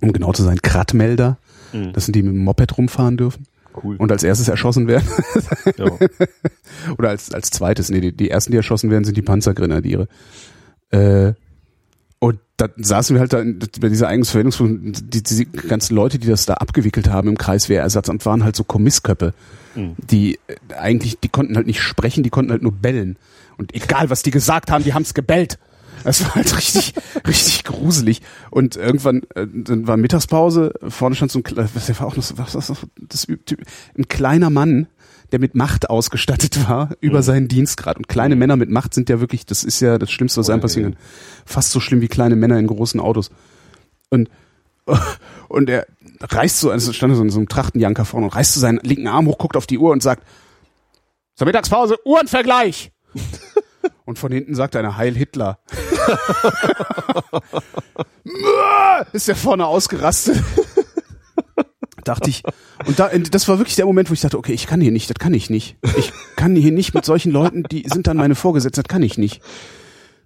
Um 0.00 0.12
genau 0.12 0.32
zu 0.32 0.42
sein, 0.42 0.60
Kratmelder. 0.62 1.38
Mhm. 1.72 1.92
Das 1.92 2.04
sind 2.06 2.16
die 2.16 2.22
mit 2.22 2.32
dem 2.32 2.44
Moped 2.44 2.76
rumfahren 2.76 3.16
dürfen 3.16 3.46
Cool. 3.82 3.96
und 3.96 4.12
als 4.12 4.22
erstes 4.22 4.48
erschossen 4.48 4.86
werden. 4.86 5.08
ja. 5.76 5.86
Oder 6.98 7.10
als, 7.10 7.32
als 7.32 7.50
zweites, 7.50 7.90
nee, 7.90 8.00
die, 8.00 8.16
die 8.16 8.30
ersten, 8.30 8.52
die 8.52 8.56
erschossen 8.56 8.90
werden, 8.90 9.04
sind 9.04 9.16
die 9.16 9.22
Panzergrenadiere. 9.22 10.08
Äh, 10.90 11.32
und 12.24 12.38
da 12.56 12.68
saßen 12.76 13.14
wir 13.16 13.20
halt 13.20 13.32
da 13.32 13.40
in, 13.40 13.58
bei 13.80 13.88
dieser 13.88 14.08
Eignungsverwendungsprüfung, 14.08 14.92
die, 14.92 15.22
diese 15.22 15.44
ganzen 15.46 15.94
Leute, 15.96 16.18
die 16.18 16.28
das 16.28 16.46
da 16.46 16.54
abgewickelt 16.54 17.08
haben 17.10 17.28
im 17.28 17.36
Kreiswehrersatzamt, 17.38 18.24
waren 18.26 18.44
halt 18.44 18.56
so 18.56 18.64
Kommissköppe, 18.64 19.34
Mhm. 19.76 19.96
die 19.98 20.38
äh, 20.46 20.74
eigentlich, 20.78 21.18
die 21.18 21.28
konnten 21.28 21.56
halt 21.56 21.66
nicht 21.66 21.80
sprechen, 21.82 22.22
die 22.22 22.30
konnten 22.30 22.52
halt 22.52 22.62
nur 22.62 22.70
bellen. 22.70 23.16
Und 23.58 23.74
egal, 23.74 24.08
was 24.08 24.22
die 24.22 24.30
gesagt 24.30 24.70
haben, 24.70 24.84
die 24.84 24.94
haben's 24.94 25.14
gebellt. 25.14 25.58
Das 26.04 26.22
war 26.22 26.36
halt 26.36 26.56
richtig, 26.56 26.94
richtig 27.26 27.64
gruselig. 27.64 28.22
Und 28.50 28.76
irgendwann, 28.76 29.22
äh, 29.34 29.46
dann 29.52 29.88
war 29.88 29.96
Mittagspause, 29.96 30.72
vorne 30.88 31.16
stand 31.16 31.32
so 31.32 31.40
ein, 31.40 31.44
was 31.74 31.88
war 32.00 32.06
auch 32.06 32.16
noch, 32.16 32.22
so- 32.22 32.38
was, 32.38 32.54
was, 32.54 32.72
das, 33.00 33.26
ein 33.98 34.06
kleiner 34.08 34.48
Mann, 34.50 34.86
der 35.34 35.40
mit 35.40 35.56
Macht 35.56 35.90
ausgestattet 35.90 36.68
war 36.68 36.90
über 37.00 37.20
seinen 37.24 37.48
Dienstgrad. 37.48 37.96
Und 37.96 38.06
kleine 38.06 38.36
Männer 38.36 38.54
mit 38.54 38.70
Macht 38.70 38.94
sind 38.94 39.08
ja 39.08 39.18
wirklich, 39.18 39.44
das 39.44 39.64
ist 39.64 39.80
ja 39.80 39.98
das 39.98 40.12
Schlimmste, 40.12 40.38
was 40.38 40.48
einem 40.48 40.60
passieren 40.60 40.92
kann. 40.92 41.00
Fast 41.44 41.72
so 41.72 41.80
schlimm 41.80 42.00
wie 42.00 42.06
kleine 42.06 42.36
Männer 42.36 42.56
in 42.56 42.68
großen 42.68 43.00
Autos. 43.00 43.32
Und, 44.10 44.30
und 45.48 45.68
er 45.68 45.88
reißt 46.20 46.60
so, 46.60 46.70
also 46.70 46.92
stand 46.92 47.16
so 47.16 47.22
in 47.22 47.30
so 47.30 47.40
einem 47.40 47.48
Trachtenjanker 47.48 48.04
vorne 48.04 48.26
und 48.26 48.32
reißt 48.32 48.54
so 48.54 48.60
seinen 48.60 48.78
linken 48.84 49.08
Arm 49.08 49.26
hoch, 49.26 49.38
guckt 49.38 49.56
auf 49.56 49.66
die 49.66 49.76
Uhr 49.76 49.90
und 49.90 50.04
sagt, 50.04 50.24
zur 51.34 51.48
Mittagspause, 51.48 51.96
Uhrenvergleich! 52.04 52.92
Und 54.06 54.18
von 54.18 54.30
hinten 54.30 54.54
sagt 54.54 54.76
einer 54.76 54.98
Heil 54.98 55.14
Hitler. 55.14 55.60
ist 59.12 59.28
der 59.28 59.36
vorne 59.36 59.66
ausgerastet. 59.66 60.42
Dachte 62.04 62.30
ich. 62.30 62.42
Und 62.86 62.98
da, 62.98 63.08
das 63.08 63.48
war 63.48 63.58
wirklich 63.58 63.76
der 63.76 63.86
Moment, 63.86 64.10
wo 64.10 64.14
ich 64.14 64.20
dachte, 64.20 64.38
okay, 64.38 64.52
ich 64.52 64.66
kann 64.66 64.80
hier 64.80 64.92
nicht, 64.92 65.10
das 65.10 65.18
kann 65.18 65.34
ich 65.34 65.50
nicht. 65.50 65.76
Ich 65.96 66.12
kann 66.36 66.54
hier 66.56 66.72
nicht 66.72 66.94
mit 66.94 67.04
solchen 67.04 67.32
Leuten, 67.32 67.64
die 67.64 67.84
sind 67.86 68.06
dann 68.06 68.16
meine 68.16 68.34
Vorgesetzten, 68.34 68.82
das 68.82 68.88
kann 68.88 69.02
ich 69.02 69.18
nicht. 69.18 69.40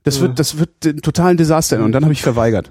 Das 0.05 0.21
wird, 0.21 0.39
das 0.39 0.59
wird 0.59 0.85
den 0.85 1.03
totalen 1.03 1.37
Desaster. 1.37 1.83
Und 1.83 1.93
dann 1.93 2.05
habe 2.05 2.13
ich 2.13 2.23
verweigert. 2.23 2.71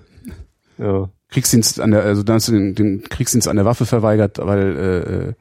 ja. 0.77 1.09
Kriegsdienst 1.29 1.81
an 1.81 1.91
der, 1.91 2.03
also 2.03 2.23
dann 2.23 2.35
hast 2.35 2.47
du 2.47 2.53
den, 2.53 2.73
den 2.73 3.03
Kriegsdienst 3.03 3.47
an 3.47 3.57
der 3.57 3.65
Waffe 3.65 3.85
verweigert, 3.85 4.37
weil, 4.41 5.35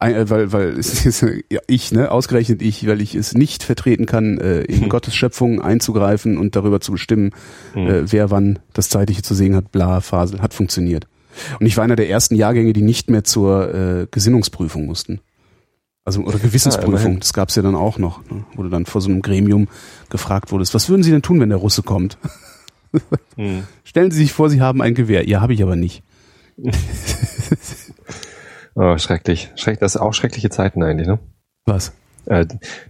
äh, 0.00 0.08
äh, 0.10 0.30
weil, 0.30 0.52
weil 0.52 0.80
ja, 1.50 1.60
ich, 1.66 1.92
ne, 1.92 2.10
ausgerechnet 2.10 2.62
ich, 2.62 2.86
weil 2.86 3.02
ich 3.02 3.14
es 3.14 3.34
nicht 3.34 3.62
vertreten 3.62 4.06
kann, 4.06 4.38
äh, 4.38 4.62
in 4.62 4.88
Gottes 4.88 5.14
Schöpfung 5.14 5.60
einzugreifen 5.60 6.38
und 6.38 6.56
darüber 6.56 6.80
zu 6.80 6.92
bestimmen, 6.92 7.32
äh, 7.74 8.04
wer 8.06 8.30
wann 8.30 8.58
das 8.72 8.88
Zeitliche 8.88 9.22
zu 9.22 9.34
sehen 9.34 9.54
hat, 9.54 9.70
bla, 9.70 10.00
Fasel, 10.00 10.40
hat 10.40 10.54
funktioniert. 10.54 11.06
Und 11.60 11.66
ich 11.66 11.76
war 11.76 11.84
einer 11.84 11.96
der 11.96 12.08
ersten 12.10 12.34
Jahrgänge, 12.34 12.72
die 12.72 12.82
nicht 12.82 13.10
mehr 13.10 13.24
zur 13.24 13.74
äh, 13.74 14.06
Gesinnungsprüfung 14.10 14.86
mussten. 14.86 15.20
Also 16.04 16.22
oder 16.22 16.38
Gewissensprüfung, 16.38 16.94
immerhin. 16.94 17.20
das 17.20 17.32
gab's 17.34 17.54
ja 17.54 17.62
dann 17.62 17.74
auch 17.74 17.98
noch, 17.98 18.24
ne, 18.30 18.44
wo 18.54 18.62
du 18.62 18.70
dann 18.70 18.86
vor 18.86 19.00
so 19.02 19.10
einem 19.10 19.20
Gremium 19.20 19.68
gefragt 20.08 20.52
wurdest, 20.52 20.72
was 20.74 20.88
würden 20.88 21.02
Sie 21.02 21.10
denn 21.10 21.20
tun, 21.22 21.38
wenn 21.40 21.50
der 21.50 21.58
Russe 21.58 21.82
kommt? 21.82 22.16
Hm. 23.36 23.64
Stellen 23.84 24.10
Sie 24.10 24.18
sich 24.18 24.32
vor, 24.32 24.48
Sie 24.48 24.62
haben 24.62 24.80
ein 24.80 24.94
Gewehr. 24.94 25.28
Ja, 25.28 25.40
habe 25.42 25.52
ich 25.52 25.62
aber 25.62 25.76
nicht. 25.76 26.02
Oh, 28.74 28.96
schrecklich. 28.96 29.50
Schreck, 29.56 29.80
das 29.80 29.94
sind 29.94 30.02
auch 30.02 30.14
schreckliche 30.14 30.50
Zeiten 30.50 30.82
eigentlich, 30.84 31.08
ne? 31.08 31.18
Was? 31.66 31.92
Äh, 32.26 32.46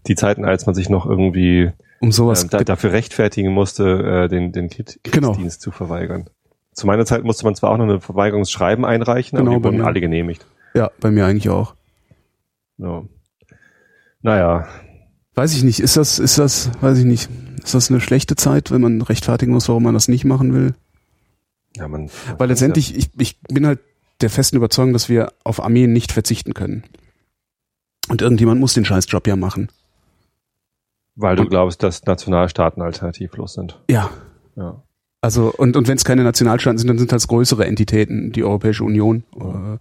die 0.07 0.17
Zeiten, 0.17 0.45
als 0.45 0.67
man 0.67 0.75
sich 0.75 0.91
noch 0.91 1.07
irgendwie 1.07 1.71
Um 2.01 2.13
sowas. 2.13 2.45
äh, 2.45 2.49
da, 2.49 2.59
dafür 2.63 2.93
rechtfertigen 2.93 3.53
musste, 3.53 4.25
äh, 4.25 4.29
den, 4.29 4.53
den 4.53 4.69
Krieg, 4.69 5.01
Genau. 5.05 5.29
Kriegsdienst 5.29 5.63
zu 5.63 5.71
verweigern. 5.71 6.29
Zu 6.79 6.87
meiner 6.87 7.05
Zeit 7.05 7.25
musste 7.25 7.45
man 7.45 7.55
zwar 7.57 7.71
auch 7.71 7.77
noch 7.77 7.85
eine 7.85 8.01
Verweigerungsschreiben 8.01 8.85
einreichen, 8.85 9.37
Genau, 9.39 9.51
aber 9.51 9.59
die 9.61 9.65
wurden 9.65 9.77
mir. 9.79 9.87
alle 9.87 10.01
genehmigt. 10.01 10.47
ja, 10.75 10.91
bei 11.01 11.11
mir 11.11 11.27
eigentlich 11.27 11.51
auch. 11.51 11.75
Ja. 12.79 13.03
Naja, 14.23 14.67
Weiß 15.35 15.55
ich 15.55 15.63
nicht. 15.63 15.79
Ist 15.79 15.97
das, 15.97 16.19
ist 16.19 16.37
das, 16.39 16.69
weiß 16.81 16.99
ich 16.99 17.05
nicht. 17.05 17.29
Ist 17.63 17.73
das 17.73 17.91
eine 17.91 18.01
schlechte 18.01 18.35
Zeit, 18.35 18.73
wenn 18.73 18.81
man 18.81 19.03
rechtfertigen 19.03 19.53
muss, 19.53 19.69
warum 19.69 19.85
man 19.85 19.95
das 19.95 20.09
nicht 20.09 20.25
machen 20.25 20.53
will? 20.53 20.75
ja, 21.77 21.87
man, 21.87 22.11
Weil 22.39 22.49
letztendlich, 22.49 22.97
ich, 22.97 23.11
ich 23.19 23.41
bin 23.43 23.65
halt 23.65 23.79
der 24.21 24.31
festen 24.31 24.57
Überzeugung, 24.57 24.93
dass 24.93 25.09
wir 25.09 25.33
auf 25.45 25.63
Armeen 25.63 25.93
nicht 25.93 26.11
verzichten 26.11 26.55
können. 26.55 26.83
Und 28.09 28.21
irgendjemand 28.21 28.59
muss 28.61 28.75
den 28.75 28.85
Scheißjob 28.85 29.29
ja 29.29 29.37
machen. 29.37 29.69
weil 31.15 31.37
du 31.37 31.43
und- 31.43 31.51
glaubst, 31.51 31.85
dass 31.85 32.05
Nationalstaaten 32.05 32.83
alternativlos 32.83 33.53
sind. 33.55 33.81
Ja. 33.89 34.11
Ja. 34.57 34.83
Also, 35.21 35.53
und, 35.57 35.77
und 35.77 35.89
wenn 35.89 35.97
es 35.97 36.05
keine 36.05 36.23
Nationalstaaten 36.23 36.79
sind, 36.79 36.89
dann 36.89 36.99
sind 36.99 37.11
das 37.11 37.27
größere 37.27 37.67
Entitäten, 37.67 38.31
die 38.31 38.45
Europäische 38.45 38.85
Union 38.85 39.25
äh, 39.37 39.79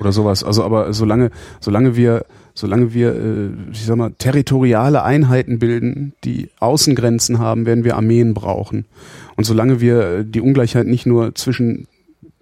oder 0.00 0.12
sowas. 0.12 0.42
Also, 0.42 0.64
aber 0.64 0.92
solange, 0.92 1.30
solange 1.60 1.94
wir, 1.94 2.26
solange 2.54 2.92
wir, 2.92 3.14
äh, 3.14 3.50
ich 3.70 3.84
sag 3.84 3.96
mal, 3.96 4.12
territoriale 4.18 5.04
Einheiten 5.04 5.60
bilden, 5.60 6.14
die 6.24 6.50
Außengrenzen 6.58 7.38
haben, 7.38 7.64
werden 7.64 7.84
wir 7.84 7.94
Armeen 7.96 8.34
brauchen. 8.34 8.86
Und 9.36 9.44
solange 9.44 9.80
wir 9.80 10.00
äh, 10.00 10.24
die 10.24 10.40
Ungleichheit 10.40 10.88
nicht 10.88 11.06
nur 11.06 11.34
zwischen 11.36 11.86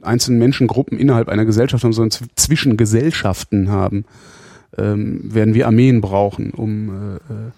einzelnen 0.01 0.39
Menschengruppen 0.39 0.99
innerhalb 0.99 1.29
einer 1.29 1.45
Gesellschaft 1.45 1.85
haben, 1.85 1.93
sondern 1.93 2.19
zw- 2.19 2.29
zwischen 2.37 2.79
Gesellschaften 2.79 3.69
haben, 3.69 4.07
ähm, 4.79 5.21
werden 5.25 5.53
wir 5.53 5.67
Armeen 5.67 6.01
brauchen, 6.01 6.53
um 6.53 6.89
äh, 6.89 7.17
äh, 7.17 7.51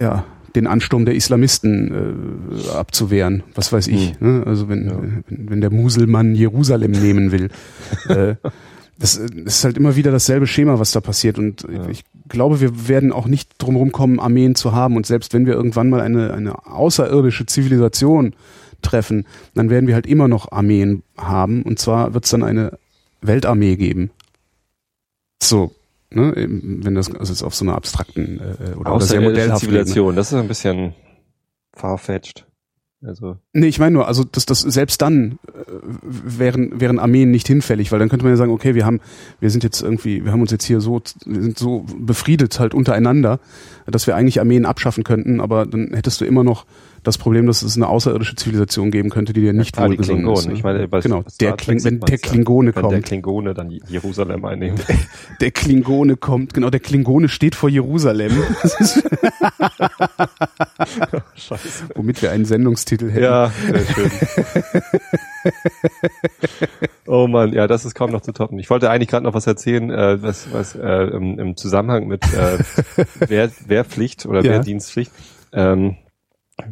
ja, 0.00 0.24
den 0.56 0.66
Ansturm 0.66 1.04
der 1.04 1.14
Islamisten 1.14 1.92
äh, 2.66 2.70
abzuwehren. 2.70 3.42
Was 3.54 3.72
weiß 3.72 3.86
ich. 3.88 4.18
Ne? 4.20 4.42
Also 4.46 4.68
wenn, 4.68 4.86
Ja. 4.86 4.98
wenn, 5.28 5.50
wenn 5.50 5.60
der 5.60 5.70
Muselmann 5.70 6.34
Jerusalem 6.34 6.90
nehmen 6.90 7.30
will. 7.32 7.50
äh, 8.08 8.34
das, 8.98 9.18
äh, 9.18 9.26
das 9.44 9.56
ist 9.58 9.64
halt 9.64 9.76
immer 9.76 9.94
wieder 9.96 10.10
dasselbe 10.10 10.46
Schema, 10.46 10.78
was 10.78 10.92
da 10.92 11.00
passiert. 11.00 11.38
Und 11.38 11.66
Ja. 11.70 11.88
ich 11.88 12.04
glaube, 12.28 12.60
wir 12.60 12.88
werden 12.88 13.12
auch 13.12 13.26
nicht 13.26 13.50
drumherum 13.58 13.92
kommen, 13.92 14.18
Armeen 14.18 14.54
zu 14.54 14.72
haben. 14.72 14.96
Und 14.96 15.06
selbst 15.06 15.32
wenn 15.34 15.46
wir 15.46 15.54
irgendwann 15.54 15.90
mal 15.90 16.00
eine, 16.00 16.32
eine 16.34 16.66
außerirdische 16.66 17.46
Zivilisation 17.46 18.34
treffen, 18.82 19.26
dann 19.54 19.70
werden 19.70 19.86
wir 19.86 19.94
halt 19.94 20.06
immer 20.06 20.28
noch 20.28 20.50
Armeen 20.52 21.02
haben. 21.16 21.62
Und 21.62 21.78
zwar 21.78 22.14
wird 22.14 22.24
es 22.24 22.30
dann 22.30 22.42
eine 22.42 22.78
Weltarmee 23.20 23.76
geben. 23.76 24.10
So, 25.42 25.72
ne, 26.16 26.32
wenn 26.36 26.94
das 26.94 27.14
also 27.14 27.32
jetzt 27.32 27.42
auf 27.42 27.54
so 27.54 27.64
einer 27.64 27.74
abstrakten 27.74 28.40
äh, 28.40 28.74
oder, 28.74 28.96
oder 28.96 29.04
sehr 29.04 29.20
modellhaften. 29.20 29.68
Zivilisation, 29.68 30.16
das 30.16 30.32
ist 30.32 30.38
ein 30.38 30.48
bisschen 30.48 30.94
farfetched. 31.74 32.46
Also, 33.04 33.36
Nee, 33.52 33.66
ich 33.66 33.78
meine 33.78 33.92
nur, 33.92 34.08
also 34.08 34.24
das, 34.24 34.46
das 34.46 34.60
selbst 34.60 35.02
dann 35.02 35.38
äh, 35.46 35.52
wären, 36.02 36.80
wären 36.80 36.98
Armeen 36.98 37.30
nicht 37.30 37.46
hinfällig, 37.46 37.92
weil 37.92 37.98
dann 37.98 38.08
könnte 38.08 38.24
man 38.24 38.32
ja 38.32 38.36
sagen, 38.38 38.52
okay, 38.52 38.74
wir 38.74 38.86
haben, 38.86 39.00
wir 39.38 39.50
sind 39.50 39.62
jetzt 39.62 39.82
irgendwie, 39.82 40.24
wir 40.24 40.32
haben 40.32 40.40
uns 40.40 40.50
jetzt 40.50 40.64
hier 40.64 40.80
so, 40.80 41.02
wir 41.26 41.42
sind 41.42 41.58
so 41.58 41.84
befriedet 41.98 42.58
halt 42.58 42.72
untereinander, 42.72 43.38
dass 43.86 44.06
wir 44.06 44.16
eigentlich 44.16 44.40
Armeen 44.40 44.64
abschaffen 44.64 45.04
könnten, 45.04 45.40
aber 45.40 45.66
dann 45.66 45.92
hättest 45.92 46.20
du 46.20 46.24
immer 46.24 46.42
noch 46.42 46.64
das 47.06 47.18
Problem, 47.18 47.46
dass 47.46 47.62
es 47.62 47.76
eine 47.76 47.86
außerirdische 47.88 48.34
Zivilisation 48.36 48.90
geben 48.90 49.10
könnte, 49.10 49.32
die 49.32 49.40
dir 49.40 49.52
nicht 49.52 49.76
die 49.76 49.82
wohlgesonnen 49.82 50.28
ist. 50.32 50.48
Ne? 50.48 50.54
Ich 50.54 50.62
meine, 50.62 50.88
bei 50.88 51.00
genau, 51.00 51.22
der 51.40 51.52
Kling, 51.52 51.84
wenn 51.84 52.00
der 52.00 52.16
ja. 52.16 52.16
Klingone 52.16 52.74
wenn 52.74 52.82
der 52.82 52.90
kommt, 52.90 53.04
Klingone 53.04 53.54
dann 53.54 53.70
Jerusalem 53.70 54.44
einnimmt. 54.44 54.84
der 55.40 55.50
Klingone 55.50 56.16
kommt, 56.16 56.54
genau, 56.54 56.70
der 56.70 56.80
Klingone 56.80 57.28
steht 57.28 57.54
vor 57.54 57.68
Jerusalem, 57.68 58.32
Scheiße. 61.34 61.84
womit 61.94 62.22
wir 62.22 62.32
einen 62.32 62.44
Sendungstitel 62.44 63.10
hätten. 63.10 63.24
Ja, 63.24 63.52
sehr 63.70 63.84
schön. 63.86 64.10
oh 67.06 67.26
Mann, 67.28 67.52
ja, 67.52 67.66
das 67.66 67.84
ist 67.84 67.94
kaum 67.94 68.10
noch 68.10 68.22
zu 68.22 68.32
toppen. 68.32 68.58
Ich 68.58 68.68
wollte 68.70 68.90
eigentlich 68.90 69.08
gerade 69.08 69.24
noch 69.24 69.34
was 69.34 69.46
erzählen, 69.46 69.90
äh, 69.90 70.22
was, 70.22 70.52
was 70.52 70.74
äh, 70.74 71.04
im, 71.04 71.38
im 71.38 71.56
Zusammenhang 71.56 72.06
mit 72.08 72.24
äh, 72.34 72.58
Wehr, 73.28 73.50
Wehrpflicht 73.66 74.26
oder 74.26 74.42
Ja. 74.42 74.52
Wehrdienstpflicht. 74.52 75.12
Ähm, 75.52 75.96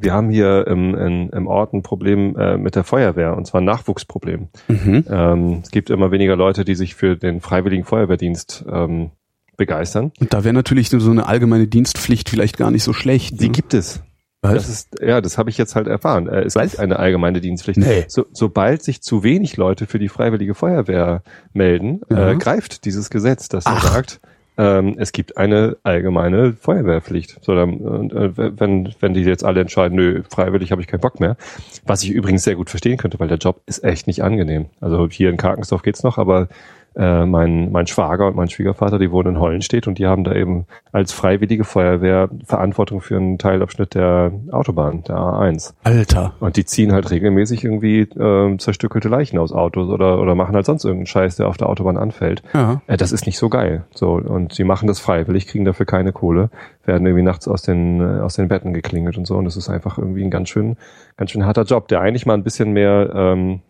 wir 0.01 0.13
haben 0.13 0.31
hier 0.31 0.67
im, 0.67 0.95
in, 0.95 1.29
im 1.31 1.47
Ort 1.47 1.75
ein 1.75 1.83
Problem 1.83 2.37
äh, 2.37 2.57
mit 2.57 2.75
der 2.75 2.85
Feuerwehr, 2.85 3.37
und 3.37 3.47
zwar 3.47 3.61
ein 3.61 3.65
Nachwuchsproblem. 3.65 4.49
Mhm. 4.69 5.05
Ähm, 5.09 5.61
es 5.63 5.71
gibt 5.71 5.91
immer 5.91 6.11
weniger 6.11 6.37
Leute, 6.37 6.65
die 6.65 6.75
sich 6.75 6.95
für 6.95 7.17
den 7.17 7.41
freiwilligen 7.41 7.85
Feuerwehrdienst 7.85 8.65
ähm, 8.71 9.11
begeistern. 9.57 10.13
Und 10.21 10.33
da 10.33 10.43
wäre 10.45 10.55
natürlich 10.55 10.89
so 10.89 11.11
eine 11.11 11.27
allgemeine 11.27 11.67
Dienstpflicht 11.67 12.29
vielleicht 12.31 12.57
gar 12.57 12.71
nicht 12.71 12.83
so 12.83 12.93
schlecht. 12.93 13.41
Die 13.41 13.47
ne? 13.47 13.53
gibt 13.53 13.75
es. 13.75 14.03
Was? 14.41 14.55
Das 14.55 14.69
ist, 14.69 15.01
ja, 15.01 15.21
das 15.23 15.39
habe 15.39 15.49
ich 15.49 15.57
jetzt 15.57 15.75
halt 15.75 15.87
erfahren. 15.87 16.29
Äh, 16.29 16.43
Es 16.43 16.55
Was? 16.55 16.73
gibt 16.73 16.81
eine 16.81 16.99
allgemeine 16.99 17.41
Dienstpflicht. 17.41 17.79
Nee. 17.79 18.05
So, 18.09 18.27
sobald 18.33 18.83
sich 18.83 19.01
zu 19.03 19.23
wenig 19.23 19.57
Leute 19.57 19.87
für 19.87 19.99
die 19.99 20.09
Freiwillige 20.09 20.55
Feuerwehr 20.55 21.23
melden, 21.55 22.03
Ja. 22.11 22.31
äh, 22.33 22.37
greift 22.37 22.85
dieses 22.85 23.09
Gesetz, 23.11 23.49
das 23.49 23.65
Ach. 23.67 23.93
sagt, 23.93 24.21
ähm, 24.57 24.97
es 24.99 25.13
gibt 25.13 25.37
eine 25.37 25.77
allgemeine 25.83 26.53
Feuerwehrpflicht. 26.53 27.39
So, 27.43 27.55
dann, 27.55 28.11
äh, 28.11 28.31
wenn, 28.37 28.95
wenn 29.01 29.15
die 29.15 29.23
jetzt 29.23 29.45
alle 29.45 29.61
entscheiden, 29.61 29.97
nö, 29.97 30.23
freiwillig 30.29 30.71
habe 30.71 30.81
ich 30.81 30.87
keinen 30.87 31.01
Bock 31.01 31.21
mehr, 31.21 31.37
was 31.85 32.03
ich 32.03 32.11
übrigens 32.11 32.45
sehr 32.45 32.55
gut 32.55 32.71
verstehen 32.71 32.97
könnte, 32.97 33.19
weil 33.19 33.29
der 33.29 33.39
Job 33.39 33.63
ist 33.67 33.83
echt 33.83 34.07
nicht 34.07 34.23
angenehm. 34.23 34.67
Also 34.81 35.09
hier 35.09 35.31
in 35.31 35.37
Karkensdorf 35.37 35.83
geht's 35.83 36.03
noch, 36.03 36.19
aber 36.19 36.49
äh, 36.97 37.27
mein, 37.27 37.73
mein 37.73 37.87
Schwager 37.87 38.29
und 38.29 38.37
mein 38.37 38.49
Schwiegervater, 38.49 38.99
die 38.99 39.11
wohnen 39.11 39.35
in 39.35 39.41
Hollenstedt 39.41 39.89
und 39.89 39.99
die 39.99 40.07
haben 40.07 40.25
da 40.25 40.33
eben 40.33 40.67
als 40.93 41.13
freiwillige 41.13 41.65
Feuerwehr 41.65 42.29
Verantwortung 42.45 43.01
für 43.01 43.17
einen 43.17 43.39
Teilabschnitt 43.39 43.95
der 43.95 44.33
Autobahn, 44.51 45.03
der 45.05 45.17
A1. 45.17 45.75
Alter. 45.83 46.35
Und 46.41 46.57
die 46.57 46.65
ziehen 46.65 46.93
halt 46.93 47.11
regelmäßig 47.11 47.65
irgendwie 47.65 48.09
ähm, 48.19 48.59
zerstückelte 48.59 49.09
Leichen 49.09 49.39
aus 49.39 49.53
Autos 49.53 49.89
oder, 49.89 50.21
oder 50.21 50.35
machen 50.35 50.55
halt 50.55 50.67
sonst 50.67 50.85
irgendeinen 50.85 51.07
Scheiß, 51.07 51.37
der 51.37 51.49
auf 51.49 51.57
der 51.57 51.69
Autobahn 51.69 51.97
anfällt. 51.97 52.43
Ja. 52.53 52.81
Äh, 52.87 52.97
das 52.97 53.13
ist 53.13 53.27
nicht 53.27 53.39
so 53.39 53.49
geil. 53.49 53.85
So, 53.93 54.13
und 54.13 54.53
sie 54.53 54.65
machen 54.65 54.87
das 54.87 55.01
freiwillig, 55.01 55.47
kriegen 55.47 55.65
dafür 55.65 55.87
keine 55.87 56.13
Kohle, 56.13 56.51
werden 56.85 57.07
irgendwie 57.07 57.25
nachts 57.25 57.49
aus 57.49 57.63
den, 57.63 58.01
äh, 58.01 58.21
aus 58.21 58.35
den 58.35 58.49
Betten 58.49 58.73
geklingelt 58.73 59.19
und 59.19 59.27
so. 59.27 59.37
Und 59.37 59.45
das 59.45 59.57
ist 59.57 59.69
einfach 59.69 59.99
irgendwie 59.99 60.23
ein 60.23 60.31
ganz 60.31 60.49
schön, 60.49 60.77
ganz 61.17 61.31
schön 61.31 61.45
harter 61.45 61.65
Job, 61.65 61.89
der 61.89 62.01
eigentlich 62.01 62.27
mal 62.27 62.35
ein 62.35 62.45
bisschen 62.45 62.73
mehr, 62.73 63.11
ähm, 63.15 63.61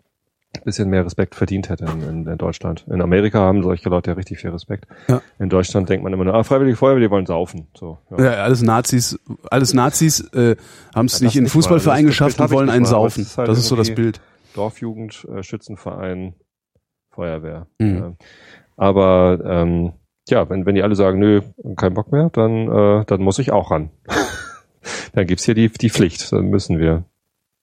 bisschen 0.63 0.89
mehr 0.89 1.05
Respekt 1.05 1.35
verdient 1.35 1.69
hätte 1.69 1.85
in, 1.85 2.01
in, 2.01 2.27
in 2.27 2.37
Deutschland. 2.37 2.85
In 2.89 3.01
Amerika 3.01 3.39
haben 3.39 3.61
solche 3.63 3.89
Leute 3.89 4.11
ja 4.11 4.15
richtig 4.15 4.39
viel 4.39 4.51
Respekt. 4.51 4.85
Ja. 5.07 5.21
In 5.39 5.49
Deutschland 5.49 5.89
denkt 5.89 6.03
man 6.03 6.13
immer 6.13 6.23
nur, 6.25 6.33
ah, 6.33 6.43
freiwillige 6.43 6.77
Feuerwehr, 6.77 7.01
die 7.01 7.09
wollen 7.11 7.25
saufen. 7.25 7.67
So, 7.75 7.97
ja. 8.11 8.23
Ja, 8.23 8.31
alles 8.43 8.61
Nazis, 8.61 9.19
alles 9.51 9.73
Nazis 9.73 10.21
äh, 10.33 10.55
haben 10.95 11.05
es 11.07 11.19
Ja, 11.19 11.25
nicht 11.25 11.35
das 11.35 11.41
in 11.41 11.47
Fußballverein 11.47 12.05
mal. 12.05 12.09
Das- 12.11 12.17
das 12.17 12.27
geschafft 12.27 12.39
und 12.39 12.55
wollen 12.55 12.69
einen 12.69 12.83
mal, 12.83 12.89
saufen. 12.89 13.21
ist 13.21 13.37
halt 13.37 13.47
das 13.47 13.57
ist 13.57 13.67
so 13.67 13.75
das 13.75 13.93
Bild. 13.93 14.21
Dorfjugend, 14.53 15.27
äh, 15.35 15.43
Schützenverein, 15.43 16.33
Feuerwehr. 17.11 17.67
Mhm. 17.79 18.15
Aber 18.77 19.39
ähm, 19.45 19.93
ja, 20.29 20.49
wenn, 20.49 20.65
wenn 20.65 20.75
die 20.75 20.83
alle 20.83 20.95
sagen, 20.95 21.19
nö, 21.19 21.41
kein 21.75 21.93
Bock 21.93 22.11
mehr, 22.11 22.29
dann, 22.31 22.67
äh, 22.67 23.05
dann 23.05 23.21
muss 23.21 23.39
ich 23.39 23.51
auch 23.51 23.71
ran. 23.71 23.89
dann 25.13 25.27
gibt's 25.27 25.45
hier 25.45 25.55
die, 25.55 25.69
die 25.69 25.89
Pflicht. 25.89 26.31
Dann 26.31 26.49
müssen 26.49 26.79
wir 26.79 27.03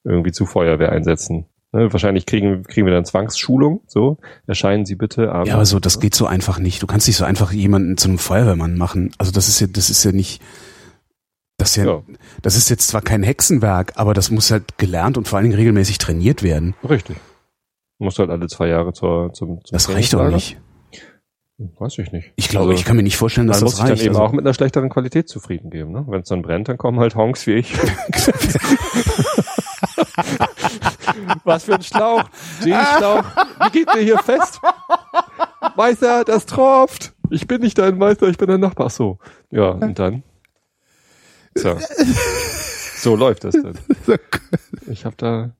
irgendwie 0.05 0.33
zu 0.33 0.47
Feuerwehr 0.47 0.93
einsetzen. 0.93 1.47
Ne, 1.75 1.91
wahrscheinlich 1.91 2.27
kriegen, 2.27 2.65
kriegen 2.65 2.87
wir 2.87 2.93
dann 2.93 3.07
Zwangsschulung. 3.07 3.81
So, 3.87 4.19
erscheinen 4.47 4.85
Sie 4.85 4.95
bitte 4.95 5.33
abends. 5.33 5.49
Ja, 5.49 5.55
aber 5.55 5.65
so, 5.65 5.81
das 5.81 6.01
geht 6.01 6.15
so 6.15 6.27
einfach 6.27 6.59
nicht. 6.59 6.83
Du 6.83 6.87
kannst 6.87 7.07
nicht 7.07 7.17
so 7.17 7.25
einfach 7.25 7.51
jemanden 7.51 7.97
zu 7.97 8.09
einem 8.09 8.19
Feuerwehrmann 8.19 8.77
machen. 8.77 9.11
Also 9.17 9.33
das 9.33 9.49
ist 9.49 9.59
ja, 9.61 9.67
das 9.69 9.89
ist 9.89 10.05
ja 10.05 10.13
nicht, 10.13 10.43
das 11.57 11.71
ist 11.71 11.77
ja, 11.77 11.85
Ja. 11.87 12.03
das 12.43 12.57
ist 12.57 12.69
jetzt 12.69 12.89
zwar 12.89 13.01
kein 13.01 13.23
Hexenwerk, 13.23 13.93
aber 13.97 14.13
das 14.13 14.31
muss 14.31 14.51
halt 14.51 14.77
gelernt 14.77 15.17
und 15.17 15.29
vor 15.29 15.39
allen 15.39 15.45
Dingen 15.45 15.57
regelmäßig 15.59 15.97
trainiert 15.97 16.43
werden. 16.43 16.75
Richtig. 16.87 17.17
Muss 17.99 18.19
halt 18.19 18.29
alle 18.29 18.49
zwei 18.49 18.69
Jahre 18.69 18.93
zur, 18.93 19.33
zum, 19.33 19.65
zum 19.65 19.73
Das 19.75 19.89
reicht 19.89 20.13
doch 20.13 20.29
nicht. 20.29 20.59
Weiß 21.79 21.99
ich 21.99 22.13
nicht. 22.13 22.33
Ich 22.37 22.49
glaube, 22.49 22.71
Also, 22.71 22.81
ich 22.81 22.85
kann 22.87 22.97
mir 22.97 23.03
nicht 23.03 23.17
vorstellen, 23.17 23.47
dass 23.49 23.59
Man 23.59 23.65
muss 23.65 23.73
das 23.75 23.79
sich 23.81 23.85
dann 23.87 23.93
reicht. 23.95 24.05
eben 24.07 24.15
Also, 24.15 24.25
auch 24.27 24.33
mit 24.33 24.45
einer 24.45 24.55
schlechteren 24.55 24.89
Qualität 24.91 25.29
zufrieden 25.29 25.71
geben. 25.71 25.93
Ne? 25.93 26.05
Wenn 26.09 26.23
es 26.23 26.29
dann 26.29 26.43
brennt, 26.43 26.69
dann 26.69 26.79
kommen 26.79 26.99
halt 27.01 27.15
Honks 27.15 27.47
wie 27.47 27.55
ich. 27.55 27.73
Was 31.45 31.65
für 31.65 31.75
ein 31.75 31.83
Schlauch. 31.83 32.25
G-Schlauch. 32.63 33.25
Wie 33.67 33.71
geht 33.79 33.89
der 33.95 34.03
hier 34.03 34.19
fest? 34.19 34.61
Meister, 35.77 36.25
das 36.25 36.47
tropft. 36.47 37.13
Ich 37.31 37.47
bin 37.47 37.61
nicht 37.63 37.79
dein 37.79 37.99
Meister, 37.99 38.29
ich 38.29 38.39
bin 38.39 38.49
dein 38.49 38.61
Nachbar. 38.61 38.87
Ach 38.87 38.91
so. 38.91 39.19
Ja, 39.51 39.71
und 39.71 39.99
dann? 39.99 40.23
So. 41.55 41.77
So 42.97 43.17
läuft 43.17 43.45
das 43.45 43.55
dann. 43.55 43.79
Ich 44.89 45.05
habe 45.05 45.15
da 45.17 45.51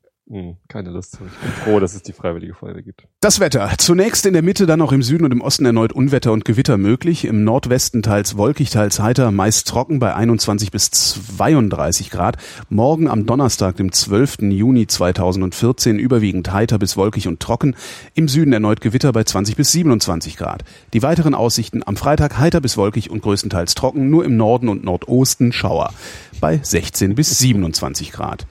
keine 0.69 0.91
Lust. 0.91 1.15
Ich 1.15 1.19
bin 1.19 1.51
froh, 1.65 1.81
dass 1.81 1.95
es 1.95 2.03
die 2.03 2.13
Freiwillige 2.13 2.55
Feuerwehr 2.55 2.83
gibt. 2.83 3.07
Das 3.21 3.41
Wetter. 3.41 3.71
Zunächst 3.79 4.25
in 4.25 4.33
der 4.33 4.43
Mitte, 4.43 4.67
dann 4.67 4.81
auch 4.81 4.93
im 4.93 5.03
Süden 5.03 5.25
und 5.25 5.33
im 5.33 5.41
Osten 5.41 5.67
erneut 5.67 5.93
Unwetter 5.93 6.33
und 6.33 6.45
Gewitter 6.45 6.79
möglich. 6.79 7.25
Im 7.25 7.45
Nordwesten 7.45 8.03
teils 8.03 8.37
wolkig, 8.37 8.71
teils 8.71 9.01
heiter, 9.01 9.31
meist 9.31 9.69
trocken 9.69 9.99
bei 9.99 10.15
21 10.15 10.71
bis 10.71 10.91
32 10.91 12.11
Grad. 12.11 12.37
Morgen 12.69 13.09
am 13.09 13.27
Donnerstag, 13.27 13.77
dem 13.77 13.93
12. 13.93 14.39
Juni 14.51 14.87
2014, 14.87 15.99
überwiegend 15.99 16.53
heiter 16.53 16.79
bis 16.79 16.97
wolkig 16.97 17.29
und 17.29 17.41
trocken. 17.41 17.77
Im 18.15 18.29
Süden 18.29 18.53
erneut 18.53 18.81
Gewitter 18.81 19.13
bei 19.13 19.25
20 19.25 19.57
bis 19.57 19.73
27 19.73 20.37
Grad. 20.37 20.65
Die 20.95 21.03
weiteren 21.03 21.35
Aussichten 21.35 21.83
am 21.85 21.97
Freitag 21.97 22.39
heiter 22.39 22.61
bis 22.61 22.77
wolkig 22.77 23.11
und 23.11 23.23
größtenteils 23.23 23.75
trocken, 23.75 24.11
nur 24.11 24.25
im 24.25 24.37
Norden 24.37 24.69
und 24.69 24.85
Nordosten 24.85 25.53
Schauer 25.53 25.93
bei 26.41 26.59
16 26.63 27.15
bis 27.15 27.39
27 27.39 28.13
Grad. 28.13 28.47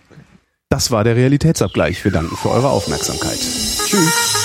Das 0.72 0.90
war 0.90 1.04
der 1.04 1.18
Realitätsabgleich. 1.18 2.02
Wir 2.06 2.14
danken 2.14 2.38
für 2.38 2.50
eure 2.50 2.70
Aufmerksamkeit. 2.70 3.38
Tschüss. 3.86 4.41